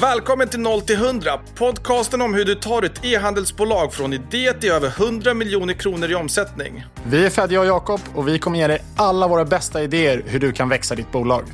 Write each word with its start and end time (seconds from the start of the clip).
Välkommen 0.00 0.48
till 0.48 0.60
0 0.60 0.80
till 0.80 0.96
100, 0.96 1.40
podcasten 1.54 2.22
om 2.22 2.34
hur 2.34 2.44
du 2.44 2.54
tar 2.54 2.82
ett 2.82 3.04
e-handelsbolag 3.04 3.92
från 3.92 4.12
idé 4.12 4.52
till 4.52 4.70
över 4.70 4.88
100 4.88 5.34
miljoner 5.34 5.74
kronor 5.74 6.10
i 6.10 6.14
omsättning. 6.14 6.84
Vi 7.06 7.26
är 7.26 7.30
Fedja 7.30 7.60
och 7.60 7.66
Jakob 7.66 8.00
och 8.14 8.28
vi 8.28 8.38
kommer 8.38 8.58
ge 8.58 8.66
dig 8.66 8.82
alla 8.96 9.28
våra 9.28 9.44
bästa 9.44 9.82
idéer 9.82 10.22
hur 10.26 10.40
du 10.40 10.52
kan 10.52 10.68
växa 10.68 10.94
ditt 10.94 11.12
bolag. 11.12 11.44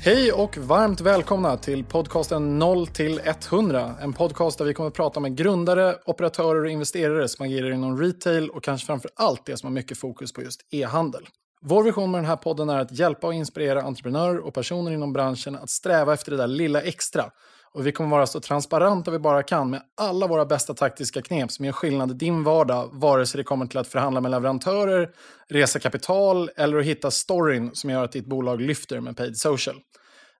Hej 0.00 0.32
och 0.32 0.56
varmt 0.56 1.00
välkomna 1.00 1.56
till 1.56 1.84
podcasten 1.84 2.58
0 2.58 2.86
till 2.86 3.20
100. 3.50 3.94
En 4.00 4.12
podcast 4.12 4.58
där 4.58 4.64
vi 4.64 4.74
kommer 4.74 4.88
att 4.88 4.94
prata 4.94 5.20
med 5.20 5.36
grundare, 5.36 5.96
operatörer 6.06 6.64
och 6.64 6.70
investerare 6.70 7.28
som 7.28 7.46
agerar 7.46 7.70
inom 7.70 8.00
retail 8.00 8.50
och 8.50 8.64
kanske 8.64 8.86
framför 8.86 9.10
allt 9.14 9.46
det 9.46 9.56
som 9.56 9.66
har 9.66 9.74
mycket 9.74 9.98
fokus 9.98 10.32
på 10.32 10.42
just 10.42 10.60
e-handel. 10.70 11.26
Vår 11.64 11.82
vision 11.82 12.10
med 12.10 12.18
den 12.18 12.28
här 12.28 12.36
podden 12.36 12.68
är 12.68 12.78
att 12.78 12.92
hjälpa 12.92 13.26
och 13.26 13.34
inspirera 13.34 13.82
entreprenörer 13.82 14.38
och 14.38 14.54
personer 14.54 14.92
inom 14.92 15.12
branschen 15.12 15.56
att 15.56 15.70
sträva 15.70 16.14
efter 16.14 16.30
det 16.30 16.36
där 16.36 16.46
lilla 16.46 16.80
extra. 16.80 17.24
Och 17.72 17.86
vi 17.86 17.92
kommer 17.92 18.10
vara 18.10 18.26
så 18.26 18.40
transparenta 18.40 19.10
vi 19.10 19.18
bara 19.18 19.42
kan 19.42 19.70
med 19.70 19.82
alla 19.96 20.26
våra 20.26 20.44
bästa 20.44 20.74
taktiska 20.74 21.22
knep 21.22 21.50
som 21.50 21.64
gör 21.64 21.72
skillnad 21.72 22.10
i 22.10 22.14
din 22.14 22.44
vardag, 22.44 22.90
vare 22.92 23.26
sig 23.26 23.38
det 23.38 23.44
kommer 23.44 23.66
till 23.66 23.78
att 23.78 23.88
förhandla 23.88 24.20
med 24.20 24.30
leverantörer, 24.30 25.10
resa 25.48 25.78
kapital 25.78 26.50
eller 26.56 26.78
att 26.78 26.84
hitta 26.84 27.10
storyn 27.10 27.70
som 27.74 27.90
gör 27.90 28.04
att 28.04 28.12
ditt 28.12 28.26
bolag 28.26 28.60
lyfter 28.60 29.00
med 29.00 29.16
paid 29.16 29.36
social. 29.36 29.76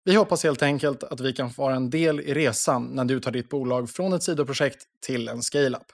Vi 0.05 0.15
hoppas 0.15 0.45
helt 0.45 0.63
enkelt 0.63 1.05
att 1.05 1.21
vi 1.21 1.33
kan 1.33 1.51
få 1.51 1.63
vara 1.63 1.75
en 1.75 1.91
del 1.91 2.21
i 2.21 2.35
resan 2.35 2.85
när 2.85 3.05
du 3.05 3.21
tar 3.21 3.31
ditt 3.31 3.49
bolag 3.49 3.91
från 3.91 4.13
ett 4.13 4.23
sidoprojekt 4.23 4.85
till 5.07 5.29
en 5.29 5.43
scale-up. 5.43 5.87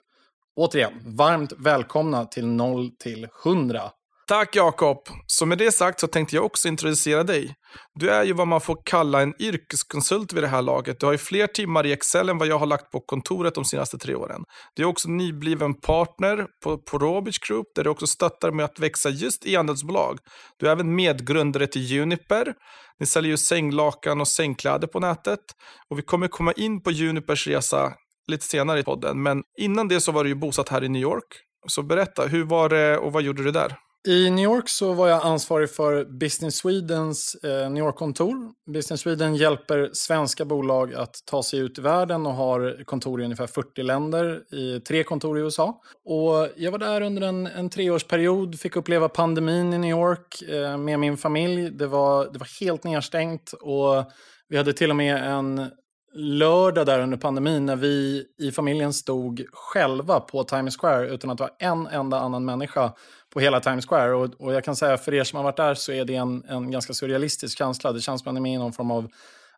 Återigen, 0.57 0.93
varmt 1.05 1.53
välkomna 1.59 2.25
till 2.25 2.47
0 2.47 2.91
till 2.91 3.29
100. 3.45 3.91
Tack 4.29 4.57
Jakob. 4.57 4.99
Så 5.27 5.47
med 5.47 5.59
det 5.59 5.73
sagt 5.73 6.01
så 6.01 6.07
tänkte 6.07 6.37
jag 6.37 6.45
också 6.45 6.69
introducera 6.69 7.23
dig. 7.23 7.55
Du 7.95 8.11
är 8.11 8.25
ju 8.25 8.33
vad 8.33 8.49
man 8.49 8.61
får 8.61 8.79
kalla 8.85 9.23
en 9.23 9.43
yrkeskonsult 9.43 10.33
vid 10.33 10.43
det 10.43 10.49
här 10.49 10.63
laget. 10.63 11.01
Du 11.01 11.07
har 11.07 11.13
ju 11.13 11.19
fler 11.19 11.47
timmar 11.47 11.87
i 11.87 11.93
Excel 11.93 12.29
än 12.29 12.39
vad 12.39 12.49
jag 12.49 12.59
har 12.59 12.67
lagt 12.67 12.91
på 12.91 13.01
kontoret 13.01 13.55
de 13.55 13.65
senaste 13.65 13.99
tre 13.99 14.15
åren. 14.15 14.41
Du 14.77 14.83
är 14.83 14.87
också 14.87 15.09
nybliven 15.09 15.75
partner 15.75 16.47
på, 16.65 16.79
på 16.79 16.99
Robich 16.99 17.39
Group 17.39 17.67
där 17.75 17.85
du 17.85 17.91
också 17.91 18.07
stöttar 18.07 18.51
med 18.51 18.65
att 18.65 18.79
växa 18.79 19.09
just 19.09 19.47
e-handelsbolag. 19.47 20.19
Du 20.59 20.67
är 20.67 20.73
även 20.73 20.95
medgrundare 20.95 21.67
till 21.67 21.83
Juniper. 21.83 22.55
Ni 23.01 23.07
säljer 23.07 23.31
ju 23.31 23.37
sänglakan 23.37 24.21
och 24.21 24.29
sängkläder 24.29 24.87
på 24.87 25.01
nätet. 25.01 25.41
Och 25.91 25.99
vi 25.99 26.03
kommer 26.03 26.29
komma 26.29 26.53
in 26.53 26.83
på 26.83 26.91
Junipers 26.91 27.47
resa 27.47 27.93
lite 28.31 28.47
senare 28.47 28.81
i 28.81 28.83
podden. 28.83 29.23
Men 29.23 29.43
innan 29.59 29.89
det 29.89 30.01
så 30.01 30.13
var 30.13 30.25
du 30.25 30.31
ju 30.31 30.37
bosatt 30.37 30.69
här 30.69 30.85
i 30.85 30.89
New 30.89 31.03
York. 31.03 31.25
Så 31.67 31.83
berätta, 31.83 32.27
hur 32.27 32.45
var 32.45 32.69
det 32.69 32.99
och 32.99 33.13
vad 33.13 33.23
gjorde 33.23 33.43
du 33.43 33.51
där? 33.51 33.77
I 34.07 34.31
New 34.31 34.45
York 34.45 34.69
så 34.69 34.93
var 34.93 35.09
jag 35.09 35.23
ansvarig 35.23 35.71
för 35.71 36.05
Business 36.05 36.57
Swedens 36.57 37.35
eh, 37.35 37.71
New 37.71 37.85
York-kontor. 37.85 38.51
Business 38.75 39.01
Sweden 39.01 39.37
hjälper 39.37 39.91
svenska 39.93 40.45
bolag 40.45 40.95
att 40.95 41.15
ta 41.27 41.43
sig 41.43 41.59
ut 41.59 41.79
i 41.79 41.83
världen 41.83 42.27
och 42.27 42.35
har 42.35 42.85
kontor 42.85 43.21
i 43.21 43.25
ungefär 43.25 43.47
40 43.47 43.83
länder, 43.83 44.55
i 44.55 44.81
tre 44.81 45.05
kontor 45.05 45.39
i 45.39 45.43
USA. 45.43 45.81
Och 46.05 46.49
jag 46.57 46.73
var 46.73 46.79
där 46.79 47.01
under 47.01 47.23
en, 47.23 47.47
en 47.47 47.71
treårsperiod, 47.71 48.61
fick 48.61 48.77
uppleva 48.77 49.09
pandemin 49.09 49.73
i 49.73 49.79
New 49.79 49.91
York 49.91 50.43
eh, 50.43 50.79
med 50.79 51.01
min 51.01 51.17
familj. 51.17 51.71
Det 51.71 51.87
var, 51.87 52.25
det 52.33 52.39
var 52.39 52.61
helt 52.61 52.85
nedstängt 52.85 53.53
och 53.53 54.05
vi 54.49 54.57
hade 54.57 54.73
till 54.73 54.91
och 54.91 54.97
med 54.97 55.25
en 55.25 55.71
lördag 56.15 56.87
där 56.87 57.01
under 57.01 57.19
pandemin 57.19 57.67
när 57.67 57.77
vi 57.77 58.25
i 58.39 58.53
familjen 58.53 58.93
stod 58.93 59.45
själva 59.53 60.21
på 60.21 60.45
Times 60.45 60.77
Square 60.77 61.09
utan 61.09 61.31
att 61.31 61.39
det 61.39 61.45
var 61.45 61.57
en 61.59 61.87
enda 61.87 62.21
annan 62.21 62.45
människa 62.45 62.93
på 63.35 63.41
hela 63.41 63.61
Times 63.61 63.87
Square. 63.87 64.15
Och, 64.15 64.35
och 64.39 64.55
jag 64.55 64.65
kan 64.65 64.77
säga 64.77 64.97
för 64.97 65.15
er 65.15 65.25
som 65.25 65.37
har 65.37 65.45
varit 65.45 65.57
där 65.57 65.75
så 65.75 65.93
är 65.93 66.05
det 66.05 66.15
en, 66.15 66.45
en 66.49 66.71
ganska 66.71 66.95
surrealistisk 66.95 67.59
känsla. 67.59 67.93
Det 67.93 68.01
känns 68.01 68.23
som 68.23 68.29
att 68.29 68.35
man 68.35 68.37
är 68.37 68.41
med 68.41 68.55
i 68.55 68.59
någon 68.59 68.73
form 68.73 68.91
av 68.91 69.09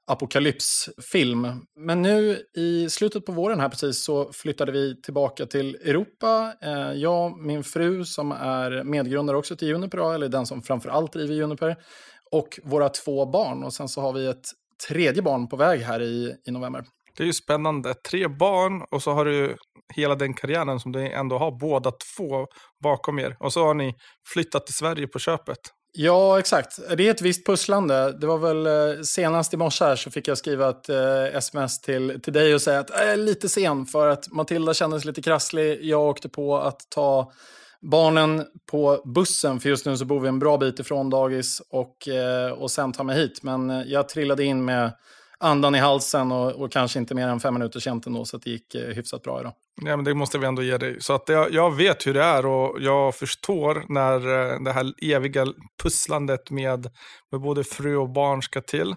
apokalypsfilm. 0.07 1.49
Men 1.77 2.03
nu 2.03 2.39
i 2.57 2.91
slutet 2.91 3.27
på 3.27 3.33
våren 3.33 3.61
här 3.61 3.69
precis 3.69 4.05
så 4.05 4.33
flyttade 4.33 4.73
vi 4.73 5.03
tillbaka 5.03 5.47
till 5.47 5.75
Europa. 5.75 6.53
Eh, 6.63 6.93
jag, 6.93 7.39
min 7.41 7.65
fru 7.65 8.05
som 8.05 8.33
är 8.33 8.85
medgrundare 8.85 9.37
också 9.37 9.57
till 9.57 9.69
Juniper, 9.69 10.15
eller 10.15 10.29
den 10.29 10.47
som 10.47 10.63
framför 10.63 10.89
allt 10.89 11.13
driver 11.13 11.35
Juniper, 11.35 11.77
och 12.31 12.61
våra 12.65 12.89
två 12.89 13.27
barn. 13.27 13.65
Och 13.65 13.73
sen 13.73 13.89
så 13.89 14.01
har 14.01 14.13
vi 14.13 14.27
ett 14.27 14.47
tredje 14.89 15.23
barn 15.23 15.49
på 15.49 15.57
väg 15.57 15.81
här 15.81 16.03
i, 16.03 16.37
i 16.47 16.51
november. 16.51 16.85
Det 17.17 17.23
är 17.23 17.27
ju 17.27 17.33
spännande. 17.33 17.95
Tre 17.95 18.29
barn 18.29 18.83
och 18.91 19.03
så 19.03 19.13
har 19.13 19.25
du 19.25 19.57
hela 19.95 20.15
den 20.15 20.35
karriären 20.35 20.81
som 20.81 20.93
du 20.93 21.13
ändå 21.13 21.39
har 21.39 21.59
båda 21.59 21.91
två 22.17 22.47
bakom 22.83 23.19
er. 23.19 23.37
Och 23.41 23.53
så 23.53 23.65
har 23.65 23.75
ni 23.75 23.95
flyttat 24.33 24.67
till 24.67 24.75
Sverige 24.75 25.07
på 25.07 25.19
köpet. 25.19 25.59
Ja, 25.93 26.39
exakt. 26.39 26.79
Det 26.97 27.07
är 27.07 27.11
ett 27.11 27.23
visst 27.23 27.47
pusslande. 27.47 28.19
Det 28.21 28.27
var 28.27 28.39
väl 28.39 28.67
eh, 28.67 29.03
senast 29.03 29.55
i 29.55 29.57
morse 29.57 29.85
här 29.85 29.97
så 29.97 30.11
fick 30.11 30.29
jag 30.29 30.39
skriva 30.39 30.69
ett 30.69 30.89
eh, 30.89 31.37
sms 31.37 31.81
till, 31.81 32.21
till 32.23 32.33
dig 32.33 32.55
och 32.55 32.63
säga 32.63 32.81
att 32.81 32.91
jag 32.91 33.13
är 33.13 33.17
lite 33.17 33.49
sen 33.49 33.87
för 33.87 34.09
att 34.09 34.33
Matilda 34.33 34.75
kändes 34.75 35.05
lite 35.05 35.23
krasslig. 35.23 35.79
Jag 35.83 36.01
åkte 36.01 36.29
på 36.29 36.59
att 36.59 36.81
ta 36.95 37.33
barnen 37.81 38.45
på 38.71 39.03
bussen, 39.15 39.61
för 39.61 39.69
just 39.69 39.87
nu 39.87 39.97
så 39.97 40.05
bor 40.05 40.21
vi 40.21 40.29
en 40.29 40.39
bra 40.39 40.59
bit 40.59 40.79
ifrån 40.79 41.11
dagis, 41.11 41.63
och, 41.71 42.09
eh, 42.09 42.53
och 42.53 42.71
sen 42.71 42.93
ta 42.93 43.03
mig 43.03 43.19
hit. 43.19 43.43
Men 43.43 43.71
eh, 43.71 43.83
jag 43.87 44.09
trillade 44.09 44.45
in 44.45 44.65
med 44.65 44.93
andan 45.41 45.75
i 45.75 45.79
halsen 45.79 46.33
och, 46.33 46.53
och 46.53 46.73
kanske 46.73 46.99
inte 46.99 47.15
mer 47.15 47.29
än 47.29 47.41
fem 47.41 47.55
minuter 47.55 47.81
sent 47.81 48.07
ändå, 48.07 48.25
så 48.25 48.37
det 48.37 48.51
gick 48.51 48.75
eh, 48.75 48.95
hyfsat 48.95 49.23
bra 49.23 49.41
idag. 49.41 49.53
Ja, 49.83 49.97
men 49.97 50.05
det 50.05 50.15
måste 50.15 50.39
vi 50.39 50.47
ändå 50.47 50.63
ge 50.63 50.79
dig. 50.79 50.97
Så 51.01 51.13
att 51.13 51.29
jag, 51.29 51.53
jag 51.53 51.77
vet 51.77 52.07
hur 52.07 52.15
det 52.15 52.23
är 52.23 52.47
och 52.47 52.77
jag 52.81 53.15
förstår 53.15 53.85
när 53.89 54.15
eh, 54.15 54.61
det 54.61 54.73
här 54.73 54.93
eviga 55.03 55.47
pusslandet 55.83 56.51
med, 56.51 56.91
med 57.33 57.41
både 57.41 57.65
fru 57.65 57.97
och 57.97 58.11
barn 58.11 58.43
ska 58.43 58.61
till. 58.61 58.95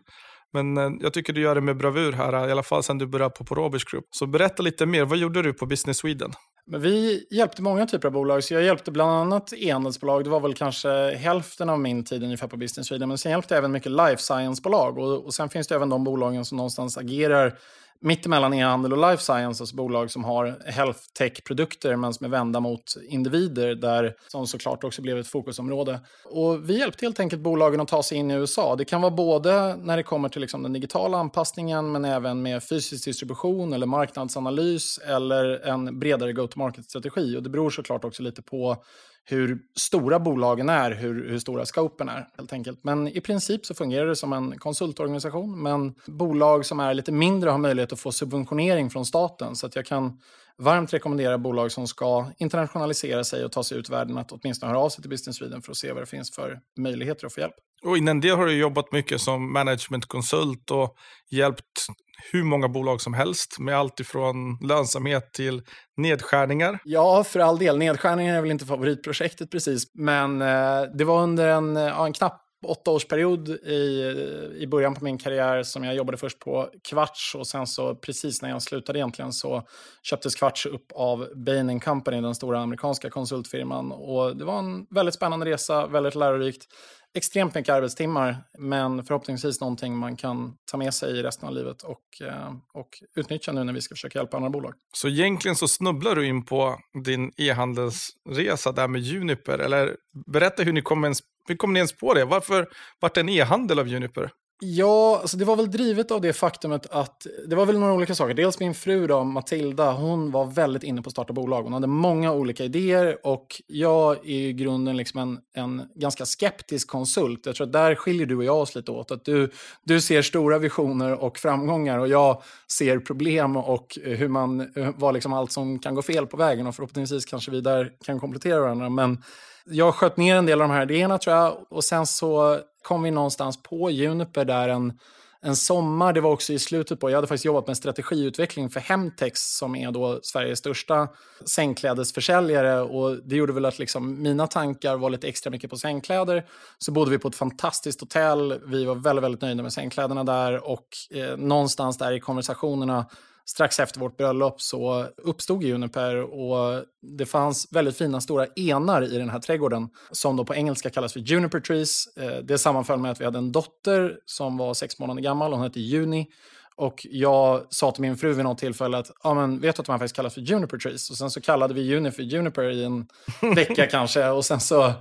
Men 0.53 0.77
eh, 0.77 0.89
jag 0.99 1.13
tycker 1.13 1.33
du 1.33 1.41
gör 1.41 1.55
det 1.55 1.61
med 1.61 1.77
bravur 1.77 2.11
här, 2.11 2.47
i 2.47 2.51
alla 2.51 2.63
fall 2.63 2.83
sen 2.83 2.97
du 2.97 3.07
började 3.07 3.35
på, 3.35 3.45
på 3.45 3.55
Roberts 3.55 3.85
Group. 3.85 4.05
Så 4.11 4.25
berätta 4.25 4.63
lite 4.63 4.85
mer, 4.85 5.05
vad 5.05 5.17
gjorde 5.17 5.41
du 5.41 5.53
på 5.53 5.65
Business 5.65 5.97
Sweden? 5.97 6.31
Men 6.65 6.81
vi 6.81 7.27
hjälpte 7.29 7.61
många 7.61 7.85
typer 7.85 8.07
av 8.07 8.11
bolag, 8.11 8.43
så 8.43 8.53
jag 8.53 8.63
hjälpte 8.63 8.91
bland 8.91 9.11
annat 9.11 9.53
e-handelsbolag. 9.53 10.23
Det 10.23 10.29
var 10.29 10.39
väl 10.39 10.53
kanske 10.53 11.15
hälften 11.15 11.69
av 11.69 11.79
min 11.79 12.03
tid 12.03 12.23
ungefär 12.23 12.47
på 12.47 12.57
Business 12.57 12.87
Sweden. 12.87 13.09
Men 13.09 13.17
sen 13.17 13.31
hjälpte 13.31 13.53
jag 13.53 13.57
även 13.57 13.71
mycket 13.71 13.91
life 13.91 14.17
science-bolag. 14.17 14.97
Och, 14.97 15.25
och 15.25 15.33
sen 15.33 15.49
finns 15.49 15.67
det 15.67 15.75
även 15.75 15.89
de 15.89 16.03
bolagen 16.03 16.45
som 16.45 16.57
någonstans 16.57 16.97
agerar 16.97 17.57
mittemellan 18.01 18.53
e-handel 18.53 18.93
och 18.93 19.09
life 19.11 19.23
science, 19.23 19.63
alltså 19.63 19.75
bolag 19.75 20.11
som 20.11 20.23
har 20.23 20.61
health 20.65 20.99
tech-produkter 21.17 21.95
men 21.95 22.13
som 22.13 22.25
är 22.25 22.29
vända 22.29 22.59
mot 22.59 22.83
individer, 23.09 23.75
där, 23.75 24.15
som 24.27 24.47
såklart 24.47 24.83
också 24.83 25.01
blev 25.01 25.17
ett 25.17 25.27
fokusområde. 25.27 25.99
Och 26.25 26.69
vi 26.69 26.79
hjälpte 26.79 27.05
helt 27.05 27.19
enkelt 27.19 27.41
bolagen 27.41 27.81
att 27.81 27.87
ta 27.87 28.03
sig 28.03 28.17
in 28.17 28.31
i 28.31 28.33
USA. 28.33 28.75
Det 28.75 28.85
kan 28.85 29.01
vara 29.01 29.11
både 29.11 29.75
när 29.75 29.97
det 29.97 30.03
kommer 30.03 30.29
till 30.29 30.41
liksom 30.41 30.63
den 30.63 30.73
digitala 30.73 31.17
anpassningen, 31.17 31.91
men 31.91 32.05
även 32.05 32.41
med 32.41 32.63
fysisk 32.63 33.05
distribution 33.05 33.73
eller 33.73 33.85
marknadsanalys 33.85 34.97
eller 34.97 35.67
en 35.67 35.99
bredare 35.99 36.33
go-to-market-strategi. 36.33 37.37
Och 37.37 37.43
det 37.43 37.49
beror 37.49 37.69
såklart 37.69 38.03
också 38.03 38.23
lite 38.23 38.41
på 38.41 38.83
hur 39.25 39.59
stora 39.75 40.19
bolagen 40.19 40.69
är, 40.69 40.91
hur, 40.91 41.29
hur 41.29 41.39
stora 41.39 41.65
scopen 41.65 42.09
är 42.09 42.27
helt 42.37 42.53
enkelt. 42.53 42.79
Men 42.83 43.07
i 43.07 43.21
princip 43.21 43.65
så 43.65 43.73
fungerar 43.73 44.07
det 44.07 44.15
som 44.15 44.33
en 44.33 44.59
konsultorganisation, 44.59 45.63
men 45.63 45.95
bolag 46.05 46.65
som 46.65 46.79
är 46.79 46.93
lite 46.93 47.11
mindre 47.11 47.49
har 47.49 47.57
möjlighet 47.57 47.93
att 47.93 47.99
få 47.99 48.11
subventionering 48.11 48.89
från 48.89 49.05
staten. 49.05 49.55
Så 49.55 49.67
att 49.67 49.75
jag 49.75 49.85
kan 49.85 50.19
varmt 50.57 50.93
rekommendera 50.93 51.37
bolag 51.37 51.71
som 51.71 51.87
ska 51.87 52.31
internationalisera 52.37 53.23
sig 53.23 53.45
och 53.45 53.51
ta 53.51 53.63
sig 53.63 53.77
ut 53.77 53.89
världen 53.89 54.17
att 54.17 54.31
åtminstone 54.31 54.71
höra 54.71 54.81
av 54.81 54.89
sig 54.89 55.01
till 55.01 55.09
Business 55.09 55.37
Sweden 55.37 55.61
för 55.61 55.71
att 55.71 55.77
se 55.77 55.91
vad 55.91 56.01
det 56.01 56.07
finns 56.07 56.35
för 56.35 56.59
möjligheter 56.77 57.25
att 57.25 57.33
få 57.33 57.39
hjälp. 57.39 57.55
Och 57.83 57.97
innan 57.97 58.21
det 58.21 58.29
har 58.29 58.45
du 58.45 58.57
jobbat 58.57 58.91
mycket 58.91 59.21
som 59.21 59.53
managementkonsult 59.53 60.71
och 60.71 60.95
hjälpt 61.31 61.87
hur 62.31 62.43
många 62.43 62.67
bolag 62.67 63.01
som 63.01 63.13
helst 63.13 63.59
med 63.59 63.77
allt 63.77 63.99
ifrån 63.99 64.57
lönsamhet 64.61 65.33
till 65.33 65.61
nedskärningar. 65.97 66.79
Ja, 66.83 67.23
för 67.23 67.39
all 67.39 67.57
del. 67.59 67.77
Nedskärningar 67.77 68.37
är 68.37 68.41
väl 68.41 68.51
inte 68.51 68.65
favoritprojektet 68.65 69.51
precis, 69.51 69.83
men 69.93 70.41
eh, 70.41 70.81
det 70.97 71.03
var 71.03 71.21
under 71.21 71.47
en, 71.47 71.75
ja, 71.75 72.05
en 72.05 72.13
knapp 72.13 72.39
åttaårsperiod 72.63 73.49
i, 73.49 74.15
i 74.57 74.67
början 74.67 74.95
på 74.95 75.03
min 75.03 75.17
karriär 75.17 75.63
som 75.63 75.83
jag 75.83 75.95
jobbade 75.95 76.17
först 76.17 76.39
på 76.39 76.69
Kvarts 76.89 77.35
och 77.35 77.47
sen 77.47 77.67
så 77.67 77.95
precis 77.95 78.41
när 78.41 78.49
jag 78.49 78.61
slutade 78.61 78.99
egentligen 78.99 79.33
så 79.33 79.63
köptes 80.03 80.35
Kvarts 80.35 80.65
upp 80.65 80.91
av 80.95 81.27
Bain 81.35 81.79
Company, 81.79 82.21
den 82.21 82.35
stora 82.35 82.59
amerikanska 82.59 83.09
konsultfirman. 83.09 83.91
Och 83.91 84.37
det 84.37 84.45
var 84.45 84.59
en 84.59 84.85
väldigt 84.89 85.15
spännande 85.15 85.45
resa, 85.45 85.87
väldigt 85.87 86.15
lärorikt 86.15 86.67
extremt 87.13 87.55
mycket 87.55 87.73
arbetstimmar, 87.73 88.37
men 88.57 89.03
förhoppningsvis 89.03 89.61
någonting 89.61 89.97
man 89.97 90.15
kan 90.15 90.55
ta 90.71 90.77
med 90.77 90.93
sig 90.93 91.19
i 91.19 91.23
resten 91.23 91.47
av 91.47 91.55
livet 91.55 91.81
och, 91.83 92.21
eh, 92.21 92.53
och 92.73 92.89
utnyttja 93.15 93.51
nu 93.51 93.63
när 93.63 93.73
vi 93.73 93.81
ska 93.81 93.95
försöka 93.95 94.19
hjälpa 94.19 94.37
andra 94.37 94.49
bolag. 94.49 94.73
Så 94.93 95.07
egentligen 95.07 95.55
så 95.55 95.67
snubblar 95.67 96.15
du 96.15 96.25
in 96.25 96.45
på 96.45 96.79
din 97.03 97.31
e-handelsresa 97.37 98.71
där 98.71 98.87
med 98.87 99.01
Juniper, 99.01 99.59
eller 99.59 99.95
berätta 100.27 100.63
hur 100.63 100.73
ni 100.73 100.81
kom 100.81 101.03
ens, 101.03 101.19
hur 101.47 101.55
kom 101.55 101.73
ni 101.73 101.79
ens 101.79 101.97
på 101.97 102.13
det? 102.13 102.25
Varför 102.25 102.67
vart 102.99 103.13
det 103.13 103.21
en 103.21 103.29
e-handel 103.29 103.79
av 103.79 103.87
Juniper? 103.87 104.31
Ja, 104.59 105.19
alltså 105.21 105.37
det 105.37 105.45
var 105.45 105.55
väl 105.55 105.71
drivet 105.71 106.11
av 106.11 106.21
det 106.21 106.33
faktumet 106.33 106.87
att 106.91 107.27
det 107.47 107.55
var 107.55 107.65
väl 107.65 107.79
några 107.79 107.93
olika 107.93 108.15
saker. 108.15 108.33
Dels 108.33 108.59
min 108.59 108.73
fru 108.73 109.07
då, 109.07 109.23
Matilda, 109.23 109.91
hon 109.91 110.31
var 110.31 110.45
väldigt 110.45 110.83
inne 110.83 111.01
på 111.01 111.07
att 111.07 111.11
starta 111.11 111.33
bolag. 111.33 111.63
Hon 111.63 111.73
hade 111.73 111.87
många 111.87 112.33
olika 112.33 112.63
idéer 112.63 113.17
och 113.27 113.61
jag 113.67 114.17
är 114.17 114.29
i 114.29 114.53
grunden 114.53 114.97
liksom 114.97 115.19
en, 115.19 115.39
en 115.63 115.81
ganska 115.95 116.25
skeptisk 116.25 116.87
konsult. 116.87 117.45
Jag 117.45 117.55
tror 117.55 117.67
att 117.67 117.73
där 117.73 117.95
skiljer 117.95 118.25
du 118.25 118.35
och 118.35 118.43
jag 118.43 118.57
oss 118.57 118.75
lite 118.75 118.91
åt. 118.91 119.11
Att 119.11 119.25
du, 119.25 119.51
du 119.83 120.01
ser 120.01 120.21
stora 120.21 120.57
visioner 120.57 121.23
och 121.23 121.37
framgångar 121.37 121.99
och 121.99 122.07
jag 122.07 122.43
ser 122.71 122.99
problem 122.99 123.57
och 123.57 123.97
hur 124.03 124.27
man, 124.27 124.59
eh, 124.75 124.89
vad 124.95 125.13
liksom 125.13 125.33
allt 125.33 125.51
som 125.51 125.79
kan 125.79 125.95
gå 125.95 126.01
fel 126.01 126.27
på 126.27 126.37
vägen 126.37 126.67
och 126.67 126.75
förhoppningsvis 126.75 127.25
kanske 127.25 127.51
vi 127.51 127.61
där 127.61 127.91
kan 128.05 128.19
komplettera 128.19 128.59
varandra. 128.59 128.89
Men 128.89 129.17
jag 129.65 129.95
sköt 129.95 130.17
ner 130.17 130.35
en 130.35 130.45
del 130.45 130.61
av 130.61 130.67
de 130.67 130.73
här 130.73 130.91
idéerna 130.91 131.17
tror 131.17 131.35
jag 131.35 131.57
och 131.69 131.83
sen 131.83 132.05
så 132.05 132.59
kom 132.83 133.03
vi 133.03 133.11
någonstans 133.11 133.63
på 133.63 133.91
Juniper 133.91 134.45
där 134.45 134.69
en, 134.69 134.99
en 135.41 135.55
sommar. 135.55 136.13
Det 136.13 136.21
var 136.21 136.31
också 136.31 136.53
i 136.53 136.59
slutet 136.59 136.99
på, 136.99 137.09
jag 137.09 137.17
hade 137.17 137.27
faktiskt 137.27 137.45
jobbat 137.45 137.67
med 137.67 137.77
strategiutveckling 137.77 138.69
för 138.69 138.79
Hemtex 138.79 139.39
som 139.57 139.75
är 139.75 139.91
då 139.91 140.19
Sveriges 140.23 140.59
största 140.59 141.07
sängklädesförsäljare. 141.45 142.81
Och 142.81 143.17
det 143.23 143.35
gjorde 143.35 143.53
väl 143.53 143.65
att 143.65 143.79
liksom 143.79 144.21
mina 144.21 144.47
tankar 144.47 144.97
var 144.97 145.09
lite 145.09 145.27
extra 145.27 145.51
mycket 145.51 145.69
på 145.69 145.77
sängkläder. 145.77 146.45
Så 146.77 146.91
bodde 146.91 147.11
vi 147.11 147.17
på 147.17 147.27
ett 147.27 147.35
fantastiskt 147.35 148.01
hotell. 148.01 148.59
Vi 148.65 148.85
var 148.85 148.95
väldigt, 148.95 149.23
väldigt 149.23 149.41
nöjda 149.41 149.63
med 149.63 149.73
sängkläderna 149.73 150.23
där 150.23 150.69
och 150.69 150.87
eh, 151.11 151.37
någonstans 151.37 151.97
där 151.97 152.11
i 152.11 152.19
konversationerna 152.19 153.05
strax 153.45 153.79
efter 153.79 153.99
vårt 153.99 154.17
bröllop 154.17 154.61
så 154.61 155.07
uppstod 155.17 155.63
Juniper 155.63 156.21
och 156.21 156.83
det 157.17 157.25
fanns 157.25 157.67
väldigt 157.71 157.97
fina 157.97 158.21
stora 158.21 158.45
enar 158.55 159.01
i 159.01 159.17
den 159.17 159.29
här 159.29 159.39
trädgården 159.39 159.89
som 160.11 160.35
då 160.35 160.45
på 160.45 160.55
engelska 160.55 160.89
kallas 160.89 161.13
för 161.13 161.19
Juniper 161.19 161.59
Trees. 161.59 162.17
Eh, 162.17 162.37
det 162.43 162.57
sammanföll 162.57 162.99
med 162.99 163.11
att 163.11 163.21
vi 163.21 163.25
hade 163.25 163.37
en 163.37 163.51
dotter 163.51 164.17
som 164.25 164.57
var 164.57 164.73
sex 164.73 164.99
månader 164.99 165.21
gammal, 165.21 165.53
hon 165.53 165.61
hette 165.61 165.79
Juni. 165.79 166.27
Och 166.75 167.07
jag 167.09 167.65
sa 167.69 167.91
till 167.91 168.01
min 168.01 168.17
fru 168.17 168.33
vid 168.33 168.43
något 168.43 168.57
tillfälle 168.57 168.97
att, 168.97 169.11
ja 169.23 169.33
men 169.33 169.59
vet 169.59 169.75
du 169.75 169.79
att 169.79 169.85
de 169.85 169.91
här 169.91 169.99
faktiskt 169.99 170.15
kallas 170.15 170.33
för 170.33 170.41
Juniper 170.41 170.77
Trees? 170.77 171.09
Och 171.09 171.17
sen 171.17 171.31
så 171.31 171.41
kallade 171.41 171.73
vi 171.73 171.81
Juni 171.81 172.11
för 172.11 172.23
Juniper 172.23 172.69
i 172.69 172.83
en 172.83 173.07
vecka 173.55 173.87
kanske. 173.91 174.29
Och 174.29 174.45
sen 174.45 174.59
så 174.59 174.93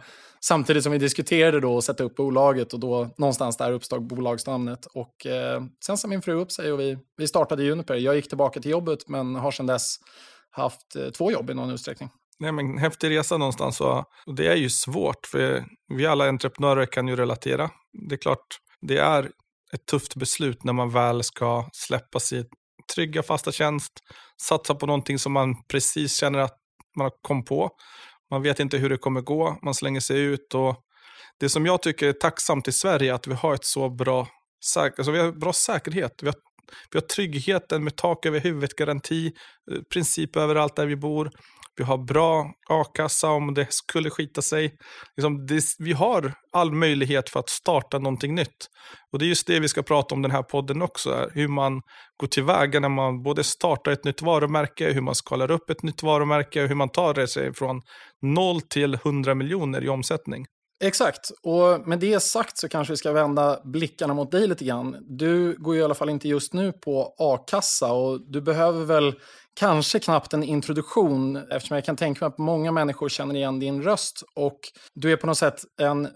Samtidigt 0.44 0.82
som 0.82 0.92
vi 0.92 0.98
diskuterade 0.98 1.60
då 1.60 1.78
att 1.78 1.84
sätta 1.84 2.04
upp 2.04 2.16
bolaget 2.16 2.72
och 2.72 2.80
då 2.80 3.10
någonstans 3.18 3.56
där 3.56 3.72
uppstod 3.72 4.06
bolagsnamnet. 4.06 4.86
Och 4.86 5.26
eh, 5.26 5.62
sen 5.86 5.98
sa 5.98 6.08
min 6.08 6.22
fru 6.22 6.32
upp 6.32 6.52
sig 6.52 6.72
och 6.72 6.80
vi, 6.80 6.98
vi 7.16 7.28
startade 7.28 7.64
Juniper. 7.64 7.94
Jag 7.94 8.16
gick 8.16 8.28
tillbaka 8.28 8.60
till 8.60 8.70
jobbet 8.70 9.08
men 9.08 9.34
har 9.34 9.50
sedan 9.50 9.66
dess 9.66 9.96
haft 10.50 10.96
eh, 10.96 11.10
två 11.10 11.32
jobb 11.32 11.50
i 11.50 11.54
någon 11.54 11.70
utsträckning. 11.70 12.10
Nej, 12.38 12.52
men 12.52 12.78
häftig 12.78 13.10
resa 13.10 13.36
någonstans 13.36 13.80
och, 13.80 13.98
och 14.26 14.34
det 14.34 14.46
är 14.46 14.56
ju 14.56 14.70
svårt 14.70 15.26
för 15.26 15.64
vi 15.94 16.06
alla 16.06 16.28
entreprenörer 16.28 16.86
kan 16.86 17.08
ju 17.08 17.16
relatera. 17.16 17.70
Det 18.08 18.14
är 18.14 18.18
klart, 18.18 18.46
det 18.80 18.98
är 18.98 19.30
ett 19.72 19.86
tufft 19.86 20.16
beslut 20.16 20.64
när 20.64 20.72
man 20.72 20.90
väl 20.90 21.22
ska 21.22 21.68
släppa 21.72 22.20
sin 22.20 22.44
trygga 22.94 23.22
fasta 23.22 23.52
tjänst, 23.52 23.92
satsa 24.42 24.74
på 24.74 24.86
någonting 24.86 25.18
som 25.18 25.32
man 25.32 25.64
precis 25.68 26.16
känner 26.16 26.38
att 26.38 26.58
man 26.96 27.04
har 27.04 27.12
kom 27.22 27.44
på 27.44 27.70
man 28.32 28.42
vet 28.42 28.60
inte 28.60 28.78
hur 28.78 28.88
det 28.88 28.96
kommer 28.96 29.20
gå, 29.20 29.58
man 29.62 29.74
slänger 29.74 30.00
sig 30.00 30.20
ut. 30.20 30.54
och 30.54 30.76
Det 31.40 31.48
som 31.48 31.66
jag 31.66 31.82
tycker 31.82 32.08
är 32.08 32.12
tacksamt 32.12 32.68
i 32.68 32.72
Sverige 32.72 33.10
är 33.10 33.14
att 33.14 33.26
vi 33.26 33.34
har 33.34 33.54
ett 33.54 33.64
så 33.64 33.90
bra, 33.90 34.28
alltså 34.76 35.12
vi 35.12 35.18
har 35.18 35.32
bra 35.32 35.52
säkerhet. 35.52 36.22
Vi 36.22 36.26
har, 36.26 36.34
vi 36.90 36.98
har 36.98 37.06
tryggheten 37.06 37.84
med 37.84 37.96
tak 37.96 38.26
över 38.26 38.40
huvudet, 38.40 38.76
garanti, 38.76 39.32
eh, 39.72 39.78
princip 39.92 40.36
överallt 40.36 40.76
där 40.76 40.86
vi 40.86 40.96
bor. 40.96 41.30
Vi 41.76 41.84
har 41.84 41.98
bra 41.98 42.52
a-kassa 42.68 43.30
om 43.30 43.54
det 43.54 43.72
skulle 43.72 44.10
skita 44.10 44.42
sig. 44.42 44.74
Liksom 45.16 45.46
det, 45.46 45.62
vi 45.78 45.92
har 45.92 46.34
all 46.52 46.72
möjlighet 46.72 47.30
för 47.30 47.40
att 47.40 47.48
starta 47.48 47.98
någonting 47.98 48.34
nytt. 48.34 48.68
Och 49.12 49.18
det 49.18 49.24
är 49.24 49.28
just 49.28 49.46
det 49.46 49.60
vi 49.60 49.68
ska 49.68 49.82
prata 49.82 50.14
om 50.14 50.22
den 50.22 50.30
här 50.30 50.42
podden 50.42 50.82
också. 50.82 51.28
Hur 51.32 51.48
man 51.48 51.82
går 52.20 52.26
tillväga 52.26 52.80
när 52.80 52.88
man 52.88 53.22
både 53.22 53.44
startar 53.44 53.92
ett 53.92 54.04
nytt 54.04 54.22
varumärke, 54.22 54.92
hur 54.92 55.00
man 55.00 55.14
skalar 55.14 55.50
upp 55.50 55.70
ett 55.70 55.82
nytt 55.82 56.02
varumärke 56.02 56.62
och 56.62 56.68
hur 56.68 56.74
man 56.74 56.88
tar 56.88 57.14
det 57.14 57.28
sig 57.28 57.54
från 57.54 57.80
0 58.22 58.60
till 58.60 58.94
100 58.94 59.34
miljoner 59.34 59.84
i 59.84 59.88
omsättning. 59.88 60.46
Exakt, 60.84 61.30
och 61.42 61.88
med 61.88 61.98
det 61.98 62.20
sagt 62.20 62.58
så 62.58 62.68
kanske 62.68 62.92
vi 62.92 62.96
ska 62.96 63.12
vända 63.12 63.60
blickarna 63.64 64.14
mot 64.14 64.30
dig 64.30 64.46
lite 64.46 64.64
grann. 64.64 64.96
Du 65.00 65.56
går 65.58 65.74
ju 65.74 65.80
i 65.80 65.84
alla 65.84 65.94
fall 65.94 66.10
inte 66.10 66.28
just 66.28 66.52
nu 66.52 66.72
på 66.72 67.14
a-kassa 67.18 67.92
och 67.92 68.20
du 68.20 68.40
behöver 68.40 68.84
väl 68.84 69.14
kanske 69.54 69.98
knappt 69.98 70.32
en 70.32 70.42
introduktion 70.42 71.36
eftersom 71.36 71.74
jag 71.74 71.84
kan 71.84 71.96
tänka 71.96 72.24
mig 72.24 72.28
att 72.28 72.38
många 72.38 72.72
människor 72.72 73.08
känner 73.08 73.34
igen 73.34 73.60
din 73.60 73.82
röst 73.82 74.22
och 74.34 74.58
du 74.94 75.12
är 75.12 75.16
på 75.16 75.26
något 75.26 75.38
sätt 75.38 75.60
en, 75.80 76.08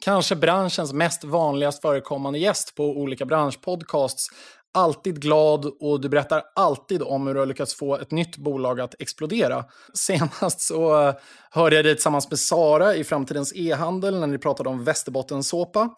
kanske 0.00 0.36
branschens 0.36 0.92
mest 0.92 1.24
vanligast 1.24 1.82
förekommande 1.82 2.38
gäst 2.38 2.74
på 2.74 2.84
olika 2.84 3.24
branschpodcasts 3.24 4.28
alltid 4.74 5.20
glad 5.20 5.72
och 5.80 6.00
du 6.00 6.08
berättar 6.08 6.42
alltid 6.54 7.02
om 7.02 7.26
hur 7.26 7.34
du 7.34 7.40
har 7.40 7.46
lyckats 7.46 7.74
få 7.74 7.96
ett 7.96 8.10
nytt 8.10 8.36
bolag 8.36 8.80
att 8.80 8.94
explodera. 8.98 9.64
Senast 9.94 10.60
så 10.60 11.08
eh, 11.08 11.14
hörde 11.50 11.76
jag 11.76 11.84
dig 11.84 11.94
tillsammans 11.94 12.30
med 12.30 12.38
Sara 12.38 12.94
i 12.94 13.04
Framtidens 13.04 13.52
e-handel 13.56 14.20
när 14.20 14.26
ni 14.26 14.38
pratade 14.38 14.68
om 14.68 14.84
Västerbottensåpa 14.84 15.90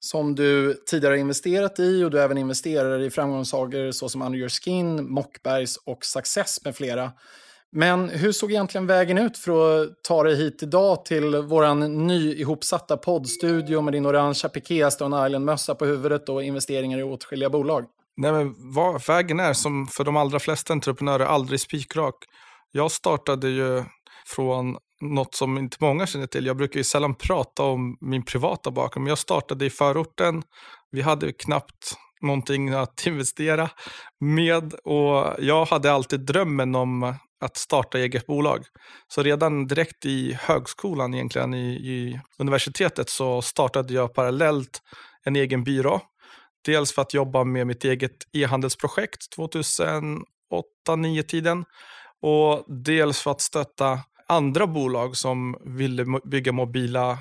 som 0.00 0.34
du 0.34 0.74
tidigare 0.86 1.18
investerat 1.18 1.78
i 1.78 2.04
och 2.04 2.10
du 2.10 2.20
även 2.20 2.38
investerar 2.38 3.00
i 3.00 3.10
framgångssagor 3.10 3.92
såsom 3.92 4.22
Under 4.22 4.38
Your 4.38 4.48
Skin, 4.48 5.12
Mockbergs 5.12 5.76
och 5.76 6.04
Success 6.04 6.64
med 6.64 6.76
flera. 6.76 7.12
Men 7.72 8.08
hur 8.08 8.32
såg 8.32 8.50
egentligen 8.50 8.86
vägen 8.86 9.18
ut 9.18 9.38
för 9.38 9.82
att 9.82 10.02
ta 10.02 10.22
dig 10.22 10.36
hit 10.36 10.62
idag 10.62 11.04
till 11.04 11.36
vår 11.36 11.88
nyihopsatta 11.88 12.96
poddstudio 12.96 13.80
med 13.80 13.92
din 13.92 14.06
orangea 14.06 14.48
piké, 14.48 14.90
Stone 14.90 15.26
Island-mössa 15.26 15.74
på 15.74 15.84
huvudet 15.84 16.28
och 16.28 16.42
investeringar 16.42 16.98
i 16.98 17.02
åtskilliga 17.02 17.50
bolag? 17.50 17.84
Nej, 18.20 18.32
men 18.32 18.54
vad, 18.58 19.06
vägen 19.06 19.40
är 19.40 19.52
som 19.52 19.86
för 19.86 20.04
de 20.04 20.16
allra 20.16 20.38
flesta 20.38 20.72
entreprenörer 20.72 21.24
aldrig 21.24 21.60
spikrak. 21.60 22.14
Jag 22.70 22.90
startade 22.90 23.48
ju 23.48 23.84
från 24.26 24.76
något 25.00 25.34
som 25.34 25.58
inte 25.58 25.76
många 25.80 26.06
känner 26.06 26.26
till. 26.26 26.46
Jag 26.46 26.56
brukar 26.56 26.80
ju 26.80 26.84
sällan 26.84 27.14
prata 27.14 27.62
om 27.62 27.96
min 28.00 28.24
privata 28.24 28.70
bakgrund, 28.70 29.04
men 29.04 29.08
jag 29.08 29.18
startade 29.18 29.66
i 29.66 29.70
förorten. 29.70 30.42
Vi 30.90 31.02
hade 31.02 31.32
knappt 31.32 31.96
någonting 32.20 32.68
att 32.68 33.02
investera 33.06 33.70
med 34.20 34.74
och 34.74 35.34
jag 35.38 35.64
hade 35.64 35.92
alltid 35.92 36.20
drömmen 36.20 36.74
om 36.74 37.14
att 37.40 37.56
starta 37.56 37.98
eget 37.98 38.26
bolag. 38.26 38.64
Så 39.08 39.22
redan 39.22 39.66
direkt 39.66 40.06
i 40.06 40.38
högskolan, 40.40 41.14
egentligen 41.14 41.54
i, 41.54 41.72
i 41.72 42.20
universitetet, 42.38 43.08
så 43.08 43.42
startade 43.42 43.94
jag 43.94 44.14
parallellt 44.14 44.82
en 45.24 45.36
egen 45.36 45.64
byrå 45.64 46.00
Dels 46.64 46.94
för 46.94 47.02
att 47.02 47.14
jobba 47.14 47.44
med 47.44 47.66
mitt 47.66 47.84
eget 47.84 48.16
e-handelsprojekt 48.32 49.36
2008-2009 49.36 51.22
tiden. 51.22 51.64
Och 52.22 52.64
dels 52.84 53.20
för 53.20 53.30
att 53.30 53.40
stötta 53.40 53.98
andra 54.28 54.66
bolag 54.66 55.16
som 55.16 55.56
ville 55.64 56.04
bygga 56.24 56.52
mobila, 56.52 57.18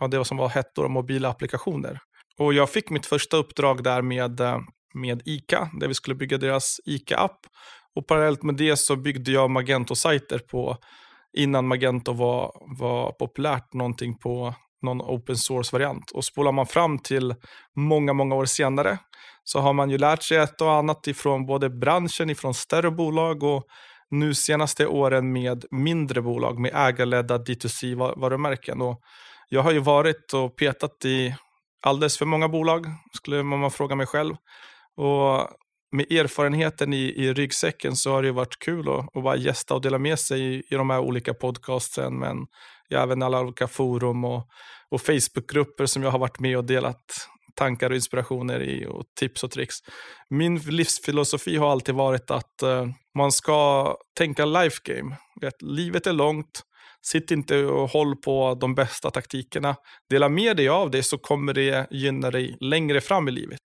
ja, 0.00 0.08
det 0.08 0.24
som 0.24 0.36
var 0.36 0.48
hett 0.48 0.74
då, 0.74 0.88
mobila 0.88 1.28
applikationer. 1.28 1.98
Och 2.38 2.54
jag 2.54 2.70
fick 2.70 2.90
mitt 2.90 3.06
första 3.06 3.36
uppdrag 3.36 3.84
där 3.84 4.02
med, 4.02 4.40
eh, 4.40 4.58
med 4.94 5.22
ICA, 5.24 5.70
där 5.80 5.88
vi 5.88 5.94
skulle 5.94 6.14
bygga 6.14 6.38
deras 6.38 6.80
ICA-app. 6.84 7.46
Och 7.94 8.06
parallellt 8.06 8.42
med 8.42 8.56
det 8.56 8.76
så 8.76 8.96
byggde 8.96 9.30
jag 9.30 9.50
Magento-sajter 9.50 10.38
på, 10.38 10.76
innan 11.36 11.68
Magento 11.68 12.12
var, 12.12 12.52
var 12.78 13.12
populärt, 13.12 13.72
någonting 13.72 14.18
på 14.18 14.54
någon 14.84 15.00
open 15.00 15.36
source-variant. 15.36 16.10
Och 16.10 16.24
spolar 16.24 16.52
man 16.52 16.66
fram 16.66 16.98
till 16.98 17.34
många, 17.76 18.12
många 18.12 18.34
år 18.34 18.44
senare 18.44 18.98
så 19.44 19.60
har 19.60 19.72
man 19.72 19.90
ju 19.90 19.98
lärt 19.98 20.22
sig 20.22 20.36
ett 20.36 20.60
och 20.60 20.72
annat 20.72 21.06
ifrån 21.06 21.46
både 21.46 21.70
branschen, 21.70 22.30
ifrån 22.30 22.54
större 22.54 22.90
bolag 22.90 23.42
och 23.42 23.66
nu 24.10 24.34
senaste 24.34 24.86
åren 24.86 25.32
med 25.32 25.64
mindre 25.70 26.22
bolag 26.22 26.58
med 26.58 26.70
ägarledda 26.74 27.38
D2C-varumärken. 27.38 28.82
Och 28.82 29.00
jag 29.48 29.62
har 29.62 29.72
ju 29.72 29.78
varit 29.78 30.32
och 30.32 30.56
petat 30.56 31.04
i 31.04 31.34
alldeles 31.82 32.18
för 32.18 32.26
många 32.26 32.48
bolag, 32.48 32.86
skulle 33.12 33.42
man 33.42 33.70
fråga 33.70 33.94
mig 33.94 34.06
själv. 34.06 34.34
Och 34.96 35.48
med 35.92 36.12
erfarenheten 36.12 36.92
i, 36.92 37.02
i 37.02 37.32
ryggsäcken 37.32 37.96
så 37.96 38.12
har 38.12 38.22
det 38.22 38.32
varit 38.32 38.58
kul 38.58 38.88
att, 38.88 39.16
att 39.16 39.22
bara 39.22 39.36
gästa 39.36 39.74
och 39.74 39.80
dela 39.80 39.98
med 39.98 40.18
sig 40.18 40.40
i, 40.40 40.62
i 40.70 40.74
de 40.74 40.90
här 40.90 41.00
olika 41.00 41.34
podcastsen. 41.34 42.18
Men 42.18 42.46
jag 42.94 43.02
även 43.02 43.22
alla 43.22 43.40
olika 43.40 43.68
forum 43.68 44.24
och, 44.24 44.48
och 44.90 45.00
Facebookgrupper 45.00 45.86
som 45.86 46.02
jag 46.02 46.10
har 46.10 46.18
varit 46.18 46.40
med 46.40 46.56
och 46.56 46.64
delat 46.64 47.28
tankar 47.54 47.90
och 47.90 47.96
inspirationer 47.96 48.62
i 48.62 48.86
och 48.86 49.04
tips 49.18 49.44
och 49.44 49.50
tricks. 49.50 49.76
Min 50.30 50.58
livsfilosofi 50.58 51.56
har 51.56 51.70
alltid 51.70 51.94
varit 51.94 52.30
att 52.30 52.62
uh, 52.62 52.86
man 53.14 53.32
ska 53.32 53.96
tänka 54.18 54.44
life 54.44 54.76
game. 54.84 55.16
Livet 55.60 56.06
är 56.06 56.12
långt, 56.12 56.62
Sitt 57.06 57.30
inte 57.30 57.64
och 57.64 57.90
håll 57.90 58.16
på 58.16 58.54
de 58.60 58.74
bästa 58.74 59.10
taktikerna. 59.10 59.76
Dela 60.10 60.28
med 60.28 60.56
dig 60.56 60.68
av 60.68 60.90
det 60.90 61.02
så 61.02 61.18
kommer 61.18 61.52
det 61.52 61.86
gynna 61.90 62.30
dig 62.30 62.56
längre 62.60 63.00
fram 63.00 63.28
i 63.28 63.30
livet. 63.30 63.60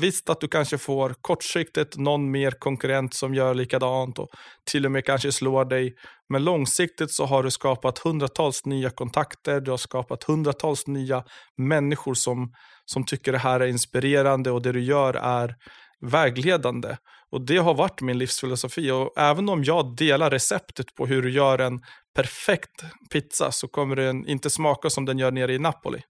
Visst 0.00 0.30
att 0.30 0.40
du 0.40 0.48
kanske 0.48 0.78
får 0.78 1.14
kortsiktigt 1.20 1.96
någon 1.96 2.30
mer 2.30 2.50
konkurrent 2.50 3.14
som 3.14 3.34
gör 3.34 3.54
likadant 3.54 4.18
och 4.18 4.28
till 4.70 4.86
och 4.86 4.92
med 4.92 5.04
kanske 5.04 5.32
slår 5.32 5.64
dig. 5.64 5.94
Men 6.28 6.44
långsiktigt 6.44 7.10
så 7.10 7.24
har 7.24 7.42
du 7.42 7.50
skapat 7.50 7.98
hundratals 7.98 8.64
nya 8.64 8.90
kontakter, 8.90 9.60
du 9.60 9.70
har 9.70 9.78
skapat 9.78 10.24
hundratals 10.24 10.86
nya 10.86 11.24
människor 11.56 12.14
som, 12.14 12.52
som 12.84 13.04
tycker 13.04 13.32
det 13.32 13.38
här 13.38 13.60
är 13.60 13.66
inspirerande 13.66 14.50
och 14.50 14.62
det 14.62 14.72
du 14.72 14.82
gör 14.82 15.14
är 15.14 15.54
vägledande. 16.00 16.96
Och 17.32 17.46
det 17.46 17.56
har 17.56 17.74
varit 17.74 18.00
min 18.00 18.18
livsfilosofi. 18.18 18.90
Och 18.90 19.12
även 19.18 19.48
om 19.48 19.64
jag 19.64 19.96
delar 19.96 20.30
receptet 20.30 20.94
på 20.94 21.06
hur 21.06 21.22
du 21.22 21.30
gör 21.30 21.58
en 21.58 21.80
perfekt 22.14 22.84
pizza 23.12 23.52
så 23.52 23.68
kommer 23.68 23.96
den 23.96 24.26
inte 24.26 24.50
smaka 24.50 24.90
som 24.90 25.04
den 25.04 25.18
gör 25.18 25.30
nere 25.30 25.54
i 25.54 25.58
Napoli. 25.58 26.00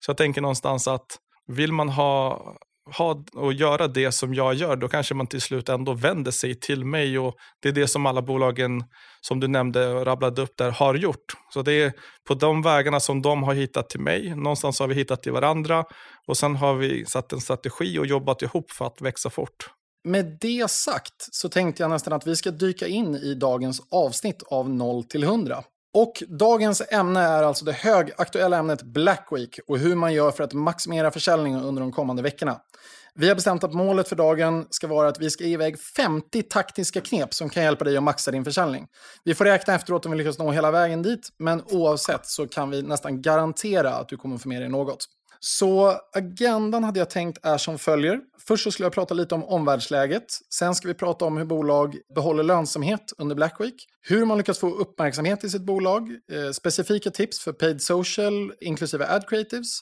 Så 0.00 0.10
jag 0.10 0.16
tänker 0.16 0.40
någonstans 0.40 0.88
att 0.88 1.06
vill 1.46 1.72
man 1.72 1.88
ha 1.88 2.42
ha 2.96 3.24
och 3.34 3.52
göra 3.52 3.88
det 3.88 4.12
som 4.12 4.34
jag 4.34 4.54
gör, 4.54 4.76
då 4.76 4.88
kanske 4.88 5.14
man 5.14 5.26
till 5.26 5.40
slut 5.40 5.68
ändå 5.68 5.92
vänder 5.94 6.30
sig 6.30 6.60
till 6.60 6.84
mig. 6.84 7.18
och 7.18 7.34
Det 7.62 7.68
är 7.68 7.72
det 7.72 7.88
som 7.88 8.06
alla 8.06 8.22
bolagen 8.22 8.84
som 9.20 9.40
du 9.40 9.48
nämnde 9.48 9.88
och 9.88 10.06
rabblade 10.06 10.42
upp 10.42 10.56
där 10.56 10.70
har 10.70 10.94
gjort. 10.94 11.24
Så 11.50 11.62
det 11.62 11.72
är 11.72 11.92
på 12.28 12.34
de 12.34 12.62
vägarna 12.62 13.00
som 13.00 13.22
de 13.22 13.42
har 13.42 13.54
hittat 13.54 13.90
till 13.90 14.00
mig. 14.00 14.36
Någonstans 14.36 14.80
har 14.80 14.88
vi 14.88 14.94
hittat 14.94 15.22
till 15.22 15.32
varandra 15.32 15.84
och 16.26 16.36
sen 16.36 16.56
har 16.56 16.74
vi 16.74 17.04
satt 17.06 17.32
en 17.32 17.40
strategi 17.40 17.98
och 17.98 18.06
jobbat 18.06 18.42
ihop 18.42 18.70
för 18.70 18.86
att 18.86 19.00
växa 19.00 19.30
fort. 19.30 19.70
Med 20.04 20.38
det 20.40 20.70
sagt 20.70 21.34
så 21.34 21.48
tänkte 21.48 21.82
jag 21.82 21.90
nästan 21.90 22.12
att 22.12 22.26
vi 22.26 22.36
ska 22.36 22.50
dyka 22.50 22.86
in 22.86 23.14
i 23.14 23.34
dagens 23.34 23.80
avsnitt 23.90 24.42
av 24.42 24.70
0 24.70 25.04
till 25.04 25.22
100. 25.22 25.62
Och 25.94 26.22
dagens 26.28 26.82
ämne 26.90 27.20
är 27.20 27.42
alltså 27.42 27.64
det 27.64 27.72
högaktuella 27.72 28.58
ämnet 28.58 28.82
Black 28.82 29.28
Week 29.30 29.58
och 29.66 29.78
hur 29.78 29.94
man 29.94 30.14
gör 30.14 30.30
för 30.30 30.44
att 30.44 30.52
maximera 30.52 31.10
försäljningen 31.10 31.62
under 31.62 31.80
de 31.82 31.92
kommande 31.92 32.22
veckorna. 32.22 32.60
Vi 33.14 33.28
har 33.28 33.34
bestämt 33.34 33.64
att 33.64 33.74
målet 33.74 34.08
för 34.08 34.16
dagen 34.16 34.66
ska 34.70 34.86
vara 34.86 35.08
att 35.08 35.20
vi 35.20 35.30
ska 35.30 35.44
ge 35.44 35.52
iväg 35.52 35.80
50 35.80 36.42
taktiska 36.42 37.00
knep 37.00 37.34
som 37.34 37.48
kan 37.50 37.62
hjälpa 37.62 37.84
dig 37.84 37.96
att 37.96 38.02
maxa 38.02 38.30
din 38.30 38.44
försäljning. 38.44 38.86
Vi 39.24 39.34
får 39.34 39.44
räkna 39.44 39.74
efteråt 39.74 40.06
om 40.06 40.12
vi 40.12 40.18
lyckas 40.18 40.38
nå 40.38 40.50
hela 40.50 40.70
vägen 40.70 41.02
dit, 41.02 41.28
men 41.38 41.62
oavsett 41.66 42.26
så 42.26 42.48
kan 42.48 42.70
vi 42.70 42.82
nästan 42.82 43.22
garantera 43.22 43.94
att 43.94 44.08
du 44.08 44.16
kommer 44.16 44.38
få 44.38 44.48
med 44.48 44.62
dig 44.62 44.68
något. 44.68 45.06
Så 45.40 46.00
agendan 46.14 46.84
hade 46.84 46.98
jag 46.98 47.10
tänkt 47.10 47.46
är 47.46 47.58
som 47.58 47.78
följer. 47.78 48.20
Först 48.48 48.64
så 48.64 48.70
skulle 48.70 48.84
jag 48.86 48.92
prata 48.92 49.14
lite 49.14 49.34
om 49.34 49.44
omvärldsläget. 49.44 50.24
Sen 50.54 50.74
ska 50.74 50.88
vi 50.88 50.94
prata 50.94 51.24
om 51.24 51.36
hur 51.36 51.44
bolag 51.44 51.96
behåller 52.14 52.42
lönsamhet 52.42 53.12
under 53.18 53.36
Black 53.36 53.60
Week. 53.60 53.86
Hur 54.00 54.24
man 54.24 54.38
lyckas 54.38 54.58
få 54.58 54.74
uppmärksamhet 54.74 55.44
i 55.44 55.50
sitt 55.50 55.62
bolag. 55.62 56.10
Eh, 56.32 56.50
specifika 56.50 57.10
tips 57.10 57.40
för 57.40 57.52
paid 57.52 57.82
social, 57.82 58.52
inklusive 58.60 59.06
ad 59.06 59.24
creatives. 59.28 59.80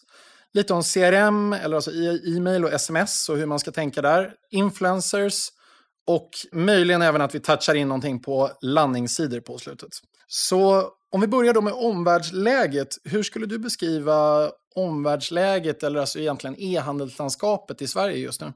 Lite 0.52 0.74
om 0.74 0.82
CRM, 0.82 1.52
eller 1.52 1.76
alltså 1.76 1.90
e- 1.90 2.36
e-mail 2.36 2.64
och 2.64 2.72
sms 2.72 3.28
och 3.28 3.36
hur 3.36 3.46
man 3.46 3.58
ska 3.58 3.70
tänka 3.70 4.02
där. 4.02 4.32
Influencers. 4.50 5.48
Och 6.06 6.30
möjligen 6.52 7.02
även 7.02 7.20
att 7.20 7.34
vi 7.34 7.40
touchar 7.40 7.74
in 7.74 7.88
någonting 7.88 8.22
på 8.22 8.50
landningssidor 8.60 9.40
på 9.40 9.58
slutet. 9.58 9.90
Så 10.26 10.90
om 11.12 11.20
vi 11.20 11.26
börjar 11.26 11.54
då 11.54 11.60
med 11.60 11.72
omvärldsläget. 11.72 12.88
Hur 13.04 13.22
skulle 13.22 13.46
du 13.46 13.58
beskriva 13.58 14.50
omvärldsläget 14.74 15.82
eller 15.82 16.00
alltså 16.00 16.18
egentligen 16.18 16.56
e-handelslandskapet 16.58 17.82
i 17.82 17.88
Sverige 17.88 18.16
just 18.16 18.40
nu? 18.40 18.52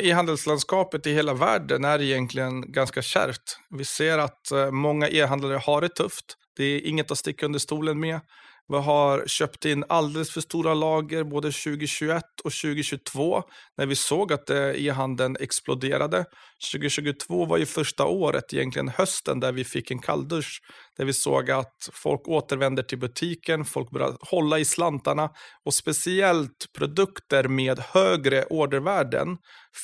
e-handelslandskapet 0.00 1.06
i 1.06 1.12
hela 1.12 1.34
världen 1.34 1.84
är 1.84 2.02
egentligen 2.02 2.72
ganska 2.72 3.02
kärvt. 3.02 3.58
Vi 3.70 3.84
ser 3.84 4.18
att 4.18 4.50
eh, 4.50 4.70
många 4.70 5.08
e-handlare 5.08 5.56
har 5.56 5.80
det 5.80 5.88
tufft. 5.88 6.24
Det 6.56 6.64
är 6.64 6.86
inget 6.86 7.10
att 7.10 7.18
sticka 7.18 7.46
under 7.46 7.58
stolen 7.58 8.00
med. 8.00 8.20
Vi 8.68 8.76
har 8.76 9.26
köpt 9.26 9.64
in 9.64 9.84
alldeles 9.88 10.30
för 10.30 10.40
stora 10.40 10.74
lager 10.74 11.24
både 11.24 11.52
2021 11.52 12.22
och 12.44 12.52
2022 12.52 13.42
när 13.76 13.86
vi 13.86 13.96
såg 13.96 14.32
att 14.32 14.50
eh, 14.50 14.58
e-handeln 14.58 15.36
exploderade. 15.40 16.24
2022 16.72 17.46
var 17.46 17.56
ju 17.56 17.66
första 17.66 18.04
året, 18.04 18.54
egentligen 18.54 18.88
hösten, 18.88 19.40
där 19.40 19.52
vi 19.52 19.64
fick 19.64 19.90
en 19.90 19.98
kalldusch. 19.98 20.60
Där 20.96 21.04
vi 21.04 21.12
såg 21.12 21.50
att 21.50 21.88
folk 21.92 22.28
återvänder 22.28 22.82
till 22.82 22.98
butiken, 22.98 23.64
folk 23.64 23.90
börjar 23.90 24.16
hålla 24.20 24.58
i 24.58 24.64
slantarna 24.64 25.30
och 25.64 25.74
speciellt 25.74 26.66
produkter 26.78 27.48
med 27.48 27.78
högre 27.78 28.44
ordervärden 28.44 29.36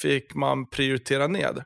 fick 0.03 0.35
man 0.35 0.71
prioritera 0.71 1.27
ned. 1.27 1.65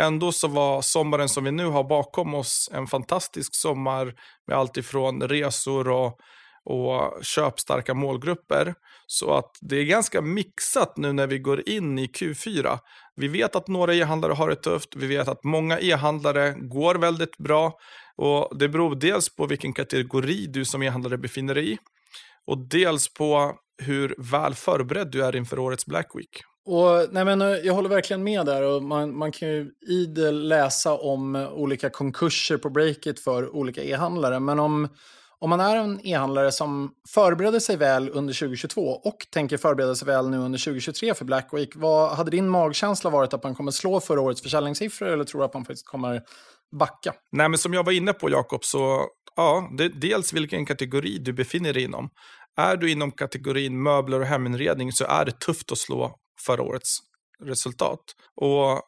Ändå 0.00 0.32
så 0.32 0.48
var 0.48 0.82
sommaren 0.82 1.28
som 1.28 1.44
vi 1.44 1.50
nu 1.50 1.66
har 1.66 1.84
bakom 1.84 2.34
oss 2.34 2.70
en 2.72 2.86
fantastisk 2.86 3.54
sommar 3.54 4.14
med 4.46 4.56
allt 4.56 4.76
ifrån 4.76 5.22
resor 5.22 5.88
och 5.88 6.18
och 6.64 7.24
köpstarka 7.24 7.94
målgrupper. 7.94 8.74
Så 9.06 9.34
att 9.34 9.50
det 9.60 9.76
är 9.76 9.84
ganska 9.84 10.20
mixat 10.20 10.96
nu 10.96 11.12
när 11.12 11.26
vi 11.26 11.38
går 11.38 11.68
in 11.68 11.98
i 11.98 12.06
Q4. 12.06 12.78
Vi 13.16 13.28
vet 13.28 13.56
att 13.56 13.68
några 13.68 13.94
e-handlare 13.94 14.32
har 14.32 14.48
det 14.48 14.56
tufft, 14.56 14.96
vi 14.96 15.06
vet 15.06 15.28
att 15.28 15.44
många 15.44 15.80
e-handlare 15.80 16.54
går 16.58 16.94
väldigt 16.94 17.36
bra. 17.36 17.72
Och 18.16 18.58
Det 18.58 18.68
beror 18.68 18.94
dels 18.94 19.36
på 19.36 19.46
vilken 19.46 19.72
kategori 19.72 20.46
du 20.46 20.64
som 20.64 20.82
e-handlare 20.82 21.18
befinner 21.18 21.54
dig 21.54 21.72
i 21.72 21.78
och 22.46 22.68
dels 22.68 23.14
på 23.14 23.54
hur 23.82 24.14
väl 24.18 24.54
förberedd 24.54 25.10
du 25.10 25.24
är 25.24 25.36
inför 25.36 25.58
årets 25.58 25.86
Black 25.86 26.10
Week. 26.14 26.40
Och, 26.66 27.12
nej 27.12 27.24
men, 27.24 27.42
eh, 27.42 27.48
jag 27.48 27.74
håller 27.74 27.88
verkligen 27.88 28.22
med 28.22 28.46
där. 28.46 28.62
Och 28.62 28.82
man, 28.82 29.18
man 29.18 29.32
kan 29.32 29.48
ju 29.48 29.70
idel 29.88 30.48
läsa 30.48 30.94
om 30.94 31.36
eh, 31.36 31.52
olika 31.52 31.90
konkurser 31.90 32.56
på 32.56 32.70
Breakit 32.70 33.20
för 33.20 33.56
olika 33.56 33.84
e-handlare. 33.84 34.40
Men 34.40 34.58
om, 34.58 34.88
om 35.40 35.50
man 35.50 35.60
är 35.60 35.76
en 35.76 36.06
e-handlare 36.06 36.52
som 36.52 36.90
förbereder 37.08 37.60
sig 37.60 37.76
väl 37.76 38.10
under 38.12 38.34
2022 38.34 38.82
och 38.82 39.26
tänker 39.30 39.56
förbereda 39.56 39.94
sig 39.94 40.06
väl 40.06 40.30
nu 40.30 40.36
under 40.36 40.58
2023 40.58 41.14
för 41.14 41.24
Black 41.24 41.48
Week, 41.52 41.76
vad 41.76 42.10
hade 42.10 42.30
din 42.30 42.48
magkänsla 42.48 43.10
varit 43.10 43.34
att 43.34 43.44
man 43.44 43.54
kommer 43.54 43.70
slå 43.70 44.00
förra 44.00 44.20
årets 44.20 44.42
försäljningssiffror 44.42 45.08
eller 45.08 45.24
tror 45.24 45.40
du 45.40 45.44
att 45.44 45.54
man 45.54 45.64
faktiskt 45.64 45.86
kommer 45.86 46.22
backa? 46.78 47.14
Nej, 47.32 47.48
men 47.48 47.58
som 47.58 47.74
jag 47.74 47.84
var 47.84 47.92
inne 47.92 48.12
på 48.12 48.30
Jakob, 48.30 48.64
så 48.64 49.06
ja, 49.36 49.70
det, 49.78 49.88
dels 49.88 50.32
vilken 50.32 50.66
kategori 50.66 51.18
du 51.18 51.32
befinner 51.32 51.72
dig 51.72 51.82
inom. 51.82 52.10
Är 52.56 52.76
du 52.76 52.90
inom 52.90 53.12
kategorin 53.12 53.82
möbler 53.82 54.20
och 54.20 54.26
heminredning 54.26 54.92
så 54.92 55.04
är 55.04 55.24
det 55.24 55.40
tufft 55.40 55.72
att 55.72 55.78
slå 55.78 56.16
förra 56.46 56.62
årets 56.62 56.98
resultat. 57.44 58.00
Och 58.36 58.82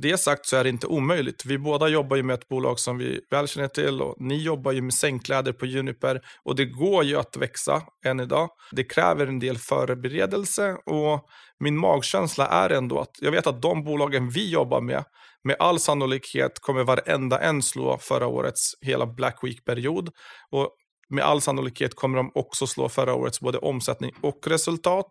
det 0.00 0.18
sagt 0.18 0.46
så 0.46 0.56
är 0.56 0.64
det 0.64 0.70
inte 0.70 0.86
omöjligt. 0.86 1.44
Vi 1.46 1.58
båda 1.58 1.88
jobbar 1.88 2.16
ju 2.16 2.22
med 2.22 2.34
ett 2.34 2.48
bolag 2.48 2.78
som 2.78 2.98
vi 2.98 3.20
väl 3.30 3.48
känner 3.48 3.68
till 3.68 4.02
och 4.02 4.14
ni 4.18 4.42
jobbar 4.42 4.72
ju 4.72 4.82
med 4.82 4.94
sängkläder 4.94 5.52
på 5.52 5.66
Juniper 5.66 6.20
och 6.44 6.56
det 6.56 6.64
går 6.64 7.04
ju 7.04 7.16
att 7.16 7.36
växa 7.36 7.82
än 8.06 8.20
idag. 8.20 8.48
Det 8.72 8.84
kräver 8.84 9.26
en 9.26 9.38
del 9.38 9.58
förberedelse 9.58 10.76
och 10.86 11.28
min 11.60 11.78
magkänsla 11.78 12.46
är 12.46 12.70
ändå 12.70 13.00
att 13.00 13.16
jag 13.20 13.30
vet 13.30 13.46
att 13.46 13.62
de 13.62 13.84
bolagen 13.84 14.30
vi 14.30 14.50
jobbar 14.50 14.80
med 14.80 15.04
med 15.44 15.56
all 15.58 15.78
sannolikhet 15.78 16.60
kommer 16.60 16.84
varenda 16.84 17.38
en 17.38 17.62
slå 17.62 17.98
förra 17.98 18.26
årets 18.26 18.72
hela 18.80 19.06
Black 19.06 19.38
Week-period. 19.42 20.10
Och 20.50 20.70
med 21.14 21.24
all 21.24 21.40
sannolikhet 21.40 21.94
kommer 21.94 22.16
de 22.16 22.30
också 22.34 22.66
slå 22.66 22.88
förra 22.88 23.14
årets 23.14 23.40
både 23.40 23.58
omsättning 23.58 24.10
och 24.22 24.46
resultat. 24.46 25.06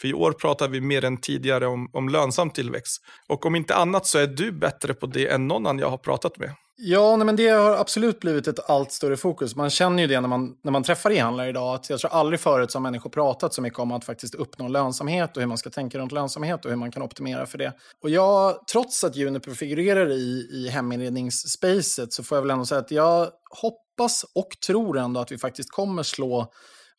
För 0.00 0.08
i 0.08 0.14
år 0.14 0.32
pratar 0.32 0.68
vi 0.68 0.80
mer 0.80 1.04
än 1.04 1.16
tidigare 1.16 1.66
om, 1.66 1.90
om 1.92 2.08
lönsam 2.08 2.50
tillväxt. 2.50 3.02
Och 3.28 3.46
om 3.46 3.56
inte 3.56 3.74
annat 3.74 4.06
så 4.06 4.18
är 4.18 4.26
du 4.26 4.52
bättre 4.52 4.94
på 4.94 5.06
det 5.06 5.28
än 5.28 5.48
någon 5.48 5.66
annan 5.66 5.78
jag 5.78 5.90
har 5.90 5.98
pratat 5.98 6.38
med. 6.38 6.50
Ja, 6.78 7.16
nej, 7.16 7.26
men 7.26 7.36
det 7.36 7.48
har 7.48 7.76
absolut 7.76 8.20
blivit 8.20 8.48
ett 8.48 8.70
allt 8.70 8.92
större 8.92 9.16
fokus. 9.16 9.56
Man 9.56 9.70
känner 9.70 10.02
ju 10.02 10.06
det 10.06 10.20
när 10.20 10.28
man, 10.28 10.56
när 10.64 10.72
man 10.72 10.82
träffar 10.82 11.10
e-handlare 11.10 11.48
idag. 11.48 11.74
Att 11.74 11.90
jag 11.90 12.00
tror 12.00 12.10
aldrig 12.10 12.40
förut 12.40 12.70
som 12.70 12.82
människor 12.82 13.10
pratat 13.10 13.54
så 13.54 13.62
mycket 13.62 13.78
om 13.78 13.92
att 13.92 14.04
faktiskt 14.04 14.34
uppnå 14.34 14.68
lönsamhet 14.68 15.36
och 15.36 15.42
hur 15.42 15.46
man 15.46 15.58
ska 15.58 15.70
tänka 15.70 15.98
runt 15.98 16.12
lönsamhet 16.12 16.64
och 16.64 16.70
hur 16.70 16.76
man 16.76 16.90
kan 16.90 17.02
optimera 17.02 17.46
för 17.46 17.58
det. 17.58 17.72
Och 18.02 18.10
jag, 18.10 18.66
trots 18.72 19.04
att 19.04 19.16
Juniper 19.16 19.50
figurerar 19.50 20.10
i, 20.10 20.48
i 20.52 20.68
heminredningsspacet 20.68 22.12
så 22.12 22.22
får 22.22 22.36
jag 22.36 22.42
väl 22.42 22.50
ändå 22.50 22.66
säga 22.66 22.80
att 22.80 22.90
jag 22.90 23.28
hoppas 23.50 23.85
och 24.34 24.48
tror 24.66 24.98
ändå 24.98 25.20
att 25.20 25.32
vi 25.32 25.38
faktiskt 25.38 25.70
kommer 25.70 26.02
slå 26.02 26.52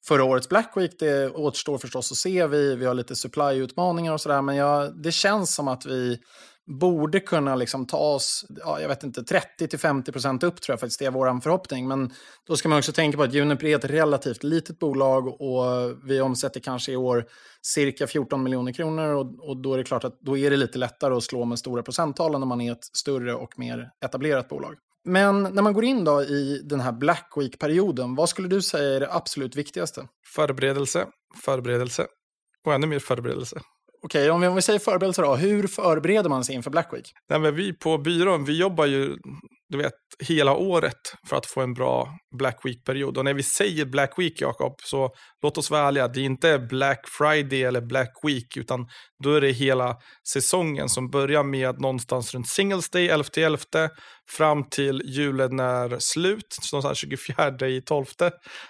förra 0.05 0.23
årets 0.23 0.49
Black 0.49 0.71
Week. 0.75 0.91
Det 0.99 1.29
återstår 1.29 1.77
förstås 1.77 2.11
att 2.11 2.17
se. 2.17 2.47
Vi, 2.47 2.75
vi 2.75 2.85
har 2.85 2.93
lite 2.93 3.15
supply-utmaningar 3.15 4.13
och 4.13 4.21
sådär. 4.21 4.41
Men 4.41 4.55
jag, 4.55 5.03
det 5.03 5.11
känns 5.11 5.55
som 5.55 5.67
att 5.67 5.85
vi 5.85 6.19
borde 6.79 7.19
kunna 7.19 7.55
liksom 7.55 7.85
ta 7.85 7.97
oss, 7.97 8.45
ja, 8.49 8.81
jag 8.81 8.87
vet 8.87 9.03
inte, 9.03 9.21
30-50% 9.21 10.45
upp 10.45 10.61
tror 10.61 10.73
jag 10.73 10.79
faktiskt 10.79 10.99
det 10.99 11.05
är 11.05 11.11
vår 11.11 11.41
förhoppning. 11.41 11.87
Men 11.87 12.13
då 12.47 12.55
ska 12.55 12.69
man 12.69 12.77
också 12.77 12.91
tänka 12.91 13.17
på 13.17 13.23
att 13.23 13.33
Juniper 13.33 13.67
är 13.67 13.75
ett 13.75 13.85
relativt 13.85 14.43
litet 14.43 14.79
bolag 14.79 15.41
och 15.41 15.65
vi 16.03 16.21
omsätter 16.21 16.59
kanske 16.59 16.91
i 16.91 16.95
år 16.95 17.25
cirka 17.61 18.07
14 18.07 18.43
miljoner 18.43 18.71
kronor 18.71 19.13
och, 19.13 19.49
och 19.49 19.61
då 19.61 19.73
är 19.73 19.77
det 19.77 19.83
klart 19.83 20.03
att 20.03 20.19
då 20.21 20.37
är 20.37 20.49
det 20.49 20.57
lite 20.57 20.77
lättare 20.77 21.13
att 21.13 21.23
slå 21.23 21.45
med 21.45 21.59
stora 21.59 21.83
procenttal 21.83 22.31
när 22.39 22.45
man 22.45 22.61
är 22.61 22.71
ett 22.71 22.85
större 22.85 23.33
och 23.33 23.59
mer 23.59 23.89
etablerat 24.05 24.49
bolag. 24.49 24.75
Men 25.07 25.43
när 25.43 25.61
man 25.61 25.73
går 25.73 25.83
in 25.83 26.03
då 26.03 26.21
i 26.21 26.61
den 26.63 26.79
här 26.79 26.91
Black 26.91 27.33
Week-perioden, 27.35 28.15
vad 28.15 28.29
skulle 28.29 28.47
du 28.47 28.61
säga 28.61 28.95
är 28.95 28.99
det 28.99 29.13
absolut 29.13 29.55
viktigaste? 29.55 30.07
Förberedelse, 30.35 31.07
förberedelse 31.43 32.07
och 32.65 32.73
ännu 32.73 32.87
mer 32.87 32.99
förberedelse. 32.99 33.59
Okej, 34.03 34.31
om, 34.31 34.41
vi, 34.41 34.47
om 34.47 34.55
vi 34.55 34.61
säger 34.61 34.79
förberedelse 34.79 35.21
då. 35.21 35.35
Hur 35.35 35.67
förbereder 35.67 36.29
man 36.29 36.45
sig 36.45 36.55
inför 36.55 36.71
Black 36.71 36.93
Week? 36.93 37.13
Nej, 37.29 37.39
men 37.39 37.55
vi 37.55 37.73
på 37.73 37.97
byrån, 37.97 38.45
vi 38.45 38.59
jobbar 38.59 38.85
ju 38.85 39.17
du 39.69 39.77
vet, 39.77 39.93
hela 40.19 40.53
året 40.53 41.13
för 41.29 41.37
att 41.37 41.45
få 41.45 41.61
en 41.61 41.73
bra 41.73 42.09
Black 42.37 42.59
Week-period. 42.63 43.17
Och 43.17 43.25
när 43.25 43.33
vi 43.33 43.43
säger 43.43 43.85
Black 43.85 44.13
Week, 44.17 44.41
Jakob, 44.41 44.75
så 44.83 45.09
låt 45.43 45.57
oss 45.57 45.71
vara 45.71 45.87
ärliga, 45.87 46.07
det 46.07 46.19
är 46.19 46.23
inte 46.23 46.59
Black 46.59 47.07
Friday 47.07 47.63
eller 47.63 47.81
Black 47.81 48.13
Week, 48.23 48.57
utan 48.57 48.87
då 49.23 49.33
är 49.33 49.41
det 49.41 49.51
hela 49.51 49.97
säsongen 50.27 50.89
som 50.89 51.09
börjar 51.09 51.43
med 51.43 51.81
någonstans 51.81 52.33
runt 52.33 52.47
Singles 52.47 52.89
Day, 52.89 53.09
11-11, 53.09 53.89
fram 54.29 54.69
till 54.69 55.01
julen 55.05 55.59
är 55.59 55.99
slut, 55.99 56.57
någonstans 56.71 56.97
24 56.97 57.67
i 57.67 57.81
12, 57.81 58.05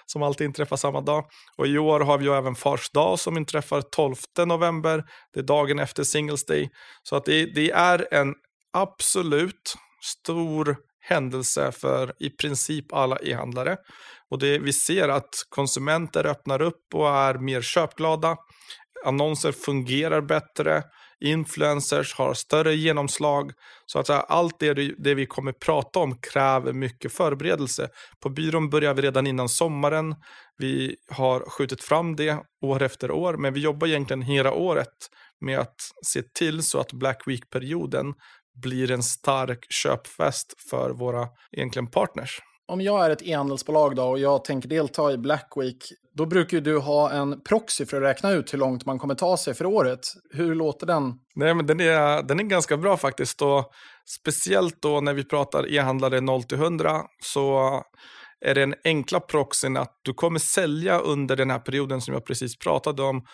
som 0.06 0.22
alltid 0.22 0.44
inträffar 0.44 0.76
samma 0.76 1.00
dag. 1.00 1.24
Och 1.56 1.66
i 1.66 1.78
år 1.78 2.00
har 2.00 2.18
vi 2.18 2.24
ju 2.24 2.34
även 2.34 2.54
Fars 2.54 2.90
dag 2.90 3.18
som 3.18 3.36
inträffar 3.36 3.82
12 3.82 4.14
november, 4.46 5.04
det 5.34 5.40
är 5.40 5.44
dagen 5.44 5.78
efter 5.78 6.04
Singles 6.04 6.44
Day. 6.44 6.68
Så 7.02 7.16
att 7.16 7.24
det, 7.24 7.54
det 7.54 7.70
är 7.70 8.14
en 8.14 8.34
absolut 8.72 9.74
stor 10.02 10.76
händelse 11.08 11.72
för 11.72 12.12
i 12.18 12.30
princip 12.30 12.92
alla 12.92 13.18
e-handlare. 13.22 13.76
Och 14.30 14.38
det, 14.38 14.58
vi 14.58 14.72
ser 14.72 15.08
att 15.08 15.28
konsumenter 15.48 16.26
öppnar 16.26 16.62
upp 16.62 16.94
och 16.94 17.08
är 17.08 17.34
mer 17.34 17.62
köpglada. 17.62 18.36
Annonser 19.04 19.52
fungerar 19.52 20.20
bättre. 20.20 20.82
Influencers 21.24 22.14
har 22.14 22.34
större 22.34 22.74
genomslag. 22.74 23.52
Så 23.86 23.98
att 23.98 24.06
säga, 24.06 24.20
allt 24.20 24.58
det, 24.58 24.74
det 24.98 25.14
vi 25.14 25.26
kommer 25.26 25.52
prata 25.52 25.98
om 25.98 26.18
kräver 26.32 26.72
mycket 26.72 27.12
förberedelse. 27.12 27.88
På 28.20 28.28
byrån 28.28 28.70
börjar 28.70 28.94
vi 28.94 29.02
redan 29.02 29.26
innan 29.26 29.48
sommaren. 29.48 30.14
Vi 30.58 30.96
har 31.10 31.50
skjutit 31.50 31.82
fram 31.82 32.16
det 32.16 32.38
år 32.62 32.82
efter 32.82 33.10
år, 33.10 33.36
men 33.36 33.54
vi 33.54 33.60
jobbar 33.60 33.86
egentligen 33.86 34.22
hela 34.22 34.52
året 34.52 34.94
med 35.40 35.58
att 35.58 35.76
se 36.06 36.22
till 36.22 36.62
så 36.62 36.80
att 36.80 36.92
Black 36.92 37.22
Week-perioden 37.26 38.14
blir 38.62 38.90
en 38.90 39.02
stark 39.02 39.66
köpfest 39.72 40.54
för 40.70 40.90
våra 40.90 41.28
egentligen 41.52 41.86
partners. 41.86 42.40
Om 42.66 42.80
jag 42.80 43.06
är 43.06 43.10
ett 43.10 43.22
e-handelsbolag 43.22 43.96
då 43.96 44.04
och 44.04 44.18
jag 44.18 44.44
tänker 44.44 44.68
delta 44.68 45.12
i 45.12 45.18
Black 45.18 45.52
Week, 45.56 45.92
då 46.14 46.26
brukar 46.26 46.60
du 46.60 46.78
ha 46.78 47.10
en 47.10 47.40
proxy 47.40 47.86
för 47.86 47.96
att 47.96 48.02
räkna 48.02 48.30
ut 48.30 48.52
hur 48.52 48.58
långt 48.58 48.86
man 48.86 48.98
kommer 48.98 49.14
ta 49.14 49.36
sig 49.36 49.54
för 49.54 49.66
året. 49.66 50.00
Hur 50.30 50.54
låter 50.54 50.86
den? 50.86 51.14
Nej, 51.34 51.54
men 51.54 51.66
den, 51.66 51.80
är, 51.80 52.22
den 52.22 52.40
är 52.40 52.44
ganska 52.44 52.76
bra 52.76 52.96
faktiskt. 52.96 53.42
Och 53.42 53.70
speciellt 54.20 54.82
då 54.82 55.00
när 55.00 55.14
vi 55.14 55.24
pratar 55.24 55.74
e-handlare 55.74 56.20
0 56.20 56.42
100 56.52 57.02
så 57.22 57.82
är 58.40 58.54
den 58.54 58.74
enkla 58.84 59.20
proxyn 59.20 59.76
att 59.76 60.00
du 60.02 60.14
kommer 60.14 60.38
sälja 60.38 60.98
under 60.98 61.36
den 61.36 61.50
här 61.50 61.58
perioden 61.58 62.00
som 62.00 62.14
jag 62.14 62.24
precis 62.24 62.58
pratade 62.58 63.02
om. 63.02 63.26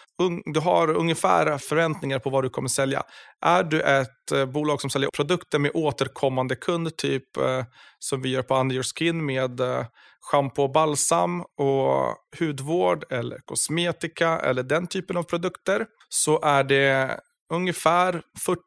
Du 0.45 0.61
har 0.61 0.91
ungefär 0.91 1.59
förväntningar 1.59 2.19
på 2.19 2.31
vad 2.31 2.45
du 2.45 2.51
kommer 2.51 2.69
sälja. 2.69 3.03
Är 3.45 3.65
du 3.65 3.81
ett 3.81 4.33
eh, 4.33 4.47
bolag 4.47 4.81
som 4.81 4.91
säljer 4.91 5.11
produkter 5.11 5.59
med 5.59 5.71
återkommande 5.75 6.57
kund, 6.57 6.97
typ 6.97 7.37
eh, 7.37 7.65
som 7.99 8.23
vi 8.23 8.29
gör 8.29 8.43
på 8.43 8.57
Under 8.57 8.75
Your 8.75 8.85
Skin 8.99 9.27
med 9.27 9.61
eh, 9.61 9.87
schampo 10.21 10.63
och 10.63 10.73
balsam 10.73 11.41
och 11.41 12.17
hudvård 12.39 13.05
eller 13.11 13.39
kosmetika 13.45 14.39
eller 14.39 14.63
den 14.63 14.87
typen 14.87 15.17
av 15.17 15.23
produkter, 15.23 15.87
så 16.09 16.43
är 16.43 16.65
det 16.65 17.21
ungefär 17.53 18.23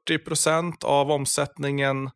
40% 0.10 0.86
av 0.86 1.12
omsättningen 1.12 2.10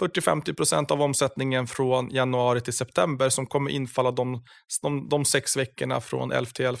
40-50% 0.00 0.92
av 0.92 1.02
omsättningen 1.02 1.66
från 1.66 2.10
januari 2.10 2.60
till 2.60 2.72
september 2.72 3.28
som 3.28 3.46
kommer 3.46 3.70
infalla 3.70 4.10
de, 4.10 4.42
de, 4.82 5.08
de 5.08 5.24
sex 5.24 5.56
veckorna 5.56 6.00
från 6.00 6.32
11 6.32 6.50
till 6.54 6.64
11. 6.64 6.80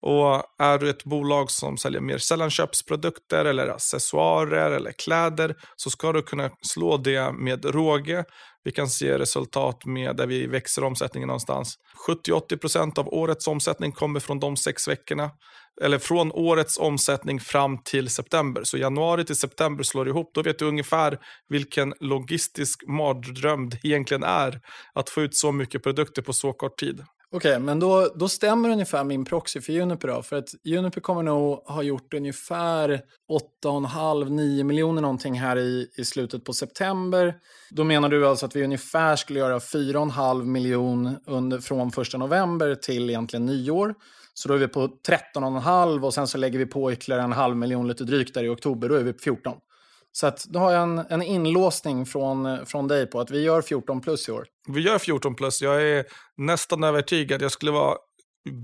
Och 0.00 0.42
är 0.58 0.78
du 0.78 0.90
ett 0.90 1.04
bolag 1.04 1.50
som 1.50 1.76
säljer 1.76 2.00
mer 2.00 2.18
sällanköpsprodukter 2.18 3.44
eller 3.44 3.68
accessoarer 3.68 4.70
eller 4.70 4.92
kläder 4.92 5.54
så 5.76 5.90
ska 5.90 6.12
du 6.12 6.22
kunna 6.22 6.50
slå 6.62 6.96
det 6.96 7.32
med 7.32 7.64
råge. 7.64 8.24
Vi 8.68 8.72
kan 8.72 8.88
se 8.88 9.18
resultat 9.18 9.84
med 9.84 10.16
där 10.16 10.26
vi 10.26 10.46
växer 10.46 10.84
omsättningen 10.84 11.26
någonstans. 11.26 11.78
70-80% 12.08 12.98
av 12.98 13.08
årets 13.08 13.48
omsättning 13.48 13.92
kommer 13.92 14.20
från 14.20 14.40
de 14.40 14.56
sex 14.56 14.88
veckorna. 14.88 15.30
Eller 15.82 15.98
från 15.98 16.32
årets 16.32 16.78
omsättning 16.78 17.40
fram 17.40 17.78
till 17.82 18.08
september. 18.08 18.64
Så 18.64 18.78
januari 18.78 19.24
till 19.24 19.36
september 19.36 19.84
slår 19.84 20.08
ihop. 20.08 20.30
Då 20.34 20.42
vet 20.42 20.58
du 20.58 20.64
ungefär 20.64 21.18
vilken 21.48 21.94
logistisk 22.00 22.84
mardröm 22.88 23.70
det 23.70 23.78
egentligen 23.82 24.22
är 24.22 24.60
att 24.94 25.10
få 25.10 25.22
ut 25.22 25.36
så 25.36 25.52
mycket 25.52 25.82
produkter 25.82 26.22
på 26.22 26.32
så 26.32 26.52
kort 26.52 26.78
tid. 26.78 27.04
Okej, 27.32 27.50
okay, 27.50 27.58
men 27.58 27.80
då, 27.80 28.12
då 28.14 28.28
stämmer 28.28 28.68
ungefär 28.68 29.04
min 29.04 29.24
proxy 29.24 29.60
för 29.60 29.72
Juniper 29.72 30.08
då. 30.08 30.22
För 30.22 30.36
att 30.36 30.48
Juniper 30.64 31.00
kommer 31.00 31.22
nog 31.22 31.58
ha 31.58 31.82
gjort 31.82 32.14
ungefär 32.14 33.00
8,5-9 33.64 34.64
miljoner 34.64 35.02
någonting 35.02 35.40
här 35.40 35.56
i, 35.56 35.88
i 35.96 36.04
slutet 36.04 36.44
på 36.44 36.52
september. 36.52 37.34
Då 37.70 37.84
menar 37.84 38.08
du 38.08 38.26
alltså 38.26 38.46
att 38.46 38.56
vi 38.56 38.64
ungefär 38.64 39.16
skulle 39.16 39.38
göra 39.38 39.58
4,5 39.58 40.44
miljon 40.44 41.16
under, 41.26 41.58
från 41.58 41.88
1 41.88 41.94
november 42.18 42.74
till 42.74 43.10
egentligen 43.10 43.46
nyår. 43.46 43.94
Så 44.34 44.48
då 44.48 44.54
är 44.54 44.58
vi 44.58 44.68
på 44.68 44.86
13,5 45.08 46.04
och 46.04 46.14
sen 46.14 46.26
så 46.26 46.38
lägger 46.38 46.58
vi 46.58 46.66
på 46.66 46.92
ytterligare 46.92 47.22
en 47.22 47.32
halv 47.32 47.56
miljon 47.56 47.88
lite 47.88 48.04
drygt 48.04 48.34
där 48.34 48.44
i 48.44 48.48
oktober. 48.48 48.88
Då 48.88 48.94
är 48.94 49.02
vi 49.02 49.12
på 49.12 49.18
14. 49.18 49.52
Så 50.20 50.26
att 50.26 50.44
då 50.44 50.58
har 50.58 50.72
jag 50.72 50.82
en, 50.82 50.98
en 50.98 51.22
inlåsning 51.22 52.06
från, 52.06 52.66
från 52.66 52.88
dig 52.88 53.06
på 53.06 53.20
att 53.20 53.30
vi 53.30 53.42
gör 53.42 53.62
14 53.62 54.00
plus 54.00 54.28
i 54.28 54.32
år. 54.32 54.46
Vi 54.68 54.80
gör 54.80 54.98
14 54.98 55.34
plus. 55.34 55.62
Jag 55.62 55.82
är 55.82 56.04
nästan 56.36 56.84
övertygad. 56.84 57.42
Jag 57.42 57.52
skulle 57.52 57.72
vara 57.72 57.96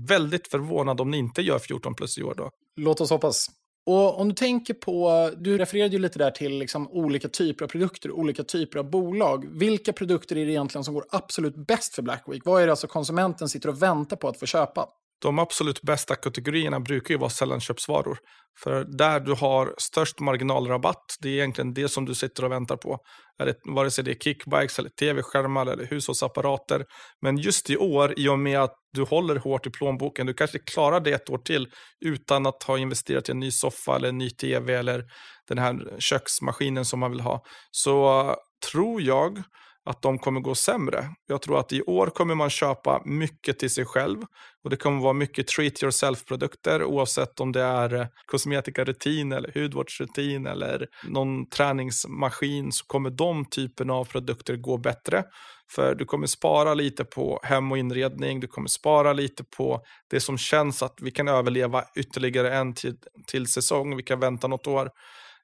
väldigt 0.07 0.47
förvånad 0.47 1.01
om 1.01 1.11
ni 1.11 1.17
inte 1.17 1.41
gör 1.41 1.59
14 1.59 1.95
plus 1.95 2.17
i 2.17 2.23
år 2.23 2.33
då. 2.37 2.49
Låt 2.75 3.01
oss 3.01 3.09
hoppas. 3.09 3.47
Och 3.85 4.19
om 4.19 4.29
du 4.29 4.35
tänker 4.35 4.73
på, 4.73 5.31
du 5.37 5.57
refererade 5.57 5.93
ju 5.93 5.99
lite 5.99 6.19
där 6.19 6.31
till 6.31 6.57
liksom 6.57 6.87
olika 6.87 7.29
typer 7.29 7.65
av 7.65 7.69
produkter, 7.69 8.11
olika 8.11 8.43
typer 8.43 8.79
av 8.79 8.89
bolag. 8.89 9.45
Vilka 9.51 9.93
produkter 9.93 10.37
är 10.37 10.45
det 10.45 10.51
egentligen 10.51 10.83
som 10.83 10.93
går 10.93 11.05
absolut 11.09 11.67
bäst 11.67 11.95
för 11.95 12.01
Black 12.01 12.23
Week? 12.27 12.41
Vad 12.45 12.61
är 12.61 12.65
det 12.65 12.71
alltså 12.71 12.87
konsumenten 12.87 13.49
sitter 13.49 13.69
och 13.69 13.81
väntar 13.81 14.17
på 14.17 14.27
att 14.27 14.39
få 14.39 14.45
köpa? 14.45 14.87
De 15.21 15.39
absolut 15.39 15.81
bästa 15.81 16.15
kategorierna 16.15 16.79
brukar 16.79 17.13
ju 17.13 17.19
vara 17.19 17.29
sällanköpsvaror. 17.29 18.17
För 18.63 18.85
där 18.97 19.19
du 19.19 19.33
har 19.33 19.75
störst 19.77 20.19
marginalrabatt, 20.19 21.03
det 21.21 21.29
är 21.29 21.33
egentligen 21.33 21.73
det 21.73 21.89
som 21.89 22.05
du 22.05 22.15
sitter 22.15 22.45
och 22.45 22.51
väntar 22.51 22.77
på. 22.77 22.97
Är 23.39 23.45
det, 23.45 23.55
vare 23.65 23.91
sig 23.91 24.03
det 24.03 24.11
är 24.11 24.15
kickbikes, 24.15 24.79
eller 24.79 24.89
tv-skärmar 24.89 25.65
eller 25.65 25.85
hushållsapparater. 25.85 26.85
Men 27.21 27.37
just 27.37 27.69
i 27.69 27.77
år, 27.77 28.13
i 28.17 28.27
och 28.27 28.39
med 28.39 28.59
att 28.59 28.73
du 28.93 29.03
håller 29.03 29.35
hårt 29.35 29.67
i 29.67 29.69
plånboken, 29.69 30.25
du 30.25 30.33
kanske 30.33 30.59
klarar 30.59 30.99
det 30.99 31.11
ett 31.11 31.29
år 31.29 31.37
till 31.37 31.67
utan 32.05 32.45
att 32.45 32.63
ha 32.63 32.77
investerat 32.77 33.29
i 33.29 33.31
en 33.31 33.39
ny 33.39 33.51
soffa 33.51 33.95
eller 33.95 34.09
en 34.09 34.17
ny 34.17 34.29
tv 34.29 34.75
eller 34.75 35.03
den 35.47 35.57
här 35.57 35.95
köksmaskinen 35.99 36.85
som 36.85 36.99
man 36.99 37.11
vill 37.11 37.21
ha. 37.21 37.41
Så 37.71 38.35
tror 38.71 39.01
jag 39.01 39.43
att 39.85 40.01
de 40.01 40.19
kommer 40.19 40.41
gå 40.41 40.55
sämre. 40.55 41.09
Jag 41.27 41.41
tror 41.41 41.59
att 41.59 41.73
i 41.73 41.81
år 41.81 42.07
kommer 42.07 42.35
man 42.35 42.49
köpa 42.49 43.01
mycket 43.05 43.59
till 43.59 43.69
sig 43.69 43.85
själv 43.85 44.17
och 44.63 44.69
det 44.69 44.77
kommer 44.77 45.01
vara 45.01 45.13
mycket 45.13 45.47
treat 45.47 45.83
yourself-produkter 45.83 46.83
oavsett 46.83 47.39
om 47.39 47.51
det 47.51 47.61
är 47.61 47.93
eh, 47.93 48.07
kosmetikarutin 48.25 49.31
eller 49.31 49.51
hudvårdsrutin 49.53 50.47
eller 50.47 50.87
någon 51.07 51.49
träningsmaskin 51.49 52.71
så 52.71 52.85
kommer 52.85 53.09
de 53.09 53.45
typerna 53.45 53.93
av 53.93 54.05
produkter 54.05 54.55
gå 54.55 54.77
bättre. 54.77 55.23
För 55.71 55.95
du 55.95 56.05
kommer 56.05 56.27
spara 56.27 56.73
lite 56.73 57.05
på 57.05 57.39
hem 57.43 57.71
och 57.71 57.77
inredning, 57.77 58.39
du 58.39 58.47
kommer 58.47 58.67
spara 58.67 59.13
lite 59.13 59.43
på 59.43 59.81
det 60.09 60.19
som 60.19 60.37
känns 60.37 60.83
att 60.83 60.97
vi 61.01 61.11
kan 61.11 61.27
överleva 61.27 61.83
ytterligare 61.95 62.55
en 62.55 62.73
till, 62.73 62.97
till 63.27 63.47
säsong, 63.47 63.95
vi 63.95 64.03
kan 64.03 64.19
vänta 64.19 64.47
något 64.47 64.67
år. 64.67 64.89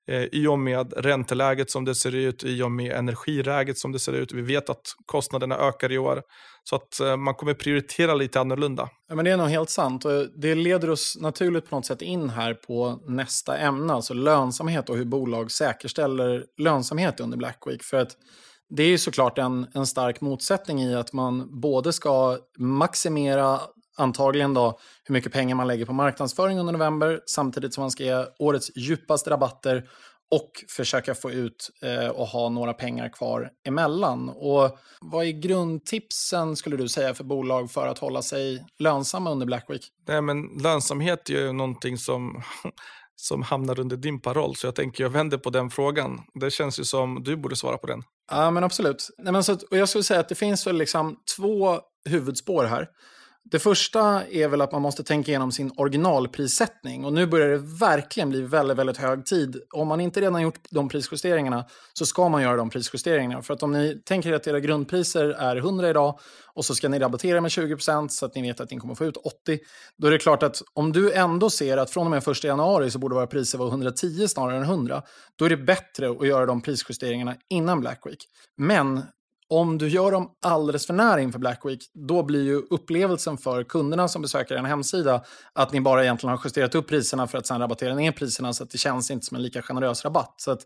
Eh, 0.07 0.23
i 0.31 0.47
och 0.47 0.59
med 0.59 0.93
ränteläget 0.97 1.71
som 1.71 1.85
det 1.85 1.95
ser 1.95 2.15
ut, 2.15 2.43
i 2.43 2.61
och 2.61 2.71
med 2.71 2.91
energiläget 2.91 3.77
som 3.77 3.91
det 3.91 3.99
ser 3.99 4.13
ut. 4.13 4.33
Vi 4.33 4.41
vet 4.41 4.69
att 4.69 4.81
kostnaderna 5.05 5.55
ökar 5.57 5.91
i 5.91 5.97
år. 5.97 6.21
Så 6.63 6.75
att 6.75 6.99
eh, 6.99 7.17
man 7.17 7.33
kommer 7.33 7.53
prioritera 7.53 8.13
lite 8.13 8.39
annorlunda. 8.39 8.89
Ja, 9.09 9.15
men 9.15 9.25
det 9.25 9.31
är 9.31 9.37
nog 9.37 9.47
helt 9.47 9.69
sant. 9.69 10.05
Det 10.41 10.55
leder 10.55 10.89
oss 10.89 11.17
naturligt 11.21 11.69
på 11.69 11.75
något 11.75 11.85
sätt 11.85 12.01
in 12.01 12.29
här 12.29 12.53
på 12.53 13.03
nästa 13.07 13.57
ämne, 13.57 13.93
alltså 13.93 14.13
lönsamhet 14.13 14.89
och 14.89 14.97
hur 14.97 15.05
bolag 15.05 15.51
säkerställer 15.51 16.45
lönsamhet 16.57 17.19
under 17.19 17.37
Black 17.37 17.63
Week. 17.67 17.83
För 17.83 17.97
att 17.97 18.11
det 18.69 18.83
är 18.83 18.87
ju 18.87 18.97
såklart 18.97 19.37
en, 19.37 19.67
en 19.73 19.87
stark 19.87 20.21
motsättning 20.21 20.81
i 20.83 20.95
att 20.95 21.13
man 21.13 21.61
både 21.61 21.93
ska 21.93 22.37
maximera 22.59 23.59
antagligen 23.97 24.53
då 24.53 24.79
hur 25.03 25.13
mycket 25.13 25.33
pengar 25.33 25.55
man 25.55 25.67
lägger 25.67 25.85
på 25.85 25.93
marknadsföring 25.93 26.59
under 26.59 26.73
november 26.73 27.21
samtidigt 27.25 27.73
som 27.73 27.81
man 27.81 27.91
ska 27.91 28.03
ge 28.03 28.25
årets 28.39 28.71
djupaste 28.75 29.29
rabatter 29.29 29.89
och 30.31 30.51
försöka 30.69 31.15
få 31.15 31.31
ut 31.31 31.69
eh, 31.81 32.07
och 32.07 32.27
ha 32.27 32.49
några 32.49 32.73
pengar 32.73 33.09
kvar 33.09 33.49
emellan. 33.67 34.29
Och 34.29 34.77
vad 35.01 35.25
är 35.25 35.31
grundtipsen 35.31 36.55
skulle 36.55 36.77
du 36.77 36.89
säga 36.89 37.13
för 37.13 37.23
bolag 37.23 37.71
för 37.71 37.87
att 37.87 37.99
hålla 37.99 38.21
sig 38.21 38.65
lönsamma 38.79 39.31
under 39.31 39.45
Black 39.45 39.65
Week? 39.69 39.87
Nej, 40.07 40.21
men 40.21 40.43
lönsamhet 40.63 41.29
är 41.29 41.33
ju 41.33 41.51
någonting 41.51 41.97
som, 41.97 42.43
som 43.15 43.41
hamnar 43.43 43.79
under 43.79 43.97
din 43.97 44.21
paroll, 44.21 44.55
så 44.55 44.67
jag 44.67 44.75
tänker 44.75 45.03
jag 45.03 45.09
vänder 45.09 45.37
på 45.37 45.49
den 45.49 45.69
frågan. 45.69 46.21
Det 46.33 46.51
känns 46.51 46.79
ju 46.79 46.83
som 46.83 47.23
du 47.23 47.37
borde 47.37 47.55
svara 47.55 47.77
på 47.77 47.87
den. 47.87 48.03
Ja, 48.31 48.51
men 48.51 48.63
absolut. 48.63 49.09
Nej, 49.17 49.33
men 49.33 49.43
så, 49.43 49.53
och 49.53 49.77
jag 49.77 49.89
skulle 49.89 50.03
säga 50.03 50.19
att 50.19 50.29
det 50.29 50.35
finns 50.35 50.67
väl 50.67 50.77
liksom 50.77 51.17
två 51.37 51.79
huvudspår 52.09 52.63
här. 52.63 52.87
Det 53.43 53.59
första 53.59 54.23
är 54.25 54.47
väl 54.47 54.61
att 54.61 54.71
man 54.71 54.81
måste 54.81 55.03
tänka 55.03 55.31
igenom 55.31 55.51
sin 55.51 55.71
originalprissättning. 55.77 57.05
Och 57.05 57.13
nu 57.13 57.27
börjar 57.27 57.49
det 57.49 57.57
verkligen 57.57 58.29
bli 58.29 58.41
väldigt, 58.41 58.77
väldigt 58.77 58.97
hög 58.97 59.25
tid. 59.25 59.61
Om 59.73 59.87
man 59.87 60.01
inte 60.01 60.21
redan 60.21 60.41
gjort 60.41 60.59
de 60.69 60.89
prisjusteringarna 60.89 61.65
så 61.93 62.05
ska 62.05 62.29
man 62.29 62.41
göra 62.41 62.55
de 62.55 62.69
prisjusteringarna. 62.69 63.41
För 63.41 63.53
att 63.53 63.63
om 63.63 63.71
ni 63.71 64.01
tänker 64.05 64.33
att 64.33 64.47
era 64.47 64.59
grundpriser 64.59 65.25
är 65.29 65.55
100 65.55 65.89
idag 65.89 66.19
och 66.53 66.65
så 66.65 66.75
ska 66.75 66.89
ni 66.89 66.99
rabattera 66.99 67.41
med 67.41 67.49
20% 67.49 68.07
så 68.07 68.25
att 68.25 68.35
ni 68.35 68.41
vet 68.41 68.59
att 68.59 68.71
ni 68.71 68.77
kommer 68.77 68.95
få 68.95 69.05
ut 69.05 69.17
80. 69.17 69.59
Då 69.97 70.07
är 70.07 70.11
det 70.11 70.19
klart 70.19 70.43
att 70.43 70.61
om 70.73 70.91
du 70.91 71.13
ändå 71.13 71.49
ser 71.49 71.77
att 71.77 71.91
från 71.91 72.07
och 72.07 72.11
med 72.11 72.27
1 72.27 72.43
januari 72.43 72.91
så 72.91 72.99
borde 72.99 73.15
våra 73.15 73.27
priser 73.27 73.57
vara 73.57 73.69
110 73.69 74.27
snarare 74.27 74.57
än 74.57 74.63
100. 74.63 75.03
Då 75.35 75.45
är 75.45 75.49
det 75.49 75.57
bättre 75.57 76.09
att 76.09 76.27
göra 76.27 76.45
de 76.45 76.61
prisjusteringarna 76.61 77.35
innan 77.49 77.79
Black 77.79 78.01
Week. 78.05 78.27
Men 78.57 79.01
om 79.51 79.77
du 79.77 79.87
gör 79.87 80.11
dem 80.11 80.29
alldeles 80.41 80.87
för 80.87 80.93
nära 80.93 81.21
inför 81.21 81.39
Black 81.39 81.65
Week, 81.65 81.79
då 81.93 82.23
blir 82.23 82.43
ju 82.43 82.55
upplevelsen 82.55 83.37
för 83.37 83.63
kunderna 83.63 84.07
som 84.07 84.21
besöker 84.21 84.55
en 84.55 84.65
hemsida 84.65 85.23
att 85.53 85.73
ni 85.73 85.81
bara 85.81 86.03
egentligen 86.03 86.31
har 86.37 86.41
justerat 86.43 86.75
upp 86.75 86.87
priserna 86.87 87.27
för 87.27 87.37
att 87.37 87.47
sen 87.47 87.59
rabattera 87.59 87.95
ner 87.95 88.11
priserna 88.11 88.53
så 88.53 88.63
att 88.63 88.69
det 88.69 88.77
känns 88.77 89.11
inte 89.11 89.25
som 89.25 89.37
en 89.37 89.43
lika 89.43 89.61
generös 89.61 90.05
rabatt. 90.05 90.33
Så 90.37 90.51
att, 90.51 90.59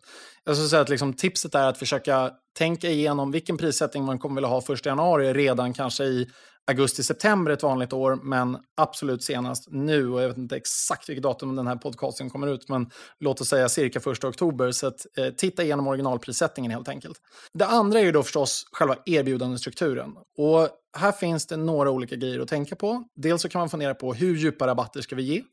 jag 0.43 0.55
skulle 0.55 0.69
säga 0.69 0.81
att 0.81 0.89
liksom, 0.89 1.13
tipset 1.13 1.55
är 1.55 1.67
att 1.67 1.77
försöka 1.77 2.31
tänka 2.57 2.89
igenom 2.89 3.31
vilken 3.31 3.57
prissättning 3.57 4.05
man 4.05 4.19
kommer 4.19 4.35
vilja 4.35 4.49
ha 4.49 4.61
1 4.73 4.85
januari 4.85 5.33
redan 5.33 5.73
kanske 5.73 6.03
i 6.03 6.27
augusti-september 6.67 7.51
ett 7.51 7.63
vanligt 7.63 7.93
år, 7.93 8.19
men 8.23 8.57
absolut 8.77 9.23
senast 9.23 9.67
nu. 9.71 10.09
Och 10.09 10.21
jag 10.21 10.27
vet 10.27 10.37
inte 10.37 10.55
exakt 10.55 11.09
vilket 11.09 11.23
datum 11.23 11.55
den 11.55 11.67
här 11.67 11.75
podcasten 11.75 12.29
kommer 12.29 12.47
ut, 12.47 12.69
men 12.69 12.89
låt 13.19 13.41
oss 13.41 13.49
säga 13.49 13.69
cirka 13.69 13.99
1 13.99 14.23
oktober. 14.23 14.71
Så 14.71 14.87
att, 14.87 15.05
eh, 15.17 15.29
titta 15.29 15.63
igenom 15.63 15.87
originalprissättningen 15.87 16.71
helt 16.71 16.89
enkelt. 16.89 17.17
Det 17.53 17.65
andra 17.65 17.99
är 17.99 18.03
ju 18.03 18.11
då 18.11 18.23
förstås 18.23 18.67
själva 18.71 18.95
erbjudandestrukturen. 19.05 20.11
Och 20.37 20.69
här 20.95 21.11
finns 21.11 21.45
det 21.45 21.57
några 21.57 21.91
olika 21.91 22.15
grejer 22.15 22.39
att 22.39 22.47
tänka 22.47 22.75
på. 22.75 23.03
Dels 23.15 23.41
så 23.41 23.49
kan 23.49 23.59
man 23.59 23.69
fundera 23.69 23.95
på 23.95 24.13
hur 24.13 24.35
djupa 24.35 24.67
rabatter 24.67 25.01
ska 25.01 25.15
vi 25.15 25.23
ge? 25.23 25.43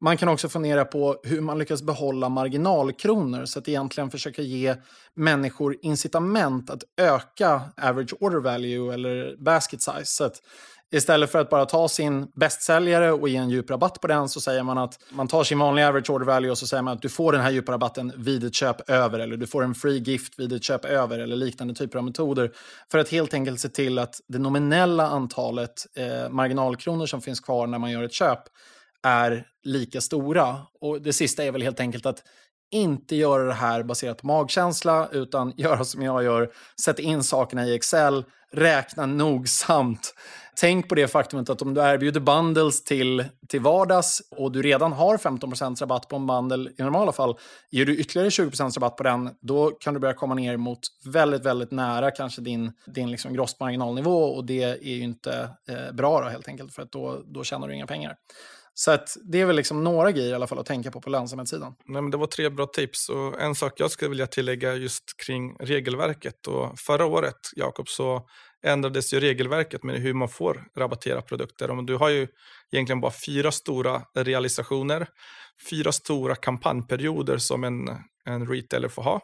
Man 0.00 0.16
kan 0.16 0.28
också 0.28 0.48
fundera 0.48 0.84
på 0.84 1.20
hur 1.22 1.40
man 1.40 1.58
lyckas 1.58 1.82
behålla 1.82 2.28
marginalkronor 2.28 3.44
så 3.44 3.58
att 3.58 3.68
egentligen 3.68 4.10
försöka 4.10 4.42
ge 4.42 4.76
människor 5.16 5.76
incitament 5.82 6.70
att 6.70 6.82
öka 7.00 7.62
average 7.82 8.14
order 8.20 8.38
value 8.40 8.94
eller 8.94 9.36
basket 9.44 9.82
size. 9.82 10.04
Så 10.04 10.24
att 10.24 10.36
istället 10.92 11.32
för 11.32 11.38
att 11.38 11.50
bara 11.50 11.66
ta 11.66 11.88
sin 11.88 12.26
bästsäljare 12.34 13.12
och 13.12 13.28
ge 13.28 13.36
en 13.36 13.50
djup 13.50 13.70
rabatt 13.70 14.00
på 14.00 14.06
den 14.06 14.28
så 14.28 14.40
säger 14.40 14.62
man 14.62 14.78
att 14.78 14.98
man 15.10 15.28
tar 15.28 15.44
sin 15.44 15.58
vanliga 15.58 15.88
average 15.88 16.10
order 16.10 16.26
value 16.26 16.50
och 16.50 16.58
så 16.58 16.66
säger 16.66 16.82
man 16.82 16.94
att 16.94 17.02
du 17.02 17.08
får 17.08 17.32
den 17.32 17.40
här 17.40 17.50
djupa 17.50 17.72
rabatten 17.72 18.12
vid 18.16 18.44
ett 18.44 18.54
köp 18.54 18.90
över 18.90 19.18
eller 19.18 19.36
du 19.36 19.46
får 19.46 19.64
en 19.64 19.74
free 19.74 19.98
gift 19.98 20.38
vid 20.38 20.52
ett 20.52 20.64
köp 20.64 20.84
över 20.84 21.18
eller 21.18 21.36
liknande 21.36 21.74
typer 21.74 21.98
av 21.98 22.04
metoder 22.04 22.52
för 22.90 22.98
att 22.98 23.08
helt 23.08 23.34
enkelt 23.34 23.60
se 23.60 23.68
till 23.68 23.98
att 23.98 24.20
det 24.28 24.38
nominella 24.38 25.06
antalet 25.06 25.86
eh, 25.96 26.28
marginalkronor 26.30 27.06
som 27.06 27.20
finns 27.20 27.40
kvar 27.40 27.66
när 27.66 27.78
man 27.78 27.90
gör 27.90 28.02
ett 28.02 28.12
köp 28.12 28.42
är 29.02 29.46
lika 29.64 30.00
stora. 30.00 30.56
Och 30.80 31.02
det 31.02 31.12
sista 31.12 31.44
är 31.44 31.52
väl 31.52 31.62
helt 31.62 31.80
enkelt 31.80 32.06
att 32.06 32.22
inte 32.70 33.16
göra 33.16 33.44
det 33.44 33.54
här 33.54 33.82
baserat 33.82 34.18
på 34.18 34.26
magkänsla, 34.26 35.08
utan 35.12 35.52
göra 35.56 35.84
som 35.84 36.02
jag 36.02 36.24
gör. 36.24 36.50
sätta 36.84 37.02
in 37.02 37.24
sakerna 37.24 37.66
i 37.66 37.74
Excel, 37.74 38.24
räkna 38.52 39.06
nogsamt. 39.06 40.14
Tänk 40.60 40.88
på 40.88 40.94
det 40.94 41.08
faktumet 41.08 41.50
att 41.50 41.62
om 41.62 41.74
du 41.74 41.80
erbjuder 41.80 42.20
bundles 42.20 42.84
till, 42.84 43.24
till 43.48 43.60
vardags 43.60 44.22
och 44.30 44.52
du 44.52 44.62
redan 44.62 44.92
har 44.92 45.16
15% 45.16 45.80
rabatt 45.80 46.08
på 46.08 46.16
en 46.16 46.26
bundle 46.26 46.70
i 46.78 46.82
normala 46.82 47.12
fall, 47.12 47.38
ger 47.70 47.86
du 47.86 47.96
ytterligare 47.96 48.28
20% 48.28 48.74
rabatt 48.74 48.96
på 48.96 49.02
den, 49.02 49.30
då 49.40 49.70
kan 49.70 49.94
du 49.94 50.00
börja 50.00 50.14
komma 50.14 50.34
ner 50.34 50.56
mot 50.56 50.78
väldigt, 51.04 51.44
väldigt 51.44 51.70
nära 51.70 52.10
kanske 52.10 52.40
din, 52.40 52.72
din 52.86 53.10
liksom 53.10 53.34
grossmarginalnivå 53.34 54.24
och 54.24 54.44
det 54.44 54.62
är 54.62 54.94
ju 54.94 55.02
inte 55.02 55.50
eh, 55.68 55.92
bra 55.92 56.20
då 56.20 56.28
helt 56.28 56.48
enkelt, 56.48 56.74
för 56.74 56.82
att 56.82 56.92
då, 56.92 57.22
då 57.24 57.44
tjänar 57.44 57.68
du 57.68 57.74
inga 57.74 57.86
pengar. 57.86 58.16
Så 58.74 58.90
att 58.90 59.16
det 59.24 59.40
är 59.40 59.46
väl 59.46 59.56
liksom 59.56 59.84
några 59.84 60.12
grejer 60.12 60.30
i 60.30 60.34
alla 60.34 60.46
fall 60.46 60.58
att 60.58 60.66
tänka 60.66 60.90
på 60.90 61.00
på 61.00 61.10
lönsamhetssidan. 61.10 61.74
Nej, 61.84 62.02
men 62.02 62.10
det 62.10 62.16
var 62.16 62.26
tre 62.26 62.48
bra 62.48 62.66
tips 62.66 63.08
och 63.08 63.40
en 63.40 63.54
sak 63.54 63.72
jag 63.76 63.90
skulle 63.90 64.08
vilja 64.08 64.26
tillägga 64.26 64.74
just 64.74 65.04
kring 65.26 65.56
regelverket. 65.60 66.46
Och 66.46 66.78
förra 66.78 67.06
året, 67.06 67.36
Jakob, 67.56 67.88
så 67.88 68.26
ändrades 68.62 69.14
ju 69.14 69.20
regelverket 69.20 69.82
med 69.82 70.00
hur 70.00 70.14
man 70.14 70.28
får 70.28 70.64
rabattera 70.76 71.22
produkter. 71.22 71.82
Du 71.82 71.96
har 71.96 72.08
ju 72.08 72.28
egentligen 72.72 73.00
bara 73.00 73.12
fyra 73.26 73.52
stora 73.52 74.02
realisationer, 74.14 75.06
fyra 75.70 75.92
stora 75.92 76.34
kampanjperioder 76.34 77.38
som 77.38 77.64
en, 77.64 77.88
en 78.24 78.46
retailer 78.46 78.88
får 78.88 79.02
ha. 79.02 79.20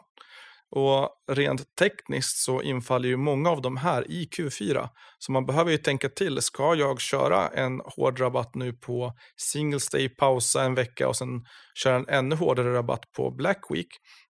Och 0.69 1.09
rent 1.31 1.75
tekniskt 1.75 2.37
så 2.37 2.61
infaller 2.61 3.09
ju 3.09 3.17
många 3.17 3.49
av 3.49 3.61
de 3.61 3.77
här 3.77 4.11
i 4.11 4.29
Q4. 4.37 4.89
Så 5.19 5.31
man 5.31 5.45
behöver 5.45 5.71
ju 5.71 5.77
tänka 5.77 6.09
till, 6.09 6.41
ska 6.41 6.75
jag 6.75 7.01
köra 7.01 7.47
en 7.47 7.81
hård 7.85 8.19
rabatt 8.19 8.55
nu 8.55 8.73
på 8.73 9.13
single 9.35 9.79
stay, 9.79 10.09
pausa 10.09 10.63
en 10.63 10.75
vecka 10.75 11.07
och 11.07 11.15
sen 11.15 11.45
köra 11.75 11.95
en 11.95 12.07
ännu 12.09 12.35
hårdare 12.35 12.73
rabatt 12.73 13.11
på 13.11 13.31
Black 13.31 13.61
Week, 13.69 13.87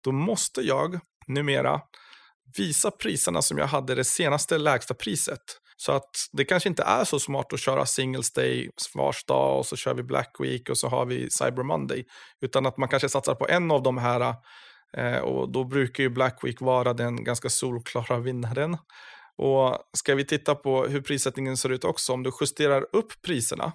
då 0.04 0.12
måste 0.12 0.62
jag 0.62 1.00
numera 1.28 1.82
visa 2.58 2.92
priserna 2.92 3.42
som 3.42 3.58
jag 3.58 3.68
hade 3.68 3.96
det 3.96 4.04
senaste 4.04 4.58
lägsta 4.58 4.94
priset. 4.94 5.40
Så 5.78 5.92
att 5.92 6.10
det 6.32 6.46
kanske 6.46 6.70
inte 6.70 6.84
är 6.84 7.04
så 7.04 7.20
smart 7.20 7.54
att 7.54 7.60
köra 7.60 7.86
Singles 7.86 8.34
day, 8.34 8.70
svarsdag 8.78 9.58
och 9.60 9.66
så 9.66 9.76
kör 9.76 9.94
vi 9.94 10.04
Black 10.04 10.36
Week 10.40 10.70
och 10.70 10.78
så 10.78 10.88
har 10.88 11.06
vi 11.06 11.30
Cyber 11.30 11.64
Monday. 11.64 12.06
Utan 12.42 12.66
att 12.66 12.78
man 12.78 12.90
kanske 12.90 13.10
satsar 13.10 13.36
på 13.36 13.48
en 13.48 13.72
av 13.72 13.84
de 13.84 13.98
här 13.98 14.36
eh, 14.98 15.18
och 15.18 15.52
då 15.52 15.64
brukar 15.64 16.04
ju 16.04 16.10
Black 16.10 16.40
Week 16.44 16.62
vara 16.62 16.94
den 16.94 17.24
ganska 17.24 17.50
solklara 17.50 18.20
vinnaren. 18.20 18.78
Och 19.38 19.78
ska 19.98 20.16
vi 20.16 20.26
titta 20.26 20.56
på 20.56 20.86
hur 20.86 21.02
prissättningen 21.02 21.58
ser 21.58 21.70
ut 21.70 21.84
också, 21.84 22.14
om 22.14 22.24
du 22.24 22.32
justerar 22.42 22.86
upp 22.92 23.22
priserna 23.26 23.74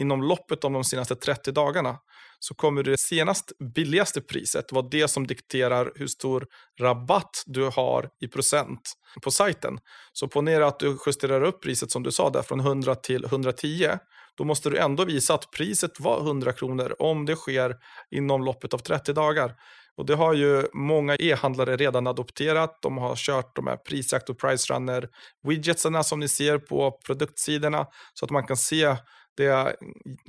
inom 0.00 0.22
loppet 0.22 0.64
av 0.64 0.72
de 0.72 0.84
senaste 0.84 1.16
30 1.16 1.52
dagarna 1.52 1.98
så 2.38 2.54
kommer 2.54 2.82
det 2.82 3.00
senast 3.00 3.52
billigaste 3.74 4.20
priset 4.20 4.72
vara 4.72 4.88
det 4.90 5.08
som 5.08 5.26
dikterar 5.26 5.92
hur 5.94 6.06
stor 6.06 6.46
rabatt 6.80 7.42
du 7.46 7.64
har 7.64 8.08
i 8.20 8.28
procent 8.28 8.80
på 9.22 9.30
sajten. 9.30 9.78
Så 10.12 10.28
ponera 10.28 10.66
att 10.66 10.78
du 10.78 10.98
justerar 11.06 11.42
upp 11.42 11.62
priset 11.62 11.90
som 11.90 12.02
du 12.02 12.12
sa 12.12 12.30
där 12.30 12.42
från 12.42 12.60
100 12.60 12.94
till 12.94 13.24
110. 13.24 13.90
Då 14.36 14.44
måste 14.44 14.70
du 14.70 14.78
ändå 14.78 15.04
visa 15.04 15.34
att 15.34 15.50
priset 15.50 16.00
var 16.00 16.20
100 16.20 16.52
kronor 16.52 16.96
om 16.98 17.26
det 17.26 17.36
sker 17.36 17.76
inom 18.10 18.44
loppet 18.44 18.74
av 18.74 18.78
30 18.78 19.12
dagar. 19.12 19.54
Och 19.96 20.06
det 20.06 20.14
har 20.14 20.34
ju 20.34 20.66
många 20.72 21.16
e-handlare 21.16 21.76
redan 21.76 22.06
adopterat. 22.06 22.78
De 22.82 22.98
har 22.98 23.16
kört 23.16 23.56
de 23.56 23.66
här 23.66 23.76
prisjakt 23.76 24.30
och 24.30 24.38
Pricerunner 24.38 25.08
widgetsarna 25.48 26.02
som 26.02 26.20
ni 26.20 26.28
ser 26.28 26.58
på 26.58 27.00
produktsidorna 27.06 27.86
så 28.14 28.24
att 28.24 28.30
man 28.30 28.46
kan 28.46 28.56
se 28.56 28.96
det 29.36 29.76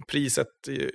priset 0.07 0.47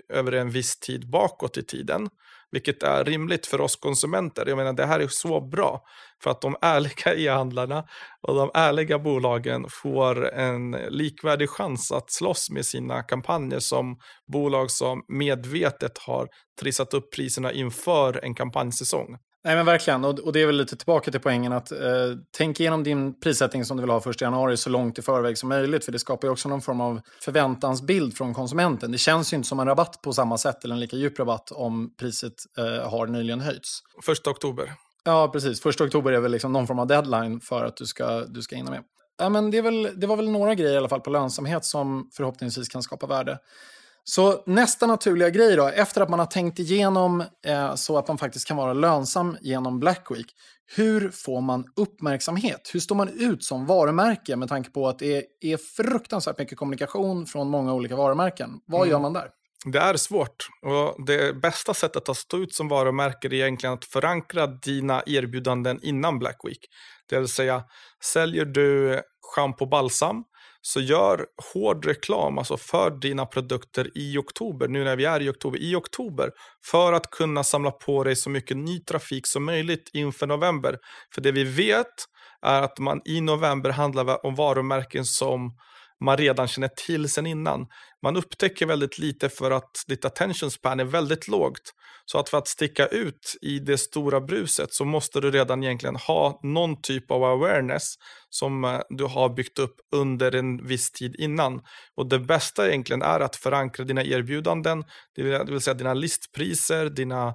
över 0.08 0.32
en 0.32 0.50
viss 0.50 0.78
tid 0.78 1.10
bakåt 1.10 1.56
i 1.56 1.62
tiden. 1.62 2.08
Vilket 2.50 2.82
är 2.82 3.04
rimligt 3.04 3.46
för 3.46 3.60
oss 3.60 3.76
konsumenter. 3.76 4.46
Jag 4.46 4.56
menar 4.56 4.72
det 4.72 4.86
här 4.86 5.00
är 5.00 5.08
så 5.08 5.40
bra 5.40 5.84
för 6.22 6.30
att 6.30 6.40
de 6.40 6.56
ärliga 6.60 7.14
e-handlarna 7.16 7.84
och 8.20 8.34
de 8.34 8.50
ärliga 8.54 8.98
bolagen 8.98 9.66
får 9.70 10.32
en 10.32 10.70
likvärdig 10.70 11.50
chans 11.50 11.92
att 11.92 12.10
slåss 12.10 12.50
med 12.50 12.66
sina 12.66 13.02
kampanjer 13.02 13.58
som 13.58 13.98
bolag 14.32 14.70
som 14.70 15.04
medvetet 15.08 15.98
har 15.98 16.28
trissat 16.60 16.94
upp 16.94 17.12
priserna 17.12 17.52
inför 17.52 18.24
en 18.24 18.34
kampanjsäsong. 18.34 19.16
Nej 19.44 19.56
men 19.56 19.66
verkligen, 19.66 20.04
och, 20.04 20.18
och 20.18 20.32
det 20.32 20.42
är 20.42 20.46
väl 20.46 20.56
lite 20.56 20.76
tillbaka 20.76 21.10
till 21.10 21.20
poängen 21.20 21.52
att 21.52 21.72
eh, 21.72 21.78
tänk 22.30 22.60
igenom 22.60 22.84
din 22.84 23.20
prissättning 23.20 23.64
som 23.64 23.76
du 23.76 23.80
vill 23.80 23.90
ha 23.90 24.10
1 24.10 24.20
januari 24.20 24.56
så 24.56 24.70
långt 24.70 24.98
i 24.98 25.02
förväg 25.02 25.38
som 25.38 25.48
möjligt. 25.48 25.84
För 25.84 25.92
det 25.92 25.98
skapar 25.98 26.28
ju 26.28 26.32
också 26.32 26.48
någon 26.48 26.62
form 26.62 26.80
av 26.80 27.00
förväntansbild 27.20 28.16
från 28.16 28.34
konsumenten. 28.34 28.92
Det 28.92 28.98
känns 28.98 29.32
ju 29.32 29.36
inte 29.36 29.48
som 29.48 29.60
en 29.60 29.66
rabatt 29.66 30.02
på 30.02 30.12
samma 30.12 30.38
sätt 30.38 30.64
eller 30.64 30.74
en 30.74 30.80
lika 30.80 30.96
djup 30.96 31.18
rabatt 31.18 31.52
om 31.52 31.94
priset 31.96 32.34
eh, 32.58 32.90
har 32.90 33.06
nyligen 33.06 33.40
höjts. 33.40 33.80
Första 34.02 34.30
oktober. 34.30 34.72
Ja, 35.04 35.28
precis. 35.32 35.60
Första 35.60 35.84
oktober 35.84 36.12
är 36.12 36.20
väl 36.20 36.32
liksom 36.32 36.52
någon 36.52 36.66
form 36.66 36.78
av 36.78 36.86
deadline 36.86 37.40
för 37.40 37.64
att 37.64 37.76
du 37.76 37.86
ska, 37.86 38.20
du 38.20 38.42
ska 38.42 38.56
hinna 38.56 38.70
med. 38.70 38.82
Ja, 39.18 39.28
men 39.28 39.50
det, 39.50 39.60
väl, 39.60 39.88
det 39.96 40.06
var 40.06 40.16
väl 40.16 40.30
några 40.30 40.54
grejer 40.54 40.74
i 40.74 40.76
alla 40.76 40.88
fall 40.88 41.00
på 41.00 41.10
lönsamhet 41.10 41.64
som 41.64 42.10
förhoppningsvis 42.16 42.68
kan 42.68 42.82
skapa 42.82 43.06
värde. 43.06 43.38
Så 44.04 44.42
nästa 44.46 44.86
naturliga 44.86 45.30
grej 45.30 45.56
då, 45.56 45.68
efter 45.68 46.00
att 46.00 46.08
man 46.08 46.18
har 46.18 46.26
tänkt 46.26 46.58
igenom 46.58 47.24
eh, 47.46 47.74
så 47.74 47.98
att 47.98 48.08
man 48.08 48.18
faktiskt 48.18 48.48
kan 48.48 48.56
vara 48.56 48.72
lönsam 48.72 49.36
genom 49.40 49.80
Black 49.80 50.10
Week. 50.10 50.26
Hur 50.76 51.10
får 51.10 51.40
man 51.40 51.64
uppmärksamhet? 51.76 52.70
Hur 52.74 52.80
står 52.80 52.94
man 52.94 53.08
ut 53.08 53.44
som 53.44 53.66
varumärke 53.66 54.36
med 54.36 54.48
tanke 54.48 54.70
på 54.70 54.88
att 54.88 54.98
det 54.98 55.24
är 55.40 55.56
fruktansvärt 55.56 56.38
mycket 56.38 56.58
kommunikation 56.58 57.26
från 57.26 57.48
många 57.48 57.74
olika 57.74 57.96
varumärken? 57.96 58.50
Vad 58.66 58.80
mm. 58.80 58.90
gör 58.90 58.98
man 58.98 59.12
där? 59.12 59.28
Det 59.64 59.78
är 59.78 59.96
svårt 59.96 60.48
och 60.62 61.06
det 61.06 61.42
bästa 61.42 61.74
sättet 61.74 62.08
att 62.08 62.16
stå 62.16 62.38
ut 62.38 62.54
som 62.54 62.68
varumärke 62.68 63.28
är 63.28 63.34
egentligen 63.34 63.74
att 63.74 63.84
förankra 63.84 64.46
dina 64.46 65.02
erbjudanden 65.06 65.80
innan 65.82 66.18
Black 66.18 66.40
Week. 66.44 66.58
Det 67.08 67.18
vill 67.18 67.28
säga, 67.28 67.62
säljer 68.12 68.44
du 68.44 69.00
schampo 69.34 69.64
och 69.64 69.70
balsam 69.70 70.24
så 70.62 70.80
gör 70.80 71.26
hård 71.52 71.86
reklam 71.86 72.38
alltså 72.38 72.56
för 72.56 72.90
dina 72.90 73.26
produkter 73.26 73.90
i 73.94 74.18
oktober, 74.18 74.68
nu 74.68 74.84
när 74.84 74.96
vi 74.96 75.04
är 75.04 75.22
i 75.22 75.30
oktober, 75.30 75.58
i 75.58 75.74
oktober 75.74 76.30
för 76.64 76.92
att 76.92 77.10
kunna 77.10 77.44
samla 77.44 77.70
på 77.70 78.04
dig 78.04 78.16
så 78.16 78.30
mycket 78.30 78.56
ny 78.56 78.80
trafik 78.80 79.26
som 79.26 79.44
möjligt 79.44 79.90
inför 79.92 80.26
november. 80.26 80.78
För 81.14 81.20
det 81.20 81.32
vi 81.32 81.44
vet 81.44 81.86
är 82.42 82.62
att 82.62 82.78
man 82.78 83.00
i 83.04 83.20
november 83.20 83.70
handlar 83.70 84.26
om 84.26 84.34
varumärken 84.34 85.04
som 85.04 85.56
man 86.02 86.16
redan 86.16 86.48
känner 86.48 86.68
till 86.68 87.08
sen 87.08 87.26
innan. 87.26 87.66
Man 88.02 88.16
upptäcker 88.16 88.66
väldigt 88.66 88.98
lite 88.98 89.28
för 89.28 89.50
att 89.50 89.84
ditt 89.86 90.04
attention 90.04 90.50
span 90.50 90.80
är 90.80 90.84
väldigt 90.84 91.28
lågt. 91.28 91.72
Så 92.04 92.18
att 92.18 92.28
för 92.28 92.38
att 92.38 92.48
sticka 92.48 92.86
ut 92.86 93.36
i 93.42 93.58
det 93.58 93.78
stora 93.78 94.20
bruset 94.20 94.72
så 94.72 94.84
måste 94.84 95.20
du 95.20 95.30
redan 95.30 95.62
egentligen 95.62 95.96
ha 95.96 96.40
någon 96.42 96.82
typ 96.82 97.10
av 97.10 97.24
awareness 97.24 97.94
som 98.28 98.64
eh, 98.64 98.80
du 98.88 99.04
har 99.04 99.28
byggt 99.28 99.58
upp 99.58 99.76
under 99.92 100.34
en 100.34 100.66
viss 100.66 100.90
tid 100.90 101.16
innan. 101.18 101.60
Och 101.96 102.08
det 102.08 102.18
bästa 102.18 102.68
egentligen 102.68 103.02
är 103.02 103.20
att 103.20 103.36
förankra 103.36 103.84
dina 103.84 104.04
erbjudanden, 104.04 104.84
det 105.16 105.44
vill 105.50 105.60
säga 105.60 105.74
dina 105.74 105.94
listpriser, 105.94 106.90
dina 106.90 107.34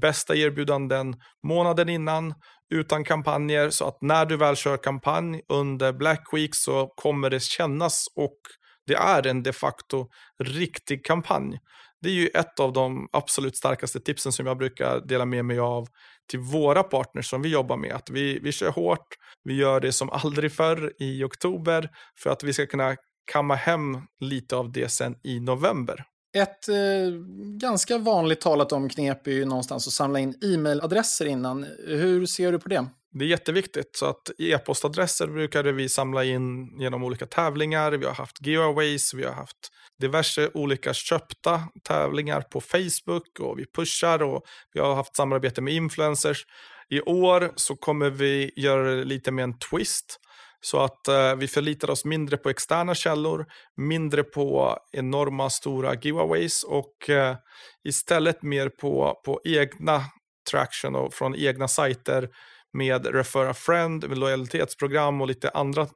bästa 0.00 0.36
erbjudanden 0.36 1.14
månaden 1.42 1.88
innan 1.88 2.34
utan 2.74 3.04
kampanjer 3.04 3.70
så 3.70 3.88
att 3.88 3.98
när 4.02 4.26
du 4.26 4.36
väl 4.36 4.56
kör 4.56 4.76
kampanj 4.76 5.42
under 5.48 5.92
Black 5.92 6.28
Week 6.32 6.54
så 6.54 6.86
kommer 6.86 7.30
det 7.30 7.42
kännas 7.42 8.06
och 8.16 8.38
det 8.86 8.94
är 8.94 9.26
en 9.26 9.42
de 9.42 9.52
facto 9.52 10.08
riktig 10.44 11.04
kampanj. 11.04 11.58
Det 12.02 12.08
är 12.08 12.12
ju 12.12 12.26
ett 12.26 12.60
av 12.60 12.72
de 12.72 13.08
absolut 13.12 13.56
starkaste 13.56 14.00
tipsen 14.00 14.32
som 14.32 14.46
jag 14.46 14.58
brukar 14.58 15.00
dela 15.00 15.24
med 15.24 15.44
mig 15.44 15.58
av 15.58 15.86
till 16.30 16.40
våra 16.40 16.82
partners 16.82 17.30
som 17.30 17.42
vi 17.42 17.48
jobbar 17.48 17.76
med. 17.76 17.92
Att 17.92 18.10
vi, 18.10 18.38
vi 18.38 18.52
kör 18.52 18.70
hårt, 18.70 19.06
vi 19.44 19.54
gör 19.54 19.80
det 19.80 19.92
som 19.92 20.10
aldrig 20.10 20.52
förr 20.52 20.92
i 20.98 21.24
oktober 21.24 21.90
för 22.22 22.30
att 22.30 22.42
vi 22.42 22.52
ska 22.52 22.66
kunna 22.66 22.96
kamma 23.32 23.54
hem 23.54 24.00
lite 24.20 24.56
av 24.56 24.72
det 24.72 24.88
sen 24.88 25.16
i 25.22 25.40
november. 25.40 26.04
Ett 26.34 26.68
eh, 26.68 26.74
ganska 27.58 27.98
vanligt 27.98 28.40
talat 28.40 28.72
om 28.72 28.88
knep 28.88 29.26
är 29.26 29.30
ju 29.30 29.44
någonstans 29.44 29.86
att 29.86 29.92
samla 29.92 30.18
in 30.18 30.34
e-mailadresser 30.42 31.26
innan. 31.26 31.66
Hur 31.86 32.26
ser 32.26 32.52
du 32.52 32.58
på 32.58 32.68
det? 32.68 32.86
Det 33.12 33.24
är 33.24 33.28
jätteviktigt. 33.28 33.96
Så 33.96 34.06
att 34.06 34.30
e-postadresser 34.38 35.26
brukade 35.26 35.72
vi 35.72 35.88
samla 35.88 36.24
in 36.24 36.78
genom 36.80 37.04
olika 37.04 37.26
tävlingar. 37.26 37.92
Vi 37.92 38.06
har 38.06 38.14
haft 38.14 38.46
giveaways, 38.46 39.14
vi 39.14 39.24
har 39.24 39.32
haft 39.32 39.70
diverse 40.00 40.50
olika 40.54 40.94
köpta 40.94 41.62
tävlingar 41.82 42.40
på 42.40 42.60
Facebook 42.60 43.40
och 43.40 43.58
vi 43.58 43.66
pushar 43.66 44.22
och 44.22 44.44
vi 44.72 44.80
har 44.80 44.94
haft 44.94 45.16
samarbete 45.16 45.60
med 45.60 45.74
influencers. 45.74 46.46
I 46.88 47.00
år 47.00 47.52
så 47.56 47.76
kommer 47.76 48.10
vi 48.10 48.52
göra 48.56 48.94
det 48.94 49.04
lite 49.04 49.30
med 49.30 49.42
en 49.42 49.58
twist. 49.58 50.20
Så 50.64 50.80
att 50.80 51.08
eh, 51.08 51.34
vi 51.34 51.48
förlitar 51.48 51.90
oss 51.90 52.04
mindre 52.04 52.36
på 52.36 52.50
externa 52.50 52.94
källor, 52.94 53.46
mindre 53.76 54.22
på 54.22 54.78
enorma 54.92 55.50
stora 55.50 55.94
giveaways 55.94 56.62
och 56.62 57.10
eh, 57.10 57.36
istället 57.88 58.42
mer 58.42 58.68
på, 58.68 59.20
på 59.24 59.40
egna 59.44 60.04
traction 60.50 60.94
och 60.94 61.14
från 61.14 61.34
egna 61.36 61.68
sajter 61.68 62.28
med 62.72 63.06
refer 63.06 63.46
a 63.46 63.54
friend, 63.54 64.08
med 64.08 64.18
lojalitetsprogram 64.18 65.20
och 65.20 65.26
lite 65.26 65.50
andra 65.50 65.86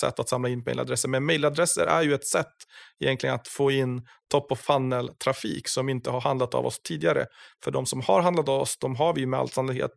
sätt 0.00 0.18
att 0.20 0.28
samla 0.28 0.48
in 0.48 0.62
mailadresser. 0.66 1.08
Men 1.08 1.24
mailadresser 1.24 1.86
är 1.86 2.02
ju 2.02 2.14
ett 2.14 2.26
sätt 2.26 2.54
egentligen 3.00 3.34
att 3.34 3.48
få 3.48 3.70
in 3.70 4.06
top 4.30 4.52
of 4.52 4.60
funnel-trafik 4.60 5.68
som 5.68 5.88
inte 5.88 6.10
har 6.10 6.20
handlat 6.20 6.54
av 6.54 6.66
oss 6.66 6.80
tidigare. 6.82 7.26
För 7.64 7.70
de 7.70 7.86
som 7.86 8.00
har 8.00 8.22
handlat 8.22 8.48
av 8.48 8.60
oss, 8.60 8.78
de 8.80 8.96
har 8.96 9.14
vi 9.14 9.26
med 9.26 9.40
all 9.40 9.48
sannolikhet 9.48 9.94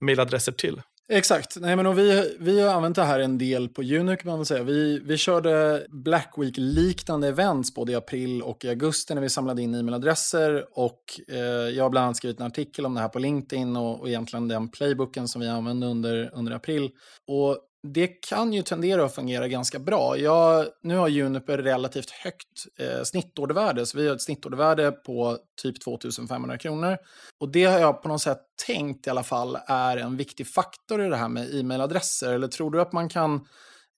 mailadresser 0.00 0.52
till. 0.52 0.82
Exakt. 1.08 1.56
Nej, 1.60 1.76
men 1.76 1.96
vi, 1.96 2.36
vi 2.40 2.60
har 2.60 2.74
använt 2.74 2.96
det 2.96 3.02
här 3.02 3.20
en 3.20 3.38
del 3.38 3.68
på 3.68 3.82
Unic. 3.82 4.24
Man 4.24 4.38
vill 4.38 4.46
säga. 4.46 4.62
Vi, 4.62 4.98
vi 5.04 5.16
körde 5.16 5.86
Black 5.88 6.34
Week-liknande 6.36 7.28
events 7.28 7.74
både 7.74 7.92
i 7.92 7.94
april 7.94 8.42
och 8.42 8.64
i 8.64 8.68
augusti 8.68 9.14
när 9.14 9.22
vi 9.22 9.28
samlade 9.28 9.62
in 9.62 9.74
e-mailadresser. 9.74 10.64
Och, 10.72 11.20
eh, 11.28 11.38
jag 11.76 11.84
har 11.84 11.90
bland 11.90 12.04
annat 12.04 12.16
skrivit 12.16 12.40
en 12.40 12.46
artikel 12.46 12.86
om 12.86 12.94
det 12.94 13.00
här 13.00 13.08
på 13.08 13.18
LinkedIn 13.18 13.76
och, 13.76 14.00
och 14.00 14.08
egentligen 14.08 14.48
den 14.48 14.68
playbooken 14.68 15.28
som 15.28 15.40
vi 15.40 15.48
använde 15.48 15.86
under, 15.86 16.30
under 16.34 16.52
april. 16.52 16.90
Och 17.26 17.58
det 17.86 18.06
kan 18.06 18.52
ju 18.52 18.62
tendera 18.62 19.04
att 19.04 19.14
fungera 19.14 19.48
ganska 19.48 19.78
bra. 19.78 20.18
Jag, 20.18 20.66
nu 20.82 20.96
har 20.96 21.08
Juniper 21.08 21.58
relativt 21.58 22.10
högt 22.10 22.66
eh, 22.78 23.02
snittordervärde, 23.04 23.86
så 23.86 23.98
vi 23.98 24.08
har 24.08 24.14
ett 24.14 24.22
snittordervärde 24.22 24.92
på 24.92 25.38
typ 25.62 25.84
2500 25.84 26.58
kronor. 26.58 26.96
Och 27.40 27.48
det 27.48 27.64
har 27.64 27.78
jag 27.78 28.02
på 28.02 28.08
något 28.08 28.22
sätt 28.22 28.38
tänkt 28.66 29.06
i 29.06 29.10
alla 29.10 29.22
fall 29.22 29.58
är 29.66 29.96
en 29.96 30.16
viktig 30.16 30.48
faktor 30.48 31.02
i 31.02 31.08
det 31.08 31.16
här 31.16 31.28
med 31.28 31.54
e-mailadresser. 31.54 32.32
Eller 32.32 32.48
tror 32.48 32.70
du 32.70 32.80
att 32.80 32.92
man 32.92 33.08
kan 33.08 33.46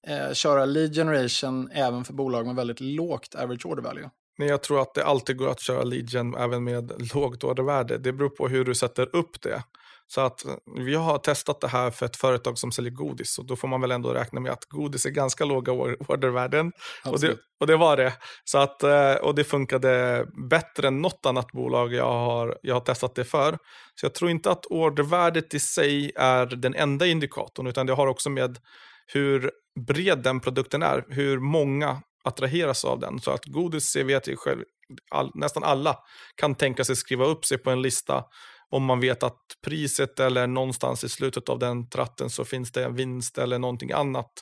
eh, 0.06 0.32
köra 0.32 0.64
lead 0.64 0.94
generation 0.94 1.70
även 1.72 2.04
för 2.04 2.12
bolag 2.12 2.46
med 2.46 2.56
väldigt 2.56 2.80
lågt 2.80 3.34
average 3.34 3.66
order 3.66 3.82
value? 3.82 4.10
Nej, 4.38 4.48
jag 4.48 4.62
tror 4.62 4.80
att 4.82 4.94
det 4.94 5.04
alltid 5.04 5.36
går 5.36 5.50
att 5.50 5.60
köra 5.60 5.82
lead 5.82 6.10
gen 6.10 6.34
även 6.34 6.64
med 6.64 6.92
lågt 7.14 7.44
ordervärde. 7.44 7.98
Det 7.98 8.12
beror 8.12 8.28
på 8.28 8.48
hur 8.48 8.64
du 8.64 8.74
sätter 8.74 9.16
upp 9.16 9.42
det. 9.42 9.62
Så 10.06 10.20
att 10.20 10.44
eh, 10.44 10.54
vi 10.76 10.94
har 10.94 11.18
testat 11.18 11.60
det 11.60 11.68
här 11.68 11.90
för 11.90 12.06
ett 12.06 12.16
företag 12.16 12.58
som 12.58 12.72
säljer 12.72 12.92
godis 12.92 13.38
och 13.38 13.46
då 13.46 13.56
får 13.56 13.68
man 13.68 13.80
väl 13.80 13.90
ändå 13.90 14.14
räkna 14.14 14.40
med 14.40 14.52
att 14.52 14.64
godis 14.64 15.06
är 15.06 15.10
ganska 15.10 15.44
låga 15.44 15.72
ordervärden. 15.72 16.72
Och 17.04 17.20
det, 17.20 17.36
och 17.60 17.66
det 17.66 17.76
var 17.76 17.96
det. 17.96 18.12
Så 18.44 18.58
att, 18.58 18.82
eh, 18.82 19.12
och 19.12 19.34
det 19.34 19.44
funkade 19.44 20.26
bättre 20.50 20.88
än 20.88 21.02
något 21.02 21.26
annat 21.26 21.52
bolag 21.52 21.94
jag 21.94 22.04
har, 22.04 22.58
jag 22.62 22.74
har 22.74 22.80
testat 22.80 23.14
det 23.14 23.24
för. 23.24 23.58
Så 23.94 24.06
jag 24.06 24.14
tror 24.14 24.30
inte 24.30 24.50
att 24.50 24.66
ordervärdet 24.66 25.54
i 25.54 25.60
sig 25.60 26.12
är 26.16 26.46
den 26.46 26.74
enda 26.74 27.06
indikatorn 27.06 27.66
utan 27.66 27.86
det 27.86 27.92
har 27.92 28.06
också 28.06 28.30
med 28.30 28.58
hur 29.06 29.50
bred 29.86 30.18
den 30.18 30.40
produkten 30.40 30.82
är, 30.82 31.04
hur 31.08 31.38
många 31.38 32.02
attraheras 32.24 32.84
av 32.84 33.00
den. 33.00 33.20
Så 33.20 33.30
att 33.30 33.44
godis 33.44 33.96
vet 33.96 34.26
jag 34.26 34.38
själv, 34.38 34.62
all, 35.10 35.30
nästan 35.34 35.64
alla 35.64 35.98
kan 36.36 36.54
tänka 36.54 36.84
sig 36.84 36.96
skriva 36.96 37.24
upp 37.24 37.44
sig 37.44 37.58
på 37.58 37.70
en 37.70 37.82
lista 37.82 38.24
om 38.70 38.84
man 38.84 39.00
vet 39.00 39.22
att 39.22 39.40
priset 39.64 40.20
eller 40.20 40.46
någonstans 40.46 41.04
i 41.04 41.08
slutet 41.08 41.48
av 41.48 41.58
den 41.58 41.88
tratten 41.88 42.30
så 42.30 42.44
finns 42.44 42.72
det 42.72 42.84
en 42.84 42.94
vinst 42.94 43.38
eller 43.38 43.58
någonting 43.58 43.92
annat 43.92 44.32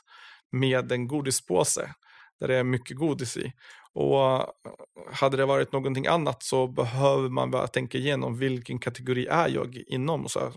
med 0.51 0.91
en 0.91 1.07
godispåse 1.07 1.93
där 2.39 2.47
det 2.47 2.55
är 2.55 2.63
mycket 2.63 2.97
godis 2.97 3.37
i. 3.37 3.53
Och 3.93 4.21
eh, 4.21 4.45
hade 5.11 5.37
det 5.37 5.45
varit 5.45 5.71
någonting 5.71 6.07
annat 6.07 6.43
så 6.43 6.67
behöver 6.67 7.29
man 7.29 7.51
bara 7.51 7.67
tänka 7.67 7.97
igenom 7.97 8.37
vilken 8.37 8.79
kategori 8.79 9.27
är 9.27 9.49
jag 9.49 9.75
inom 9.87 10.23
och 10.23 10.31
så 10.31 10.51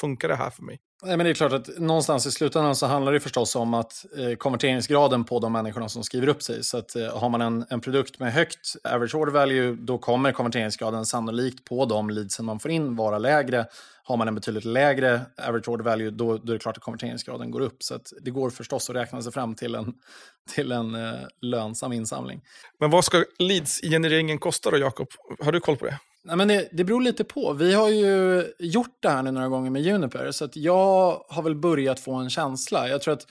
funkar 0.00 0.28
det 0.28 0.36
här 0.36 0.50
för 0.50 0.62
mig? 0.62 0.78
Nej, 1.02 1.16
men 1.16 1.24
det 1.24 1.30
är 1.30 1.34
klart 1.34 1.52
att 1.52 1.78
någonstans 1.78 2.26
i 2.26 2.30
slutändan 2.30 2.76
så 2.76 2.86
handlar 2.86 3.12
det 3.12 3.20
förstås 3.20 3.56
om 3.56 3.74
att 3.74 4.04
eh, 4.18 4.34
konverteringsgraden 4.36 5.24
på 5.24 5.38
de 5.38 5.52
människorna 5.52 5.88
som 5.88 6.04
skriver 6.04 6.28
upp 6.28 6.42
sig. 6.42 6.64
Så 6.64 6.78
att 6.78 6.96
eh, 6.96 7.18
har 7.18 7.28
man 7.28 7.40
en, 7.40 7.66
en 7.70 7.80
produkt 7.80 8.18
med 8.18 8.32
högt 8.32 8.76
average 8.84 9.14
order 9.14 9.32
value, 9.32 9.76
då 9.80 9.98
kommer 9.98 10.32
konverteringsgraden 10.32 11.06
sannolikt 11.06 11.64
på 11.64 11.86
de 11.86 12.10
leadsen 12.10 12.44
man 12.44 12.60
får 12.60 12.70
in 12.70 12.96
vara 12.96 13.18
lägre. 13.18 13.66
Har 14.04 14.16
man 14.16 14.28
en 14.28 14.34
betydligt 14.34 14.64
lägre 14.64 15.20
average 15.48 15.68
order 15.68 15.84
value, 15.84 16.10
då, 16.10 16.36
då 16.36 16.52
är 16.52 16.56
det 16.56 16.62
klart 16.62 16.76
att 16.76 16.82
konverteringsgraden 16.82 17.50
går 17.50 17.60
upp. 17.60 17.82
Så 17.82 17.98
det 18.20 18.30
går 18.30 18.50
förstås 18.50 18.90
att 18.90 18.96
räkna 18.96 19.22
sig 19.22 19.32
fram 19.32 19.54
till 19.54 19.74
en, 19.74 19.94
till 20.54 20.72
en 20.72 20.94
eh, 20.94 21.20
lönsam 21.40 21.92
insamling. 21.92 22.40
Men 22.80 22.90
vad 22.90 23.04
ska 23.04 23.24
leads-genereringen 23.38 24.38
kosta 24.38 24.70
då, 24.70 24.78
Jakob? 24.78 25.08
Har 25.40 25.52
du 25.52 25.60
koll 25.60 25.76
på 25.76 25.84
det? 25.84 25.98
Nej, 26.26 26.36
men 26.36 26.48
det, 26.48 26.68
det 26.72 26.84
beror 26.84 27.02
lite 27.02 27.24
på. 27.24 27.52
Vi 27.52 27.74
har 27.74 27.88
ju 27.88 28.44
gjort 28.58 28.96
det 29.00 29.08
här 29.08 29.22
nu 29.22 29.30
några 29.30 29.48
gånger 29.48 29.70
med 29.70 29.82
Juniper, 29.82 30.30
så 30.30 30.44
att 30.44 30.56
jag 30.56 31.24
har 31.28 31.42
väl 31.42 31.54
börjat 31.54 32.00
få 32.00 32.14
en 32.14 32.30
känsla. 32.30 32.88
Jag 32.88 33.02
tror 33.02 33.14
att 33.14 33.26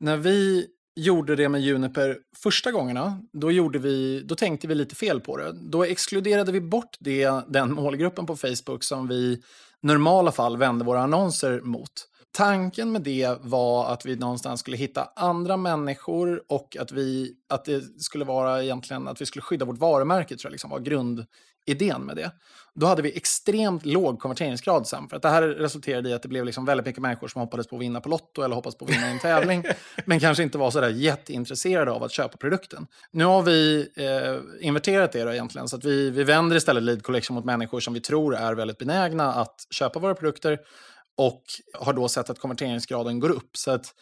när 0.00 0.16
vi 0.16 0.66
gjorde 0.96 1.36
det 1.36 1.48
med 1.48 1.60
Juniper 1.60 2.18
första 2.36 2.72
gångerna, 2.72 3.20
då, 3.32 3.50
gjorde 3.50 3.78
vi, 3.78 4.20
då 4.20 4.34
tänkte 4.34 4.66
vi 4.66 4.74
lite 4.74 4.94
fel 4.94 5.20
på 5.20 5.36
det. 5.36 5.52
Då 5.52 5.84
exkluderade 5.84 6.52
vi 6.52 6.60
bort 6.60 6.96
det, 7.00 7.30
den 7.48 7.72
målgruppen 7.72 8.26
på 8.26 8.36
Facebook 8.36 8.84
som 8.84 9.08
vi 9.08 9.14
i 9.14 9.42
normala 9.80 10.32
fall 10.32 10.56
vände 10.56 10.84
våra 10.84 11.02
annonser 11.02 11.60
mot. 11.60 11.90
Tanken 12.36 12.92
med 12.92 13.02
det 13.02 13.38
var 13.40 13.92
att 13.92 14.06
vi 14.06 14.16
någonstans 14.16 14.60
skulle 14.60 14.76
hitta 14.76 15.08
andra 15.16 15.56
människor 15.56 16.42
och 16.48 16.76
att, 16.80 16.92
vi, 16.92 17.32
att 17.48 17.64
det 17.64 18.02
skulle 18.02 18.24
vara 18.24 18.62
egentligen 18.62 19.08
att 19.08 19.20
vi 19.20 19.26
skulle 19.26 19.42
skydda 19.42 19.64
vårt 19.64 19.78
varumärke, 19.78 20.36
tror 20.36 20.48
jag 20.48 20.52
liksom 20.52 20.70
var 20.70 20.80
grund, 20.80 21.26
idén 21.66 22.06
med 22.06 22.16
det. 22.16 22.32
Då 22.74 22.86
hade 22.86 23.02
vi 23.02 23.16
extremt 23.16 23.86
låg 23.86 24.20
konverteringsgrad 24.20 24.86
sen. 24.86 25.08
För 25.08 25.16
att 25.16 25.22
det 25.22 25.28
här 25.28 25.42
resulterade 25.42 26.08
i 26.08 26.12
att 26.12 26.22
det 26.22 26.28
blev 26.28 26.44
liksom 26.44 26.64
väldigt 26.64 26.86
mycket 26.86 27.02
människor 27.02 27.28
som 27.28 27.40
hoppades 27.40 27.66
på 27.66 27.76
att 27.76 27.82
vinna 27.82 28.00
på 28.00 28.08
Lotto 28.08 28.42
eller 28.42 28.54
hoppades 28.54 28.78
på 28.78 28.84
att 28.84 28.90
vinna 28.90 29.08
i 29.08 29.10
en 29.10 29.18
tävling. 29.18 29.64
men 30.04 30.20
kanske 30.20 30.42
inte 30.42 30.58
var 30.58 30.70
sådär 30.70 30.88
jätteintresserade 30.88 31.90
av 31.90 32.02
att 32.02 32.12
köpa 32.12 32.36
produkten. 32.36 32.86
Nu 33.10 33.24
har 33.24 33.42
vi 33.42 33.88
eh, 33.96 34.66
inverterat 34.66 35.12
det 35.12 35.24
då 35.24 35.32
egentligen. 35.32 35.68
Så 35.68 35.76
att 35.76 35.84
vi, 35.84 36.10
vi 36.10 36.24
vänder 36.24 36.56
istället 36.56 36.82
lead 36.82 37.02
collection 37.02 37.34
mot 37.34 37.44
människor 37.44 37.80
som 37.80 37.94
vi 37.94 38.00
tror 38.00 38.36
är 38.36 38.54
väldigt 38.54 38.78
benägna 38.78 39.34
att 39.34 39.66
köpa 39.70 39.98
våra 39.98 40.14
produkter. 40.14 40.58
Och 41.16 41.42
har 41.80 41.92
då 41.92 42.08
sett 42.08 42.30
att 42.30 42.38
konverteringsgraden 42.38 43.20
går 43.20 43.30
upp. 43.30 43.56
Så 43.56 43.70
att 43.70 43.94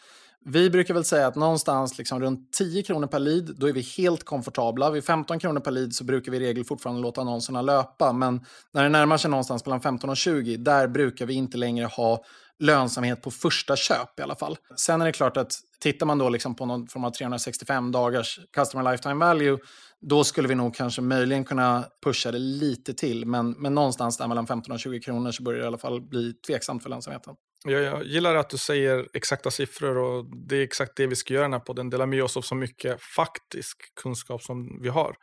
vi 0.45 0.69
brukar 0.69 0.93
väl 0.93 1.05
säga 1.05 1.27
att 1.27 1.35
någonstans 1.35 1.97
liksom 1.97 2.19
runt 2.19 2.53
10 2.53 2.83
kronor 2.83 3.07
per 3.07 3.19
lead, 3.19 3.55
då 3.57 3.69
är 3.69 3.73
vi 3.73 3.81
helt 3.81 4.23
komfortabla. 4.23 4.91
Vid 4.91 5.03
15 5.03 5.39
kronor 5.39 5.59
per 5.59 5.71
lead 5.71 5.93
så 5.93 6.03
brukar 6.03 6.31
vi 6.31 6.37
i 6.37 6.39
regel 6.39 6.65
fortfarande 6.65 7.01
låta 7.01 7.21
annonserna 7.21 7.61
löpa. 7.61 8.13
Men 8.13 8.45
när 8.71 8.83
det 8.83 8.89
närmar 8.89 9.17
sig 9.17 9.31
någonstans 9.31 9.65
mellan 9.65 9.81
15 9.81 10.09
och 10.09 10.17
20, 10.17 10.57
där 10.57 10.87
brukar 10.87 11.25
vi 11.25 11.33
inte 11.33 11.57
längre 11.57 11.85
ha 11.85 12.23
lönsamhet 12.59 13.21
på 13.21 13.31
första 13.31 13.75
köp 13.75 14.19
i 14.19 14.21
alla 14.21 14.35
fall. 14.35 14.57
Sen 14.75 15.01
är 15.01 15.05
det 15.05 15.11
klart 15.11 15.37
att 15.37 15.53
tittar 15.79 16.05
man 16.05 16.17
då 16.17 16.29
liksom 16.29 16.55
på 16.55 16.65
någon 16.65 16.87
form 16.87 17.03
av 17.03 17.11
365 17.11 17.91
dagars 17.91 18.39
customer 18.55 18.91
lifetime 18.91 19.25
value, 19.25 19.57
då 20.01 20.23
skulle 20.23 20.47
vi 20.47 20.55
nog 20.55 20.75
kanske 20.75 21.01
möjligen 21.01 21.43
kunna 21.43 21.85
pusha 22.03 22.31
det 22.31 22.39
lite 22.39 22.93
till. 22.93 23.25
Men, 23.25 23.51
men 23.51 23.75
någonstans 23.75 24.17
där 24.17 24.27
mellan 24.27 24.47
15 24.47 24.73
och 24.73 24.79
20 24.79 24.99
kronor 24.99 25.31
så 25.31 25.43
börjar 25.43 25.59
det 25.59 25.63
i 25.63 25.67
alla 25.67 25.77
fall 25.77 26.01
bli 26.01 26.33
tveksamt 26.33 26.83
för 26.83 26.89
lönsamheten. 26.89 27.35
Jag, 27.63 27.81
jag 27.81 28.03
gillar 28.05 28.35
att 28.35 28.49
du 28.49 28.57
säger 28.57 29.07
exakta 29.13 29.51
siffror 29.51 29.97
och 29.97 30.25
det 30.25 30.57
är 30.57 30.63
exakt 30.63 30.95
det 30.95 31.07
vi 31.07 31.15
ska 31.15 31.33
göra 31.33 31.59
på 31.59 31.73
den 31.73 31.89
Dela 31.89 32.05
med 32.05 32.23
oss 32.23 32.37
av 32.37 32.41
så 32.41 32.55
mycket 32.55 33.01
faktisk 33.01 33.95
kunskap 33.95 34.43
som 34.43 34.81
vi 34.81 34.89
har. 34.89 35.15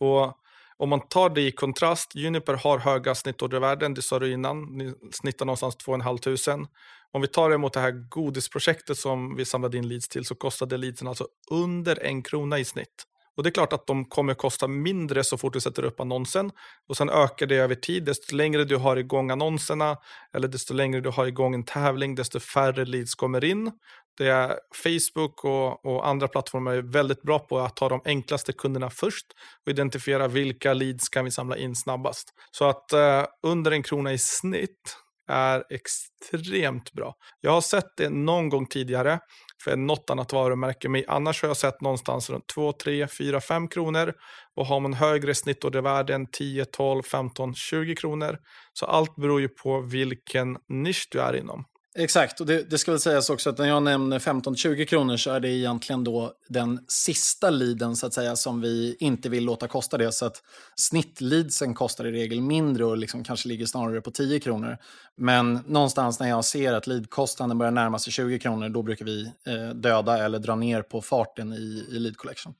Och 0.00 0.38
om 0.76 0.88
man 0.88 1.08
tar 1.08 1.30
det 1.30 1.40
i 1.40 1.52
kontrast, 1.52 2.14
Juniper 2.14 2.54
har 2.54 2.78
höga 2.78 3.14
snittordervärden, 3.14 3.94
det 3.94 4.02
sa 4.02 4.18
du 4.18 4.32
innan, 4.32 4.62
ni 4.62 4.94
snittar 5.12 5.46
någonstans 5.46 5.76
2 5.76 5.92
500. 5.92 6.68
Om 7.12 7.20
vi 7.20 7.28
tar 7.28 7.50
det 7.50 7.58
mot 7.58 7.72
det 7.72 7.80
här 7.80 8.08
godisprojektet 8.08 8.98
som 8.98 9.36
vi 9.36 9.44
samlade 9.44 9.76
in 9.76 9.88
leads 9.88 10.08
till 10.08 10.24
så 10.24 10.34
kostade 10.34 10.76
leadsen 10.76 11.08
alltså 11.08 11.26
under 11.50 12.04
en 12.04 12.22
krona 12.22 12.58
i 12.58 12.64
snitt. 12.64 13.04
Och 13.38 13.44
det 13.44 13.48
är 13.48 13.52
klart 13.52 13.72
att 13.72 13.86
de 13.86 14.04
kommer 14.04 14.34
kosta 14.34 14.68
mindre 14.68 15.24
så 15.24 15.38
fort 15.38 15.52
du 15.52 15.60
sätter 15.60 15.82
upp 15.82 16.00
annonsen. 16.00 16.50
Och 16.88 16.96
sen 16.96 17.10
ökar 17.10 17.46
det 17.46 17.56
över 17.56 17.74
tid. 17.74 18.04
Desto 18.04 18.36
längre 18.36 18.64
du 18.64 18.76
har 18.76 18.96
igång 18.96 19.30
annonserna 19.30 19.96
eller 20.34 20.48
desto 20.48 20.74
längre 20.74 21.00
du 21.00 21.08
har 21.08 21.26
igång 21.26 21.54
en 21.54 21.64
tävling, 21.64 22.14
desto 22.14 22.40
färre 22.40 22.84
leads 22.84 23.14
kommer 23.14 23.44
in. 23.44 23.72
Det 24.16 24.28
är 24.28 24.58
Facebook 24.84 25.44
och, 25.44 25.86
och, 25.86 26.08
andra 26.08 26.28
plattformar 26.28 26.72
är 26.72 26.82
väldigt 26.82 27.22
bra 27.22 27.38
på 27.38 27.58
att 27.58 27.76
ta 27.76 27.88
de 27.88 28.00
enklaste 28.04 28.52
kunderna 28.52 28.90
först 28.90 29.26
och 29.66 29.70
identifiera 29.70 30.28
vilka 30.28 30.74
leads 30.74 31.08
kan 31.08 31.24
vi 31.24 31.30
samla 31.30 31.56
in 31.56 31.76
snabbast. 31.76 32.28
Så 32.50 32.64
att 32.64 32.92
eh, 32.92 33.24
under 33.42 33.70
en 33.70 33.82
krona 33.82 34.12
i 34.12 34.18
snitt 34.18 34.96
är 35.28 35.64
extremt 35.70 36.92
bra. 36.92 37.14
Jag 37.40 37.50
har 37.50 37.60
sett 37.60 37.96
det 37.96 38.10
någon 38.10 38.48
gång 38.48 38.66
tidigare 38.66 39.18
för 39.64 39.76
något 39.76 40.10
annat 40.10 40.32
varumärke, 40.32 40.88
men 40.88 41.04
annars 41.08 41.42
har 41.42 41.48
jag 41.48 41.56
sett 41.56 41.80
någonstans 41.80 42.30
runt 42.30 42.46
2, 42.46 42.72
3, 42.72 43.08
4, 43.08 43.40
5 43.40 43.68
kronor. 43.68 44.14
Och 44.56 44.66
har 44.66 44.80
man 44.80 44.94
högre 44.94 45.34
snittordervärden 45.34 46.26
10, 46.32 46.64
12, 46.64 47.02
15, 47.02 47.54
20 47.54 47.96
kronor. 47.96 48.38
Så 48.72 48.86
allt 48.86 49.16
beror 49.16 49.40
ju 49.40 49.48
på 49.48 49.80
vilken 49.80 50.58
nisch 50.68 51.08
du 51.10 51.20
är 51.20 51.36
inom. 51.36 51.64
Exakt, 52.00 52.40
och 52.40 52.46
det, 52.46 52.70
det, 52.70 52.78
ska 52.78 52.90
väl 52.90 53.00
sägas 53.00 53.30
också 53.30 53.50
att 53.50 53.58
när 53.58 53.68
jag 53.68 53.82
nämner 53.82 54.18
15-20 54.18 54.84
kronor 54.84 55.16
så 55.16 55.30
är 55.30 55.40
det 55.40 55.48
egentligen 55.48 56.04
då 56.04 56.32
den 56.48 56.84
sista 56.88 57.50
leaden 57.50 57.96
så 57.96 58.06
att 58.06 58.14
säga 58.14 58.36
som 58.36 58.60
vi 58.60 58.96
inte 59.00 59.28
vill 59.28 59.44
låta 59.44 59.68
kosta 59.68 59.98
det. 59.98 60.12
Så 60.12 60.26
att 60.26 60.42
snittleadsen 60.76 61.74
kostar 61.74 62.06
i 62.06 62.12
regel 62.12 62.40
mindre 62.40 62.84
och 62.84 62.96
liksom 62.96 63.24
kanske 63.24 63.48
ligger 63.48 63.66
snarare 63.66 64.00
på 64.00 64.10
10 64.10 64.40
kronor. 64.40 64.78
Men 65.16 65.60
någonstans 65.66 66.20
när 66.20 66.28
jag 66.28 66.44
ser 66.44 66.72
att 66.72 66.86
leadkostnaden 66.86 67.58
börjar 67.58 67.72
närma 67.72 67.98
sig 67.98 68.12
20 68.12 68.38
kronor 68.38 68.68
då 68.68 68.82
brukar 68.82 69.04
vi 69.04 69.32
eh, 69.46 69.68
döda 69.74 70.24
eller 70.24 70.38
dra 70.38 70.54
ner 70.54 70.82
på 70.82 71.02
farten 71.02 71.52
i, 71.52 71.86
i 71.90 71.98
lead 71.98 72.16
collection. 72.16 72.54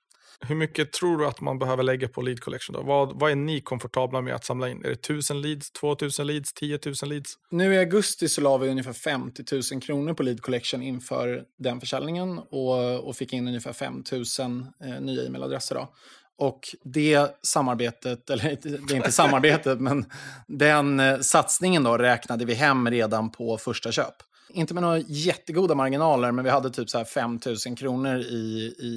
Hur 0.47 0.55
mycket 0.55 0.93
tror 0.93 1.19
du 1.19 1.27
att 1.27 1.41
man 1.41 1.59
behöver 1.59 1.83
lägga 1.83 2.09
på 2.09 2.23
lead 2.23 2.41
collection? 2.41 2.75
Då? 2.75 2.83
Vad, 2.83 3.21
vad 3.21 3.31
är 3.31 3.37
ni 3.37 3.61
komfortabla 3.61 4.21
med 4.21 4.35
att 4.35 4.45
samla 4.45 4.69
in? 4.69 4.85
Är 4.85 4.89
det 4.89 4.93
1000 4.93 5.41
leads, 5.41 5.71
2000 5.71 6.27
leads, 6.27 6.53
10 6.53 6.79
000 6.87 6.95
leads? 7.03 7.35
Nu 7.51 7.75
i 7.75 7.79
augusti 7.79 8.29
så 8.29 8.41
la 8.41 8.57
vi 8.57 8.69
ungefär 8.69 8.93
50 8.93 9.45
000 9.73 9.83
kronor 9.83 10.15
på 10.15 10.23
lead 10.23 10.43
collection 10.43 10.83
inför 10.83 11.45
den 11.59 11.81
försäljningen 11.81 12.39
och, 12.39 13.09
och 13.09 13.17
fick 13.17 13.33
in 13.33 13.49
ungefär 13.49 13.73
5 13.73 14.05
000 14.13 14.65
eh, 14.85 15.01
nya 15.01 15.27
e-mailadresser. 15.27 15.75
Då. 15.75 15.89
Och 16.39 16.61
det 16.85 17.39
samarbetet, 17.43 18.31
eller 18.31 18.59
det 18.63 18.93
är 18.93 18.97
inte 18.97 19.13
samarbetet, 19.13 19.81
men 19.81 20.07
den 20.47 21.01
eh, 21.01 21.19
satsningen 21.19 21.83
då 21.83 21.99
räknade 21.99 22.45
vi 22.45 22.55
hem 22.55 22.91
redan 22.91 23.31
på 23.31 23.59
första 23.59 23.93
köp. 23.93 24.15
Inte 24.51 24.75
med 24.75 24.83
några 24.83 24.99
jättegoda 24.99 25.75
marginaler, 25.75 26.33
men 26.33 26.45
vi 26.45 26.51
hade 26.51 26.71
typ 26.71 26.91
så 26.91 26.99
här 26.99 27.05
5 27.05 27.41
000 27.67 27.77
kronor 27.77 28.19
i, 28.19 28.75
i, 28.79 28.89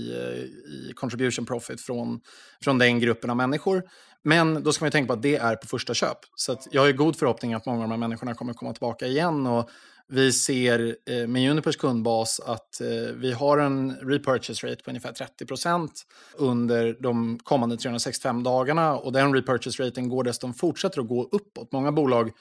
i 0.68 0.94
contribution 0.96 1.46
profit 1.46 1.82
från, 1.82 2.20
från 2.64 2.78
den 2.78 3.00
gruppen 3.00 3.30
av 3.30 3.38
människor. 3.38 3.84
Men 4.24 4.64
då 4.64 4.74
ska 4.74 4.86
man 4.86 4.92
tänka 4.92 5.08
på 5.08 5.14
att 5.14 5.22
det 5.22 5.36
är 5.36 5.56
på 5.56 5.68
första 5.68 5.94
köp. 5.94 6.18
Så 6.36 6.58
jag 6.72 6.82
har 6.82 6.88
ju 6.88 6.94
god 6.94 7.16
förhoppning 7.16 7.54
att 7.54 7.66
många 7.66 7.78
av 7.78 7.84
de 7.84 7.92
här 7.92 7.98
människorna 7.98 8.34
kommer 8.34 8.54
komma 8.54 8.74
tillbaka 8.74 9.08
igen. 9.08 9.48
Och 9.48 9.70
vi 10.14 10.32
ser 10.32 10.96
eh, 11.06 11.28
med 11.28 11.52
Unipers 11.52 11.78
kundbas 11.78 12.40
att 12.40 12.82
eh, 12.82 12.88
vi 13.16 13.32
har 13.32 13.58
en 13.58 13.96
repurchase 13.96 14.68
rate 14.68 14.84
på 14.84 14.92
ungefär 14.92 15.14
30% 15.42 15.90
under 16.38 16.98
de 17.00 17.40
kommande 17.44 17.78
365 17.78 18.44
dagarna. 18.44 18.98
Och 18.98 19.12
den 19.12 19.34
repurchase 19.34 19.84
raten 19.84 20.10
går 20.10 20.24
dessutom 20.24 20.54
fortsätter 20.54 21.02
att 21.02 21.08
gå 21.08 21.30
uppåt. 21.32 21.72
Många 21.72 21.92
bolag 21.92 22.32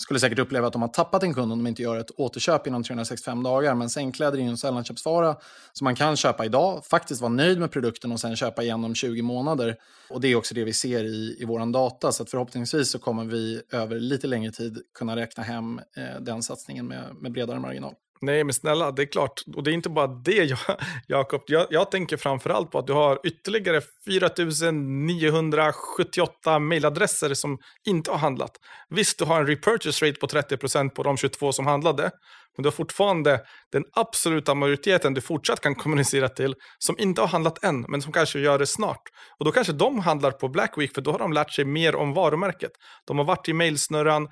skulle 0.00 0.20
säkert 0.20 0.38
uppleva 0.38 0.66
att 0.66 0.72
de 0.72 0.82
har 0.82 0.88
tappat 0.88 1.22
en 1.22 1.34
kund 1.34 1.52
om 1.52 1.58
de 1.58 1.66
inte 1.66 1.82
gör 1.82 1.96
ett 1.96 2.10
återköp 2.16 2.66
inom 2.66 2.82
365 2.82 3.42
dagar. 3.42 3.74
Men 3.74 3.90
sängkläder 3.90 4.38
är 4.38 4.42
ju 4.42 4.48
en 4.48 4.56
sällanköpsvara 4.56 5.36
som 5.72 5.84
man 5.84 5.94
kan 5.94 6.16
köpa 6.16 6.44
idag, 6.44 6.84
faktiskt 6.84 7.20
vara 7.20 7.32
nöjd 7.32 7.58
med 7.58 7.70
produkten 7.70 8.12
och 8.12 8.20
sen 8.20 8.36
köpa 8.36 8.62
igen 8.62 8.84
om 8.84 8.94
20 8.94 9.22
månader. 9.22 9.76
Och 10.10 10.20
det 10.20 10.28
är 10.28 10.36
också 10.36 10.54
det 10.54 10.64
vi 10.64 10.72
ser 10.72 11.04
i, 11.04 11.36
i 11.38 11.44
vår 11.44 11.72
data. 11.72 12.12
Så 12.12 12.24
förhoppningsvis 12.24 12.90
så 12.90 12.98
kommer 12.98 13.24
vi 13.24 13.62
över 13.72 14.00
lite 14.00 14.26
längre 14.26 14.52
tid 14.52 14.78
kunna 14.98 15.16
räkna 15.16 15.42
hem 15.42 15.80
eh, 15.96 16.20
den 16.20 16.42
satsningen 16.42 16.86
med, 16.86 17.04
med 17.20 17.32
bredare 17.32 17.60
marginal. 17.60 17.94
Nej, 18.20 18.44
men 18.44 18.54
snälla, 18.54 18.90
det 18.90 19.02
är 19.02 19.06
klart. 19.06 19.42
Och 19.56 19.62
det 19.62 19.70
är 19.70 19.72
inte 19.72 19.88
bara 19.88 20.06
det, 20.06 20.56
Jakob. 21.06 21.42
Jag, 21.46 21.66
jag 21.70 21.90
tänker 21.90 22.16
framförallt 22.16 22.70
på 22.70 22.78
att 22.78 22.86
du 22.86 22.92
har 22.92 23.20
ytterligare 23.24 23.80
4978 24.04 26.58
mejladresser 26.58 27.34
som 27.34 27.58
inte 27.86 28.10
har 28.10 28.18
handlat. 28.18 28.52
Visst, 28.88 29.18
du 29.18 29.24
har 29.24 29.40
en 29.40 29.46
repurchase 29.46 30.06
rate 30.06 30.20
på 30.20 30.26
30% 30.26 30.88
på 30.88 31.02
de 31.02 31.16
22 31.16 31.52
som 31.52 31.66
handlade. 31.66 32.10
Men 32.56 32.62
du 32.62 32.66
har 32.66 32.72
fortfarande 32.72 33.40
den 33.72 33.84
absoluta 33.92 34.54
majoriteten 34.54 35.14
du 35.14 35.20
fortsatt 35.20 35.60
kan 35.60 35.74
kommunicera 35.74 36.28
till 36.28 36.54
som 36.78 36.98
inte 36.98 37.20
har 37.20 37.28
handlat 37.28 37.64
än, 37.64 37.80
men 37.88 38.02
som 38.02 38.12
kanske 38.12 38.38
gör 38.38 38.58
det 38.58 38.66
snart. 38.66 39.02
Och 39.38 39.44
då 39.44 39.52
kanske 39.52 39.72
de 39.72 39.98
handlar 39.98 40.30
på 40.30 40.48
Black 40.48 40.78
Week, 40.78 40.94
för 40.94 41.02
då 41.02 41.12
har 41.12 41.18
de 41.18 41.32
lärt 41.32 41.52
sig 41.52 41.64
mer 41.64 41.94
om 41.94 42.14
varumärket. 42.14 42.70
De 43.06 43.18
har 43.18 43.24
varit 43.24 43.48
i 43.48 43.52
mejlsnurran, 43.52 44.28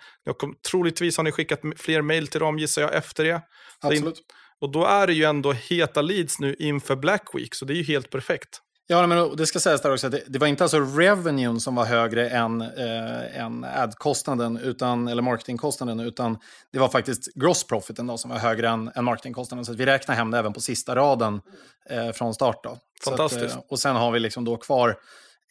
troligtvis 0.71 1.17
har 1.17 1.25
ni 1.25 1.33
skickat 1.33 1.61
fler 1.77 2.03
mejl 2.03 2.29
till 2.29 2.41
dem, 2.41 2.59
gissar 2.59 2.83
jag, 2.83 2.95
efter 2.95 3.25
det. 3.25 3.43
Absolut. 3.81 4.23
Och 4.61 4.73
då 4.73 4.85
är 4.85 5.07
det 5.07 5.13
ju 5.13 5.25
ändå 5.25 5.53
heta 5.53 6.03
leads 6.03 6.39
nu 6.41 6.57
inför 6.59 6.97
Black 6.97 7.23
Week, 7.35 7.55
så 7.55 7.65
det 7.65 7.73
är 7.73 7.77
ju 7.77 7.83
helt 7.83 8.11
perfekt. 8.11 8.61
Ja, 8.89 9.07
men 9.07 9.37
det 9.37 9.47
ska 9.47 9.61
sägas 9.61 9.83
där 9.83 9.93
också 9.93 10.07
att 10.07 10.13
det, 10.13 10.23
det 10.27 10.39
var 10.39 10.47
inte 10.47 10.65
alltså 10.65 10.81
revenuen 10.81 11.61
som 11.61 11.75
var 11.75 11.85
högre 11.85 12.29
än, 12.29 12.61
eh, 12.61 13.41
än 13.41 13.65
ad-kostnaden, 13.65 14.57
utan, 14.57 15.09
eller 15.09 15.23
marketingkostnaden, 15.23 16.01
utan 16.01 16.39
det 16.73 16.79
var 16.79 16.89
faktiskt 16.89 17.35
gross 17.35 17.65
profiten 17.65 18.07
då, 18.07 18.19
som 18.19 18.31
var 18.31 18.39
högre 18.39 18.69
än, 18.69 18.91
än 18.95 19.05
marketingkostnaden. 19.05 19.65
Så 19.65 19.73
vi 19.73 19.87
räknar 19.87 20.15
hem 20.15 20.31
det 20.31 20.39
även 20.39 20.53
på 20.53 20.61
sista 20.61 20.97
raden 20.97 21.41
eh, 21.91 22.13
från 22.13 22.35
start. 22.35 22.61
Då. 22.65 22.79
Fantastiskt. 23.05 23.45
Att, 23.45 23.53
eh, 23.53 23.63
och 23.69 23.79
sen 23.79 23.97
har 23.97 24.11
vi 24.11 24.21
liksom 24.21 24.45
då 24.45 24.57
kvar 24.57 24.97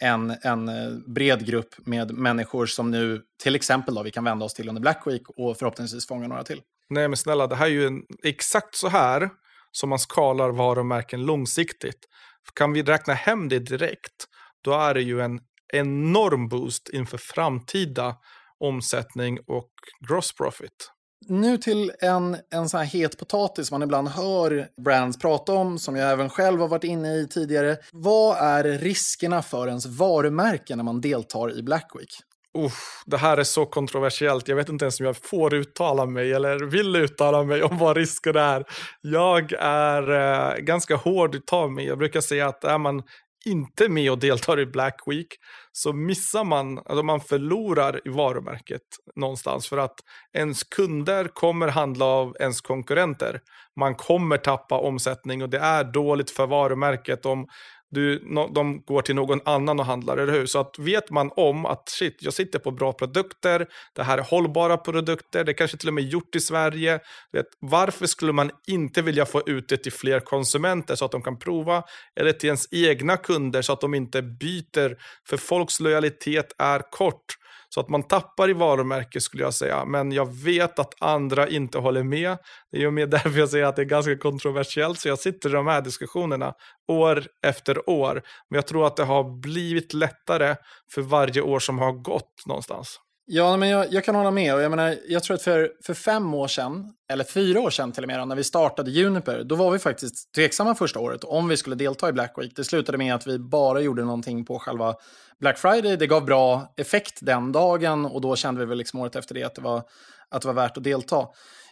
en, 0.02 0.36
en 0.41 0.69
eh, 0.69 0.91
bred 1.08 1.45
grupp 1.45 1.76
med 1.78 2.12
människor 2.12 2.65
som 2.65 2.91
nu 2.91 3.21
till 3.43 3.56
exempel 3.56 3.95
då, 3.95 4.04
vi 4.04 4.12
kan 4.12 4.24
vända 4.24 4.45
oss 4.45 4.54
till 4.54 4.69
under 4.69 4.82
Black 4.82 5.02
Week 5.06 5.24
och 5.38 5.58
förhoppningsvis 5.58 6.08
fånga 6.08 6.28
några 6.28 6.43
till. 6.43 6.62
Nej 6.89 7.08
men 7.08 7.17
snälla, 7.17 7.48
det 7.48 7.56
här 7.56 7.65
är 7.65 7.69
ju 7.69 7.88
en, 7.88 8.02
exakt 8.24 8.76
så 8.76 8.88
här 8.88 9.30
som 9.71 9.89
man 9.89 10.00
skalar 10.00 10.50
varumärken 10.50 11.26
långsiktigt. 11.26 12.06
Kan 12.53 12.73
vi 12.73 12.84
räkna 12.84 13.13
hem 13.13 13.49
det 13.49 13.60
direkt, 13.60 14.25
då 14.63 14.73
är 14.73 14.93
det 14.93 15.01
ju 15.01 15.21
en 15.21 15.39
enorm 15.73 16.49
boost 16.49 16.89
inför 16.89 17.17
framtida 17.17 18.15
omsättning 18.60 19.39
och 19.47 19.71
gross 20.10 20.34
profit. 20.34 20.91
Nu 21.27 21.58
till 21.58 21.91
en, 21.99 22.38
en 22.53 22.69
sån 22.69 22.77
här 22.77 22.88
het 22.88 23.17
potatis 23.17 23.71
man 23.71 23.84
ibland 23.84 24.08
hör 24.08 24.67
brands 24.86 25.19
prata 25.19 25.53
om, 25.53 25.79
som 25.79 25.95
jag 25.95 26.12
även 26.12 26.29
själv 26.29 26.60
har 26.60 26.67
varit 26.67 26.84
inne 26.84 27.13
i 27.15 27.27
tidigare. 27.27 27.77
Vad 27.91 28.38
är 28.38 28.63
riskerna 28.63 29.41
för 29.41 29.67
ens 29.67 29.86
varumärke 29.86 30.75
när 30.75 30.84
man 30.84 31.01
deltar 31.01 31.58
i 31.58 31.63
Black 31.63 31.91
Week? 31.99 32.12
Uh, 32.58 32.72
det 33.06 33.18
här 33.18 33.38
är 33.38 33.44
så 33.44 33.65
kontroversiellt. 33.65 34.48
Jag 34.48 34.56
vet 34.56 34.70
inte 34.70 34.86
ens 34.86 35.00
om 35.00 35.06
jag 35.06 35.18
får 35.18 35.54
uttala 35.54 36.06
mig 36.06 36.34
eller 36.34 36.60
vill 36.60 36.96
uttala 36.96 37.44
mig 37.44 37.63
om 37.63 37.78
vad 37.78 37.98
risken 37.98 38.36
är. 38.36 38.65
Jag 39.02 39.54
är 39.60 40.12
eh, 40.12 40.58
ganska 40.58 40.96
hård 40.96 41.36
utav 41.36 41.72
mig. 41.72 41.86
Jag 41.86 41.98
brukar 41.98 42.22
säga 42.22 42.48
att 42.48 42.63
är 42.63 42.78
man 42.78 43.04
inte 43.46 43.89
med 43.89 44.12
och 44.12 44.20
deltar 44.20 44.60
i 44.60 44.65
Black 44.65 45.02
Week 45.06 45.28
så 45.72 45.94
missar 45.94 46.44
man, 46.44 46.78
alltså 46.78 47.04
man 47.04 47.22
förlorar 47.22 48.02
i 48.06 48.10
varumärket 48.10 48.82
någonstans 49.15 49.68
för 49.68 49.78
att 49.78 49.96
ens 50.34 50.63
kunder 50.63 51.28
kommer 51.28 51.68
handla 51.68 52.06
av 52.06 52.36
ens 52.39 52.62
konkurrenter. 52.62 53.41
Man 53.80 53.96
kommer 53.96 54.38
tappa 54.38 54.78
omsättning 54.78 55.44
och 55.44 55.50
det 55.50 55.60
är 55.60 55.84
dåligt 55.84 56.32
för 56.32 56.48
varumärket 56.48 57.26
om 57.26 57.48
du, 57.91 58.21
no, 58.24 58.52
de 58.54 58.82
går 58.82 59.02
till 59.02 59.15
någon 59.15 59.41
annan 59.45 59.80
och 59.80 59.86
handlar, 59.86 60.17
eller 60.17 60.34
hur? 60.34 60.45
Så 60.45 60.60
att 60.60 60.80
vet 60.80 61.10
man 61.10 61.32
om 61.36 61.65
att 61.65 61.89
shit, 61.89 62.17
jag 62.19 62.34
sitter 62.34 62.60
på 62.60 62.71
bra 62.71 62.93
produkter, 62.93 63.67
det 63.95 64.04
här 64.04 64.17
är 64.17 64.24
hållbara 64.24 64.78
produkter, 64.78 65.43
det 65.43 65.52
är 65.52 65.54
kanske 65.54 65.78
till 65.78 65.88
och 65.88 65.93
med 65.93 66.04
gjort 66.04 66.36
i 66.36 66.39
Sverige. 66.39 67.00
Vet, 67.32 67.45
varför 67.60 68.06
skulle 68.06 68.34
man 68.34 68.52
inte 68.67 69.02
vilja 69.02 69.26
få 69.26 69.41
ut 69.45 69.69
det 69.69 69.78
till 69.78 69.93
fler 69.93 70.19
konsumenter 70.19 70.95
så 70.95 71.06
att 71.06 71.12
de 71.12 71.21
kan 71.21 71.39
prova? 71.39 71.84
Eller 72.15 72.32
till 72.32 72.48
ens 72.48 72.67
egna 72.71 73.17
kunder 73.17 73.62
så 73.62 73.74
att 73.74 73.82
de 73.82 73.93
inte 73.93 74.21
byter, 74.21 74.98
för 75.30 75.38
folks 75.38 75.80
lojalitet 75.80 76.56
är 76.58 76.91
kort. 76.91 77.38
Så 77.75 77.81
att 77.81 77.89
man 77.89 78.03
tappar 78.03 78.49
i 78.49 78.53
varumärke 78.53 79.21
skulle 79.21 79.43
jag 79.43 79.53
säga. 79.53 79.85
Men 79.85 80.11
jag 80.11 80.33
vet 80.33 80.79
att 80.79 80.93
andra 80.99 81.47
inte 81.47 81.77
håller 81.77 82.03
med. 82.03 82.38
Det 82.71 82.77
är 82.77 82.81
ju 82.81 82.91
med 82.91 83.09
därför 83.09 83.39
jag 83.39 83.49
säger 83.49 83.65
att 83.65 83.75
det 83.75 83.81
är 83.81 83.85
ganska 83.85 84.17
kontroversiellt. 84.17 84.99
Så 84.99 85.07
jag 85.07 85.19
sitter 85.19 85.49
i 85.49 85.51
de 85.51 85.67
här 85.67 85.81
diskussionerna 85.81 86.53
år 86.88 87.23
efter 87.45 87.89
år. 87.89 88.13
Men 88.49 88.55
jag 88.57 88.67
tror 88.67 88.88
att 88.88 88.95
det 88.95 89.03
har 89.03 89.39
blivit 89.41 89.93
lättare 89.93 90.55
för 90.93 91.01
varje 91.01 91.41
år 91.41 91.59
som 91.59 91.79
har 91.79 91.91
gått 91.91 92.43
någonstans. 92.45 92.99
Ja, 93.27 93.57
men 93.57 93.69
jag, 93.69 93.93
jag, 93.93 94.03
kan 94.03 94.15
hålla 94.15 94.31
med. 94.31 94.55
Och 94.55 94.61
jag, 94.61 94.69
menar, 94.69 94.97
jag 95.07 95.23
tror 95.23 95.35
att 95.35 95.41
för, 95.41 95.71
för 95.83 95.93
fem 95.93 96.33
år 96.33 96.47
sedan, 96.47 96.93
eller 97.11 97.23
fyra 97.23 97.61
år 97.61 97.69
sedan 97.69 97.91
till 97.91 98.03
och 98.03 98.07
med, 98.07 98.27
när 98.27 98.35
vi 98.35 98.43
startade 98.43 98.91
Juniper, 98.91 99.43
då 99.43 99.55
var 99.55 99.71
vi 99.71 99.79
faktiskt 99.79 100.33
tveksamma 100.33 100.75
första 100.75 100.99
året 100.99 101.23
om 101.23 101.47
vi 101.47 101.57
skulle 101.57 101.75
delta 101.75 102.09
i 102.09 102.11
Black 102.11 102.34
Week. 102.38 102.55
Det 102.55 102.63
slutade 102.63 102.97
med 102.97 103.15
att 103.15 103.28
vi 103.28 103.39
bara 103.39 103.82
gjorde 103.82 104.03
någonting 104.03 104.45
på 104.45 104.59
själva 104.59 104.95
Black 105.39 105.57
Friday. 105.57 105.97
Det 105.97 106.07
gav 106.07 106.26
bra 106.26 106.73
effekt 106.78 107.19
den 107.21 107.51
dagen 107.51 108.05
och 108.05 108.21
då 108.21 108.36
kände 108.36 108.59
vi 108.59 108.65
väl 108.65 108.78
liksom 108.78 108.99
året 108.99 109.15
efter 109.15 109.36
det 109.36 109.43
att 109.43 109.55
det 109.55 109.61
var, 109.61 109.84
att 110.30 110.41
det 110.41 110.47
var 110.47 110.55
värt 110.55 110.78
att 110.78 110.84
delta. 110.84 111.28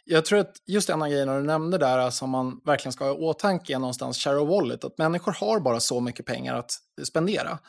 Jag 0.05 0.25
tror 0.25 0.39
att 0.39 0.53
just 0.67 0.89
en 0.89 1.01
av 1.01 1.09
grejerna 1.09 1.37
du 1.37 1.43
nämnde 1.43 1.77
där 1.77 2.09
som 2.09 2.29
man 2.29 2.61
verkligen 2.65 2.93
ska 2.93 3.05
ha 3.05 3.11
i 3.11 3.17
åtanke 3.17 3.73
är 3.73 3.79
någonstans 3.79 4.17
share 4.17 4.37
of 4.37 4.49
wallet. 4.49 4.83
Att 4.83 4.97
människor 4.97 5.31
har 5.31 5.59
bara 5.59 5.79
så 5.79 5.99
mycket 5.99 6.25
pengar 6.25 6.55
att 6.55 6.71
spendera. 7.03 7.59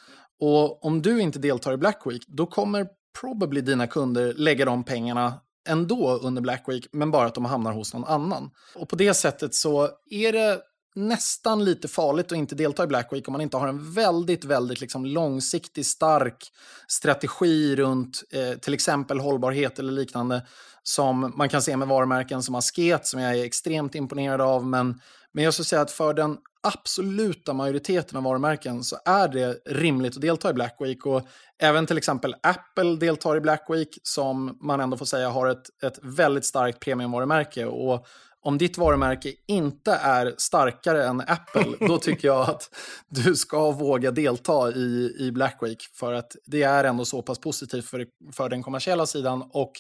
Och 0.41 0.85
om 0.85 1.03
du 1.03 1.21
inte 1.21 1.39
deltar 1.39 1.73
i 1.73 1.77
Black 1.77 2.03
Week, 2.05 2.23
då 2.27 2.47
kommer 2.47 2.87
probably 3.21 3.61
dina 3.61 3.87
kunder 3.87 4.35
lägga 4.37 4.65
de 4.65 4.85
pengarna 4.85 5.35
ändå 5.69 6.19
under 6.23 6.43
Black 6.43 6.65
Week, 6.69 6.87
men 6.93 7.11
bara 7.11 7.27
att 7.27 7.35
de 7.35 7.45
hamnar 7.45 7.73
hos 7.73 7.95
någon 7.95 8.05
annan. 8.05 8.51
Och 8.75 8.89
på 8.89 8.97
det 8.97 9.15
sättet 9.15 9.55
så 9.55 9.89
är 10.11 10.33
det 10.33 10.61
nästan 10.95 11.65
lite 11.65 11.89
farligt 11.89 12.33
att 12.33 12.39
inte 12.39 12.55
delta 12.55 12.85
i 12.85 12.87
Black 12.87 13.13
Week 13.13 13.29
om 13.29 13.33
man 13.33 13.41
inte 13.41 13.57
har 13.57 13.69
en 13.69 13.93
väldigt, 13.93 14.45
väldigt 14.45 14.81
liksom 14.81 15.07
långsiktig, 15.07 15.87
stark 15.87 16.53
strategi 16.89 17.77
runt 17.77 18.23
eh, 18.31 18.59
till 18.59 18.75
exempel 18.75 19.21
hållbarhet 19.21 19.79
eller 19.79 19.93
liknande 19.93 20.47
som 20.83 21.33
man 21.37 21.49
kan 21.49 21.63
se 21.63 21.77
med 21.77 21.89
varumärken 21.89 22.43
som 22.43 22.55
Asket 22.55 23.07
som 23.07 23.21
jag 23.21 23.39
är 23.39 23.45
extremt 23.45 23.95
imponerad 23.95 24.41
av. 24.41 24.67
Men, 24.67 25.01
men 25.35 25.45
jag 25.45 25.55
skulle 25.55 25.65
säga 25.65 25.83
att 25.83 25.91
för 25.91 26.15
den 26.15 26.39
absoluta 26.63 27.53
majoriteten 27.53 28.17
av 28.17 28.23
varumärken 28.23 28.85
så 28.85 28.97
är 29.05 29.29
det 29.29 29.59
rimligt 29.67 30.17
att 30.17 30.23
delta 30.23 30.51
i 30.51 30.53
Black 30.53 30.77
Week. 30.81 31.07
Och 31.07 31.23
även 31.59 31.87
till 31.87 31.99
exempel 31.99 32.35
Apple 32.43 32.97
deltar 32.97 33.37
i 33.37 33.41
Black 33.41 33.67
Week 33.69 33.99
som 34.03 34.59
man 34.61 34.81
ändå 34.81 34.97
får 34.97 35.07
säga 35.07 35.29
har 35.29 35.47
ett, 35.47 35.83
ett 35.83 35.99
väldigt 36.03 36.45
starkt 36.45 36.81
premiumvarumärke. 36.81 37.67
Och 37.67 38.07
om 38.45 38.59
ditt 38.59 38.79
varumärke 38.79 39.33
inte 39.47 39.93
är 39.93 40.35
starkare 40.39 41.07
än 41.07 41.21
Apple, 41.21 41.77
då 41.87 41.99
tycker 41.99 42.29
jag 42.29 42.51
att 42.51 42.71
du 43.09 43.37
ska 43.37 43.71
våga 43.71 44.11
delta 44.11 44.71
i, 44.73 45.17
i 45.19 45.33
Black 45.33 45.59
Week. 45.63 45.83
För 45.95 46.13
att 46.13 46.37
det 46.47 46.63
är 46.63 46.85
ändå 46.85 47.05
så 47.05 47.23
pass 47.23 47.39
positivt 47.39 47.85
för, 47.85 48.07
för 48.33 48.49
den 48.49 48.63
kommersiella 48.63 49.07
sidan. 49.07 49.51
Och 49.53 49.73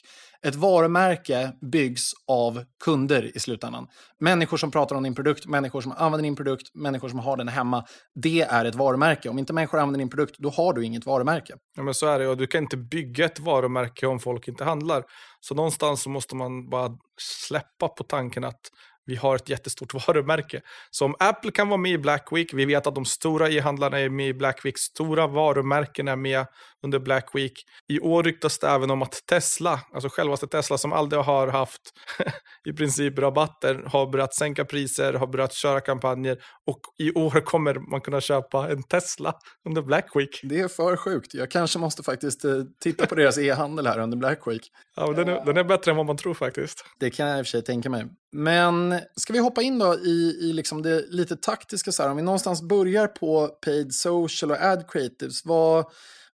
ett 0.44 0.54
varumärke 0.54 1.52
byggs 1.60 2.12
av 2.28 2.64
kunder 2.84 3.36
i 3.36 3.40
slutändan. 3.40 3.86
Människor 4.20 4.56
som 4.56 4.70
pratar 4.70 4.96
om 4.96 5.02
din 5.02 5.14
produkt, 5.14 5.46
människor 5.46 5.80
som 5.80 5.92
använder 5.92 6.22
din 6.22 6.36
produkt, 6.36 6.74
människor 6.74 7.08
som 7.08 7.18
har 7.18 7.36
den 7.36 7.48
hemma. 7.48 7.84
Det 8.14 8.40
är 8.40 8.64
ett 8.64 8.74
varumärke. 8.74 9.28
Om 9.28 9.38
inte 9.38 9.52
människor 9.52 9.78
använder 9.78 9.98
din 9.98 10.10
produkt, 10.10 10.34
då 10.38 10.50
har 10.50 10.72
du 10.72 10.84
inget 10.84 11.06
varumärke. 11.06 11.54
Ja, 11.76 11.82
men 11.82 11.94
så 11.94 12.06
är 12.06 12.18
det. 12.18 12.28
Och 12.28 12.36
du 12.36 12.46
kan 12.46 12.62
inte 12.62 12.76
bygga 12.76 13.24
ett 13.24 13.40
varumärke 13.40 14.06
om 14.06 14.20
folk 14.20 14.48
inte 14.48 14.64
handlar. 14.64 15.04
Så 15.40 15.54
någonstans 15.54 16.02
så 16.02 16.10
måste 16.10 16.36
man 16.36 16.70
bara 16.70 16.90
släppa 17.20 17.88
på 17.88 18.04
tanken 18.04 18.44
att 18.44 18.60
vi 19.06 19.16
har 19.16 19.36
ett 19.36 19.48
jättestort 19.48 19.94
varumärke. 20.08 20.60
Så 20.90 21.04
om 21.04 21.14
Apple 21.18 21.50
kan 21.50 21.68
vara 21.68 21.80
med 21.80 21.92
i 21.92 21.98
Black 21.98 22.28
Week, 22.32 22.54
vi 22.54 22.64
vet 22.64 22.86
att 22.86 22.94
de 22.94 23.04
stora 23.04 23.50
e-handlarna 23.50 24.00
är 24.00 24.08
med 24.08 24.28
i 24.28 24.34
Black 24.34 24.64
Week, 24.64 24.78
stora 24.78 25.26
varumärken 25.26 26.08
är 26.08 26.16
med 26.16 26.46
under 26.82 26.98
Black 26.98 27.30
Week. 27.34 27.52
I 27.88 28.00
år 28.00 28.22
ryktas 28.22 28.58
det 28.58 28.68
även 28.68 28.90
om 28.90 29.02
att 29.02 29.26
Tesla, 29.26 29.80
alltså 29.92 30.08
självaste 30.08 30.46
Tesla 30.46 30.78
som 30.78 30.92
aldrig 30.92 31.22
har 31.22 31.48
haft 31.48 31.80
i 32.68 32.72
princip 32.72 33.18
rabatter, 33.18 33.74
har 33.86 34.06
börjat 34.06 34.34
sänka 34.34 34.64
priser, 34.64 35.12
har 35.12 35.26
börjat 35.26 35.52
köra 35.52 35.80
kampanjer 35.80 36.38
och 36.66 36.80
i 36.98 37.12
år 37.12 37.40
kommer 37.40 37.74
man 37.74 38.00
kunna 38.00 38.20
köpa 38.20 38.70
en 38.70 38.82
Tesla 38.82 39.34
under 39.68 39.82
Black 39.82 40.10
Week. 40.14 40.40
Det 40.42 40.60
är 40.60 40.68
för 40.68 40.96
sjukt. 40.96 41.34
Jag 41.34 41.50
kanske 41.50 41.78
måste 41.78 42.02
faktiskt 42.02 42.44
eh, 42.44 42.52
titta 42.80 43.06
på 43.06 43.14
deras 43.14 43.38
e-handel 43.38 43.86
här 43.86 43.98
under 43.98 44.16
Black 44.16 44.46
Week. 44.46 44.70
Ja, 44.96 45.12
den 45.12 45.28
är, 45.28 45.44
den 45.44 45.56
är 45.56 45.64
bättre 45.64 45.90
än 45.90 45.96
vad 45.96 46.06
man 46.06 46.16
tror 46.16 46.34
faktiskt. 46.34 46.84
Det 47.00 47.10
kan 47.10 47.28
jag 47.28 47.38
i 47.38 47.42
och 47.42 47.46
för 47.46 47.50
sig 47.50 47.62
tänka 47.62 47.90
mig. 47.90 48.04
Men 48.36 49.00
ska 49.16 49.32
vi 49.32 49.38
hoppa 49.38 49.62
in 49.62 49.78
då 49.78 49.94
i, 49.94 50.38
i 50.40 50.52
liksom 50.52 50.82
det 50.82 51.04
lite 51.08 51.36
taktiska 51.36 51.92
så 51.92 52.02
här, 52.02 52.10
om 52.10 52.16
vi 52.16 52.22
någonstans 52.22 52.62
börjar 52.62 53.06
på 53.06 53.48
paid 53.48 53.94
social 53.94 54.50
och 54.50 54.60
ad 54.60 54.84
creatives, 54.88 55.44
vad, 55.44 55.84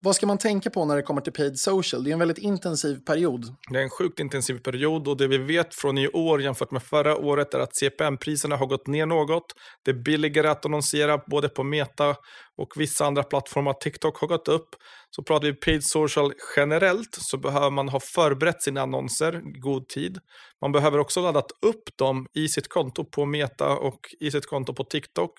vad 0.02 0.16
ska 0.16 0.26
man 0.26 0.38
tänka 0.38 0.70
på 0.70 0.84
när 0.84 0.96
det 0.96 1.02
kommer 1.02 1.20
till 1.20 1.32
paid 1.32 1.58
social? 1.58 2.04
Det 2.04 2.10
är 2.10 2.12
en 2.12 2.18
väldigt 2.18 2.38
intensiv 2.38 2.96
period. 3.04 3.54
Det 3.70 3.78
är 3.78 3.82
en 3.82 3.90
sjukt 3.90 4.20
intensiv 4.20 4.58
period 4.58 5.08
och 5.08 5.16
det 5.16 5.26
vi 5.26 5.38
vet 5.38 5.74
från 5.74 5.98
i 5.98 6.08
år 6.08 6.42
jämfört 6.42 6.70
med 6.70 6.82
förra 6.82 7.16
året 7.16 7.54
är 7.54 7.58
att 7.58 7.76
CPM-priserna 7.76 8.56
har 8.56 8.66
gått 8.66 8.86
ner 8.86 9.06
något. 9.06 9.52
Det 9.84 9.90
är 9.90 9.94
billigare 9.94 10.48
att 10.48 10.66
annonsera 10.66 11.18
både 11.26 11.48
på 11.48 11.64
Meta 11.64 12.16
och 12.56 12.72
vissa 12.76 13.06
andra 13.06 13.22
plattformar. 13.22 13.72
TikTok 13.72 14.20
har 14.20 14.28
gått 14.28 14.48
upp. 14.48 14.68
Så 15.10 15.22
pratar 15.22 15.46
vi 15.46 15.52
paid 15.52 15.84
social 15.84 16.32
generellt 16.56 17.14
så 17.14 17.36
behöver 17.36 17.70
man 17.70 17.88
ha 17.88 18.00
förberett 18.00 18.62
sina 18.62 18.80
annonser 18.80 19.42
i 19.56 19.58
god 19.58 19.88
tid. 19.88 20.18
Man 20.60 20.72
behöver 20.72 20.98
också 20.98 21.20
laddat 21.20 21.50
upp 21.66 21.96
dem 21.98 22.26
i 22.34 22.48
sitt 22.48 22.68
konto 22.68 23.04
på 23.04 23.24
Meta 23.26 23.68
och 23.76 24.00
i 24.20 24.30
sitt 24.30 24.46
konto 24.46 24.74
på 24.74 24.84
TikTok 24.84 25.32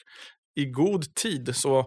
i 0.56 0.66
god 0.66 1.16
tid. 1.16 1.56
Så 1.56 1.86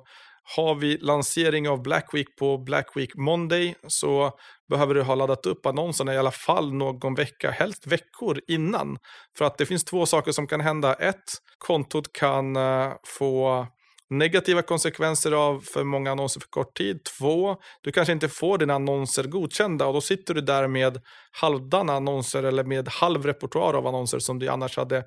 har 0.57 0.75
vi 0.75 0.99
lansering 0.99 1.69
av 1.69 1.83
Black 1.83 2.15
Week 2.15 2.37
på 2.37 2.59
Black 2.59 2.97
Week 2.97 3.15
Monday 3.15 3.75
så 3.89 4.33
behöver 4.71 4.95
du 4.95 5.03
ha 5.03 5.15
laddat 5.15 5.47
upp 5.47 5.67
annonserna 5.67 6.15
i 6.15 6.19
alla 6.19 6.31
fall 6.31 6.75
någon 6.75 7.15
vecka, 7.15 7.51
helst 7.51 7.87
veckor 7.87 8.41
innan. 8.49 8.99
För 9.39 9.45
att 9.45 9.59
det 9.59 9.67
finns 9.67 9.85
två 9.85 10.07
saker 10.07 10.33
som 10.33 10.47
kan 10.47 10.61
hända. 10.61 10.95
Ett, 10.95 11.33
kontot 11.59 12.13
kan 12.13 12.57
eh, 12.57 12.93
få 13.07 13.67
negativa 14.11 14.63
konsekvenser 14.63 15.33
av 15.33 15.61
för 15.61 15.85
många 15.85 16.13
annonser 16.13 16.41
för 16.41 16.49
kort 16.49 16.77
tid. 16.77 17.05
Två, 17.19 17.57
du 17.81 17.93
kanske 17.93 18.13
inte 18.13 18.29
får 18.29 18.59
dina 18.59 18.75
annonser 18.75 19.25
godkända 19.25 19.87
och 19.87 19.95
då 19.95 20.01
sitter 20.01 20.35
du 20.35 20.41
där 20.41 20.69
med 20.69 21.01
halvdana 21.31 21.93
annonser 21.93 22.43
eller 22.43 22.65
med 22.65 22.89
halv 22.89 23.27
repertoar 23.27 23.75
av 23.75 23.87
annonser 23.87 24.19
som 24.19 24.39
du 24.39 24.49
annars 24.49 24.77
hade 24.77 25.05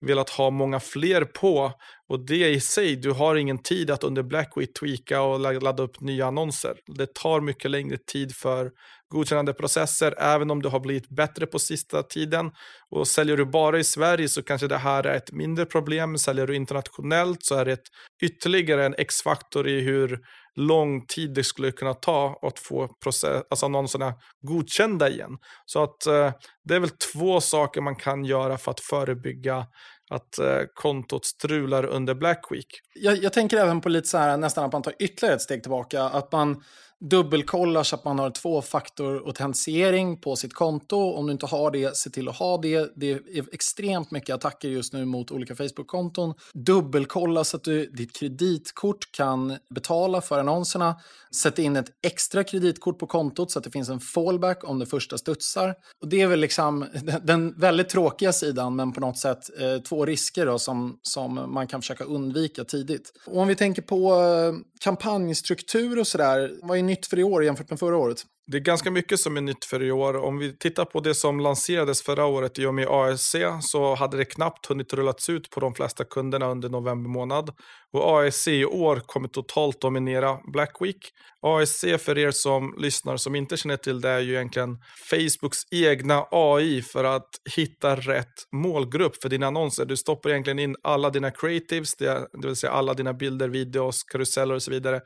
velat 0.00 0.30
ha 0.30 0.50
många 0.50 0.80
fler 0.80 1.24
på. 1.24 1.72
Och 2.08 2.26
det 2.26 2.48
i 2.50 2.60
sig, 2.60 2.96
du 2.96 3.10
har 3.10 3.36
ingen 3.36 3.62
tid 3.62 3.90
att 3.90 4.04
under 4.04 4.22
Black 4.22 4.52
Week 4.56 4.74
tweaka 4.80 5.22
och 5.22 5.62
ladda 5.62 5.82
upp 5.82 6.00
nya 6.00 6.26
annonser. 6.26 6.74
Det 6.86 7.14
tar 7.14 7.40
mycket 7.40 7.70
längre 7.70 7.98
tid 8.12 8.36
för 8.36 8.70
godkännande 9.08 9.52
processer, 9.52 10.14
även 10.18 10.50
om 10.50 10.62
du 10.62 10.68
har 10.68 10.80
blivit 10.80 11.08
bättre 11.08 11.46
på 11.46 11.58
sista 11.58 12.02
tiden. 12.02 12.50
Och 12.90 13.08
säljer 13.08 13.36
du 13.36 13.44
bara 13.44 13.78
i 13.78 13.84
Sverige 13.84 14.28
så 14.28 14.42
kanske 14.42 14.66
det 14.66 14.76
här 14.76 15.04
är 15.04 15.16
ett 15.16 15.32
mindre 15.32 15.66
problem. 15.66 16.18
Säljer 16.18 16.46
du 16.46 16.56
internationellt 16.56 17.44
så 17.44 17.54
är 17.54 17.64
det 17.64 17.80
ytterligare 18.22 18.86
en 18.86 18.94
X-faktor 18.98 19.68
i 19.68 19.80
hur 19.80 20.20
lång 20.58 21.06
tid 21.06 21.34
det 21.34 21.44
skulle 21.44 21.72
kunna 21.72 21.94
ta 21.94 22.38
att 22.42 22.58
få 22.58 22.88
process, 23.02 23.42
alltså 23.50 23.66
annonserna 23.66 24.14
godkända 24.40 25.08
igen. 25.08 25.38
Så 25.66 25.82
att 25.82 26.06
eh, 26.06 26.32
det 26.64 26.74
är 26.74 26.80
väl 26.80 26.90
två 26.90 27.40
saker 27.40 27.80
man 27.80 27.96
kan 27.96 28.24
göra 28.24 28.58
för 28.58 28.70
att 28.70 28.80
förebygga 28.80 29.66
att 30.10 30.38
eh, 30.38 30.60
kontot 30.74 31.24
strular 31.24 31.84
under 31.84 32.14
Black 32.14 32.46
Week. 32.50 32.66
Jag, 32.94 33.16
jag 33.16 33.32
tänker 33.32 33.56
även 33.56 33.80
på 33.80 33.88
lite 33.88 34.08
så 34.08 34.18
här 34.18 34.36
nästan 34.36 34.64
att 34.64 34.72
man 34.72 34.82
tar 34.82 34.94
ytterligare 34.98 35.34
ett 35.34 35.42
steg 35.42 35.62
tillbaka. 35.62 36.02
Att 36.02 36.32
man 36.32 36.62
dubbelkollar 37.00 37.82
så 37.82 37.96
att 37.96 38.04
man 38.04 38.18
har 38.18 38.30
tvåfaktor-autentisering 38.30 40.16
på 40.16 40.36
sitt 40.36 40.54
konto. 40.54 40.96
Om 40.96 41.26
du 41.26 41.32
inte 41.32 41.46
har 41.46 41.70
det, 41.70 41.96
se 41.96 42.10
till 42.10 42.28
att 42.28 42.36
ha 42.36 42.58
det. 42.58 42.92
Det 42.96 43.10
är 43.12 43.44
extremt 43.52 44.10
mycket 44.10 44.34
attacker 44.34 44.68
just 44.68 44.92
nu 44.92 45.04
mot 45.04 45.30
olika 45.30 45.56
Facebook-konton. 45.56 46.34
Dubbelkolla 46.54 47.44
så 47.44 47.56
att 47.56 47.64
du, 47.64 47.86
ditt 47.86 48.16
kreditkort 48.16 49.12
kan 49.12 49.56
betala 49.70 50.20
för 50.20 50.38
annonserna. 50.38 50.96
Sätt 51.34 51.58
in 51.58 51.76
ett 51.76 51.90
extra 52.06 52.44
kreditkort 52.44 52.98
på 52.98 53.06
kontot 53.06 53.50
så 53.50 53.58
att 53.58 53.64
det 53.64 53.70
finns 53.70 53.88
en 53.88 54.00
fallback 54.00 54.64
om 54.64 54.78
det 54.78 54.86
första 54.86 55.18
studsar. 55.18 55.74
Och 56.00 56.08
det 56.08 56.20
är 56.20 56.26
väl 56.26 56.40
liksom 56.40 56.86
den 57.22 57.60
väldigt 57.60 57.88
tråkiga 57.88 58.32
sidan, 58.32 58.76
men 58.76 58.92
på 58.92 59.00
något 59.00 59.18
sätt 59.18 59.60
eh, 59.60 59.82
två 59.82 60.06
risker 60.06 60.46
då, 60.46 60.58
som, 60.58 60.98
som 61.02 61.34
man 61.54 61.66
kan 61.66 61.80
försöka 61.80 62.04
undvika 62.04 62.64
tidigt. 62.64 63.12
Och 63.26 63.38
om 63.38 63.48
vi 63.48 63.54
tänker 63.54 63.82
på 63.82 64.14
eh, 64.14 64.54
kampanjstruktur 64.80 65.98
och 65.98 66.06
sådär, 66.06 66.52
vad 66.62 66.78
är 66.78 66.82
nytt 66.88 67.06
för 67.06 67.18
i 67.18 67.24
år 67.24 67.44
jämfört 67.44 67.70
med 67.70 67.78
förra 67.78 67.96
året? 67.96 68.24
Det 68.50 68.56
är 68.56 68.60
ganska 68.60 68.90
mycket 68.90 69.20
som 69.20 69.36
är 69.36 69.40
nytt 69.40 69.64
för 69.64 69.82
i 69.82 69.90
år. 69.92 70.16
Om 70.16 70.38
vi 70.38 70.58
tittar 70.58 70.84
på 70.84 71.00
det 71.00 71.14
som 71.14 71.40
lanserades 71.40 72.02
förra 72.02 72.24
året 72.24 72.58
i 72.58 72.66
och 72.66 72.74
med 72.74 72.88
ASC 72.88 73.34
så 73.60 73.94
hade 73.94 74.16
det 74.16 74.24
knappt 74.24 74.66
hunnit 74.66 74.92
rullats 74.92 75.28
ut 75.28 75.50
på 75.50 75.60
de 75.60 75.74
flesta 75.74 76.04
kunderna 76.04 76.46
under 76.46 76.68
november 76.68 77.10
månad. 77.10 77.50
Och 77.92 78.20
ASC 78.20 78.48
i 78.48 78.64
år 78.64 79.00
kommer 79.06 79.28
totalt 79.28 79.80
dominera 79.80 80.38
Black 80.52 80.76
Week. 80.80 81.12
ASC 81.42 81.84
för 81.98 82.18
er 82.18 82.30
som 82.30 82.74
lyssnar 82.78 83.16
som 83.16 83.34
inte 83.34 83.56
känner 83.56 83.76
till 83.76 84.00
det 84.00 84.08
är 84.08 84.20
ju 84.20 84.34
egentligen 84.34 84.78
Facebooks 85.10 85.58
egna 85.70 86.26
AI 86.30 86.82
för 86.82 87.04
att 87.04 87.28
hitta 87.56 87.96
rätt 87.96 88.34
målgrupp 88.52 89.22
för 89.22 89.28
dina 89.28 89.46
annonser. 89.46 89.84
Du 89.84 89.96
stoppar 89.96 90.30
egentligen 90.30 90.58
in 90.58 90.76
alla 90.82 91.10
dina 91.10 91.30
creatives, 91.30 91.96
det 91.96 92.28
vill 92.42 92.56
säga 92.56 92.72
alla 92.72 92.94
dina 92.94 93.14
bilder, 93.14 93.48
videos, 93.48 94.02
karuseller 94.02 94.54
och 94.54 94.62
så 94.62 94.70
vidare 94.70 95.00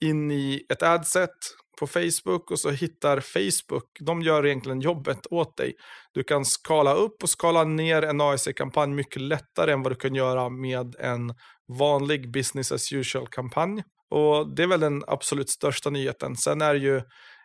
in 0.00 0.30
i 0.30 0.66
ett 0.72 0.82
adset 0.82 1.30
på 1.80 1.86
Facebook 1.86 2.50
och 2.50 2.58
så 2.58 2.70
hittar 2.70 3.20
Facebook, 3.20 3.84
de 4.00 4.22
gör 4.22 4.46
egentligen 4.46 4.80
jobbet 4.80 5.26
åt 5.30 5.56
dig. 5.56 5.74
Du 6.12 6.22
kan 6.22 6.44
skala 6.44 6.94
upp 6.94 7.22
och 7.22 7.28
skala 7.28 7.64
ner 7.64 8.02
en 8.02 8.20
AIC-kampanj 8.20 8.94
mycket 8.94 9.22
lättare 9.22 9.72
än 9.72 9.82
vad 9.82 9.92
du 9.92 9.96
kan 9.96 10.14
göra 10.14 10.48
med 10.48 10.94
en 10.98 11.34
vanlig 11.78 12.32
business 12.32 12.72
as 12.72 12.92
usual-kampanj. 12.92 13.82
Och 14.10 14.54
det 14.54 14.62
är 14.62 14.66
väl 14.66 14.80
den 14.80 15.02
absolut 15.06 15.50
största 15.50 15.90
nyheten. 15.90 16.36
Sen 16.36 16.60
är 16.60 16.74
det 16.74 16.80
ju 16.80 17.02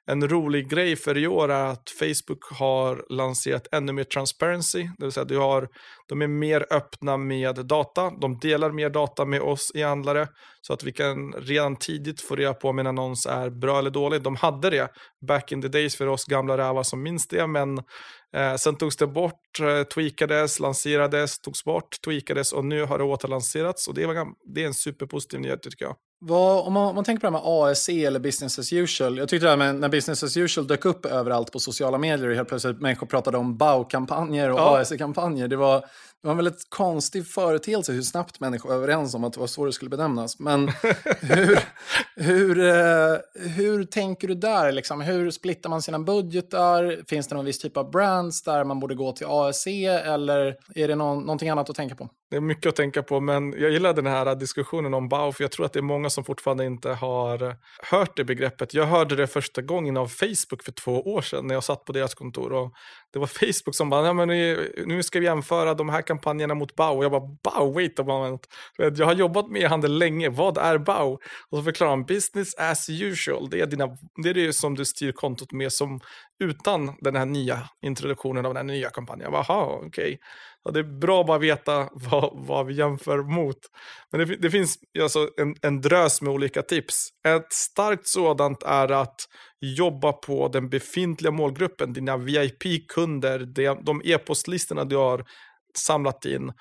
en 0.08 0.28
rolig 0.28 0.70
grej 0.70 0.96
för 0.96 1.18
i 1.18 1.28
år 1.28 1.52
är 1.52 1.66
att 1.66 1.90
Facebook 2.00 2.44
har 2.52 3.06
lanserat 3.10 3.68
ännu 3.72 3.94
mer 3.94 4.04
transparency, 4.04 4.84
det 4.98 5.06
vill 5.06 5.12
säga 5.12 5.26
du 5.26 5.38
har, 5.38 5.70
de 6.08 6.22
är 6.22 6.28
mer 6.28 6.66
öppna 6.72 7.18
med 7.18 7.66
data, 7.66 8.12
de 8.22 8.40
delar 8.40 8.72
mer 8.72 8.90
data 8.90 9.26
med 9.26 9.42
oss 9.42 9.72
e-handlare 9.76 10.28
så 10.62 10.74
att 10.74 10.84
vi 10.84 10.92
kan 10.92 11.34
redan 11.34 11.76
tidigt 11.76 12.22
få 12.22 12.36
reda 12.36 12.54
på 12.54 12.70
om 12.70 12.80
en 12.80 12.88
annons 12.88 13.26
är 13.26 13.50
bra 13.50 13.80
eller 13.80 13.90
dålig. 13.90 14.22
De 14.22 14.36
hade 14.36 14.70
det 14.70 14.92
back 15.28 15.52
in 15.52 15.62
the 15.62 15.68
days 15.68 15.96
för 15.96 16.08
oss 16.08 16.26
gamla 16.26 16.58
rävar 16.58 16.84
som 16.84 17.04
minns 17.04 17.28
det, 17.28 17.48
men 17.48 17.78
eh, 18.36 18.56
sen 18.56 18.76
togs 18.76 18.98
det 18.98 19.08
bort, 19.08 19.60
eh, 19.62 19.84
tweakades, 19.84 20.60
lanserades, 20.60 21.40
togs 21.40 21.64
bort, 21.64 22.02
tweakades 22.06 22.54
och 22.54 22.66
nu 22.66 22.84
har 22.84 22.98
det 22.98 23.04
återlanserats 23.04 23.88
och 23.88 23.94
det, 23.94 24.06
var, 24.06 24.28
det 24.54 24.64
är 24.64 24.68
en 24.68 24.74
superpositiv 24.74 25.40
nyhet 25.40 25.62
tycker 25.62 25.86
jag. 25.86 25.96
Vad, 26.28 26.68
om, 26.68 26.74
man, 26.74 26.88
om, 26.88 26.96
man, 26.96 27.04
tänker 27.04 27.22
på 27.22 27.32
det 27.32 27.38
här 27.38 27.44
med 27.44 27.72
ASE 27.72 28.06
eller 28.06 28.20
business 28.20 28.60
as 28.60 28.74
usual. 28.74 29.18
Jag 29.18 29.30
tyckte 29.30 29.46
det 29.46 29.50
här 29.50 29.58
med 29.58 29.76
när 29.76 29.90
business 29.90 30.24
as 30.24 30.38
usual 30.38 30.68
dök 30.68 30.86
upp 30.86 31.06
överallt 31.06 31.52
på 31.52 31.60
sociala 31.60 31.98
medier 31.98 32.30
och 32.30 32.36
helt 32.36 32.50
plötsligt 32.50 32.82
människor 32.82 33.08
pratade 33.08 33.38
om 33.38 33.58
BAU-kampanjer 33.58 34.52
och 34.52 34.60
ja. 34.60 34.80
ASE-kampanjer. 34.80 35.48
Det 35.48 35.56
var, 35.56 35.86
det 36.26 36.28
var 36.28 36.34
en 36.34 36.38
väldigt 36.38 36.70
konstig 36.70 37.28
företeelse 37.28 37.92
hur 37.94 38.02
snabbt 38.02 38.40
människor 38.40 38.70
var 38.70 38.76
överens 38.76 39.16
om 39.16 39.24
att 39.24 39.34
det 39.34 39.40
var 39.40 39.48
så 39.48 39.66
det 39.66 39.74
skulle 39.74 39.90
benämnas. 39.90 40.40
Men 40.40 40.68
hur, 41.22 41.60
hur, 42.16 42.60
eh, 42.60 43.18
hur 43.56 43.84
tänker 43.84 44.28
du 44.28 44.36
där? 44.36 44.72
Liksom? 44.72 45.02
Hur 45.02 45.32
splittar 45.32 45.70
man 45.70 45.82
sina 45.82 46.00
budgetar? 46.00 47.00
Finns 47.08 47.28
det 47.28 47.36
någon 47.36 47.46
viss 47.46 47.60
typ 47.60 47.78
av 47.78 47.92
brands 47.92 48.44
där 48.44 48.64
man 48.64 48.80
borde 48.80 48.96
gå 48.96 49.12
till 49.12 49.26
ASE 49.30 49.86
eller 49.86 50.56
är 50.76 50.88
det 50.88 50.96
någon, 50.96 51.20
någonting 51.20 51.50
annat 51.50 51.70
att 51.70 51.76
tänka 51.76 51.96
på? 51.96 52.10
Det 52.30 52.36
är 52.36 52.42
mycket 52.42 52.70
att 52.70 52.76
tänka 52.76 53.04
på, 53.04 53.20
men 53.20 53.52
jag 53.52 53.72
gillar 53.72 53.94
den 53.94 54.06
här 54.06 54.36
diskussionen 54.36 54.94
om 54.94 55.10
BAU, 55.10 55.32
för 55.32 55.44
jag 55.44 55.52
tror 55.52 55.66
att 55.66 55.74
det 55.74 55.80
är 55.80 55.84
många 55.84 56.10
som 56.10 56.24
fortfarande 56.24 56.66
inte 56.66 56.90
har 56.90 57.56
hört 57.92 58.18
det 58.18 58.24
begreppet. 58.24 58.74
Jag 58.74 58.86
hörde 58.86 59.16
det 59.16 59.28
första 59.28 59.62
gången 59.62 59.98
av 59.98 60.08
Facebook 60.08 60.64
för 60.64 60.72
två 60.72 61.02
år 61.02 61.22
sedan 61.22 61.48
när 61.48 61.56
jag 61.56 61.64
satt 61.64 61.86
på 61.86 61.94
deras 61.94 62.14
kontor. 62.14 62.54
Och 62.54 62.74
det 63.14 63.20
var 63.20 63.28
Facebook 63.28 63.76
som 63.76 63.90
bara, 63.90 64.06
ja, 64.06 64.14
men 64.14 64.28
nu 64.86 65.04
ska 65.04 65.20
vi 65.20 65.26
jämföra 65.26 65.74
de 65.74 65.90
här 65.90 66.02
kampanjerna 66.02 66.56
mot 66.56 66.76
BAU. 66.76 66.98
Och 66.98 67.04
jag 67.04 67.12
bara, 67.12 67.38
BAU, 67.44 67.74
wait 67.74 68.00
a 68.00 68.04
moment. 68.04 68.48
Jag 68.78 69.06
har 69.06 69.14
jobbat 69.14 69.50
med 69.50 69.62
e-handel 69.62 69.98
länge, 69.98 70.30
vad 70.30 70.58
är 70.58 70.78
BAU? 70.78 71.18
Och 71.50 71.58
så 71.58 71.64
förklarar 71.64 71.92
de, 71.92 72.06
business 72.06 72.56
as 72.56 72.90
usual. 72.90 73.50
Det 73.50 73.60
är, 73.60 73.66
dina, 73.66 73.98
det 74.24 74.30
är 74.30 74.34
det 74.34 74.54
som 74.54 74.76
du 74.76 74.86
styr 74.86 75.12
kontot 75.12 75.52
med 75.52 75.72
som 75.72 76.00
utan 76.40 76.96
den 77.00 77.16
här 77.16 77.26
nya 77.26 77.70
introduktionen 77.82 78.46
av 78.46 78.54
den 78.54 78.70
här 78.70 78.76
nya 78.76 78.90
kampanjen. 78.90 79.30
Jaha, 79.34 79.66
okej. 79.66 79.88
Okay. 79.88 80.18
Ja, 80.66 80.72
det 80.72 80.80
är 80.80 81.00
bra 81.00 81.22
att 81.22 81.28
bara 81.28 81.38
veta 81.38 81.90
vad, 81.94 82.30
vad 82.34 82.66
vi 82.66 82.74
jämför 82.74 83.18
mot. 83.18 83.58
Men 84.12 84.20
det, 84.20 84.36
det 84.36 84.50
finns 84.52 84.80
alltså 85.02 85.30
en, 85.38 85.56
en 85.62 85.82
drös 85.82 86.22
med 86.22 86.34
olika 86.34 86.62
tips. 86.62 87.10
Ett 87.28 87.54
starkt 87.54 88.08
sådant 88.08 88.64
är 88.64 88.92
att 88.92 89.16
jobba 89.62 90.14
på 90.14 90.48
den 90.48 90.70
befintliga 90.70 91.32
målgruppen, 91.32 91.94
dina 91.94 92.18
VIP-kunder, 92.18 93.40
de 93.84 94.02
e-postlistorna 94.06 94.84
du 94.84 94.96
har 94.96 95.26
samlat 95.78 96.26
in. 96.26 96.54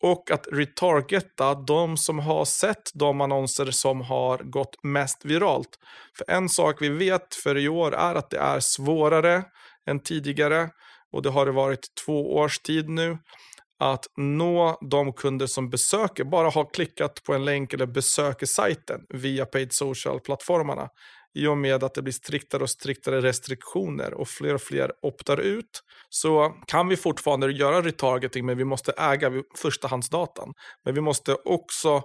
Och 0.00 0.30
att 0.30 0.46
retargeta 0.52 1.54
de 1.54 1.96
som 1.96 2.18
har 2.18 2.44
sett 2.44 2.90
de 2.94 3.20
annonser 3.20 3.70
som 3.70 4.00
har 4.00 4.38
gått 4.38 4.84
mest 4.84 5.24
viralt. 5.24 5.78
För 6.18 6.34
en 6.34 6.48
sak 6.48 6.82
vi 6.82 6.88
vet 6.88 7.34
för 7.34 7.58
i 7.58 7.68
år 7.68 7.94
är 7.94 8.14
att 8.14 8.30
det 8.30 8.38
är 8.38 8.60
svårare 8.60 9.44
än 9.86 10.00
tidigare 10.00 10.70
och 11.12 11.22
det 11.22 11.30
har 11.30 11.46
det 11.46 11.52
varit 11.52 11.86
två 12.04 12.36
års 12.36 12.58
tid 12.58 12.88
nu 12.88 13.18
att 13.80 14.06
nå 14.16 14.78
de 14.90 15.12
kunder 15.12 15.46
som 15.46 15.70
besöker, 15.70 16.24
bara 16.24 16.50
har 16.50 16.74
klickat 16.74 17.22
på 17.24 17.34
en 17.34 17.44
länk 17.44 17.72
eller 17.72 17.86
besöker 17.86 18.46
sajten 18.46 19.00
via 19.08 19.46
paid 19.46 19.72
social-plattformarna. 19.72 20.88
I 21.34 21.46
och 21.46 21.58
med 21.58 21.84
att 21.84 21.94
det 21.94 22.02
blir 22.02 22.12
striktare 22.12 22.62
och 22.62 22.70
striktare 22.70 23.20
restriktioner 23.20 24.14
och 24.14 24.28
fler 24.28 24.54
och 24.54 24.60
fler 24.60 24.92
optar 25.02 25.40
ut 25.40 25.82
så 26.08 26.54
kan 26.66 26.88
vi 26.88 26.96
fortfarande 26.96 27.52
göra 27.52 27.82
retargeting 27.82 28.46
men 28.46 28.58
vi 28.58 28.64
måste 28.64 28.92
äga 28.92 29.32
förstahandsdatan. 29.56 30.52
Men 30.84 30.94
vi 30.94 31.00
måste 31.00 31.34
också 31.34 32.02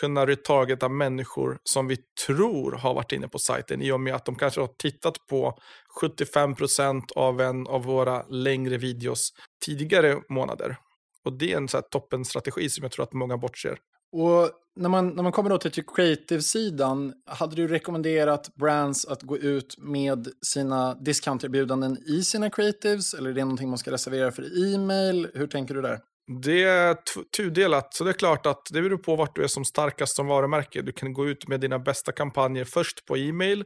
kunna 0.00 0.26
retargeta 0.26 0.88
människor 0.88 1.58
som 1.64 1.86
vi 1.86 1.96
tror 2.26 2.72
har 2.72 2.94
varit 2.94 3.12
inne 3.12 3.28
på 3.28 3.38
sajten 3.38 3.82
i 3.82 3.92
och 3.92 4.00
med 4.00 4.14
att 4.14 4.24
de 4.24 4.34
kanske 4.34 4.60
har 4.60 4.68
tittat 4.78 5.26
på 5.26 5.58
75% 6.00 7.02
av 7.16 7.40
en 7.40 7.66
av 7.66 7.84
våra 7.84 8.26
längre 8.26 8.76
videos 8.76 9.32
tidigare 9.66 10.16
månader. 10.28 10.76
Och 11.24 11.32
det 11.32 11.52
är 11.52 11.56
en 11.56 11.68
så 11.68 11.76
här 11.76 11.84
toppenstrategi 11.90 12.70
som 12.70 12.82
jag 12.82 12.92
tror 12.92 13.02
att 13.02 13.12
många 13.12 13.36
bortser. 13.36 13.78
Och 14.12 14.50
när 14.76 14.88
man, 14.88 15.08
när 15.08 15.22
man 15.22 15.32
kommer 15.32 15.50
då 15.50 15.58
till 15.58 15.70
typ 15.70 15.96
creative-sidan, 15.96 17.12
hade 17.26 17.56
du 17.56 17.68
rekommenderat 17.68 18.54
brands 18.54 19.04
att 19.06 19.22
gå 19.22 19.38
ut 19.38 19.78
med 19.78 20.28
sina 20.46 20.94
discounterbjudanden 20.94 21.98
i 22.06 22.22
sina 22.22 22.50
creatives? 22.50 23.14
Eller 23.14 23.30
är 23.30 23.34
det 23.34 23.44
någonting 23.44 23.68
man 23.68 23.78
ska 23.78 23.90
reservera 23.90 24.32
för 24.32 24.74
e-mail? 24.74 25.28
Hur 25.34 25.46
tänker 25.46 25.74
du 25.74 25.82
där? 25.82 26.00
Det 26.28 26.62
är 26.62 26.96
tudelat, 27.36 27.94
så 27.94 28.04
det 28.04 28.10
är 28.10 28.14
klart 28.14 28.46
att 28.46 28.62
det 28.70 28.82
beror 28.82 28.98
på 28.98 29.16
vart 29.16 29.36
du 29.36 29.42
är 29.42 29.46
som 29.46 29.64
starkast 29.64 30.16
som 30.16 30.26
varumärke. 30.26 30.82
Du 30.82 30.92
kan 30.92 31.12
gå 31.12 31.28
ut 31.28 31.48
med 31.48 31.60
dina 31.60 31.78
bästa 31.78 32.12
kampanjer 32.12 32.64
först 32.64 33.06
på 33.06 33.16
e-mail, 33.16 33.64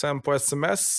sen 0.00 0.22
på 0.22 0.32
sms 0.32 0.98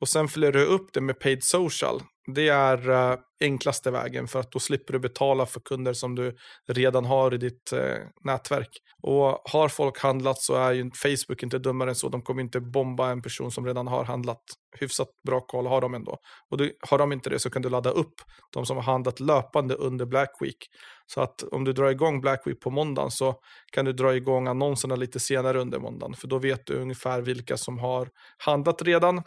och 0.00 0.08
sen 0.08 0.28
följer 0.28 0.52
du 0.52 0.64
upp 0.64 0.92
det 0.92 1.00
med 1.00 1.20
paid 1.20 1.44
social. 1.44 2.00
Det 2.26 2.48
är 2.48 2.90
uh, 2.90 3.18
enklaste 3.40 3.90
vägen 3.90 4.28
för 4.28 4.40
att 4.40 4.52
då 4.52 4.58
slipper 4.58 4.92
du 4.92 4.98
betala 4.98 5.46
för 5.46 5.60
kunder 5.60 5.92
som 5.92 6.14
du 6.14 6.36
redan 6.68 7.04
har 7.04 7.34
i 7.34 7.38
ditt 7.38 7.72
uh, 7.72 7.94
nätverk. 8.24 8.70
Och 9.02 9.40
har 9.44 9.68
folk 9.68 9.98
handlat 9.98 10.40
så 10.40 10.54
är 10.54 10.72
ju 10.72 10.90
Facebook 10.90 11.42
inte 11.42 11.58
dummare 11.58 11.90
än 11.90 11.94
så. 11.94 12.08
De 12.08 12.22
kommer 12.22 12.42
inte 12.42 12.60
bomba 12.60 13.10
en 13.10 13.22
person 13.22 13.50
som 13.52 13.66
redan 13.66 13.86
har 13.86 14.04
handlat. 14.04 14.42
Hyfsat 14.80 15.08
bra 15.26 15.40
koll 15.40 15.66
har 15.66 15.80
de 15.80 15.94
ändå. 15.94 16.18
Och 16.50 16.58
du, 16.58 16.76
har 16.90 16.98
de 16.98 17.12
inte 17.12 17.30
det 17.30 17.38
så 17.38 17.50
kan 17.50 17.62
du 17.62 17.68
ladda 17.68 17.90
upp 17.90 18.14
de 18.52 18.66
som 18.66 18.76
har 18.76 18.84
handlat 18.84 19.20
löpande 19.20 19.74
under 19.74 20.06
Black 20.06 20.30
Week. 20.40 20.68
Så 21.06 21.20
att 21.20 21.42
om 21.42 21.64
du 21.64 21.72
drar 21.72 21.90
igång 21.90 22.20
Black 22.20 22.46
Week 22.46 22.60
på 22.60 22.70
måndagen 22.70 23.10
så 23.10 23.34
kan 23.72 23.84
du 23.84 23.92
dra 23.92 24.16
igång 24.16 24.46
annonserna 24.48 24.96
lite 24.96 25.20
senare 25.20 25.60
under 25.60 25.78
måndagen. 25.78 26.14
För 26.14 26.28
då 26.28 26.38
vet 26.38 26.66
du 26.66 26.74
ungefär 26.74 27.20
vilka 27.20 27.56
som 27.56 27.78
har 27.78 28.08
handlat 28.38 28.82
redan. 28.82 29.22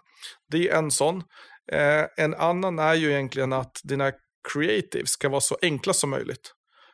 Det 0.51 0.69
är 0.69 0.77
en 0.77 0.91
sån. 0.91 1.23
Eh, 1.71 2.05
en 2.17 2.35
annan 2.35 2.79
är 2.79 2.93
ju 2.93 3.11
egentligen 3.11 3.53
att 3.53 3.81
dina 3.83 4.11
creatives 4.53 5.09
ska 5.09 5.29
vara 5.29 5.41
så 5.41 5.57
enkla 5.61 5.93
som 5.93 6.09
möjligt. 6.09 6.53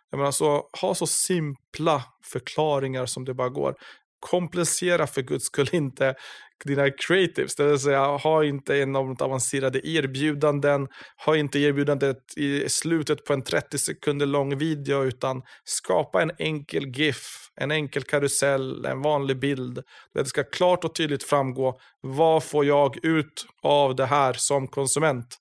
Jag 0.10 0.18
menar, 0.18 0.32
så, 0.32 0.70
ha 0.82 0.96
så 0.96 1.08
simpla 1.08 2.04
förklaringar 2.24 3.06
som 3.06 3.26
det 3.26 3.34
bara 3.34 3.50
går. 3.50 3.76
Komplicera 4.20 5.08
för 5.08 5.22
guds 5.22 5.46
skull 5.46 5.70
inte 5.72 6.16
dina 6.64 6.90
creatives, 6.92 7.56
det 7.56 7.66
vill 7.66 7.80
säga 7.80 8.06
ha 8.06 8.44
inte 8.44 8.76
enormt 8.76 9.22
avancerade 9.22 9.88
erbjudanden, 9.88 10.88
ha 11.26 11.38
inte 11.38 11.60
erbjudandet 11.60 12.38
i 12.38 12.70
slutet 12.70 13.26
på 13.26 13.34
en 13.34 13.44
30 13.44 13.78
sekunder 13.78 14.26
lång 14.26 14.58
video, 14.58 15.04
utan 15.04 15.42
skapa 15.64 16.22
en 16.22 16.32
enkel 16.38 16.88
GIF, 16.88 17.50
en 17.56 17.72
enkel 17.72 18.04
karusell, 18.04 18.86
en 18.86 19.02
vanlig 19.02 19.40
bild. 19.40 19.84
Det 20.14 20.26
ska 20.26 20.44
klart 20.44 20.84
och 20.84 20.96
tydligt 20.96 21.24
framgå, 21.24 21.80
vad 22.02 22.44
får 22.44 22.66
jag 22.66 23.06
ut 23.06 23.46
av 23.62 23.96
det 23.96 24.06
här 24.06 24.34
som 24.34 24.68
konsument? 24.68 25.38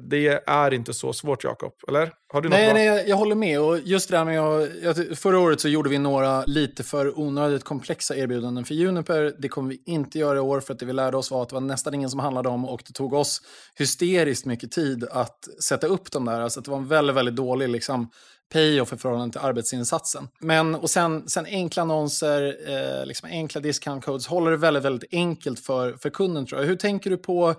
Det 0.00 0.42
är 0.46 0.74
inte 0.74 0.94
så 0.94 1.12
svårt, 1.12 1.44
Jakob. 1.44 1.72
Eller? 1.88 2.12
Har 2.32 2.40
du 2.40 2.48
nej, 2.48 2.66
något 2.66 2.74
nej, 2.74 2.86
jag, 2.86 3.08
jag 3.08 3.16
håller 3.16 3.34
med. 3.34 3.60
Och 3.60 3.78
just 3.78 4.10
det 4.10 4.24
med 4.24 4.40
att, 4.40 5.18
förra 5.18 5.38
året 5.38 5.60
så 5.60 5.68
gjorde 5.68 5.90
vi 5.90 5.98
några 5.98 6.44
lite 6.44 6.82
för 6.82 7.18
onödigt 7.18 7.64
komplexa 7.64 8.16
erbjudanden 8.16 8.64
för 8.64 8.74
Juniper. 8.74 9.34
Det 9.38 9.48
kommer 9.48 9.68
vi 9.68 9.82
inte 9.86 10.18
göra 10.18 10.36
i 10.36 10.40
år 10.40 10.60
för 10.60 10.72
att 10.72 10.78
det 10.78 10.86
vi 10.86 10.92
lärde 10.92 11.16
oss 11.16 11.30
var 11.30 11.42
att 11.42 11.48
det 11.48 11.54
var 11.54 11.60
nästan 11.60 11.94
ingen 11.94 12.10
som 12.10 12.20
handlade 12.20 12.48
om 12.48 12.64
och 12.64 12.82
det 12.86 12.92
tog 12.92 13.12
oss 13.12 13.40
hysteriskt 13.78 14.46
mycket 14.46 14.72
tid 14.72 15.04
att 15.10 15.48
sätta 15.64 15.86
upp 15.86 16.12
dem 16.12 16.24
där. 16.24 16.40
Alltså 16.40 16.60
det 16.60 16.70
var 16.70 16.78
en 16.78 16.88
väldigt, 16.88 17.16
väldigt 17.16 17.36
dålig 17.36 17.68
liksom, 17.68 18.10
payoff 18.52 18.92
i 18.92 18.96
förhållande 18.96 19.32
till 19.32 19.46
arbetsinsatsen. 19.46 20.28
Men, 20.40 20.74
och 20.74 20.90
sen, 20.90 21.28
sen 21.28 21.46
enkla 21.46 21.82
annonser, 21.82 22.56
eh, 22.68 23.06
liksom 23.06 23.28
enkla 23.28 23.60
discount 23.60 24.06
codes 24.06 24.26
håller 24.26 24.50
det 24.50 24.56
väldigt, 24.56 24.84
väldigt 24.84 25.14
enkelt 25.14 25.60
för, 25.60 25.92
för 25.92 26.10
kunden 26.10 26.46
tror 26.46 26.60
jag. 26.60 26.68
Hur 26.68 26.76
tänker 26.76 27.10
du 27.10 27.16
på 27.16 27.54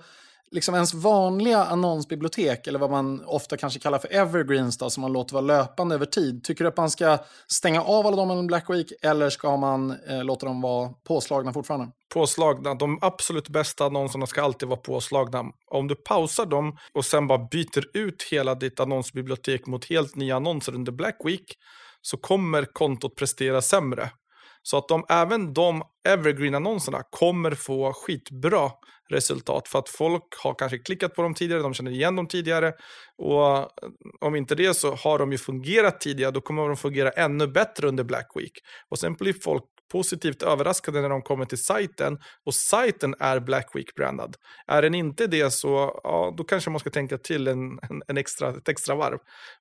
liksom 0.53 0.75
ens 0.75 0.93
vanliga 0.93 1.63
annonsbibliotek, 1.63 2.67
eller 2.67 2.79
vad 2.79 2.91
man 2.91 3.23
ofta 3.25 3.57
kanske 3.57 3.79
kallar 3.79 3.99
för 3.99 4.13
evergreens, 4.13 4.77
då, 4.77 4.89
som 4.89 5.01
man 5.01 5.13
låter 5.13 5.33
vara 5.33 5.45
löpande 5.45 5.95
över 5.95 6.05
tid. 6.05 6.43
Tycker 6.43 6.63
du 6.63 6.67
att 6.67 6.77
man 6.77 6.89
ska 6.89 7.17
stänga 7.47 7.81
av 7.81 8.07
alla 8.07 8.15
dem 8.15 8.31
under 8.31 8.43
Black 8.43 8.69
Week, 8.69 8.91
eller 9.01 9.29
ska 9.29 9.57
man 9.57 9.91
eh, 10.07 10.23
låta 10.23 10.45
dem 10.45 10.61
vara 10.61 10.89
påslagna 11.07 11.53
fortfarande? 11.53 11.87
Påslagna. 12.13 12.73
De 12.73 12.99
absolut 13.01 13.49
bästa 13.49 13.85
annonserna 13.85 14.27
ska 14.27 14.41
alltid 14.43 14.69
vara 14.69 14.79
påslagna. 14.79 15.45
Om 15.71 15.87
du 15.87 15.95
pausar 15.95 16.45
dem 16.45 16.77
och 16.93 17.05
sen 17.05 17.27
bara 17.27 17.47
byter 17.51 17.97
ut 17.97 18.23
hela 18.31 18.55
ditt 18.55 18.79
annonsbibliotek 18.79 19.67
mot 19.67 19.85
helt 19.85 20.15
nya 20.15 20.35
annonser 20.35 20.75
under 20.75 20.91
Black 20.91 21.17
Week, 21.23 21.57
så 22.01 22.17
kommer 22.17 22.65
kontot 22.65 23.15
prestera 23.15 23.61
sämre. 23.61 24.09
Så 24.63 24.77
att 24.77 24.87
de, 24.87 25.05
även 25.09 25.53
de 25.53 25.83
evergreen-annonserna 26.07 27.01
kommer 27.09 27.51
få 27.51 27.93
skitbra 27.93 28.71
resultat 29.09 29.67
för 29.67 29.79
att 29.79 29.89
folk 29.89 30.23
har 30.43 30.55
kanske 30.55 30.77
klickat 30.77 31.15
på 31.15 31.21
dem 31.21 31.33
tidigare, 31.33 31.61
de 31.61 31.73
känner 31.73 31.91
igen 31.91 32.15
dem 32.15 32.27
tidigare 32.27 32.73
och 33.17 33.57
eh, 33.57 33.67
om 34.21 34.35
inte 34.35 34.55
det 34.55 34.73
så 34.73 34.95
har 34.95 35.19
de 35.19 35.31
ju 35.31 35.37
fungerat 35.37 36.01
tidigare, 36.01 36.31
då 36.31 36.41
kommer 36.41 36.67
de 36.67 36.77
fungera 36.77 37.09
ännu 37.09 37.47
bättre 37.47 37.87
under 37.87 38.03
Black 38.03 38.31
Week. 38.35 38.51
Och 38.89 38.99
sen 38.99 39.13
blir 39.13 39.33
folk 39.43 39.63
positivt 39.93 40.43
överraskade 40.43 41.01
när 41.01 41.09
de 41.09 41.21
kommer 41.21 41.45
till 41.45 41.57
sajten 41.57 42.19
och 42.45 42.55
sajten 42.55 43.15
är 43.19 43.39
Black 43.39 43.69
Week-brandad. 43.73 44.35
Är 44.67 44.81
den 44.81 44.95
inte 44.95 45.27
det 45.27 45.51
så 45.51 45.99
ja, 46.03 46.33
då 46.37 46.43
kanske 46.43 46.69
man 46.69 46.79
ska 46.79 46.89
tänka 46.89 47.17
till 47.17 47.47
en, 47.47 47.59
en, 47.59 48.01
en, 48.07 48.17
extra, 48.17 48.49
ett 48.49 48.69
extra 48.69 48.95
varv. 48.95 49.17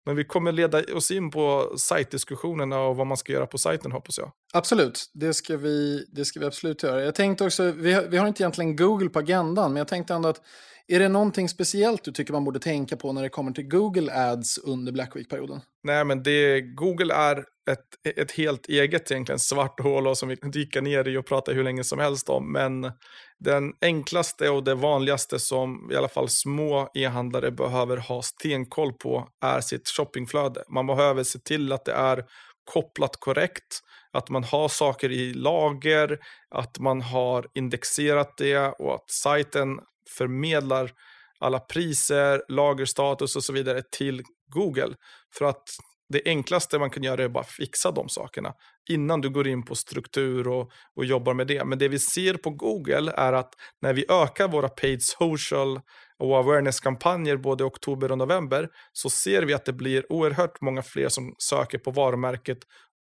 Men 0.07 0.16
vi 0.16 0.24
kommer 0.24 0.53
leda 0.53 0.83
oss 0.95 1.11
in 1.11 1.30
på 1.30 1.74
sajtdiskussionerna 1.78 2.80
och 2.80 2.97
vad 2.97 3.07
man 3.07 3.16
ska 3.16 3.33
göra 3.33 3.47
på 3.47 3.59
sajten 3.59 3.93
hoppas 3.93 4.18
jag. 4.18 4.33
Absolut, 4.53 5.11
det 5.14 5.35
ska 5.35 5.57
vi, 5.57 6.07
det 6.12 6.24
ska 6.24 6.41
vi 6.41 6.47
absolut 6.47 6.83
göra. 6.83 7.05
Jag 7.05 7.14
tänkte 7.14 7.45
också, 7.45 7.70
vi 7.70 7.93
har, 7.93 8.03
vi 8.03 8.16
har 8.16 8.26
inte 8.26 8.43
egentligen 8.43 8.76
Google 8.76 9.09
på 9.09 9.18
agendan, 9.18 9.72
men 9.72 9.76
jag 9.80 9.89
tänkte 9.89 10.14
ändå 10.14 10.28
att 10.28 10.41
är 10.89 10.99
det 10.99 11.09
någonting 11.09 11.49
speciellt 11.49 12.05
du 12.05 12.12
tycker 12.12 12.33
man 12.33 12.45
borde 12.45 12.61
tänka 12.61 12.97
på 12.97 13.12
när 13.12 13.22
det 13.22 13.28
kommer 13.28 13.53
till 13.53 13.68
Google 13.68 14.12
Ads 14.30 14.59
under 14.59 14.93
Black 14.93 15.16
Week-perioden? 15.16 15.61
Nej, 15.85 16.05
men 16.05 16.22
det, 16.22 16.61
Google 16.61 17.14
är 17.14 17.45
ett, 17.70 18.16
ett 18.16 18.33
helt 18.33 18.66
eget 18.66 19.11
egentligen 19.11 19.39
svart 19.39 19.80
hål 19.80 20.16
som 20.16 20.28
vi 20.28 20.37
kan 20.37 20.51
dyka 20.51 20.80
ner 20.80 21.09
i 21.09 21.16
och 21.16 21.26
prata 21.26 21.53
hur 21.53 21.64
länge 21.64 21.85
som 21.85 21.99
helst 21.99 22.28
om. 22.28 22.53
Men 22.53 22.93
den 23.39 23.72
enklaste 23.80 24.51
och 24.51 24.64
det 24.64 24.74
vanligaste 24.74 25.39
som 25.39 25.91
i 25.93 25.97
alla 25.97 26.09
fall 26.09 26.28
små 26.28 26.91
e-handlare 26.95 27.51
behöver 27.51 27.97
ha 27.97 28.22
stenkoll 28.22 28.93
på 28.93 29.28
är 29.45 29.61
sitt 29.61 29.89
shoppingflöde. 29.89 30.62
Man 30.68 30.87
behöver 30.87 31.24
se 31.24 31.39
till 31.39 31.72
att 31.72 31.85
det 31.85 31.93
är 31.93 32.24
kopplat 32.64 33.16
korrekt, 33.20 33.80
att 34.12 34.30
man 34.30 34.45
har 34.45 34.68
saker 34.68 35.11
i 35.11 35.35
lager, 35.35 36.18
att 36.55 36.78
man 36.78 37.01
har 37.03 37.47
indexerat 37.55 38.37
det 38.37 38.59
och 38.59 38.95
att 38.95 39.11
sajten 39.11 39.78
förmedlar 40.18 40.90
alla 41.38 41.61
priser, 41.61 42.42
lagerstatus 42.48 43.36
och 43.36 43.44
så 43.44 43.53
vidare 43.53 43.82
till 43.90 44.22
Google. 44.55 44.94
För 45.38 45.44
att 45.44 45.68
det 46.09 46.22
enklaste 46.24 46.78
man 46.78 46.90
kan 46.90 47.03
göra 47.03 47.24
är 47.24 47.28
bara 47.28 47.44
fixa 47.44 47.90
de 47.90 48.09
sakerna 48.09 48.55
innan 48.90 49.20
du 49.20 49.30
går 49.30 49.48
in 49.48 49.64
på 49.64 49.74
struktur 49.74 50.48
och, 50.48 50.70
och 50.96 51.05
jobbar 51.05 51.34
med 51.34 51.46
det. 51.46 51.64
Men 51.64 51.78
det 51.78 51.88
vi 51.88 51.98
ser 51.98 52.34
på 52.34 52.50
Google 52.50 53.12
är 53.16 53.32
att 53.32 53.55
när 53.82 53.92
vi 53.92 54.05
ökar 54.09 54.48
våra 54.48 54.68
paid 54.68 55.03
social 55.03 55.80
och 56.18 56.36
awareness-kampanjer 56.36 57.36
både 57.36 57.64
i 57.64 57.66
oktober 57.66 58.12
och 58.12 58.18
november 58.18 58.68
så 58.92 59.11
ser 59.11 59.42
vi 59.42 59.55
att 59.55 59.64
det 59.64 59.72
blir 59.72 60.12
oerhört 60.12 60.61
många 60.61 60.82
fler 60.82 61.09
som 61.09 61.34
söker 61.38 61.78
på 61.78 61.90
varumärket 61.90 62.59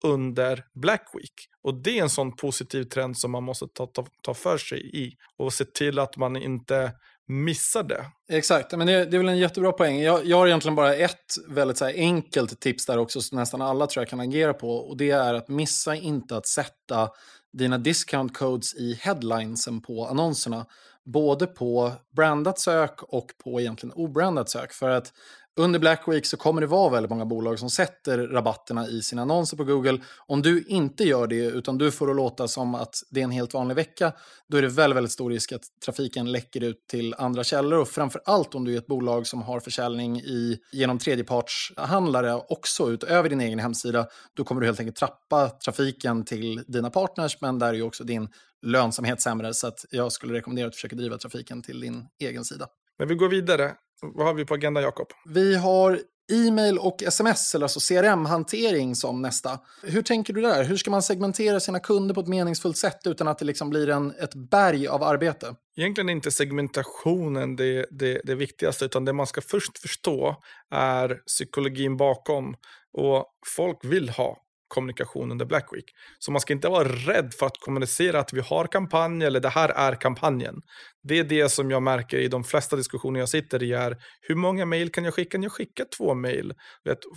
under 0.04 0.64
Black 0.74 1.08
Week. 1.14 1.32
Och 1.62 1.74
det 1.74 1.98
är 1.98 2.02
en 2.02 2.10
sån 2.10 2.36
positiv 2.36 2.84
trend 2.84 3.18
som 3.18 3.30
man 3.30 3.42
måste 3.42 3.66
ta, 3.68 3.86
ta, 3.86 4.06
ta 4.22 4.34
för 4.34 4.58
sig 4.58 5.04
i 5.04 5.12
och 5.38 5.52
se 5.52 5.64
till 5.64 5.98
att 5.98 6.16
man 6.16 6.36
inte 6.36 6.92
missar 7.28 7.82
det. 7.82 8.04
Exakt, 8.28 8.72
men 8.72 8.86
det, 8.86 9.04
det 9.04 9.16
är 9.16 9.18
väl 9.18 9.28
en 9.28 9.38
jättebra 9.38 9.72
poäng. 9.72 10.00
Jag, 10.00 10.24
jag 10.26 10.36
har 10.36 10.46
egentligen 10.46 10.74
bara 10.74 10.94
ett 10.94 11.34
väldigt 11.48 11.78
så 11.78 11.84
enkelt 11.84 12.60
tips 12.60 12.86
där 12.86 12.98
också 12.98 13.20
som 13.20 13.38
nästan 13.38 13.62
alla 13.62 13.86
tror 13.86 14.00
jag 14.00 14.08
kan 14.08 14.20
agera 14.20 14.54
på 14.54 14.76
och 14.76 14.96
det 14.96 15.10
är 15.10 15.34
att 15.34 15.48
missa 15.48 15.94
inte 15.94 16.36
att 16.36 16.46
sätta 16.46 17.10
dina 17.52 17.78
discount 17.78 18.34
codes 18.34 18.74
i 18.74 18.98
headlinesen 19.02 19.80
på 19.82 20.06
annonserna. 20.06 20.66
Både 21.04 21.46
på 21.46 21.92
brandat 22.16 22.58
sök 22.58 23.02
och 23.02 23.26
på 23.44 23.60
egentligen 23.60 23.92
obrandat 23.92 24.50
sök. 24.50 24.72
För 24.72 24.90
att 24.90 25.12
under 25.56 25.78
Black 25.78 26.08
Week 26.08 26.26
så 26.26 26.36
kommer 26.36 26.60
det 26.60 26.66
vara 26.66 26.90
väldigt 26.90 27.10
många 27.10 27.24
bolag 27.24 27.58
som 27.58 27.70
sätter 27.70 28.18
rabatterna 28.18 28.88
i 28.88 29.02
sina 29.02 29.22
annonser 29.22 29.56
på 29.56 29.64
Google. 29.64 30.00
Om 30.26 30.42
du 30.42 30.64
inte 30.68 31.04
gör 31.04 31.26
det, 31.26 31.44
utan 31.44 31.78
du 31.78 31.90
får 31.90 32.06
det 32.06 32.14
låta 32.14 32.48
som 32.48 32.74
att 32.74 32.94
det 33.10 33.20
är 33.20 33.24
en 33.24 33.30
helt 33.30 33.54
vanlig 33.54 33.74
vecka, 33.74 34.12
då 34.48 34.56
är 34.56 34.62
det 34.62 34.68
väldigt, 34.68 34.96
väldigt 34.96 35.12
stor 35.12 35.30
risk 35.30 35.52
att 35.52 35.62
trafiken 35.84 36.32
läcker 36.32 36.64
ut 36.64 36.86
till 36.90 37.14
andra 37.18 37.44
källor. 37.44 37.78
Och 37.78 37.88
framför 37.88 38.20
allt 38.24 38.54
om 38.54 38.64
du 38.64 38.74
är 38.74 38.78
ett 38.78 38.86
bolag 38.86 39.26
som 39.26 39.42
har 39.42 39.60
försäljning 39.60 40.20
i, 40.20 40.58
genom 40.72 40.98
tredjepartshandlare 40.98 42.34
också 42.34 42.90
utöver 42.90 43.28
din 43.28 43.40
egen 43.40 43.58
hemsida, 43.58 44.06
då 44.36 44.44
kommer 44.44 44.60
du 44.60 44.66
helt 44.66 44.80
enkelt 44.80 44.96
trappa 44.96 45.48
trafiken 45.48 46.24
till 46.24 46.64
dina 46.66 46.90
partners, 46.90 47.38
men 47.40 47.58
där 47.58 47.68
är 47.68 47.72
ju 47.72 47.82
också 47.82 48.04
din 48.04 48.28
lönsamhet 48.62 49.20
sämre. 49.20 49.54
Så 49.54 49.66
att 49.66 49.84
jag 49.90 50.12
skulle 50.12 50.34
rekommendera 50.34 50.66
att 50.66 50.74
försöka 50.74 50.96
driva 50.96 51.18
trafiken 51.18 51.62
till 51.62 51.80
din 51.80 52.06
egen 52.22 52.44
sida. 52.44 52.66
Men 52.98 53.08
vi 53.08 53.14
går 53.14 53.28
vidare. 53.28 53.72
Vad 54.02 54.26
har 54.26 54.34
vi 54.34 54.44
på 54.44 54.54
agendan, 54.54 54.82
Jakob? 54.82 55.06
Vi 55.28 55.56
har 55.56 56.00
e-mail 56.32 56.78
och 56.78 57.02
sms, 57.02 57.54
eller 57.54 57.64
alltså 57.64 57.80
CRM-hantering 57.80 58.94
som 58.94 59.22
nästa. 59.22 59.60
Hur 59.82 60.02
tänker 60.02 60.32
du 60.32 60.40
där? 60.40 60.64
Hur 60.64 60.76
ska 60.76 60.90
man 60.90 61.02
segmentera 61.02 61.60
sina 61.60 61.80
kunder 61.80 62.14
på 62.14 62.20
ett 62.20 62.28
meningsfullt 62.28 62.76
sätt 62.76 63.00
utan 63.04 63.28
att 63.28 63.38
det 63.38 63.44
liksom 63.44 63.70
blir 63.70 63.88
en, 63.88 64.10
ett 64.10 64.34
berg 64.34 64.88
av 64.88 65.02
arbete? 65.02 65.54
Egentligen 65.76 66.08
är 66.08 66.12
inte 66.12 66.30
segmentationen 66.30 67.56
det, 67.56 67.86
det, 67.90 68.20
det 68.24 68.34
viktigaste, 68.34 68.84
utan 68.84 69.04
det 69.04 69.12
man 69.12 69.26
ska 69.26 69.40
först 69.40 69.78
förstå 69.78 70.36
är 70.70 71.14
psykologin 71.26 71.96
bakom. 71.96 72.54
Och 72.92 73.26
folk 73.56 73.84
vill 73.84 74.08
ha 74.08 74.36
kommunikation 74.68 75.30
under 75.32 75.44
Black 75.44 75.68
Week. 75.72 75.84
Så 76.18 76.32
man 76.32 76.40
ska 76.40 76.52
inte 76.52 76.68
vara 76.68 76.88
rädd 76.88 77.34
för 77.38 77.46
att 77.46 77.58
kommunicera 77.60 78.20
att 78.20 78.32
vi 78.32 78.40
har 78.40 78.66
kampanj 78.66 79.24
eller 79.24 79.40
det 79.40 79.48
här 79.48 79.68
är 79.68 79.94
kampanjen. 79.94 80.54
Det 81.02 81.18
är 81.18 81.24
det 81.24 81.48
som 81.48 81.70
jag 81.70 81.82
märker 81.82 82.18
i 82.18 82.28
de 82.28 82.44
flesta 82.44 82.76
diskussioner 82.76 83.20
jag 83.20 83.28
sitter 83.28 83.62
i 83.62 83.72
är 83.72 83.96
hur 84.20 84.34
många 84.34 84.66
mejl 84.66 84.90
kan 84.90 85.04
jag 85.04 85.14
skicka? 85.14 85.30
Kan 85.30 85.42
jag 85.42 85.52
skicka 85.52 85.84
två 85.98 86.14
mejl? 86.14 86.52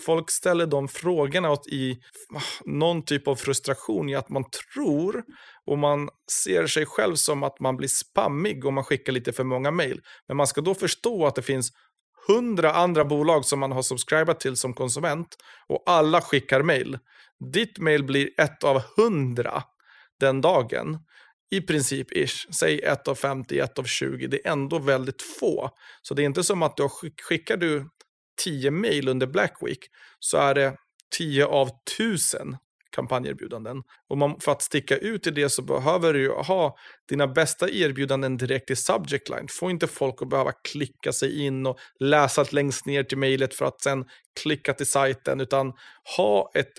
Folk 0.05 0.31
ställer 0.31 0.65
de 0.65 0.87
frågorna 0.87 1.57
i 1.71 1.91
ah, 2.35 2.41
någon 2.65 3.05
typ 3.05 3.27
av 3.27 3.35
frustration 3.35 4.09
i 4.09 4.15
att 4.15 4.29
man 4.29 4.43
tror 4.73 5.23
och 5.65 5.77
man 5.77 6.09
ser 6.43 6.67
sig 6.67 6.85
själv 6.85 7.15
som 7.15 7.43
att 7.43 7.59
man 7.59 7.77
blir 7.77 7.87
spammig 7.87 8.65
om 8.65 8.73
man 8.73 8.83
skickar 8.83 9.13
lite 9.13 9.33
för 9.33 9.43
många 9.43 9.71
mejl. 9.71 10.01
Men 10.27 10.37
man 10.37 10.47
ska 10.47 10.61
då 10.61 10.75
förstå 10.75 11.25
att 11.25 11.35
det 11.35 11.41
finns 11.41 11.71
hundra 12.27 12.71
andra 12.71 13.05
bolag 13.05 13.45
som 13.45 13.59
man 13.59 13.71
har 13.71 13.81
subscribat 13.81 14.39
till 14.39 14.55
som 14.55 14.73
konsument 14.73 15.27
och 15.67 15.83
alla 15.85 16.21
skickar 16.21 16.61
mejl. 16.61 16.97
Ditt 17.53 17.79
mail 17.79 18.03
blir 18.03 18.29
ett 18.37 18.63
av 18.63 18.81
hundra 18.97 19.63
den 20.19 20.41
dagen. 20.41 20.97
I 21.49 21.61
princip 21.61 22.17
ish. 22.17 22.47
Säg 22.59 22.79
ett 22.79 23.07
av 23.07 23.15
50, 23.15 23.59
ett 23.59 23.79
av 23.79 23.83
20. 23.83 24.27
Det 24.27 24.47
är 24.47 24.51
ändå 24.51 24.79
väldigt 24.79 25.21
få. 25.21 25.69
Så 26.01 26.13
det 26.13 26.21
är 26.21 26.25
inte 26.25 26.43
som 26.43 26.63
att 26.63 26.77
du 26.77 26.89
skickar 27.27 27.57
du 27.57 27.89
10 28.43 28.71
mail 28.71 29.07
under 29.07 29.27
Black 29.27 29.57
Week 29.61 29.79
så 30.19 30.37
är 30.37 30.55
det 30.55 30.77
10 31.17 31.45
av 31.45 31.69
1000 31.97 32.57
kampanjerbjudanden. 32.97 33.83
Och 34.07 34.17
man, 34.17 34.39
för 34.39 34.51
att 34.51 34.61
sticka 34.61 34.97
ut 34.97 35.27
i 35.27 35.31
det 35.31 35.49
så 35.49 35.61
behöver 35.61 36.13
du 36.13 36.21
ju 36.21 36.31
ha 36.31 36.77
dina 37.09 37.27
bästa 37.27 37.69
erbjudanden 37.69 38.37
direkt 38.37 38.71
i 38.71 38.75
subject 38.75 39.29
line. 39.29 39.47
Få 39.49 39.69
inte 39.69 39.87
folk 39.87 40.21
att 40.21 40.29
behöva 40.29 40.51
klicka 40.51 41.13
sig 41.13 41.45
in 41.45 41.65
och 41.65 41.77
läsa 41.99 42.45
längst 42.51 42.85
ner 42.85 43.03
till 43.03 43.17
mejlet 43.17 43.53
för 43.53 43.65
att 43.65 43.81
sen 43.81 44.05
klicka 44.41 44.73
till 44.73 44.87
sajten, 44.87 45.41
utan 45.41 45.73
ha 46.17 46.51
ett 46.53 46.73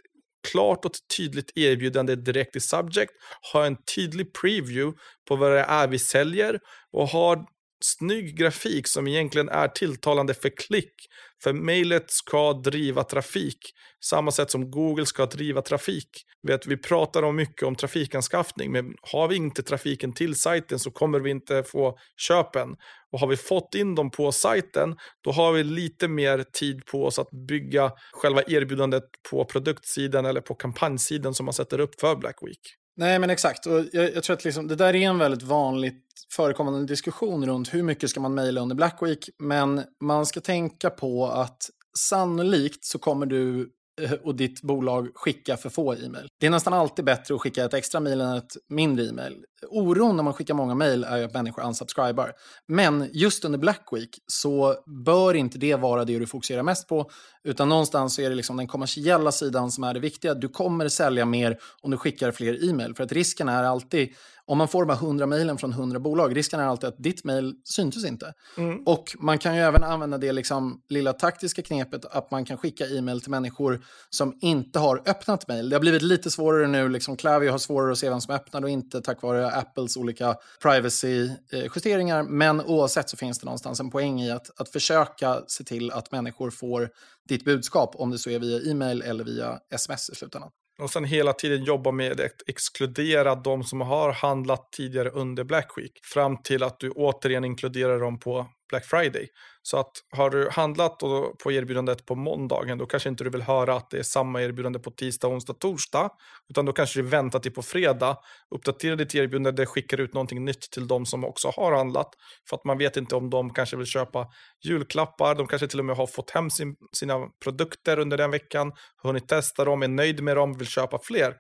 klart 0.51 0.85
och 0.85 0.93
tydligt 1.17 1.53
erbjudande 1.57 2.17
direkt 2.17 2.57
i 2.57 2.61
subject, 2.61 3.13
ha 3.53 3.67
en 3.67 3.77
tydlig 3.95 4.35
preview 4.35 4.99
på 5.29 5.37
vad 5.37 5.53
det 5.53 5.61
är 5.61 5.89
vi 5.89 5.99
säljer 5.99 6.59
och 6.93 7.09
ha 7.09 7.47
snygg 7.81 8.37
grafik 8.37 8.89
som 8.89 9.09
egentligen 9.09 9.49
är 9.49 9.69
tilltalande 9.69 10.35
för 10.35 10.51
klick. 10.57 10.95
För 11.43 11.53
mejlet 11.53 12.11
ska 12.11 12.53
driva 12.53 13.05
trafik, 13.05 13.59
samma 14.05 14.31
sätt 14.31 14.51
som 14.51 14.71
Google 14.71 15.07
ska 15.07 15.27
driva 15.27 15.63
trafik. 15.63 16.09
Vet, 16.43 16.67
vi 16.67 16.77
pratar 16.77 17.23
om 17.23 17.37
mycket 17.37 17.63
om 17.63 17.75
trafikanskaffning, 17.75 18.73
men 18.73 18.95
har 19.03 19.29
vi 19.29 19.37
inte 19.37 19.63
trafiken 19.63 20.13
till 20.13 20.35
sajten 20.35 20.79
så 20.79 20.91
kommer 20.91 21.21
vi 21.21 21.31
inte 21.31 21.63
få 21.63 21.99
köpen. 22.17 22.69
Och 23.13 23.21
har 23.21 23.27
vi 23.27 23.37
fått 23.37 23.75
in 23.75 23.95
dem 23.95 24.11
på 24.11 24.33
sajten, 24.33 24.97
då 25.25 25.33
har 25.33 25.53
vi 25.53 25.65
lite 25.65 26.09
mer 26.09 26.45
tid 26.53 26.87
på 26.87 27.05
oss 27.05 27.19
att 27.19 27.31
bygga 27.49 27.93
själva 28.13 28.43
erbjudandet 28.47 29.05
på 29.31 29.45
produktsidan 29.45 30.27
eller 30.27 30.41
på 30.41 30.55
kampanjsidan 30.55 31.35
som 31.35 31.47
man 31.47 31.55
sätter 31.55 31.81
upp 31.81 32.01
för 32.01 32.17
Black 32.17 32.37
Week. 32.43 32.61
Nej, 32.99 33.19
men 33.19 33.31
exakt. 33.31 33.67
Och 33.67 33.85
jag, 33.93 34.15
jag 34.15 34.23
tror 34.23 34.37
att 34.37 34.45
liksom, 34.45 34.69
det 34.69 34.75
där 34.75 34.95
är 34.95 35.09
en 35.09 35.19
väldigt 35.19 35.43
vanligt 35.43 36.05
förekommande 36.33 36.87
diskussion 36.87 37.47
runt 37.47 37.75
hur 37.75 37.83
mycket 37.83 38.11
ska 38.11 38.21
man 38.21 38.35
mejla 38.35 38.61
under 38.61 38.77
Black 38.77 38.99
Week. 39.03 39.29
Men 39.39 39.83
man 40.01 40.27
ska 40.27 40.41
tänka 40.41 40.91
på 40.91 41.27
att 41.27 41.71
sannolikt 41.99 42.85
så 42.85 42.99
kommer 42.99 43.27
du 43.27 43.71
Eh, 43.99 44.13
och 44.13 44.35
ditt 44.35 44.63
bolag 44.63 45.09
skicka 45.15 45.57
för 45.57 45.69
få 45.69 45.95
e-mail. 45.95 46.29
Det 46.41 46.47
är 46.47 46.51
nästan 46.51 46.73
alltid 46.73 47.05
bättre 47.05 47.35
att 47.35 47.41
skicka 47.41 47.65
ett 47.65 47.75
extra 47.75 48.01
mejl 48.01 48.21
än 48.21 48.37
ett 48.37 48.57
mindre 48.69 49.05
e-mail. 49.05 49.45
Oron 49.71 50.17
när 50.17 50.23
man 50.23 50.35
skickar 50.35 50.55
många 50.55 50.75
mejl 50.75 51.05
är 51.05 51.17
ju 51.17 51.25
att 51.25 51.35
människor 51.35 51.67
unsubscribar. 51.67 52.33
Men 52.67 53.11
just 53.13 53.45
under 53.45 53.59
Black 53.59 53.89
Week 53.93 54.19
så 54.27 54.75
bör 55.05 55.35
inte 55.35 55.59
det 55.59 55.75
vara 55.75 56.05
det 56.05 56.19
du 56.19 56.27
fokuserar 56.27 56.63
mest 56.63 56.89
på, 56.89 57.11
utan 57.45 57.69
någonstans 57.69 58.15
så 58.15 58.23
är 58.23 58.31
det 58.31 58.37
liksom 58.37 58.57
den 58.57 58.67
kommersiella 58.67 59.33
sidan 59.33 59.71
som 59.71 59.85
är 59.85 59.95
det 59.95 60.01
viktiga. 60.01 60.35
Du 60.35 60.49
kommer 60.49 60.89
sälja 60.89 61.25
mer 61.25 61.59
om 61.83 61.91
du 61.91 61.97
skickar 61.97 62.31
fler 62.31 62.71
e-mail, 62.71 62.95
för 62.95 63.05
att 63.05 63.13
risken 63.13 63.49
är 63.49 63.65
alltid 63.65 64.15
om 64.49 64.59
man 64.59 64.69
får 64.69 64.85
de 64.85 64.91
här 64.91 65.07
100 65.07 65.27
mejlen 65.27 65.59
från 65.59 65.73
100 65.73 65.99
bolag, 65.99 66.37
risken 66.37 66.61
är 66.61 66.65
alltid 66.65 66.89
att 66.89 66.99
ditt 66.99 67.25
mejl 67.25 67.55
syntes 67.65 68.05
inte. 68.05 68.33
Mm. 68.57 68.83
Och 68.87 69.17
man 69.19 69.39
kan 69.39 69.57
ju 69.57 69.61
även 69.63 69.85
använda 69.85 70.19
det 70.19 70.33
liksom 70.33 70.83
lilla 70.89 71.13
taktiska 71.13 71.63
knepet 71.63 72.05
att 72.05 72.31
man 72.31 72.45
kan 72.45 72.59
skicka 72.59 72.87
e-mail 72.87 73.21
till 73.21 73.31
människor 73.31 73.85
som 74.11 74.39
inte 74.41 74.79
har 74.79 75.03
öppnat 75.07 75.49
mejl. 75.49 75.69
Det 75.69 75.77
har 75.77 75.81
blivit 75.81 76.03
lite 76.03 76.31
svårare 76.31 76.67
nu, 76.67 76.89
liksom 76.89 77.17
Klaviyo 77.17 77.51
har 77.51 77.59
svårare 77.59 77.93
att 77.93 77.99
se 77.99 78.11
vem 78.11 78.21
som 78.21 78.35
öppnar 78.35 78.63
och 78.63 78.71
inte 78.71 79.01
tack 79.01 79.23
vare 79.23 79.51
Apples 79.51 79.97
olika 79.97 80.37
privacy-justeringar. 80.63 82.23
Men 82.23 82.61
oavsett 82.61 83.11
så 83.11 83.17
finns 83.17 83.39
det 83.39 83.45
någonstans 83.45 83.81
en 83.81 83.91
poäng 83.91 84.23
i 84.23 84.31
att, 84.31 84.61
att 84.61 84.69
försöka 84.69 85.43
se 85.47 85.65
till 85.65 85.91
att 85.91 86.13
människor 86.13 86.51
får 86.51 86.91
ditt 87.29 87.45
budskap, 87.45 87.95
om 87.95 88.11
det 88.11 88.19
så 88.19 88.31
är 88.31 88.39
via 88.39 88.71
e-mail 88.71 89.03
eller 89.03 89.25
via 89.25 89.59
sms 89.71 90.11
i 90.11 90.15
slutändan. 90.15 90.51
Och 90.83 90.91
sen 90.91 91.05
hela 91.05 91.33
tiden 91.33 91.65
jobba 91.65 91.93
med 91.93 92.21
att 92.21 92.43
exkludera 92.47 93.35
de 93.35 93.65
som 93.65 93.81
har 93.81 94.13
handlat 94.13 94.73
tidigare 94.73 95.11
under 95.11 95.45
Black 95.45 95.73
Week. 95.77 96.01
Fram 96.03 96.43
till 96.43 96.63
att 96.63 96.81
du 96.81 96.91
återigen 96.91 97.45
inkluderar 97.45 98.01
dem 98.01 98.19
på 98.19 98.47
Black 98.69 98.85
Friday. 98.85 99.29
Så 99.63 99.77
att 99.77 99.93
har 100.11 100.31
du 100.31 100.49
handlat 100.51 100.99
på 101.43 101.53
erbjudandet 101.53 102.07
på 102.07 102.15
måndagen, 102.15 102.79
då 102.79 102.87
kanske 102.87 103.09
inte 103.09 103.25
du 103.25 103.31
vill 103.31 103.43
höra 103.43 103.77
att 103.77 103.91
det 103.91 103.99
är 103.99 104.03
samma 104.03 104.43
erbjudande 104.43 104.79
på 104.79 104.91
tisdag, 104.91 105.29
onsdag, 105.29 105.53
torsdag. 105.53 106.11
Utan 106.49 106.65
då 106.65 106.73
kanske 106.73 107.03
du 107.03 107.09
väntar 107.09 107.39
till 107.39 107.53
på 107.53 107.63
fredag, 107.63 108.19
uppdaterar 108.51 108.97
ditt 108.97 109.15
erbjudande, 109.15 109.67
skickar 109.67 110.01
ut 110.01 110.15
någonting 110.15 110.45
nytt 110.45 110.71
till 110.71 110.89
de 110.89 111.07
som 111.07 111.25
också 111.25 111.53
har 111.57 111.77
handlat. 111.77 112.11
För 112.49 112.57
att 112.57 112.65
man 112.65 112.79
vet 112.79 112.97
inte 112.97 113.17
om 113.17 113.31
de 113.31 113.55
kanske 113.55 113.77
vill 113.77 113.87
köpa 113.87 114.27
julklappar, 114.65 115.35
de 115.35 115.47
kanske 115.47 115.69
till 115.69 115.79
och 115.79 115.85
med 115.85 115.97
har 115.97 116.07
fått 116.07 116.31
hem 116.31 116.51
sin, 116.51 116.77
sina 116.93 117.29
produkter 117.45 117.99
under 117.99 118.17
den 118.17 118.31
veckan, 118.31 118.73
hunnit 119.03 119.29
testa 119.29 119.65
dem, 119.65 119.83
är 119.83 119.89
nöjd 119.89 120.23
med 120.23 120.37
dem, 120.37 120.59
vill 120.59 120.69
köpa 120.69 120.99
fler. 121.03 121.35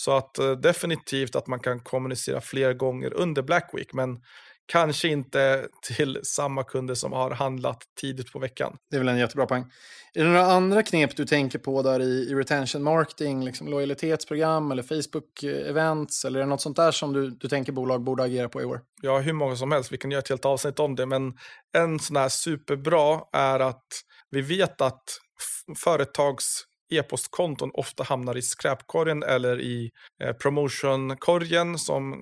Så 0.00 0.12
att 0.12 0.38
eh, 0.38 0.50
definitivt 0.50 1.36
att 1.36 1.46
man 1.46 1.60
kan 1.60 1.80
kommunicera 1.80 2.40
fler 2.40 2.72
gånger 2.72 3.14
under 3.14 3.42
Black 3.42 3.70
Week. 3.72 3.92
Men 3.92 4.20
Kanske 4.72 5.08
inte 5.08 5.68
till 5.82 6.20
samma 6.22 6.64
kunder 6.64 6.94
som 6.94 7.12
har 7.12 7.30
handlat 7.30 7.82
tidigt 8.00 8.32
på 8.32 8.38
veckan. 8.38 8.76
Det 8.90 8.96
är 8.96 9.00
väl 9.00 9.08
en 9.08 9.18
jättebra 9.18 9.46
poäng. 9.46 9.64
Är 10.14 10.24
det 10.24 10.30
några 10.30 10.46
andra 10.46 10.82
knep 10.82 11.16
du 11.16 11.24
tänker 11.24 11.58
på 11.58 11.82
där 11.82 12.00
i, 12.00 12.28
i 12.30 12.34
retention 12.34 12.82
marketing, 12.82 13.44
liksom 13.44 13.68
lojalitetsprogram 13.68 14.70
eller 14.70 14.82
Facebook-events? 14.82 16.26
Eller 16.26 16.40
är 16.40 16.44
det 16.44 16.48
något 16.48 16.60
sånt 16.60 16.76
där 16.76 16.90
som 16.90 17.12
du, 17.12 17.30
du 17.30 17.48
tänker 17.48 17.72
bolag 17.72 18.04
borde 18.04 18.22
agera 18.22 18.48
på 18.48 18.62
i 18.62 18.64
år? 18.64 18.80
Ja, 19.02 19.18
hur 19.18 19.32
många 19.32 19.56
som 19.56 19.72
helst. 19.72 19.92
Vi 19.92 19.98
kan 19.98 20.10
göra 20.10 20.22
ett 20.22 20.28
helt 20.28 20.44
avsnitt 20.44 20.78
om 20.78 20.94
det. 20.94 21.06
Men 21.06 21.32
en 21.76 21.98
sån 21.98 22.16
här 22.16 22.28
superbra 22.28 23.20
är 23.32 23.60
att 23.60 23.86
vi 24.30 24.40
vet 24.40 24.80
att 24.80 25.02
företags 25.76 26.64
e-postkonton 26.90 27.70
ofta 27.74 28.02
hamnar 28.02 28.36
i 28.36 28.42
skräpkorgen 28.42 29.22
eller 29.22 29.60
i 29.60 29.90
eh, 30.22 30.32
promotionkorgen 30.32 31.78
som 31.78 32.14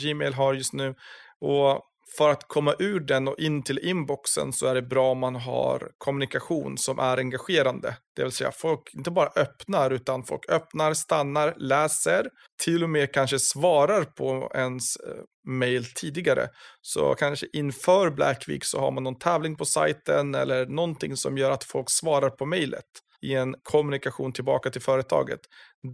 Gmail 0.00 0.34
har 0.34 0.54
just 0.54 0.72
nu. 0.72 0.94
Och 1.40 1.82
för 2.18 2.30
att 2.30 2.48
komma 2.48 2.74
ur 2.78 3.00
den 3.00 3.28
och 3.28 3.38
in 3.38 3.62
till 3.62 3.78
inboxen 3.78 4.52
så 4.52 4.66
är 4.66 4.74
det 4.74 4.82
bra 4.82 5.10
om 5.10 5.18
man 5.18 5.36
har 5.36 5.90
kommunikation 5.98 6.78
som 6.78 6.98
är 6.98 7.16
engagerande. 7.16 7.96
Det 8.16 8.22
vill 8.22 8.32
säga 8.32 8.52
folk 8.52 8.94
inte 8.94 9.10
bara 9.10 9.28
öppnar 9.36 9.90
utan 9.90 10.24
folk 10.24 10.50
öppnar, 10.50 10.94
stannar, 10.94 11.54
läser, 11.56 12.28
till 12.64 12.82
och 12.82 12.90
med 12.90 13.12
kanske 13.14 13.38
svarar 13.38 14.04
på 14.04 14.50
ens 14.54 14.96
eh, 14.96 15.22
mail 15.48 15.84
tidigare. 15.84 16.48
Så 16.80 17.14
kanske 17.14 17.46
inför 17.52 18.10
Black 18.10 18.48
Week 18.48 18.64
så 18.64 18.80
har 18.80 18.90
man 18.90 19.02
någon 19.02 19.18
tävling 19.18 19.56
på 19.56 19.64
sajten 19.64 20.34
eller 20.34 20.66
någonting 20.66 21.16
som 21.16 21.38
gör 21.38 21.50
att 21.50 21.64
folk 21.64 21.86
svarar 21.90 22.30
på 22.30 22.46
mailet 22.46 22.84
i 23.24 23.34
en 23.34 23.54
kommunikation 23.62 24.32
tillbaka 24.32 24.70
till 24.70 24.82
företaget. 24.82 25.40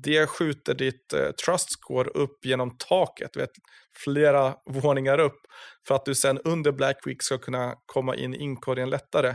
Det 0.03 0.27
skjuter 0.27 0.75
ditt 0.75 1.13
eh, 1.13 1.31
trust 1.31 1.71
score 1.71 2.11
upp 2.11 2.45
genom 2.45 2.77
taket, 2.77 3.37
vet, 3.37 3.51
flera 4.05 4.55
våningar 4.83 5.19
upp, 5.21 5.41
för 5.89 5.95
att 5.95 6.05
du 6.05 6.15
sen 6.15 6.39
under 6.39 6.73
Black 6.73 7.07
Week 7.07 7.23
ska 7.23 7.39
kunna 7.39 7.75
komma 7.87 8.17
in 8.17 8.35
i 8.35 8.39
inkorgen 8.39 8.91
lättare. 8.91 9.35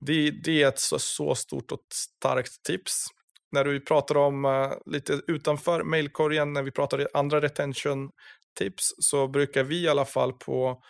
Det, 0.00 0.30
det 0.30 0.62
är 0.62 0.68
ett 0.68 0.78
så, 0.78 0.98
så, 0.98 1.34
stort 1.34 1.72
och 1.72 1.80
starkt 1.94 2.62
tips. 2.66 3.04
När 3.52 3.64
vi 3.64 3.80
pratar 3.80 4.16
om 4.16 4.44
uh, 4.44 4.72
lite 4.86 5.20
utanför 5.26 5.82
mailkorgen, 5.82 6.52
när 6.52 6.62
vi 6.62 6.70
pratar 6.70 7.08
andra 7.14 7.40
retention 7.40 8.10
tips, 8.58 8.82
så 8.98 9.28
brukar 9.28 9.64
vi 9.64 9.82
i 9.82 9.88
alla 9.88 10.04
fall 10.04 10.32
på 10.32 10.82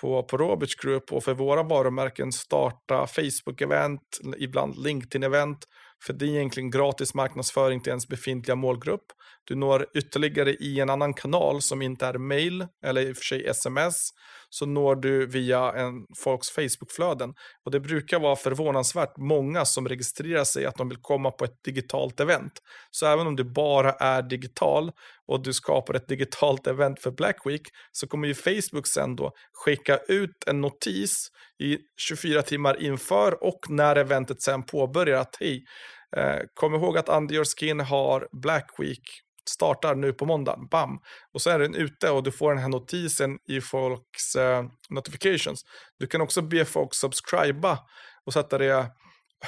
på, 0.00 0.22
på 0.22 0.36
Roberts 0.36 0.74
Group 0.74 1.12
och 1.12 1.24
för 1.24 1.34
våra 1.34 1.62
varumärken 1.62 2.32
starta 2.32 3.06
Facebook-event, 3.06 4.00
ibland 4.38 4.74
LinkedIn-event 4.86 5.58
för 6.04 6.12
det 6.12 6.24
är 6.24 6.28
egentligen 6.28 6.70
gratis 6.70 7.14
marknadsföring 7.14 7.80
till 7.80 7.90
ens 7.90 8.08
befintliga 8.08 8.54
målgrupp. 8.56 9.06
Du 9.44 9.54
når 9.54 9.86
ytterligare 9.94 10.54
i 10.54 10.80
en 10.80 10.90
annan 10.90 11.14
kanal 11.14 11.62
som 11.62 11.82
inte 11.82 12.06
är 12.06 12.18
mail 12.18 12.66
eller 12.84 13.00
i 13.00 13.12
och 13.12 13.16
för 13.16 13.24
sig 13.24 13.46
sms. 13.46 14.10
Så 14.58 14.66
når 14.66 14.94
du 14.94 15.26
via 15.26 15.72
en 15.72 16.06
folks 16.16 16.50
Facebookflöden. 16.50 17.34
Och 17.64 17.70
det 17.70 17.80
brukar 17.80 18.20
vara 18.20 18.36
förvånansvärt 18.36 19.16
många 19.16 19.64
som 19.64 19.88
registrerar 19.88 20.44
sig 20.44 20.66
att 20.66 20.76
de 20.76 20.88
vill 20.88 20.98
komma 21.00 21.30
på 21.30 21.44
ett 21.44 21.64
digitalt 21.64 22.20
event. 22.20 22.52
Så 22.90 23.06
även 23.06 23.26
om 23.26 23.36
du 23.36 23.44
bara 23.44 23.92
är 23.92 24.22
digital 24.22 24.92
och 25.26 25.42
du 25.42 25.52
skapar 25.52 25.94
ett 25.94 26.08
digitalt 26.08 26.66
event 26.74 27.00
för 27.00 27.10
Black 27.10 27.36
Week 27.44 27.62
så 27.92 28.06
kommer 28.06 28.28
ju 28.28 28.34
Facebook 28.34 28.86
sen 28.86 29.16
då 29.16 29.32
skicka 29.52 29.98
ut 30.08 30.44
en 30.46 30.60
notis 30.60 31.28
i 31.62 31.78
24 32.00 32.42
timmar 32.42 32.82
inför 32.82 33.44
och 33.44 33.60
när 33.68 33.96
eventet 33.96 34.42
sen 34.42 34.62
påbörjar 34.62 35.20
att 35.20 35.36
hej, 35.40 35.64
eh, 36.16 36.40
kom 36.54 36.74
ihåg 36.74 36.98
att 36.98 37.08
Under 37.08 37.34
Your 37.34 37.44
Skin 37.44 37.80
har 37.80 38.28
Black 38.42 38.70
Week 38.78 39.25
startar 39.48 39.94
nu 39.94 40.12
på 40.12 40.26
måndagen, 40.26 40.66
bam. 40.70 40.98
Och 41.34 41.42
så 41.42 41.50
är 41.50 41.58
den 41.58 41.74
ute 41.74 42.10
och 42.10 42.22
du 42.22 42.32
får 42.32 42.50
den 42.54 42.62
här 42.62 42.68
notisen 42.68 43.38
i 43.48 43.60
folks 43.60 44.36
eh, 44.36 44.64
notifications. 44.90 45.64
Du 45.98 46.06
kan 46.06 46.20
också 46.20 46.42
be 46.42 46.64
folk 46.64 46.94
subscriba 46.94 47.78
och 48.24 48.32
sätta 48.32 48.58
det 48.58 48.90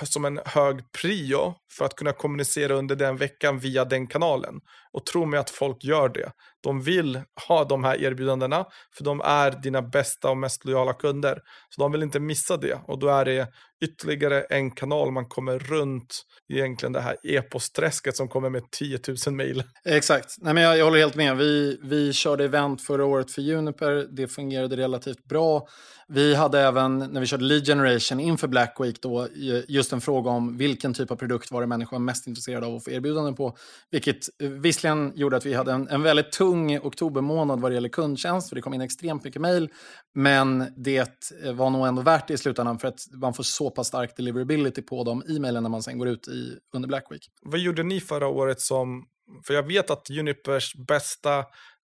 som 0.05 0.25
en 0.25 0.41
hög 0.45 0.93
prio 0.93 1.55
för 1.79 1.85
att 1.85 1.97
kunna 1.97 2.13
kommunicera 2.13 2.75
under 2.75 2.97
den 2.97 3.17
veckan 3.17 3.59
via 3.59 3.85
den 3.85 4.07
kanalen. 4.07 4.61
Och 4.93 5.07
tro 5.07 5.25
mig 5.25 5.41
att 5.41 5.51
folk 5.51 5.85
gör 5.85 6.09
det. 6.09 6.33
De 6.61 6.83
vill 6.83 7.21
ha 7.49 7.65
de 7.65 7.85
här 7.85 8.03
erbjudandena 8.03 8.67
för 8.97 9.05
de 9.05 9.21
är 9.21 9.51
dina 9.51 9.83
bästa 9.83 10.31
och 10.31 10.37
mest 10.37 10.65
lojala 10.65 10.93
kunder. 10.93 11.39
Så 11.69 11.81
de 11.81 11.93
vill 11.93 12.03
inte 12.03 12.21
missa 12.21 12.57
det 12.57 12.79
och 12.87 12.99
då 12.99 13.09
är 13.09 13.25
det 13.25 13.49
ytterligare 13.85 14.41
en 14.41 14.71
kanal 14.71 15.13
man 15.13 15.27
kommer 15.27 15.59
runt 15.59 16.23
egentligen 16.53 16.93
det 16.93 17.01
här 17.01 17.17
e-postträsket 17.23 18.17
som 18.17 18.29
kommer 18.29 18.51
med 18.51 18.71
10 18.71 18.99
000 19.27 19.35
mejl. 19.35 19.63
Exakt, 19.85 20.35
Nej, 20.39 20.55
men 20.55 20.63
jag, 20.63 20.79
jag 20.79 20.85
håller 20.85 20.99
helt 20.99 21.15
med. 21.15 21.37
Vi, 21.37 21.79
vi 21.83 22.13
körde 22.13 22.45
event 22.45 22.83
förra 22.83 23.05
året 23.05 23.31
för 23.31 23.43
Juniper, 23.43 24.09
det 24.11 24.29
fungerade 24.29 24.77
relativt 24.77 25.25
bra. 25.25 25.69
Vi 26.09 26.35
hade 26.35 26.61
även, 26.61 26.99
när 26.99 27.21
vi 27.21 27.27
körde 27.27 27.45
lead 27.45 27.67
generation 27.67 28.21
inför 28.21 28.49
Black 28.49 28.77
Week, 28.81 29.03
då, 29.03 29.29
just 29.69 29.93
en 29.93 30.01
fråga 30.01 30.31
om 30.31 30.57
vilken 30.57 30.95
typ 30.95 31.11
av 31.11 31.17
produkt 31.17 31.51
var 31.51 31.61
det 31.61 31.67
människor 31.67 31.97
var 31.97 32.05
mest 32.05 32.27
intresserade 32.27 32.67
av 32.67 32.77
att 32.77 32.85
få 32.85 32.91
erbjudanden 32.91 33.35
på. 33.35 33.57
Vilket 33.91 34.17
eh, 34.43 34.49
visserligen 34.49 35.13
gjorde 35.17 35.37
att 35.37 35.47
vi 35.47 35.55
hade 35.55 35.73
en, 35.73 35.89
en 35.89 36.03
väldigt 36.03 36.33
tung 36.49 36.79
oktobermånad 36.79 37.61
vad 37.61 37.71
det 37.71 37.75
gäller 37.75 37.89
kundtjänst, 37.89 38.49
för 38.49 38.57
det 38.57 38.63
kom 38.63 38.75
in 38.75 38.81
extremt 38.81 39.25
mycket 39.25 39.43
mejl. 39.43 39.69
Men 40.15 40.73
det 40.77 41.33
eh, 41.45 41.53
var 41.53 41.71
nog 41.71 41.87
ändå 41.87 42.03
värt 42.03 42.29
det 42.29 42.35
i 42.35 42.39
slutändan 42.39 42.79
för 42.79 42.89
att 42.89 43.01
man 43.13 43.35
får 43.35 43.43
så 43.43 43.71
pass 43.71 43.87
stark 43.87 44.17
deliverability 44.17 44.83
på 44.83 45.05
de 45.05 45.23
e-mailen 45.29 45.63
när 45.63 45.71
man 45.71 45.83
sen 45.83 45.99
går 45.99 46.09
ut 46.09 46.29
i, 46.29 46.59
under 46.75 46.89
Black 46.89 47.07
Week. 47.11 47.31
Vad 47.43 47.61
gjorde 47.61 47.83
ni 47.83 48.01
förra 48.01 48.27
året 48.29 48.61
som, 48.61 49.05
för 49.47 49.55
jag 49.55 49.63
vet 49.63 49.91
att 49.91 50.11
Junipers 50.11 50.75
bästa 50.75 51.45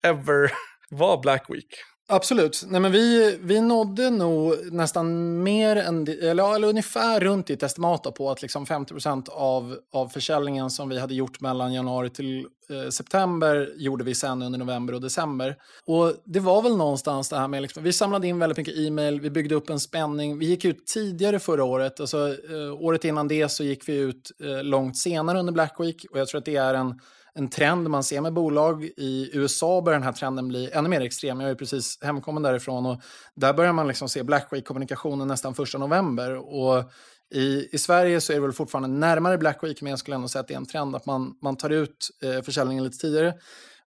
ever 0.07 0.51
var 0.89 1.21
Black 1.21 1.45
Week. 1.49 1.67
Absolut. 2.13 2.63
Nej, 2.67 2.81
men 2.81 2.91
vi, 2.91 3.37
vi 3.41 3.61
nådde 3.61 4.09
nog 4.09 4.55
nästan 4.71 5.43
mer 5.43 5.75
än, 5.75 6.07
eller, 6.07 6.55
eller 6.55 6.67
ungefär 6.67 7.19
runt 7.19 7.49
i 7.49 7.53
ett 7.53 7.63
estimat 7.63 8.15
på 8.15 8.31
att 8.31 8.41
liksom 8.41 8.65
50 8.65 8.93
av, 9.31 9.77
av 9.93 10.07
försäljningen 10.07 10.69
som 10.69 10.89
vi 10.89 10.99
hade 10.99 11.13
gjort 11.13 11.41
mellan 11.41 11.73
januari 11.73 12.09
till 12.09 12.45
eh, 12.69 12.89
september 12.89 13.69
gjorde 13.77 14.03
vi 14.03 14.15
sen 14.15 14.41
under 14.41 14.59
november 14.59 14.93
och 14.93 15.01
december. 15.01 15.55
Och 15.85 16.13
det 16.25 16.39
var 16.39 16.61
väl 16.61 16.77
någonstans 16.77 17.29
det 17.29 17.37
här 17.37 17.47
med, 17.47 17.61
liksom, 17.61 17.83
vi 17.83 17.93
samlade 17.93 18.27
in 18.27 18.39
väldigt 18.39 18.57
mycket 18.57 18.77
e-mail, 18.77 19.21
vi 19.21 19.29
byggde 19.29 19.55
upp 19.55 19.69
en 19.69 19.79
spänning. 19.79 20.39
Vi 20.39 20.45
gick 20.45 20.65
ut 20.65 20.85
tidigare 20.85 21.39
förra 21.39 21.63
året, 21.63 21.99
alltså 21.99 22.27
eh, 22.27 22.73
året 22.81 23.05
innan 23.05 23.27
det 23.27 23.49
så 23.49 23.63
gick 23.63 23.89
vi 23.89 23.95
ut 23.95 24.31
eh, 24.43 24.63
långt 24.63 24.97
senare 24.97 25.39
under 25.39 25.53
Black 25.53 25.75
Week 25.79 26.05
och 26.11 26.19
jag 26.19 26.27
tror 26.27 26.39
att 26.39 26.45
det 26.45 26.55
är 26.55 26.73
en 26.73 26.99
en 27.33 27.49
trend 27.49 27.89
man 27.89 28.03
ser 28.03 28.21
med 28.21 28.33
bolag. 28.33 28.83
I 28.83 29.29
USA 29.33 29.81
börjar 29.81 29.99
den 29.99 30.05
här 30.05 30.13
trenden 30.13 30.47
bli 30.47 30.71
ännu 30.71 30.89
mer 30.89 31.01
extrem. 31.01 31.41
Jag 31.41 31.49
är 31.49 31.55
precis 31.55 31.97
hemkommen 32.01 32.43
därifrån 32.43 32.85
och 32.85 33.01
där 33.35 33.53
börjar 33.53 33.73
man 33.73 33.87
liksom 33.87 34.09
se 34.09 34.23
Black 34.23 34.47
Week-kommunikationen 34.51 35.27
nästan 35.27 35.55
första 35.55 35.77
november. 35.77 36.35
Och 36.35 36.91
i, 37.33 37.69
I 37.71 37.77
Sverige 37.77 38.21
så 38.21 38.33
är 38.33 38.35
det 38.35 38.41
väl 38.41 38.51
fortfarande 38.51 38.99
närmare 38.99 39.37
Black 39.37 39.63
Week, 39.63 39.81
men 39.81 39.89
jag 39.89 39.99
skulle 39.99 40.15
ändå 40.15 40.27
säga 40.27 40.39
att 40.39 40.47
det 40.47 40.53
är 40.53 40.57
en 40.57 40.65
trend 40.65 40.95
att 40.95 41.05
man, 41.05 41.37
man 41.41 41.57
tar 41.57 41.69
ut 41.69 42.09
eh, 42.23 42.41
försäljningen 42.41 42.83
lite 42.83 42.97
tidigare. 42.97 43.33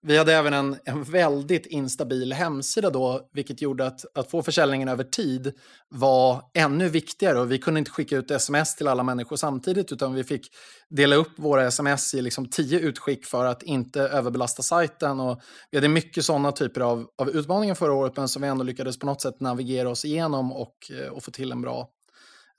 Vi 0.07 0.19
hade 0.19 0.35
även 0.35 0.53
en, 0.53 0.77
en 0.85 1.03
väldigt 1.03 1.67
instabil 1.67 2.33
hemsida 2.33 2.91
då, 2.91 3.29
vilket 3.33 3.63
gjorde 3.63 3.87
att, 3.87 4.05
att 4.15 4.31
få 4.31 4.43
försäljningen 4.43 4.89
över 4.89 5.05
tid 5.05 5.53
var 5.89 6.43
ännu 6.55 6.89
viktigare. 6.89 7.41
Och 7.41 7.53
vi 7.53 7.59
kunde 7.59 7.79
inte 7.79 7.91
skicka 7.91 8.17
ut 8.17 8.31
sms 8.31 8.77
till 8.77 8.89
alla 8.89 9.03
människor 9.03 9.37
samtidigt, 9.37 9.93
utan 9.93 10.15
vi 10.15 10.25
fick 10.25 10.49
dela 10.89 11.17
upp 11.17 11.33
våra 11.37 11.67
sms 11.67 12.15
i 12.15 12.23
liksom 12.23 12.49
tio 12.49 12.81
utskick 12.81 13.25
för 13.25 13.45
att 13.45 13.63
inte 13.63 14.01
överbelasta 14.01 14.63
sajten. 14.63 15.21
Och 15.21 15.41
vi 15.71 15.79
hade 15.79 15.89
mycket 15.89 16.25
sådana 16.25 16.53
typer 16.53 16.81
av, 16.81 17.07
av 17.19 17.31
utmaningar 17.31 17.75
förra 17.75 17.93
året, 17.93 18.17
men 18.17 18.29
som 18.29 18.43
vi 18.43 18.49
ändå 18.49 18.65
lyckades 18.65 18.99
på 18.99 19.07
något 19.07 19.23
sätt 19.23 19.41
navigera 19.41 19.91
oss 19.91 20.05
igenom 20.05 20.53
och, 20.53 20.75
eh, 20.91 21.09
och 21.09 21.25
få 21.25 21.31
till 21.31 21.53
en 21.53 21.63
bra, 21.63 21.89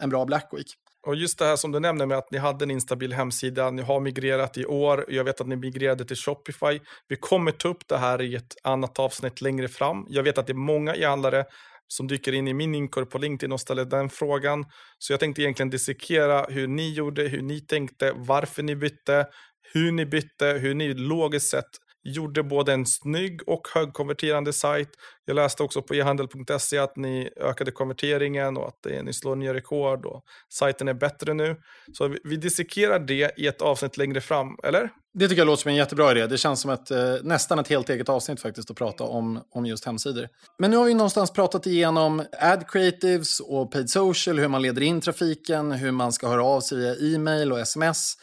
en 0.03 0.09
bra 0.09 0.25
Black 0.25 0.49
Week. 0.51 0.67
Och 1.05 1.15
just 1.15 1.39
det 1.39 1.45
här 1.45 1.55
som 1.55 1.71
du 1.71 1.79
nämner 1.79 2.05
med 2.05 2.17
att 2.17 2.31
ni 2.31 2.37
hade 2.37 2.65
en 2.65 2.71
instabil 2.71 3.13
hemsida, 3.13 3.71
ni 3.71 3.81
har 3.81 3.99
migrerat 3.99 4.57
i 4.57 4.65
år, 4.65 5.05
jag 5.07 5.23
vet 5.23 5.41
att 5.41 5.47
ni 5.47 5.55
migrerade 5.55 6.05
till 6.05 6.15
Shopify. 6.15 6.79
Vi 7.07 7.15
kommer 7.15 7.51
ta 7.51 7.67
upp 7.67 7.87
det 7.87 7.97
här 7.97 8.21
i 8.21 8.35
ett 8.35 8.55
annat 8.63 8.99
avsnitt 8.99 9.41
längre 9.41 9.67
fram. 9.67 10.05
Jag 10.09 10.23
vet 10.23 10.37
att 10.37 10.47
det 10.47 10.53
är 10.53 10.55
många 10.55 10.95
e-handlare 10.95 11.45
som 11.87 12.07
dyker 12.07 12.33
in 12.33 12.47
i 12.47 12.53
min 12.53 12.75
inkorg 12.75 13.05
på 13.05 13.17
LinkedIn 13.17 13.51
och 13.51 13.61
ställer 13.61 13.85
den 13.85 14.09
frågan. 14.09 14.65
Så 14.99 15.13
jag 15.13 15.19
tänkte 15.19 15.41
egentligen 15.41 15.69
dissekera 15.69 16.43
hur 16.49 16.67
ni 16.67 16.93
gjorde, 16.93 17.23
hur 17.23 17.41
ni 17.41 17.59
tänkte, 17.59 18.13
varför 18.15 18.63
ni 18.63 18.75
bytte, 18.75 19.25
hur 19.73 19.91
ni 19.91 20.05
bytte, 20.05 20.45
hur 20.45 20.73
ni 20.75 20.93
logiskt 20.93 21.49
sett 21.49 21.69
gjorde 22.05 22.43
både 22.43 22.73
en 22.73 22.85
snygg 22.85 23.41
och 23.47 23.67
högkonverterande 23.73 24.53
sajt. 24.53 24.89
Jag 25.25 25.35
läste 25.35 25.63
också 25.63 25.81
på 25.81 25.93
ehandel.se 25.93 26.77
att 26.77 26.95
ni 26.95 27.29
ökade 27.37 27.71
konverteringen 27.71 28.57
och 28.57 28.67
att 28.67 28.87
ni 29.03 29.13
slår 29.13 29.35
nya 29.35 29.53
rekord 29.53 30.05
och 30.05 30.23
sajten 30.53 30.87
är 30.87 30.93
bättre 30.93 31.33
nu. 31.33 31.55
Så 31.93 32.07
vi, 32.07 32.19
vi 32.23 32.35
dissekerar 32.35 32.99
det 32.99 33.31
i 33.37 33.47
ett 33.47 33.61
avsnitt 33.61 33.97
längre 33.97 34.21
fram, 34.21 34.57
eller? 34.63 34.89
Det 35.13 35.27
tycker 35.27 35.41
jag 35.41 35.45
låter 35.45 35.61
som 35.61 35.69
en 35.69 35.75
jättebra 35.75 36.11
idé. 36.11 36.27
Det 36.27 36.37
känns 36.37 36.61
som 36.61 36.71
ett, 36.71 36.91
eh, 36.91 37.15
nästan 37.23 37.59
ett 37.59 37.67
helt 37.67 37.89
eget 37.89 38.09
avsnitt 38.09 38.41
faktiskt 38.41 38.71
att 38.71 38.77
prata 38.77 39.03
om, 39.03 39.41
om 39.51 39.65
just 39.65 39.85
hemsidor. 39.85 40.27
Men 40.59 40.71
nu 40.71 40.77
har 40.77 40.85
vi 40.85 40.93
någonstans 40.93 41.31
pratat 41.31 41.67
igenom 41.67 42.23
ad 42.41 42.63
creatives 42.67 43.39
och 43.39 43.71
paid 43.71 43.89
social, 43.89 44.39
hur 44.39 44.47
man 44.47 44.61
leder 44.61 44.81
in 44.81 45.01
trafiken, 45.01 45.71
hur 45.71 45.91
man 45.91 46.13
ska 46.13 46.27
höra 46.27 46.43
av 46.43 46.61
sig 46.61 46.77
via 46.77 47.15
e-mail 47.15 47.51
och 47.51 47.59
sms. 47.59 48.13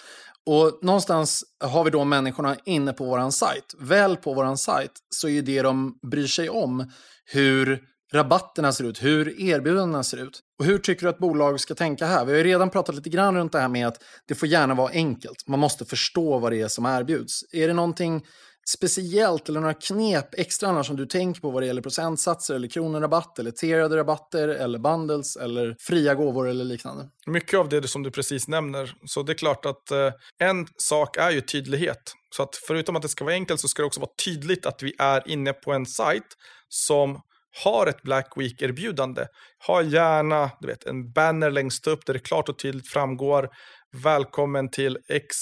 Och 0.46 0.78
någonstans 0.82 1.44
har 1.64 1.84
vi 1.84 1.90
då 1.90 2.04
människorna 2.04 2.56
inne 2.64 2.92
på 2.92 3.04
vår 3.04 3.30
sajt. 3.30 3.74
Väl 3.78 4.16
på 4.16 4.34
vår 4.34 4.56
sajt 4.56 4.92
så 5.10 5.28
är 5.28 5.42
det 5.42 5.62
de 5.62 5.98
bryr 6.10 6.26
sig 6.26 6.50
om 6.50 6.90
hur 7.24 7.82
rabatterna 8.12 8.72
ser 8.72 8.84
ut, 8.84 9.02
hur 9.02 9.40
erbjudandena 9.40 10.02
ser 10.02 10.16
ut. 10.16 10.40
Och 10.58 10.64
hur 10.64 10.78
tycker 10.78 11.02
du 11.02 11.08
att 11.08 11.18
bolag 11.18 11.60
ska 11.60 11.74
tänka 11.74 12.06
här? 12.06 12.24
Vi 12.24 12.32
har 12.32 12.38
ju 12.38 12.44
redan 12.44 12.70
pratat 12.70 12.94
lite 12.94 13.10
grann 13.10 13.34
runt 13.34 13.52
det 13.52 13.60
här 13.60 13.68
med 13.68 13.86
att 13.86 14.02
det 14.28 14.34
får 14.34 14.48
gärna 14.48 14.74
vara 14.74 14.92
enkelt. 14.92 15.48
Man 15.48 15.58
måste 15.58 15.84
förstå 15.84 16.38
vad 16.38 16.52
det 16.52 16.60
är 16.60 16.68
som 16.68 16.86
erbjuds. 16.86 17.44
Är 17.52 17.68
det 17.68 17.74
någonting 17.74 18.24
speciellt 18.72 19.48
eller 19.48 19.60
några 19.60 19.74
knep 19.74 20.34
extra 20.34 20.68
annars 20.68 20.86
som 20.86 20.96
du 20.96 21.06
tänker 21.06 21.40
på 21.40 21.50
vad 21.50 21.62
det 21.62 21.66
gäller 21.66 21.82
procentsatser 21.82 22.54
eller 22.54 22.68
kronorabatt 22.68 23.38
eller 23.38 23.50
tierade 23.50 23.96
rabatter 23.96 24.48
eller 24.48 24.78
bundles 24.78 25.36
eller 25.36 25.76
fria 25.78 26.14
gåvor 26.14 26.48
eller 26.48 26.64
liknande? 26.64 27.08
Mycket 27.26 27.58
av 27.58 27.68
det 27.68 27.88
som 27.88 28.02
du 28.02 28.10
precis 28.10 28.48
nämner. 28.48 28.94
Så 29.04 29.22
det 29.22 29.32
är 29.32 29.34
klart 29.34 29.66
att 29.66 29.90
eh, 29.90 30.10
en 30.38 30.66
sak 30.76 31.16
är 31.16 31.30
ju 31.30 31.40
tydlighet. 31.40 32.12
Så 32.36 32.42
att 32.42 32.56
förutom 32.66 32.96
att 32.96 33.02
det 33.02 33.08
ska 33.08 33.24
vara 33.24 33.34
enkelt 33.34 33.60
så 33.60 33.68
ska 33.68 33.82
det 33.82 33.86
också 33.86 34.00
vara 34.00 34.10
tydligt 34.24 34.66
att 34.66 34.82
vi 34.82 34.94
är 34.98 35.28
inne 35.28 35.52
på 35.52 35.72
en 35.72 35.86
sajt 35.86 36.26
som 36.68 37.20
har 37.64 37.86
ett 37.86 38.02
Black 38.02 38.32
Week-erbjudande. 38.36 39.26
Ha 39.66 39.82
gärna 39.82 40.50
du 40.60 40.66
vet, 40.66 40.84
en 40.84 41.12
banner 41.12 41.50
längst 41.50 41.86
upp 41.86 42.06
där 42.06 42.14
det 42.14 42.20
klart 42.20 42.48
och 42.48 42.58
tydligt 42.58 42.88
framgår 42.88 43.48
Välkommen 43.96 44.70
till 44.70 44.98
X, 45.08 45.36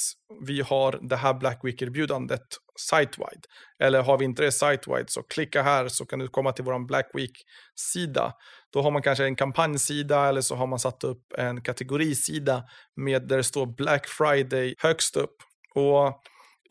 vi 0.47 0.61
har 0.61 0.99
det 1.03 1.17
här 1.17 1.35
Black 1.35 1.61
Week-erbjudandet 1.63 2.47
sitewide. 2.77 3.47
Eller 3.79 4.03
har 4.03 4.19
vi 4.19 4.25
inte 4.25 4.43
det 4.43 4.53
sitewide 4.53 5.11
så 5.11 5.23
klicka 5.23 5.63
här 5.63 5.89
så 5.89 6.07
kan 6.07 6.19
du 6.19 6.29
komma 6.29 6.53
till 6.53 6.65
vår 6.65 6.87
Black 6.87 7.11
Week-sida. 7.15 8.33
Då 8.73 8.83
har 8.83 8.91
man 8.91 9.03
kanske 9.03 9.25
en 9.25 9.37
kampanjsida 9.37 10.29
eller 10.29 10.41
så 10.41 10.55
har 10.55 10.67
man 10.67 10.79
satt 10.79 11.05
upp 11.05 11.33
en 11.39 11.63
kategorisida 11.63 12.65
med 12.97 13.29
där 13.29 13.37
det 13.37 13.45
står 13.45 13.67
Black 13.67 14.07
Friday 14.09 14.75
högst 14.79 15.17
upp. 15.17 15.37
Och 15.75 16.23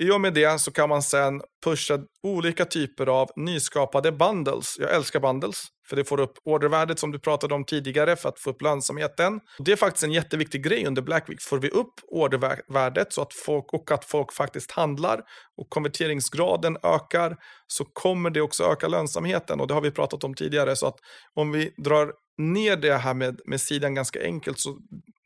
i 0.04 0.12
och 0.12 0.22
med 0.22 0.34
det 0.34 0.62
så 0.62 0.72
kan 0.72 0.89
man 0.89 1.02
sen 1.02 1.41
pusha 1.64 2.00
olika 2.24 2.66
typer 2.66 3.08
av 3.08 3.30
nyskapade 3.36 4.12
bundles. 4.12 4.76
Jag 4.80 4.95
älskar 4.95 5.20
bundles, 5.20 5.68
för 5.89 5.95
det 5.95 6.04
får 6.04 6.20
upp 6.20 6.34
ordervärdet 6.45 7.00
som 7.00 7.12
du 7.12 7.20
pratade 7.20 7.56
om 7.56 7.66
tidigare 7.66 8.16
för 8.16 8.30
att 8.30 8.39
få 8.39 8.50
upp 8.50 8.62
lönsamheten. 8.62 9.39
Det 9.60 9.72
är 9.72 9.76
faktiskt 9.76 10.04
en 10.04 10.12
jätteviktig 10.12 10.64
grej 10.64 10.86
under 10.86 11.02
Black 11.02 11.30
Week. 11.30 11.41
Får 11.41 11.60
vi 11.60 11.70
upp 11.70 11.93
ordervärdet 12.08 13.14
så 13.14 13.22
att 13.22 13.34
folk, 13.34 13.74
och 13.74 13.91
att 13.91 14.06
folk 14.06 14.34
faktiskt 14.34 14.72
handlar 14.72 15.22
och 15.58 15.70
konverteringsgraden 15.70 16.78
ökar 16.84 17.38
så 17.68 17.86
kommer 17.86 18.30
det 18.30 18.41
också 18.41 18.64
öka 18.64 18.88
lönsamheten 18.88 19.60
och 19.60 19.68
det 19.68 19.74
har 19.74 19.82
vi 19.82 19.91
pratat 19.91 20.24
om 20.24 20.34
tidigare. 20.34 20.76
Så 20.76 20.88
att 20.88 20.95
om 21.34 21.52
vi 21.52 21.74
drar 21.78 22.14
ner 22.38 22.76
det 22.76 22.93
här 22.93 23.14
med, 23.14 23.39
med 23.45 23.62
sidan 23.62 23.95
ganska 23.95 24.24
enkelt 24.24 24.60
så 24.60 24.78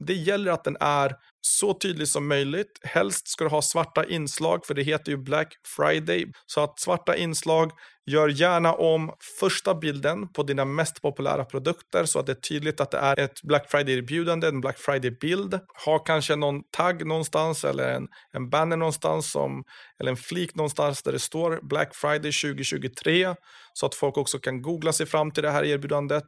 det 0.06 0.14
gäller 0.14 0.52
att 0.52 0.64
den 0.64 0.78
är 0.80 1.16
så 1.42 1.74
tydlig 1.74 2.08
som 2.08 2.28
möjligt. 2.28 2.80
Helst 2.84 3.28
ska 3.28 3.44
du 3.44 3.50
ha 3.50 3.62
svarta 3.62 4.06
inslag, 4.06 4.66
för 4.66 4.74
det 4.74 4.84
heter 4.84 5.12
ju 5.12 5.18
Black 5.18 5.54
Friday. 5.76 6.32
Så 6.46 6.62
att 6.62 6.80
svarta 6.80 7.16
inslag, 7.16 7.72
gör 8.06 8.28
gärna 8.28 8.74
om 8.74 9.12
första 9.40 9.76
bilden 9.76 10.28
på 10.28 10.44
dina 10.44 10.66
mest 10.66 11.02
populära 11.02 11.46
produkter 11.46 12.06
så 12.06 12.20
att 12.20 12.26
det 12.26 12.32
är 12.32 12.42
tydligt 12.42 12.82
att 12.82 12.92
det 12.92 12.98
är 12.98 13.20
ett 13.20 13.42
Black 13.42 13.72
Friday-erbjudande, 13.72 14.48
en 14.48 14.62
Black 14.62 14.78
Friday-bild. 14.78 15.60
Ha 15.86 16.00
kanske 16.00 16.36
någon 16.36 16.64
tagg 16.64 17.06
någonstans 17.06 17.64
eller 17.64 17.90
en, 17.90 18.08
en 18.32 18.50
banner 18.50 18.78
någonstans 18.78 19.32
som, 19.32 19.64
eller 20.00 20.12
en 20.12 20.18
flik 20.18 20.56
någonstans 20.56 21.04
där 21.04 21.12
det 21.12 21.20
står 21.20 21.60
Black 21.62 21.96
Friday 21.96 22.32
2023 22.32 23.36
så 23.74 23.86
att 23.86 23.96
folk 23.96 24.18
också 24.18 24.40
kan 24.40 24.62
googla 24.62 24.94
sig 24.94 25.06
fram 25.06 25.32
till 25.32 25.44
det 25.44 25.52
här 25.52 25.64
erbjudandet. 25.64 26.26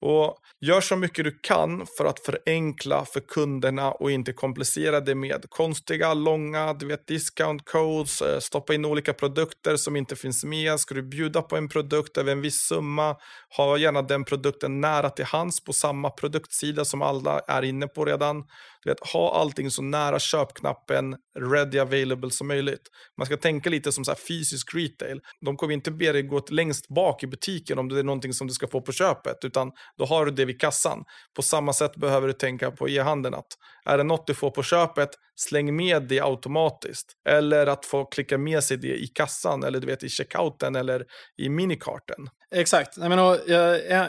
Och 0.00 0.36
gör 0.60 0.80
så 0.80 0.96
mycket 0.96 1.24
du 1.24 1.38
kan 1.42 1.86
för 1.98 2.04
att 2.04 2.20
förenkla 2.20 3.04
för 3.04 3.17
kunderna 3.20 3.92
och 3.92 4.10
inte 4.10 4.32
komplicera 4.32 5.00
det 5.00 5.14
med 5.14 5.50
konstiga, 5.50 6.14
långa, 6.14 6.74
du 6.74 6.86
vet, 6.86 7.06
discount 7.06 7.64
codes, 7.64 8.22
eh, 8.22 8.38
stoppa 8.38 8.74
in 8.74 8.84
olika 8.84 9.12
produkter 9.12 9.76
som 9.76 9.96
inte 9.96 10.16
finns 10.16 10.44
med. 10.44 10.80
Ska 10.80 10.94
du 10.94 11.02
bjuda 11.02 11.42
på 11.42 11.56
en 11.56 11.68
produkt 11.68 12.16
över 12.16 12.32
en 12.32 12.40
viss 12.40 12.60
summa, 12.60 13.16
ha 13.56 13.76
gärna 13.76 14.02
den 14.02 14.24
produkten 14.24 14.80
nära 14.80 15.10
till 15.10 15.24
hands 15.24 15.64
på 15.64 15.72
samma 15.72 16.10
produktsida 16.10 16.84
som 16.84 17.02
alla 17.02 17.40
är 17.48 17.62
inne 17.62 17.86
på 17.86 18.04
redan. 18.04 18.44
Vet, 18.88 19.06
ha 19.12 19.40
allting 19.40 19.70
så 19.70 19.82
nära 19.82 20.18
köpknappen, 20.18 21.16
ready 21.38 21.78
available 21.78 22.30
som 22.30 22.48
möjligt. 22.48 22.88
Man 23.18 23.26
ska 23.26 23.36
tänka 23.36 23.70
lite 23.70 23.92
som 23.92 24.04
så 24.04 24.14
fysisk 24.28 24.74
retail. 24.74 25.20
De 25.40 25.56
kommer 25.56 25.74
inte 25.74 25.90
be 25.90 26.12
dig 26.12 26.22
gå 26.22 26.42
längst 26.50 26.88
bak 26.88 27.22
i 27.22 27.26
butiken 27.26 27.78
om 27.78 27.88
det 27.88 27.98
är 27.98 28.02
någonting 28.02 28.32
som 28.32 28.46
du 28.46 28.52
ska 28.52 28.68
få 28.68 28.80
på 28.80 28.92
köpet, 28.92 29.44
utan 29.44 29.72
då 29.98 30.04
har 30.04 30.26
du 30.26 30.32
det 30.32 30.44
vid 30.44 30.60
kassan. 30.60 31.04
På 31.36 31.42
samma 31.42 31.72
sätt 31.72 31.96
behöver 31.96 32.26
du 32.26 32.32
tänka 32.32 32.70
på 32.70 32.88
e-handeln 32.88 33.34
att 33.34 33.46
är 33.84 33.98
det 33.98 34.04
något 34.04 34.26
du 34.26 34.34
får 34.34 34.50
på 34.50 34.62
köpet, 34.62 35.10
släng 35.36 35.76
med 35.76 36.02
det 36.02 36.20
automatiskt. 36.20 37.12
Eller 37.28 37.66
att 37.66 37.86
få 37.86 38.04
klicka 38.04 38.38
med 38.38 38.64
sig 38.64 38.76
det 38.76 38.96
i 38.96 39.06
kassan 39.06 39.64
eller 39.64 39.80
du 39.80 39.86
vet 39.86 40.02
i 40.02 40.08
checkouten 40.08 40.76
eller 40.76 41.04
i 41.36 41.48
minikarten. 41.48 42.28
Exakt. 42.54 42.96
Jag 42.96 43.08
menar, 43.08 43.50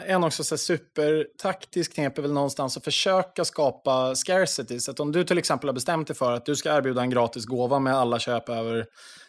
en 0.06 0.24
också 0.24 0.44
så 0.44 0.58
supertaktisk 0.58 1.94
knep 1.94 2.18
är 2.18 2.22
väl 2.22 2.32
någonstans 2.32 2.76
att 2.76 2.84
försöka 2.84 3.44
skapa 3.44 4.14
scarcity. 4.14 4.80
Så 4.80 4.90
att 4.90 5.00
om 5.00 5.12
du 5.12 5.24
till 5.24 5.38
exempel 5.38 5.68
har 5.68 5.74
bestämt 5.74 6.06
dig 6.06 6.16
för 6.16 6.32
att 6.32 6.46
du 6.46 6.56
ska 6.56 6.76
erbjuda 6.76 7.02
en 7.02 7.10
gratis 7.10 7.44
gåva 7.44 7.78
med 7.78 7.94
alla 7.94 8.18
köp 8.18 8.48
över 8.48 8.86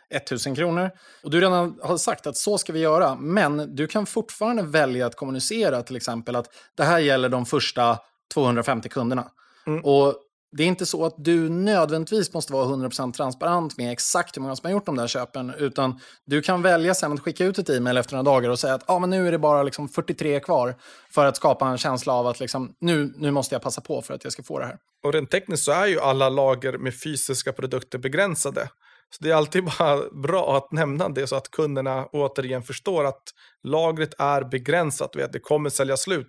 1000 0.10 0.56
kronor. 0.56 0.92
Och 1.24 1.32
du 1.32 1.42
redan 1.42 1.80
har 1.82 1.98
sagt 1.98 2.28
att 2.28 2.38
så 2.38 2.58
ska 2.58 2.74
vi 2.74 2.80
göra, 2.80 3.16
men 3.16 3.76
du 3.76 3.88
kan 3.88 4.06
fortfarande 4.06 4.64
välja 4.64 5.06
att 5.06 5.16
kommunicera 5.16 5.84
till 5.84 5.96
exempel 5.96 6.36
att 6.36 6.48
det 6.76 6.84
här 6.84 7.00
gäller 7.00 7.30
de 7.30 7.46
första 7.46 7.98
250 8.34 8.90
kunderna. 8.90 9.32
Mm. 9.68 9.86
Och 9.86 10.16
det 10.52 10.64
är 10.64 10.68
inte 10.68 10.86
så 10.86 11.06
att 11.06 11.16
du 11.18 11.50
nödvändigtvis 11.50 12.34
måste 12.34 12.54
vara 12.54 12.66
100% 12.66 13.14
transparent 13.14 13.78
med 13.78 13.92
exakt 13.92 14.38
hur 14.38 14.42
många 14.42 14.56
som 14.56 14.68
har 14.68 14.72
gjort 14.72 14.86
de 14.86 14.96
där 14.96 15.08
köpen, 15.08 15.54
utan 15.58 16.00
du 16.26 16.42
kan 16.42 16.62
välja 16.62 16.96
sen 16.96 17.14
att 17.14 17.20
skicka 17.20 17.46
ut 17.46 17.58
ett 17.58 17.70
e-mail 17.70 17.98
efter 17.98 18.16
några 18.16 18.32
dagar 18.32 18.50
och 18.50 18.60
säga 18.60 18.74
att 18.74 18.90
ah, 18.90 19.00
men 19.00 19.10
nu 19.10 19.28
är 19.28 19.32
det 19.32 19.40
bara 19.40 19.64
liksom 19.64 19.90
43 19.90 20.40
kvar 20.40 20.76
för 21.12 21.26
att 21.26 21.36
skapa 21.36 21.68
en 21.68 21.78
känsla 21.78 22.14
av 22.14 22.28
att 22.28 22.40
liksom, 22.40 22.76
nu, 22.82 23.14
nu 23.18 23.32
måste 23.32 23.56
jag 23.56 23.62
passa 23.62 23.82
på 23.82 24.02
för 24.02 24.14
att 24.14 24.24
jag 24.24 24.34
ska 24.34 24.44
få 24.44 24.60
det 24.60 24.66
här. 24.66 24.78
Och 25.04 25.14
rent 25.14 25.32
tekniskt 25.32 25.64
så 25.64 25.72
är 25.72 25.88
ju 25.88 26.00
alla 26.00 26.30
lager 26.30 26.78
med 26.78 27.02
fysiska 27.02 27.54
produkter 27.54 27.98
begränsade. 27.98 28.70
Så 29.10 29.24
det 29.24 29.32
är 29.32 29.36
alltid 29.36 29.64
bara 29.80 30.10
bra 30.10 30.58
att 30.58 30.72
nämna 30.72 31.10
det 31.10 31.28
så 31.28 31.36
att 31.36 31.52
kunderna 31.52 32.06
återigen 32.06 32.64
förstår 32.64 33.06
att 33.06 33.24
lagret 33.64 34.14
är 34.20 34.44
begränsat. 34.44 35.16
Vet, 35.16 35.34
det 35.34 35.40
kommer 35.40 35.70
sälja 35.70 35.98
slut. 35.98 36.28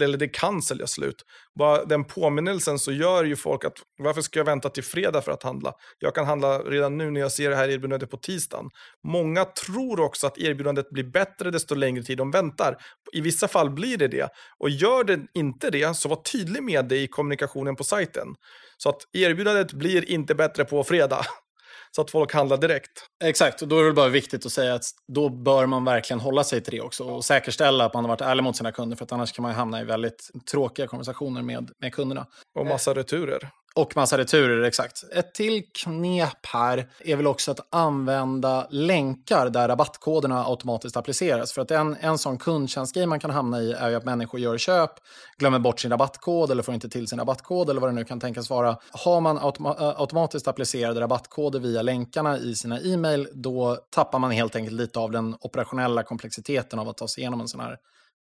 Eller 0.00 0.18
det 0.18 0.28
kan 0.28 0.62
sälja 0.62 0.86
slut. 0.86 1.24
Bara 1.58 1.84
den 1.84 2.04
påminnelsen 2.04 2.78
så 2.78 2.92
gör 2.92 3.24
ju 3.24 3.36
folk 3.36 3.64
att 3.64 3.74
varför 3.98 4.20
ska 4.22 4.38
jag 4.38 4.44
vänta 4.44 4.68
till 4.68 4.84
fredag 4.84 5.22
för 5.22 5.32
att 5.32 5.42
handla? 5.42 5.72
Jag 5.98 6.14
kan 6.14 6.26
handla 6.26 6.58
redan 6.58 6.98
nu 6.98 7.10
när 7.10 7.20
jag 7.20 7.32
ser 7.32 7.50
det 7.50 7.56
här 7.56 7.68
erbjudandet 7.68 8.10
på 8.10 8.16
tisdagen. 8.16 8.70
Många 9.08 9.44
tror 9.44 10.00
också 10.00 10.26
att 10.26 10.38
erbjudandet 10.38 10.90
blir 10.90 11.04
bättre 11.04 11.50
desto 11.50 11.74
längre 11.74 12.02
tid 12.02 12.18
de 12.18 12.30
väntar. 12.30 12.76
I 13.12 13.20
vissa 13.20 13.48
fall 13.48 13.70
blir 13.70 13.96
det 13.96 14.08
det. 14.08 14.28
Och 14.58 14.70
gör 14.70 15.04
det 15.04 15.20
inte 15.34 15.70
det 15.70 15.96
så 15.96 16.08
var 16.08 16.22
tydlig 16.22 16.62
med 16.62 16.88
det 16.88 16.98
i 16.98 17.08
kommunikationen 17.08 17.76
på 17.76 17.84
sajten. 17.84 18.28
Så 18.76 18.88
att 18.88 19.00
erbjudandet 19.12 19.72
blir 19.72 20.10
inte 20.10 20.34
bättre 20.34 20.64
på 20.64 20.84
fredag 20.84 21.26
så 21.96 22.02
att 22.02 22.10
folk 22.10 22.32
handlar 22.32 22.56
direkt. 22.56 22.90
Exakt, 23.24 23.62
och 23.62 23.68
då 23.68 23.78
är 23.78 23.84
det 23.84 23.92
bara 23.92 24.08
viktigt 24.08 24.46
att 24.46 24.52
säga 24.52 24.74
att 24.74 24.84
då 25.12 25.28
bör 25.28 25.66
man 25.66 25.84
verkligen 25.84 26.20
hålla 26.20 26.44
sig 26.44 26.60
till 26.60 26.72
det 26.72 26.80
också 26.80 27.04
och 27.04 27.24
säkerställa 27.24 27.84
att 27.84 27.94
man 27.94 28.04
har 28.04 28.08
varit 28.08 28.20
ärlig 28.20 28.42
mot 28.42 28.56
sina 28.56 28.72
kunder 28.72 28.96
för 28.96 29.04
att 29.04 29.12
annars 29.12 29.32
kan 29.32 29.42
man 29.42 29.52
hamna 29.52 29.80
i 29.80 29.84
väldigt 29.84 30.30
tråkiga 30.50 30.86
konversationer 30.86 31.42
med, 31.42 31.70
med 31.78 31.94
kunderna. 31.94 32.26
Och 32.54 32.66
massa 32.66 32.94
returer. 32.94 33.50
Och 33.74 33.96
massa 33.96 34.18
returer, 34.18 34.62
exakt. 34.62 35.04
Ett 35.12 35.34
till 35.34 35.62
knep 35.74 36.46
här 36.46 36.90
är 36.98 37.16
väl 37.16 37.26
också 37.26 37.50
att 37.50 37.60
använda 37.70 38.66
länkar 38.70 39.50
där 39.50 39.68
rabattkoderna 39.68 40.44
automatiskt 40.46 40.96
appliceras. 40.96 41.52
För 41.52 41.62
att 41.62 41.70
en, 41.70 41.96
en 42.00 42.18
sån 42.18 42.38
kundtjänstgrej 42.38 43.06
man 43.06 43.20
kan 43.20 43.30
hamna 43.30 43.60
i 43.60 43.72
är 43.72 43.88
ju 43.88 43.94
att 43.94 44.04
människor 44.04 44.40
gör 44.40 44.58
köp, 44.58 44.90
glömmer 45.38 45.58
bort 45.58 45.80
sin 45.80 45.90
rabattkod 45.90 46.50
eller 46.50 46.62
får 46.62 46.74
inte 46.74 46.88
till 46.88 47.08
sin 47.08 47.18
rabattkod 47.18 47.70
eller 47.70 47.80
vad 47.80 47.90
det 47.90 47.94
nu 47.94 48.04
kan 48.04 48.20
tänkas 48.20 48.50
vara. 48.50 48.76
Har 48.90 49.20
man 49.20 49.38
automa 49.38 49.94
automatiskt 49.96 50.48
applicerade 50.48 51.00
rabattkoder 51.00 51.60
via 51.60 51.82
länkarna 51.82 52.38
i 52.38 52.54
sina 52.54 52.80
e-mail, 52.80 53.28
då 53.32 53.78
tappar 53.90 54.18
man 54.18 54.30
helt 54.30 54.56
enkelt 54.56 54.76
lite 54.76 54.98
av 54.98 55.10
den 55.10 55.36
operationella 55.40 56.02
komplexiteten 56.02 56.78
av 56.78 56.88
att 56.88 56.96
ta 56.96 57.08
sig 57.08 57.20
igenom 57.20 57.40
en 57.40 57.48
sån 57.48 57.60
här 57.60 57.76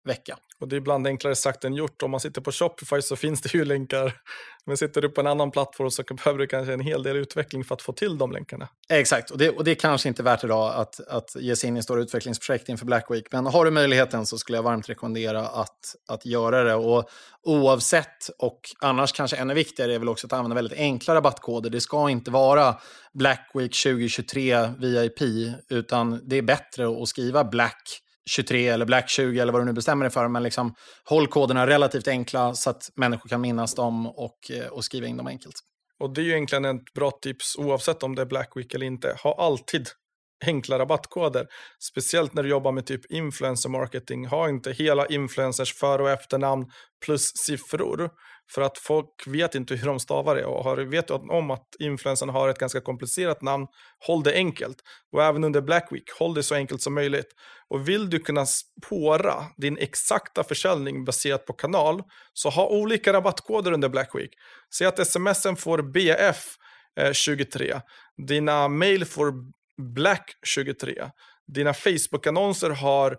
vecka. 0.09 0.37
Och 0.61 0.69
det 0.69 0.77
är 0.77 0.79
ibland 0.79 1.07
enklare 1.07 1.37
sagt 1.37 1.65
än 1.65 1.75
gjort. 1.75 2.03
Om 2.03 2.11
man 2.11 2.21
sitter 2.21 2.41
på 2.41 2.53
Shopify 2.53 3.03
så 3.03 3.17
finns 3.17 3.41
det 3.41 3.55
ju 3.55 3.65
länkar. 3.65 4.13
Men 4.67 4.77
sitter 4.77 5.03
du 5.03 5.09
på 5.09 5.21
en 5.21 5.27
annan 5.27 5.51
plattform 5.51 5.91
så 5.91 6.03
behöver 6.03 6.39
du 6.39 6.47
kanske 6.47 6.73
en 6.73 6.81
hel 6.81 7.03
del 7.03 7.17
utveckling 7.17 7.65
för 7.65 7.75
att 7.75 7.83
få 7.83 7.93
till 7.93 8.19
de 8.19 8.33
länkarna. 8.33 8.69
Exakt, 8.89 9.31
och 9.31 9.39
det, 9.39 9.51
och 9.51 9.65
det 9.65 9.71
är 9.71 9.75
kanske 9.75 10.09
inte 10.09 10.23
värt 10.23 10.45
idag 10.45 10.75
att, 10.75 11.01
att 11.09 11.37
ge 11.39 11.57
sig 11.57 11.69
in 11.69 11.77
i 11.77 11.83
stora 11.83 12.01
utvecklingsprojekt 12.01 12.69
inför 12.69 12.87
Black 12.87 13.11
Week. 13.11 13.27
Men 13.33 13.47
har 13.47 13.65
du 13.65 13.71
möjligheten 13.71 14.27
så 14.27 14.39
skulle 14.39 14.59
jag 14.59 14.63
varmt 14.63 14.89
rekommendera 14.89 15.47
att, 15.47 15.97
att 16.09 16.27
göra 16.27 16.65
det. 16.65 16.75
Och 16.75 17.11
oavsett, 17.43 18.29
och 18.39 18.61
annars 18.81 19.13
kanske 19.13 19.37
ännu 19.37 19.55
viktigare, 19.55 19.95
är 19.95 19.99
väl 19.99 20.09
också 20.09 20.27
att 20.27 20.33
använda 20.33 20.55
väldigt 20.55 20.79
enkla 20.79 21.15
rabattkoder. 21.15 21.71
Det 21.71 21.81
ska 21.81 22.11
inte 22.11 22.31
vara 22.31 22.77
Black 23.15 23.51
Week 23.55 23.83
2023 23.83 24.69
VIP, 24.79 25.21
utan 25.69 26.21
det 26.25 26.37
är 26.37 26.43
bättre 26.43 27.03
att 27.03 27.09
skriva 27.09 27.45
Black 27.45 28.03
23 28.29 28.69
eller 28.69 28.87
Black 28.87 29.11
20 29.11 29.41
eller 29.41 29.53
vad 29.53 29.63
du 29.63 29.67
nu 29.67 29.73
bestämmer 29.73 30.05
dig 30.05 30.13
för. 30.13 30.29
Men 30.29 30.43
liksom, 30.43 30.75
håll 31.05 31.27
koderna 31.27 31.67
relativt 31.67 32.09
enkla 32.09 32.55
så 32.55 32.71
att 32.71 32.83
människor 32.97 33.29
kan 33.29 33.41
minnas 33.41 33.75
dem 33.75 34.07
och, 34.07 34.51
eh, 34.51 34.67
och 34.67 34.85
skriva 34.85 35.07
in 35.07 35.17
dem 35.17 35.27
enkelt. 35.27 35.55
Och 36.01 36.15
det 36.15 36.21
är 36.21 36.25
ju 36.25 36.33
egentligen 36.33 36.65
ett 36.65 36.95
bra 36.95 37.11
tips 37.11 37.57
oavsett 37.59 38.03
om 38.03 38.15
det 38.15 38.23
är 38.23 38.27
Black 38.27 38.53
Week 38.57 38.75
eller 38.75 38.87
inte. 38.87 39.17
Ha 39.23 39.35
alltid 39.39 39.89
enkla 40.47 40.79
rabattkoder. 40.79 41.47
Speciellt 41.91 42.35
när 42.35 42.43
du 42.43 42.49
jobbar 42.49 42.73
med 42.73 42.87
typ 42.87 43.13
influencer 43.13 43.69
marketing. 43.69 44.27
Ha 44.27 44.49
inte 44.49 44.73
hela 44.73 45.07
influencers 45.07 45.75
för 45.75 45.99
och 45.99 46.11
efternamn 46.11 46.67
plus 47.05 47.33
siffror. 47.47 48.11
För 48.55 48.63
att 48.63 48.79
folk 48.79 49.27
vet 49.27 49.55
inte 49.55 49.75
hur 49.75 49.87
de 49.87 50.01
stavar 50.01 50.37
det. 50.37 50.45
Och 50.45 50.65
har, 50.65 50.77
vet 50.77 51.09
du 51.09 51.15
om 51.15 51.51
att 51.51 51.67
influencern 51.79 52.29
har 52.29 52.49
ett 52.49 52.59
ganska 52.59 52.81
komplicerat 52.81 53.43
namn, 53.43 53.67
håll 54.07 54.23
det 54.23 54.35
enkelt. 54.35 54.77
Och 55.13 55.25
även 55.25 55.45
under 55.45 55.61
Black 55.61 55.89
Week, 55.91 56.05
håll 56.19 56.35
det 56.35 56.43
så 56.43 56.55
enkelt 56.55 56.83
som 56.83 56.95
möjligt. 56.95 57.29
Och 57.69 57.89
vill 57.89 58.11
du 58.11 58.19
kunna 58.19 58.47
spåra 58.47 59.45
din 59.57 59.79
exakta 59.79 60.45
försäljning 60.45 61.05
baserat 61.05 61.47
på 61.47 61.53
kanal, 61.53 62.03
så 62.33 62.49
ha 62.49 62.69
olika 62.69 63.13
rabattkoder 63.13 63.73
under 63.73 63.89
Black 63.89 64.15
Week. 64.15 64.31
Säg 64.75 64.87
att 64.87 65.07
smsen 65.07 65.57
får 65.57 65.79
bf23 65.79 67.71
eh, 67.71 67.81
dina 68.27 68.69
mail 68.69 69.05
får 69.05 69.33
Black 69.79 70.31
23, 70.47 71.11
dina 71.55 71.75
Facebook-annonser 71.75 72.71
har 72.71 73.19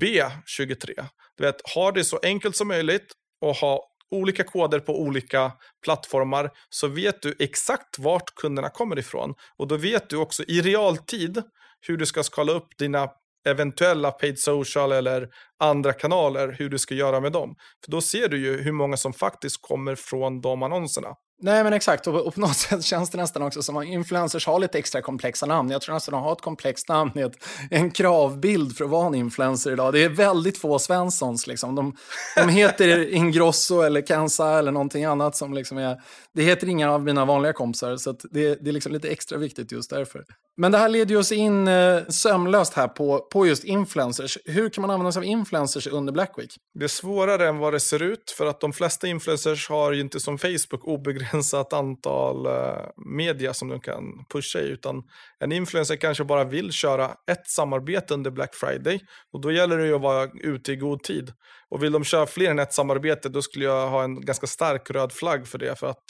B23. 0.00 1.04
Du 1.36 1.44
vet, 1.44 1.70
ha 1.74 1.92
det 1.92 2.04
så 2.04 2.18
enkelt 2.22 2.56
som 2.56 2.68
möjligt 2.68 3.12
och 3.40 3.56
ha 3.56 3.88
olika 4.10 4.44
koder 4.44 4.80
på 4.80 5.00
olika 5.00 5.52
plattformar 5.84 6.50
så 6.68 6.88
vet 6.88 7.22
du 7.22 7.34
exakt 7.38 7.98
vart 7.98 8.34
kunderna 8.34 8.70
kommer 8.70 8.98
ifrån. 8.98 9.34
Och 9.56 9.68
då 9.68 9.76
vet 9.76 10.10
du 10.10 10.16
också 10.16 10.42
i 10.48 10.60
realtid 10.60 11.42
hur 11.80 11.96
du 11.96 12.06
ska 12.06 12.22
skala 12.22 12.52
upp 12.52 12.78
dina 12.78 13.08
eventuella 13.48 14.10
paid 14.10 14.38
social 14.38 14.92
eller 14.92 15.28
andra 15.58 15.92
kanaler, 15.92 16.56
hur 16.58 16.68
du 16.68 16.78
ska 16.78 16.94
göra 16.94 17.20
med 17.20 17.32
dem. 17.32 17.54
För 17.84 17.90
då 17.90 18.00
ser 18.00 18.28
du 18.28 18.38
ju 18.38 18.62
hur 18.62 18.72
många 18.72 18.96
som 18.96 19.12
faktiskt 19.12 19.56
kommer 19.60 19.94
från 19.94 20.40
de 20.40 20.62
annonserna. 20.62 21.08
Nej, 21.44 21.64
men 21.64 21.72
exakt. 21.72 22.06
Och, 22.06 22.26
och 22.26 22.34
på 22.34 22.40
något 22.40 22.56
sätt 22.56 22.84
känns 22.84 23.10
det 23.10 23.18
nästan 23.18 23.42
också 23.42 23.62
som 23.62 23.76
att 23.76 23.84
influencers 23.84 24.46
har 24.46 24.58
lite 24.58 24.78
extra 24.78 25.02
komplexa 25.02 25.46
namn. 25.46 25.70
Jag 25.70 25.82
tror 25.82 25.94
nästan 25.94 26.14
att 26.14 26.20
de 26.20 26.24
har 26.24 26.32
ett 26.32 26.40
komplext 26.40 26.88
namn 26.88 27.10
i 27.14 27.20
ett, 27.20 27.44
en 27.70 27.90
kravbild 27.90 28.76
för 28.76 28.84
att 28.84 28.90
vara 28.90 29.06
en 29.06 29.14
influencer 29.14 29.72
idag. 29.72 29.92
Det 29.92 30.04
är 30.04 30.08
väldigt 30.08 30.58
få 30.58 30.78
Svenssons. 30.78 31.46
Liksom. 31.46 31.74
De, 31.74 31.96
de 32.36 32.48
heter 32.48 33.08
Ingrosso 33.14 33.80
eller 33.80 34.00
Kansa 34.06 34.58
eller 34.58 34.72
någonting 34.72 35.04
annat 35.04 35.36
som 35.36 35.54
liksom 35.54 35.78
är... 35.78 36.00
Det 36.34 36.42
heter 36.42 36.68
inga 36.68 36.92
av 36.92 37.02
mina 37.02 37.24
vanliga 37.24 37.52
kompisar, 37.52 37.96
så 37.96 38.12
det, 38.12 38.54
det 38.64 38.70
är 38.70 38.72
liksom 38.72 38.92
lite 38.92 39.08
extra 39.08 39.38
viktigt 39.38 39.72
just 39.72 39.90
därför. 39.90 40.24
Men 40.56 40.72
det 40.72 40.78
här 40.78 40.88
leder 40.88 41.16
oss 41.16 41.32
in 41.32 41.68
eh, 41.68 42.02
sömlöst 42.08 42.74
här 42.74 42.88
på, 42.88 43.18
på 43.18 43.46
just 43.46 43.64
influencers. 43.64 44.38
Hur 44.44 44.68
kan 44.68 44.82
man 44.82 44.90
använda 44.90 45.12
sig 45.12 45.20
av 45.20 45.24
influencers 45.24 45.86
under 45.86 46.12
Black 46.12 46.32
Week? 46.36 46.56
Det 46.78 46.84
är 46.84 46.88
svårare 46.88 47.48
än 47.48 47.58
vad 47.58 47.72
det 47.72 47.80
ser 47.80 48.02
ut, 48.02 48.34
för 48.36 48.46
att 48.46 48.60
de 48.60 48.72
flesta 48.72 49.06
influencers 49.06 49.68
har 49.68 49.92
ju 49.92 50.00
inte 50.00 50.20
som 50.20 50.38
Facebook 50.38 50.84
obegränsat 50.84 51.31
antal 51.72 52.46
eh, 52.46 52.86
media 52.96 53.54
som 53.54 53.68
de 53.68 53.80
kan 53.80 54.24
pusha 54.32 54.58
i, 54.58 54.68
utan 54.68 55.02
en 55.40 55.52
influencer 55.52 55.96
kanske 55.96 56.24
bara 56.24 56.44
vill 56.44 56.72
köra 56.72 57.10
ett 57.30 57.46
samarbete 57.46 58.14
under 58.14 58.30
Black 58.30 58.54
Friday, 58.54 59.00
och 59.32 59.40
då 59.40 59.52
gäller 59.52 59.78
det 59.78 59.86
ju 59.86 59.94
att 59.94 60.00
vara 60.00 60.30
ute 60.34 60.72
i 60.72 60.76
god 60.76 61.02
tid. 61.02 61.32
Och 61.68 61.82
vill 61.82 61.92
de 61.92 62.04
köra 62.04 62.26
fler 62.26 62.50
än 62.50 62.58
ett 62.58 62.72
samarbete, 62.72 63.28
då 63.28 63.42
skulle 63.42 63.64
jag 63.64 63.88
ha 63.88 64.04
en 64.04 64.20
ganska 64.20 64.46
stark 64.46 64.90
röd 64.90 65.12
flagg 65.12 65.48
för 65.48 65.58
det, 65.58 65.78
för 65.78 65.86
att 65.86 66.04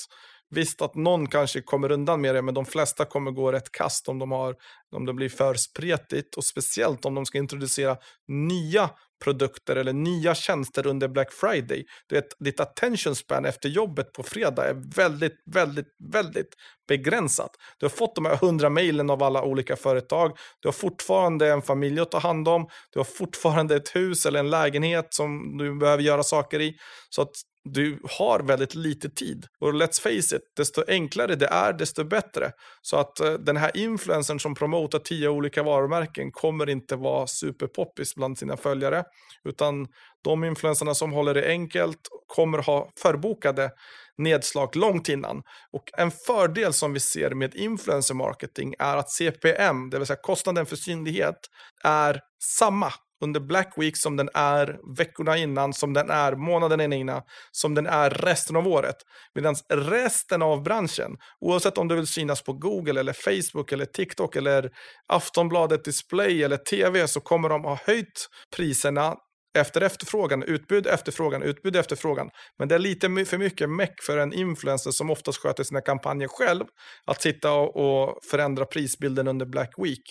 Visst 0.55 0.83
att 0.83 0.95
någon 0.95 1.27
kanske 1.27 1.63
kommer 1.63 1.93
undan 1.93 2.21
med 2.21 2.35
det, 2.35 2.43
men 2.43 2.55
de 2.55 2.67
flesta 2.67 3.05
kommer 3.05 3.31
gå 3.31 3.53
rätt 3.53 3.73
kast 3.73 4.09
om 4.09 4.19
de, 4.19 4.31
har, 4.31 4.55
om 4.97 5.07
det 5.07 5.15
blir 5.15 5.29
för 5.29 5.55
spretigt. 5.55 6.37
Och 6.37 6.45
speciellt 6.45 7.05
om 7.05 7.15
de 7.15 7.27
ska 7.27 7.39
introducera 7.39 7.97
nya 8.29 8.91
produkter 9.25 9.77
eller 9.77 9.93
nya 9.93 10.35
tjänster 10.35 10.87
under 10.87 11.09
Black 11.09 11.33
Friday. 11.33 11.85
Du 12.07 12.15
vet, 12.15 12.27
ditt 12.39 12.61
attention 12.61 13.15
span 13.15 13.45
efter 13.45 13.69
jobbet 13.69 14.13
på 14.13 14.23
fredag 14.23 14.69
är 14.69 14.97
väldigt, 14.97 15.43
väldigt, 15.55 15.87
väldigt 16.13 16.55
begränsat. 16.89 17.51
Du 17.79 17.87
har 17.87 17.91
fått 17.91 18.15
de 18.15 18.25
här 18.25 18.37
hundra 18.37 18.71
mejlen 18.71 19.11
av 19.11 19.23
alla 19.23 19.43
olika 19.43 19.77
företag. 19.77 20.37
Du 20.61 20.69
har 20.69 20.73
fortfarande 20.73 21.53
en 21.53 21.63
familj 21.63 22.01
att 22.01 22.11
ta 22.11 22.19
hand 22.19 22.49
om. 22.49 22.69
Du 22.93 22.99
har 22.99 23.05
fortfarande 23.05 23.77
ett 23.77 23.97
hus 23.97 24.27
eller 24.27 24.41
en 24.41 24.51
lägenhet 24.51 25.07
som 25.11 25.59
du 25.59 25.79
behöver 25.79 26.03
göra 26.03 26.23
saker 26.23 26.61
i. 26.61 26.77
Så 27.11 27.23
att 27.23 27.33
du 27.65 27.99
har 28.19 28.41
väldigt 28.41 28.75
lite 28.75 29.11
tid. 29.11 29.47
Och 29.61 29.75
let's 29.75 30.01
face 30.01 30.37
it, 30.37 30.43
desto 30.57 30.85
enklare 30.89 31.35
det 31.35 31.47
är, 31.47 31.73
desto 31.73 32.05
bättre. 32.05 32.53
Så 32.83 32.97
att 32.97 33.21
uh, 33.21 33.33
den 33.33 33.57
här 33.57 33.77
influencern 33.77 34.41
som 34.41 34.55
promotar 34.55 34.99
tio 34.99 35.29
olika 35.29 35.63
varumärken 35.63 36.33
kommer 36.33 36.69
inte 36.69 36.97
vara 36.97 37.27
superpoppis 37.27 38.15
bland 38.15 38.39
sina 38.39 38.57
följare. 38.57 39.05
Utan 39.45 39.87
de 40.25 40.45
influencerna 40.45 40.95
som 40.95 41.13
håller 41.13 41.35
det 41.35 41.49
enkelt 41.49 42.09
kommer 42.27 42.59
ha 42.59 42.91
förbokade 43.03 43.71
nedslag 44.19 44.77
långt 44.77 45.09
innan. 45.09 45.43
Och 45.73 45.91
en 45.99 46.11
fördel 46.11 46.73
som 46.73 46.93
vi 46.93 47.01
ser 47.01 47.31
med 47.31 47.55
influencer 47.55 48.15
marketing 48.15 48.75
är 48.79 48.97
att 48.97 49.11
CPM, 49.11 49.91
det 49.91 49.99
vill 49.99 50.07
säga 50.07 50.19
kostnaden 50.23 50.67
för 50.67 50.77
synlighet, 50.77 51.39
är 51.85 52.21
samma 52.59 52.93
under 53.23 53.41
Black 53.41 53.73
Week 53.77 53.97
som 53.97 54.17
den 54.17 54.29
är 54.35 54.79
veckorna 54.97 55.37
innan, 55.37 55.73
som 55.73 55.93
den 55.93 56.11
är 56.11 56.33
månaden 56.33 56.93
innan, 56.93 57.23
som 57.51 57.75
den 57.75 57.87
är 57.87 58.11
resten 58.11 58.57
av 58.57 58.69
året. 58.69 58.97
Medan 59.35 59.55
resten 59.69 60.43
av 60.43 60.63
branschen, 60.63 61.17
oavsett 61.41 61.79
om 61.79 61.89
du 61.89 61.95
vill 61.95 62.07
synas 62.07 62.43
på 62.43 62.53
Google 62.53 63.01
eller 63.01 63.13
Facebook 63.13 63.73
eller 63.73 63.85
TikTok 63.85 64.37
eller 64.37 64.71
Aftonbladet 65.07 65.85
Display 65.85 66.43
eller 66.43 66.57
TV 66.57 67.09
så 67.09 67.21
kommer 67.21 67.49
de 67.49 67.65
ha 67.65 67.79
höjt 67.87 68.29
priserna 68.57 69.17
efter 69.59 69.81
efterfrågan, 69.81 70.43
utbud, 70.43 70.87
efterfrågan, 70.87 71.43
utbud, 71.43 71.77
efterfrågan. 71.77 72.31
Men 72.59 72.69
det 72.69 72.75
är 72.75 72.79
lite 72.79 73.25
för 73.25 73.39
mycket 73.39 73.71
meck 73.71 74.03
för 74.03 74.19
en 74.19 74.33
influencer 74.33 74.91
som 74.91 75.11
oftast 75.11 75.39
sköter 75.39 75.65
sina 75.65 75.81
kampanjer 75.81 76.29
själv 76.29 76.65
att 77.07 77.23
sitta 77.23 77.53
och 77.53 78.19
förändra 78.31 78.65
prisbilden 78.65 79.29
under 79.29 79.47
Black 79.47 79.75
Week. 79.79 80.03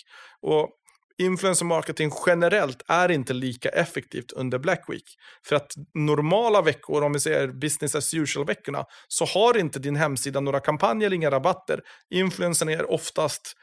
Och 0.42 0.70
influencer 1.26 1.66
marketing 1.66 2.12
generellt 2.26 2.82
är 2.88 3.12
inte 3.12 3.34
lika 3.34 3.70
effektivt 3.70 4.32
under 4.32 4.60
Black 4.60 4.86
Week. 4.88 5.18
För 5.46 5.56
att 5.56 5.72
normala 5.94 6.62
veckor, 6.62 7.04
om 7.04 7.14
vi 7.14 7.20
säger 7.20 7.48
business 7.48 7.96
as 7.96 8.14
usual-veckorna, 8.14 8.86
så 9.08 9.26
har 9.26 9.58
inte 9.58 9.80
din 9.80 9.96
hemsida 9.96 10.40
några 10.40 10.60
kampanjer, 10.60 11.14
inga 11.14 11.32
rabatter. 11.32 11.82
Influencern 12.10 12.70
är 12.70 12.92
oftast 12.92 13.58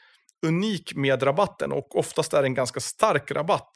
unik 0.46 0.94
med 0.94 1.22
rabatten 1.22 1.72
och 1.72 1.96
oftast 1.96 2.34
är 2.34 2.42
det 2.42 2.48
en 2.48 2.54
ganska 2.54 2.80
stark 2.80 3.30
rabatt 3.30 3.72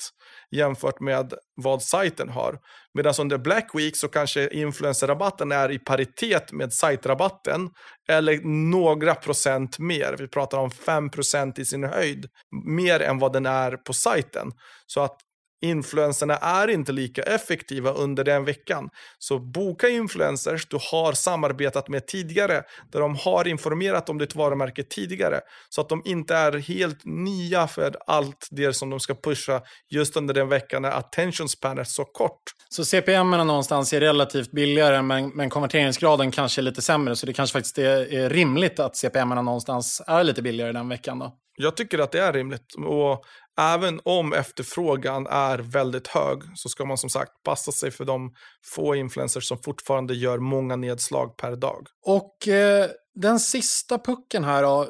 jämfört 0.50 1.00
med 1.00 1.34
vad 1.62 1.82
sajten 1.82 2.28
har. 2.28 2.58
Medan 2.94 3.14
under 3.20 3.38
Black 3.38 3.70
Week 3.74 3.96
så 3.96 4.08
kanske 4.08 4.48
influencerrabatten 4.48 5.52
är 5.52 5.70
i 5.70 5.78
paritet 5.78 6.52
med 6.52 6.72
sajtrabatten 6.72 7.70
eller 8.08 8.40
några 8.70 9.14
procent 9.14 9.78
mer. 9.78 10.16
Vi 10.18 10.28
pratar 10.28 10.58
om 10.58 10.70
5% 10.70 11.60
i 11.60 11.64
sin 11.64 11.84
höjd, 11.84 12.26
mer 12.66 13.00
än 13.00 13.18
vad 13.18 13.32
den 13.32 13.46
är 13.46 13.76
på 13.76 13.92
sajten. 13.92 14.52
Så 14.86 15.00
att 15.00 15.16
influenserna 15.62 16.36
är 16.36 16.68
inte 16.68 16.92
lika 16.92 17.22
effektiva 17.22 17.90
under 17.90 18.24
den 18.24 18.44
veckan. 18.44 18.90
Så 19.18 19.38
boka 19.38 19.88
influencers 19.88 20.66
du 20.66 20.78
har 20.90 21.12
samarbetat 21.12 21.88
med 21.88 22.06
tidigare, 22.06 22.62
där 22.92 23.00
de 23.00 23.16
har 23.16 23.48
informerat 23.48 24.08
om 24.08 24.18
ditt 24.18 24.34
varumärke 24.34 24.82
tidigare, 24.82 25.40
så 25.68 25.80
att 25.80 25.88
de 25.88 26.02
inte 26.04 26.34
är 26.34 26.52
helt 26.58 27.04
nya 27.04 27.66
för 27.66 27.96
allt 28.06 28.48
det 28.50 28.72
som 28.72 28.90
de 28.90 29.00
ska 29.00 29.14
pusha 29.14 29.62
just 29.90 30.16
under 30.16 30.34
den 30.34 30.48
veckan 30.48 30.82
när 30.82 30.90
attention 30.90 31.48
span 31.48 31.78
är 31.78 31.84
så 31.84 32.04
kort. 32.04 32.42
Så 32.68 32.84
CPM 32.84 33.30
någonstans 33.30 33.92
är 33.92 34.00
relativt 34.00 34.50
billigare, 34.50 35.02
men, 35.02 35.28
men 35.28 35.50
konverteringsgraden 35.50 36.30
kanske 36.30 36.60
är 36.60 36.62
lite 36.62 36.82
sämre, 36.82 37.16
så 37.16 37.26
det 37.26 37.32
kanske 37.32 37.52
faktiskt 37.52 37.78
är, 37.78 38.14
är 38.14 38.30
rimligt 38.30 38.80
att 38.80 38.96
CPM 38.96 39.28
någonstans 39.28 40.02
är 40.06 40.24
lite 40.24 40.42
billigare 40.42 40.72
den 40.72 40.88
veckan 40.88 41.18
då? 41.18 41.38
Jag 41.56 41.76
tycker 41.76 41.98
att 41.98 42.12
det 42.12 42.20
är 42.20 42.32
rimligt. 42.32 42.74
Och 42.86 43.24
även 43.60 44.00
om 44.04 44.32
efterfrågan 44.32 45.26
är 45.26 45.58
väldigt 45.58 46.06
hög 46.08 46.42
så 46.54 46.68
ska 46.68 46.84
man 46.84 46.98
som 46.98 47.10
sagt 47.10 47.32
passa 47.44 47.72
sig 47.72 47.90
för 47.90 48.04
de 48.04 48.34
få 48.74 48.94
influencers 48.94 49.48
som 49.48 49.58
fortfarande 49.58 50.14
gör 50.14 50.38
många 50.38 50.76
nedslag 50.76 51.36
per 51.36 51.56
dag. 51.56 51.86
Och 52.06 52.48
eh, 52.48 52.90
den 53.14 53.40
sista 53.40 53.98
pucken 53.98 54.44
här 54.44 54.62
då. 54.62 54.86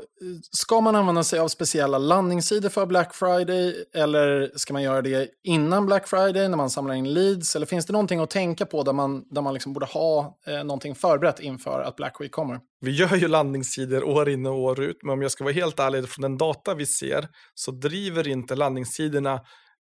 Ska 0.51 0.81
man 0.81 0.97
använda 0.97 1.25
sig 1.25 1.39
av 1.39 1.49
speciella 1.49 1.99
landningssidor 1.99 2.69
för 2.69 2.87
Black 2.87 3.15
Friday? 3.15 3.85
Eller 3.95 4.51
ska 4.57 4.73
man 4.73 4.83
göra 4.83 5.03
det 5.03 5.29
innan 5.45 5.87
Black 5.87 6.09
Friday 6.09 6.49
när 6.49 6.57
man 6.57 6.71
samlar 6.71 6.95
in 6.95 7.15
leads? 7.15 7.57
Eller 7.57 7.67
finns 7.67 7.87
det 7.87 7.93
någonting 7.93 8.21
att 8.21 8.31
tänka 8.31 8.67
på 8.67 8.83
där 8.83 8.93
man, 8.93 9.25
där 9.31 9.43
man 9.43 9.55
liksom 9.55 9.73
borde 9.73 9.87
ha 9.87 10.39
eh, 10.47 10.65
någonting 10.65 10.95
förberett 10.95 11.41
inför 11.41 11.83
att 11.83 11.97
Black 11.97 12.21
Week 12.21 12.33
kommer? 12.33 12.61
Vi 12.81 12.91
gör 12.91 13.17
ju 13.17 13.29
landningssidor 13.29 14.05
år 14.05 14.29
in 14.29 14.47
och 14.47 14.59
år 14.59 14.81
ut, 14.81 14.99
men 15.03 15.13
om 15.13 15.23
jag 15.23 15.31
ska 15.31 15.45
vara 15.45 15.55
helt 15.55 15.81
ärlig, 15.81 16.09
från 16.09 16.23
den 16.23 16.39
data 16.39 16.75
vi 16.75 16.87
ser 16.87 17.29
så 17.55 17.71
driver 17.71 18.29
inte 18.29 18.55
landningssidorna 18.55 19.41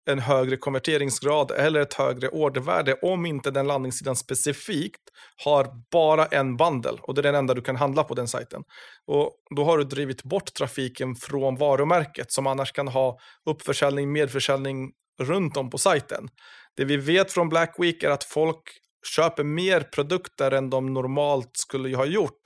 en 0.10 0.20
högre 0.20 0.58
konverteringsgrad 0.58 1.52
eller 1.52 1.80
ett 1.80 1.94
högre 1.94 2.30
ordervärde 2.30 2.94
om 3.02 3.26
inte 3.26 3.52
den 3.52 3.68
landningssidan 3.68 4.16
specifikt 4.16 5.02
har 5.44 5.68
bara 5.92 6.26
en 6.26 6.58
bandel 6.58 7.00
och 7.02 7.14
det 7.14 7.22
är 7.22 7.24
den 7.24 7.36
enda 7.36 7.54
du 7.54 7.62
kan 7.62 7.76
handla 7.76 8.04
på 8.04 8.14
den 8.14 8.28
sajten. 8.28 8.64
Och 9.08 9.32
då 9.56 9.64
har 9.64 9.78
du 9.78 9.84
drivit 9.84 10.24
bort 10.24 10.54
trafiken 10.54 11.16
från 11.16 11.56
varumärket 11.56 12.32
som 12.32 12.48
annars 12.48 12.72
kan 12.72 12.88
ha 12.88 13.20
uppförsäljning, 13.46 14.12
medförsäljning 14.12 14.92
runt 15.22 15.58
om 15.58 15.70
på 15.70 15.78
sajten. 15.78 16.30
Det 16.78 16.86
vi 16.86 16.98
vet 16.98 17.32
från 17.32 17.50
Black 17.50 17.76
Week 17.78 18.04
är 18.04 18.10
att 18.10 18.24
folk 18.24 18.62
köper 19.16 19.44
mer 19.44 19.82
produkter 19.82 20.52
än 20.52 20.70
de 20.70 20.94
normalt 20.94 21.52
skulle 21.54 21.98
ha 21.98 22.06
gjort 22.06 22.42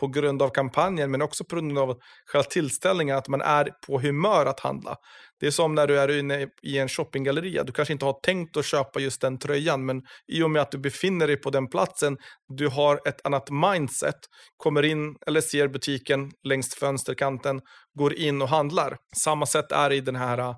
på 0.00 0.06
grund 0.06 0.42
av 0.42 0.48
kampanjen 0.48 1.10
men 1.10 1.22
också 1.22 1.44
på 1.44 1.56
grund 1.56 1.78
av 1.78 1.98
själva 2.26 2.44
tillställningen, 2.44 3.16
att 3.16 3.28
man 3.28 3.40
är 3.40 3.70
på 3.86 4.00
humör 4.00 4.46
att 4.46 4.60
handla. 4.60 4.96
Det 5.40 5.46
är 5.46 5.50
som 5.50 5.74
när 5.74 5.86
du 5.86 5.98
är 5.98 6.18
inne 6.18 6.48
i 6.62 6.78
en 6.78 6.88
shoppinggalleria, 6.88 7.64
du 7.64 7.72
kanske 7.72 7.92
inte 7.92 8.04
har 8.04 8.20
tänkt 8.22 8.56
att 8.56 8.64
köpa 8.64 9.00
just 9.00 9.20
den 9.20 9.38
tröjan 9.38 9.86
men 9.86 10.02
i 10.32 10.42
och 10.42 10.50
med 10.50 10.62
att 10.62 10.70
du 10.70 10.78
befinner 10.78 11.26
dig 11.26 11.36
på 11.36 11.50
den 11.50 11.68
platsen, 11.68 12.16
du 12.48 12.68
har 12.68 13.00
ett 13.08 13.26
annat 13.26 13.50
mindset, 13.50 14.18
kommer 14.56 14.82
in 14.82 15.16
eller 15.26 15.40
ser 15.40 15.68
butiken 15.68 16.30
längs 16.44 16.74
fönsterkanten, 16.74 17.60
går 17.98 18.14
in 18.14 18.42
och 18.42 18.48
handlar. 18.48 18.96
Samma 19.16 19.46
sätt 19.46 19.72
är 19.72 19.88
det 19.88 19.96
i 19.96 20.00
den 20.00 20.16
här, 20.16 20.54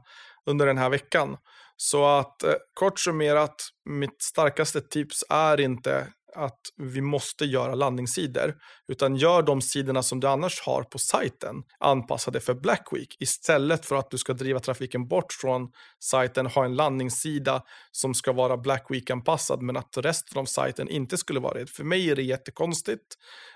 under 0.46 0.66
den 0.66 0.78
här 0.78 0.90
veckan. 0.90 1.36
Så 1.76 2.06
att 2.06 2.42
eh, 2.42 2.52
kort 2.74 3.00
summerat, 3.00 3.54
mitt 3.90 4.22
starkaste 4.22 4.80
tips 4.80 5.24
är 5.30 5.60
inte 5.60 6.06
att 6.34 6.60
vi 6.76 7.00
måste 7.00 7.44
göra 7.44 7.74
landningssidor, 7.74 8.54
utan 8.88 9.16
gör 9.16 9.42
de 9.42 9.62
sidorna 9.62 10.02
som 10.02 10.20
du 10.20 10.28
annars 10.28 10.60
har 10.60 10.82
på 10.82 10.98
sajten 10.98 11.56
anpassade 11.78 12.40
för 12.40 12.54
Black 12.54 12.88
Week 12.92 13.16
istället 13.20 13.86
för 13.86 13.96
att 13.96 14.10
du 14.10 14.18
ska 14.18 14.32
driva 14.32 14.60
trafiken 14.60 15.08
bort 15.08 15.32
från 15.32 15.68
sajten, 16.04 16.46
ha 16.46 16.64
en 16.64 16.76
landningssida 16.76 17.62
som 17.92 18.14
ska 18.14 18.32
vara 18.32 18.56
Black 18.56 18.86
Week-anpassad 18.88 19.62
men 19.62 19.76
att 19.76 19.96
resten 19.96 20.38
av 20.38 20.44
sajten 20.44 20.88
inte 20.88 21.16
skulle 21.16 21.40
vara 21.40 21.58
det. 21.58 21.66
För 21.66 21.84
mig 21.84 22.10
är 22.10 22.16
det 22.16 22.22
jättekonstigt 22.22 23.14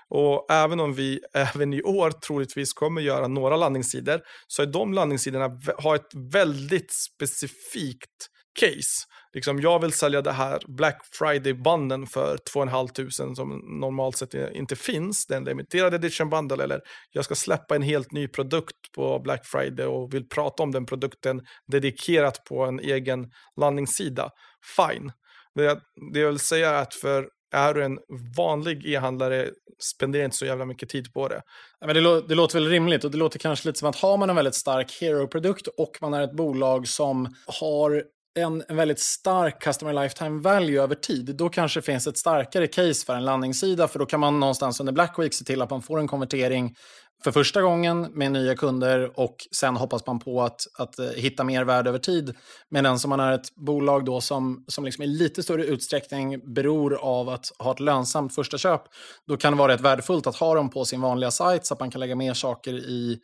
och 0.09 0.51
även 0.51 0.79
om 0.79 0.93
vi 0.93 1.19
även 1.33 1.73
i 1.73 1.81
år 1.81 2.11
troligtvis 2.11 2.73
kommer 2.73 3.01
göra 3.01 3.27
några 3.27 3.55
landningssidor 3.55 4.21
så 4.47 4.61
är 4.61 4.65
de 4.65 4.93
landningssidorna 4.93 5.59
har 5.77 5.95
ett 5.95 6.11
väldigt 6.15 6.91
specifikt 6.91 8.29
case. 8.59 9.05
Liksom, 9.33 9.59
jag 9.59 9.79
vill 9.79 9.93
sälja 9.93 10.21
det 10.21 10.31
här 10.31 10.59
Black 10.67 11.01
Friday-banden 11.11 12.07
för 12.07 12.37
2 12.37 12.59
500 12.59 13.11
som 13.35 13.79
normalt 13.81 14.17
sett 14.17 14.33
inte 14.33 14.75
finns. 14.75 15.25
Det 15.25 15.33
är 15.33 15.37
en 15.37 15.43
limiterad 15.43 15.93
edition 15.93 16.29
bundle 16.29 16.63
eller 16.63 16.81
jag 17.11 17.25
ska 17.25 17.35
släppa 17.35 17.75
en 17.75 17.81
helt 17.81 18.11
ny 18.11 18.27
produkt 18.27 18.91
på 18.95 19.19
Black 19.19 19.45
Friday 19.45 19.85
och 19.85 20.13
vill 20.13 20.29
prata 20.29 20.63
om 20.63 20.71
den 20.71 20.85
produkten 20.85 21.41
dedikerat 21.67 22.43
på 22.43 22.65
en 22.65 22.79
egen 22.79 23.31
landningssida. 23.57 24.29
Fine. 24.77 25.11
Det, 25.55 25.79
det 26.13 26.19
jag 26.19 26.27
vill 26.27 26.39
säga 26.39 26.69
är 26.69 26.81
att 26.81 26.93
för 26.93 27.29
är 27.51 27.73
du 27.73 27.83
en 27.83 27.99
vanlig 28.37 28.85
e-handlare, 28.85 29.49
spenderar 29.79 30.25
inte 30.25 30.37
så 30.37 30.45
jävla 30.45 30.65
mycket 30.65 30.89
tid 30.89 31.13
på 31.13 31.27
det. 31.27 31.41
Men 31.85 31.95
det, 31.95 32.21
det, 32.21 32.35
låter 32.35 32.59
väl 32.59 32.69
rimligt 32.69 33.03
och 33.03 33.11
det 33.11 33.17
låter 33.17 33.39
kanske 33.39 33.67
lite 33.67 33.79
som 33.79 33.89
att 33.89 33.95
har 33.95 34.17
man 34.17 34.29
en 34.29 34.35
väldigt 34.35 34.55
stark 34.55 34.97
hero-produkt 35.01 35.67
och 35.67 35.97
man 36.01 36.13
är 36.13 36.21
ett 36.21 36.35
bolag 36.35 36.87
som 36.87 37.35
har 37.61 38.03
en, 38.41 38.63
en 38.67 38.75
väldigt 38.75 38.99
stark 38.99 39.61
customer 39.61 39.93
lifetime 39.93 40.41
value 40.41 40.81
över 40.81 40.95
tid, 40.95 41.35
då 41.35 41.49
kanske 41.49 41.79
det 41.79 41.85
finns 41.85 42.07
ett 42.07 42.17
starkare 42.17 42.67
case 42.67 43.05
för 43.05 43.15
en 43.15 43.25
landningssida, 43.25 43.87
för 43.87 43.99
då 43.99 44.05
kan 44.05 44.19
man 44.19 44.39
någonstans 44.39 44.79
under 44.79 44.93
Black 44.93 45.19
Week 45.19 45.33
se 45.33 45.45
till 45.45 45.61
att 45.61 45.69
man 45.69 45.81
får 45.81 45.99
en 45.99 46.07
konvertering 46.07 46.75
för 47.23 47.31
första 47.31 47.61
gången 47.61 48.01
med 48.01 48.31
nya 48.31 48.55
kunder 48.55 49.19
och 49.19 49.35
sen 49.51 49.75
hoppas 49.75 50.05
man 50.05 50.19
på 50.19 50.41
att, 50.41 50.61
att 50.77 50.99
eh, 50.99 51.05
hitta 51.05 51.43
mer 51.43 51.63
värde 51.63 51.89
över 51.89 51.99
tid. 51.99 52.35
Medan 52.69 52.99
som 52.99 53.09
man 53.09 53.19
är 53.19 53.31
ett 53.31 53.55
bolag 53.55 54.05
då 54.05 54.21
som, 54.21 54.65
som 54.67 54.85
liksom 54.85 55.03
i 55.03 55.07
lite 55.07 55.43
större 55.43 55.65
utsträckning 55.65 56.53
beror 56.53 56.93
av 56.93 57.29
att 57.29 57.45
ha 57.59 57.71
ett 57.71 57.79
lönsamt 57.79 58.35
första 58.35 58.57
köp, 58.57 58.81
då 59.27 59.37
kan 59.37 59.53
det 59.53 59.59
vara 59.59 59.73
rätt 59.73 59.81
värdefullt 59.81 60.27
att 60.27 60.35
ha 60.35 60.55
dem 60.55 60.69
på 60.69 60.85
sin 60.85 61.01
vanliga 61.01 61.31
sajt 61.31 61.65
så 61.65 61.73
att 61.73 61.79
man 61.79 61.91
kan 61.91 61.99
lägga 61.99 62.15
mer 62.15 62.33
saker 62.33 62.73
i 62.73 63.19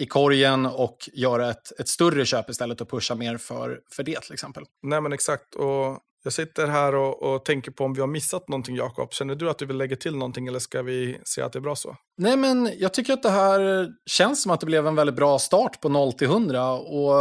i 0.00 0.06
korgen 0.06 0.66
och 0.66 1.10
göra 1.12 1.50
ett, 1.50 1.80
ett 1.80 1.88
större 1.88 2.26
köp 2.26 2.50
istället 2.50 2.80
och 2.80 2.90
pusha 2.90 3.14
mer 3.14 3.36
för, 3.36 3.80
för 3.92 4.02
det 4.02 4.20
till 4.20 4.32
exempel. 4.32 4.64
Nej 4.82 5.00
men 5.00 5.12
exakt. 5.12 5.54
Och 5.54 5.98
jag 6.24 6.32
sitter 6.32 6.66
här 6.66 6.94
och, 6.94 7.22
och 7.22 7.44
tänker 7.44 7.70
på 7.70 7.84
om 7.84 7.94
vi 7.94 8.00
har 8.00 8.08
missat 8.08 8.48
någonting 8.48 8.76
Jakob. 8.76 9.12
Känner 9.12 9.34
du 9.34 9.50
att 9.50 9.58
du 9.58 9.66
vill 9.66 9.76
lägga 9.76 9.96
till 9.96 10.16
någonting 10.16 10.46
eller 10.46 10.58
ska 10.58 10.82
vi 10.82 11.20
se 11.24 11.42
att 11.42 11.52
det 11.52 11.58
är 11.58 11.60
bra 11.60 11.76
så? 11.76 11.96
Nej 12.18 12.36
men 12.36 12.72
jag 12.78 12.94
tycker 12.94 13.12
att 13.12 13.22
det 13.22 13.30
här 13.30 13.88
känns 14.06 14.42
som 14.42 14.52
att 14.52 14.60
det 14.60 14.66
blev 14.66 14.86
en 14.86 14.94
väldigt 14.94 15.16
bra 15.16 15.38
start 15.38 15.80
på 15.80 15.88
0 15.88 16.12
till 16.12 16.26
100 16.26 16.72
och 16.72 17.14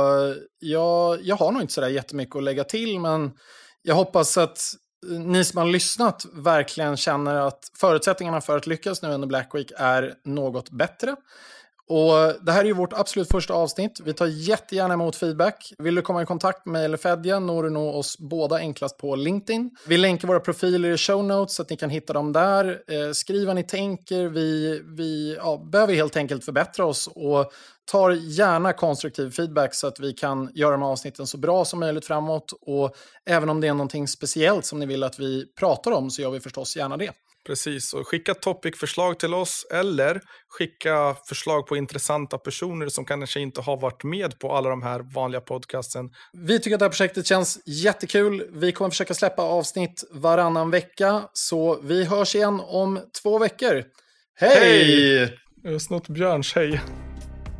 jag, 0.59 1.19
jag 1.21 1.35
har 1.35 1.51
nog 1.51 1.61
inte 1.61 1.73
sådär 1.73 1.89
jättemycket 1.89 2.35
att 2.35 2.43
lägga 2.43 2.63
till 2.63 2.99
men 2.99 3.31
jag 3.81 3.95
hoppas 3.95 4.37
att 4.37 4.59
ni 5.07 5.43
som 5.43 5.57
har 5.57 5.65
lyssnat 5.65 6.25
verkligen 6.33 6.97
känner 6.97 7.35
att 7.35 7.59
förutsättningarna 7.79 8.41
för 8.41 8.57
att 8.57 8.67
lyckas 8.67 9.01
nu 9.01 9.09
under 9.09 9.27
Black 9.27 9.49
Week 9.53 9.71
är 9.77 10.13
något 10.25 10.69
bättre. 10.69 11.15
Och 11.89 12.45
det 12.45 12.51
här 12.51 12.61
är 12.61 12.65
ju 12.65 12.73
vårt 12.73 12.93
absolut 12.93 13.29
första 13.29 13.53
avsnitt. 13.53 13.99
Vi 14.03 14.13
tar 14.13 14.25
jättegärna 14.25 14.93
emot 14.93 15.15
feedback. 15.15 15.73
Vill 15.77 15.95
du 15.95 16.01
komma 16.01 16.21
i 16.21 16.25
kontakt 16.25 16.65
med 16.65 16.73
mig 16.73 16.85
eller 16.85 16.97
Fedja 16.97 17.39
når 17.39 17.63
du 17.63 17.69
nå 17.69 17.89
oss 17.89 18.17
båda 18.17 18.55
enklast 18.55 18.97
på 18.97 19.15
LinkedIn. 19.15 19.71
Vi 19.87 19.97
länkar 19.97 20.27
våra 20.27 20.39
profiler 20.39 20.89
i 20.89 20.97
show 20.97 21.23
notes 21.23 21.55
så 21.55 21.61
att 21.61 21.69
ni 21.69 21.77
kan 21.77 21.89
hitta 21.89 22.13
dem 22.13 22.33
där. 22.33 22.81
Eh, 22.87 23.11
skriv 23.11 23.47
vad 23.47 23.55
ni 23.55 23.63
tänker. 23.63 24.27
Vi, 24.27 24.81
vi 24.85 25.35
ja, 25.37 25.67
behöver 25.71 25.93
helt 25.93 26.17
enkelt 26.17 26.45
förbättra 26.45 26.85
oss 26.85 27.07
och 27.07 27.51
tar 27.91 28.11
gärna 28.11 28.73
konstruktiv 28.73 29.31
feedback 29.31 29.75
så 29.75 29.87
att 29.87 29.99
vi 29.99 30.13
kan 30.13 30.51
göra 30.53 30.71
de 30.71 30.81
här 30.81 30.89
avsnitten 30.89 31.27
så 31.27 31.37
bra 31.37 31.65
som 31.65 31.79
möjligt 31.79 32.05
framåt. 32.05 32.53
Och 32.61 32.95
även 33.25 33.49
om 33.49 33.61
det 33.61 33.67
är 33.67 33.73
någonting 33.73 34.07
speciellt 34.07 34.65
som 34.65 34.79
ni 34.79 34.85
vill 34.85 35.03
att 35.03 35.19
vi 35.19 35.45
pratar 35.59 35.91
om 35.91 36.09
så 36.09 36.21
gör 36.21 36.31
vi 36.31 36.39
förstås 36.39 36.75
gärna 36.75 36.97
det. 36.97 37.11
Precis, 37.49 37.93
och 37.93 38.07
skicka 38.07 38.33
topic-förslag 38.33 39.19
till 39.19 39.33
oss 39.33 39.65
eller 39.73 40.21
skicka 40.49 41.15
förslag 41.25 41.67
på 41.67 41.77
intressanta 41.77 42.37
personer 42.37 42.87
som 42.87 43.05
kanske 43.05 43.39
inte 43.39 43.61
har 43.61 43.77
varit 43.77 44.03
med 44.03 44.39
på 44.39 44.51
alla 44.51 44.69
de 44.69 44.83
här 44.83 44.99
vanliga 44.99 45.41
podcasten. 45.41 46.09
Vi 46.33 46.59
tycker 46.59 46.75
att 46.75 46.79
det 46.79 46.85
här 46.85 46.89
projektet 46.89 47.27
känns 47.27 47.59
jättekul. 47.65 48.47
Vi 48.51 48.71
kommer 48.71 48.89
försöka 48.89 49.13
släppa 49.13 49.41
avsnitt 49.41 50.03
varannan 50.11 50.71
vecka, 50.71 51.23
så 51.33 51.81
vi 51.81 52.03
hörs 52.03 52.35
igen 52.35 52.61
om 52.65 52.99
två 53.23 53.39
veckor. 53.39 53.83
Hej! 54.35 54.59
Hej! 54.59 55.37
Jag 55.63 55.71
har 55.71 55.79
snott 55.79 56.07
Björns 56.07 56.55
hej. 56.55 56.81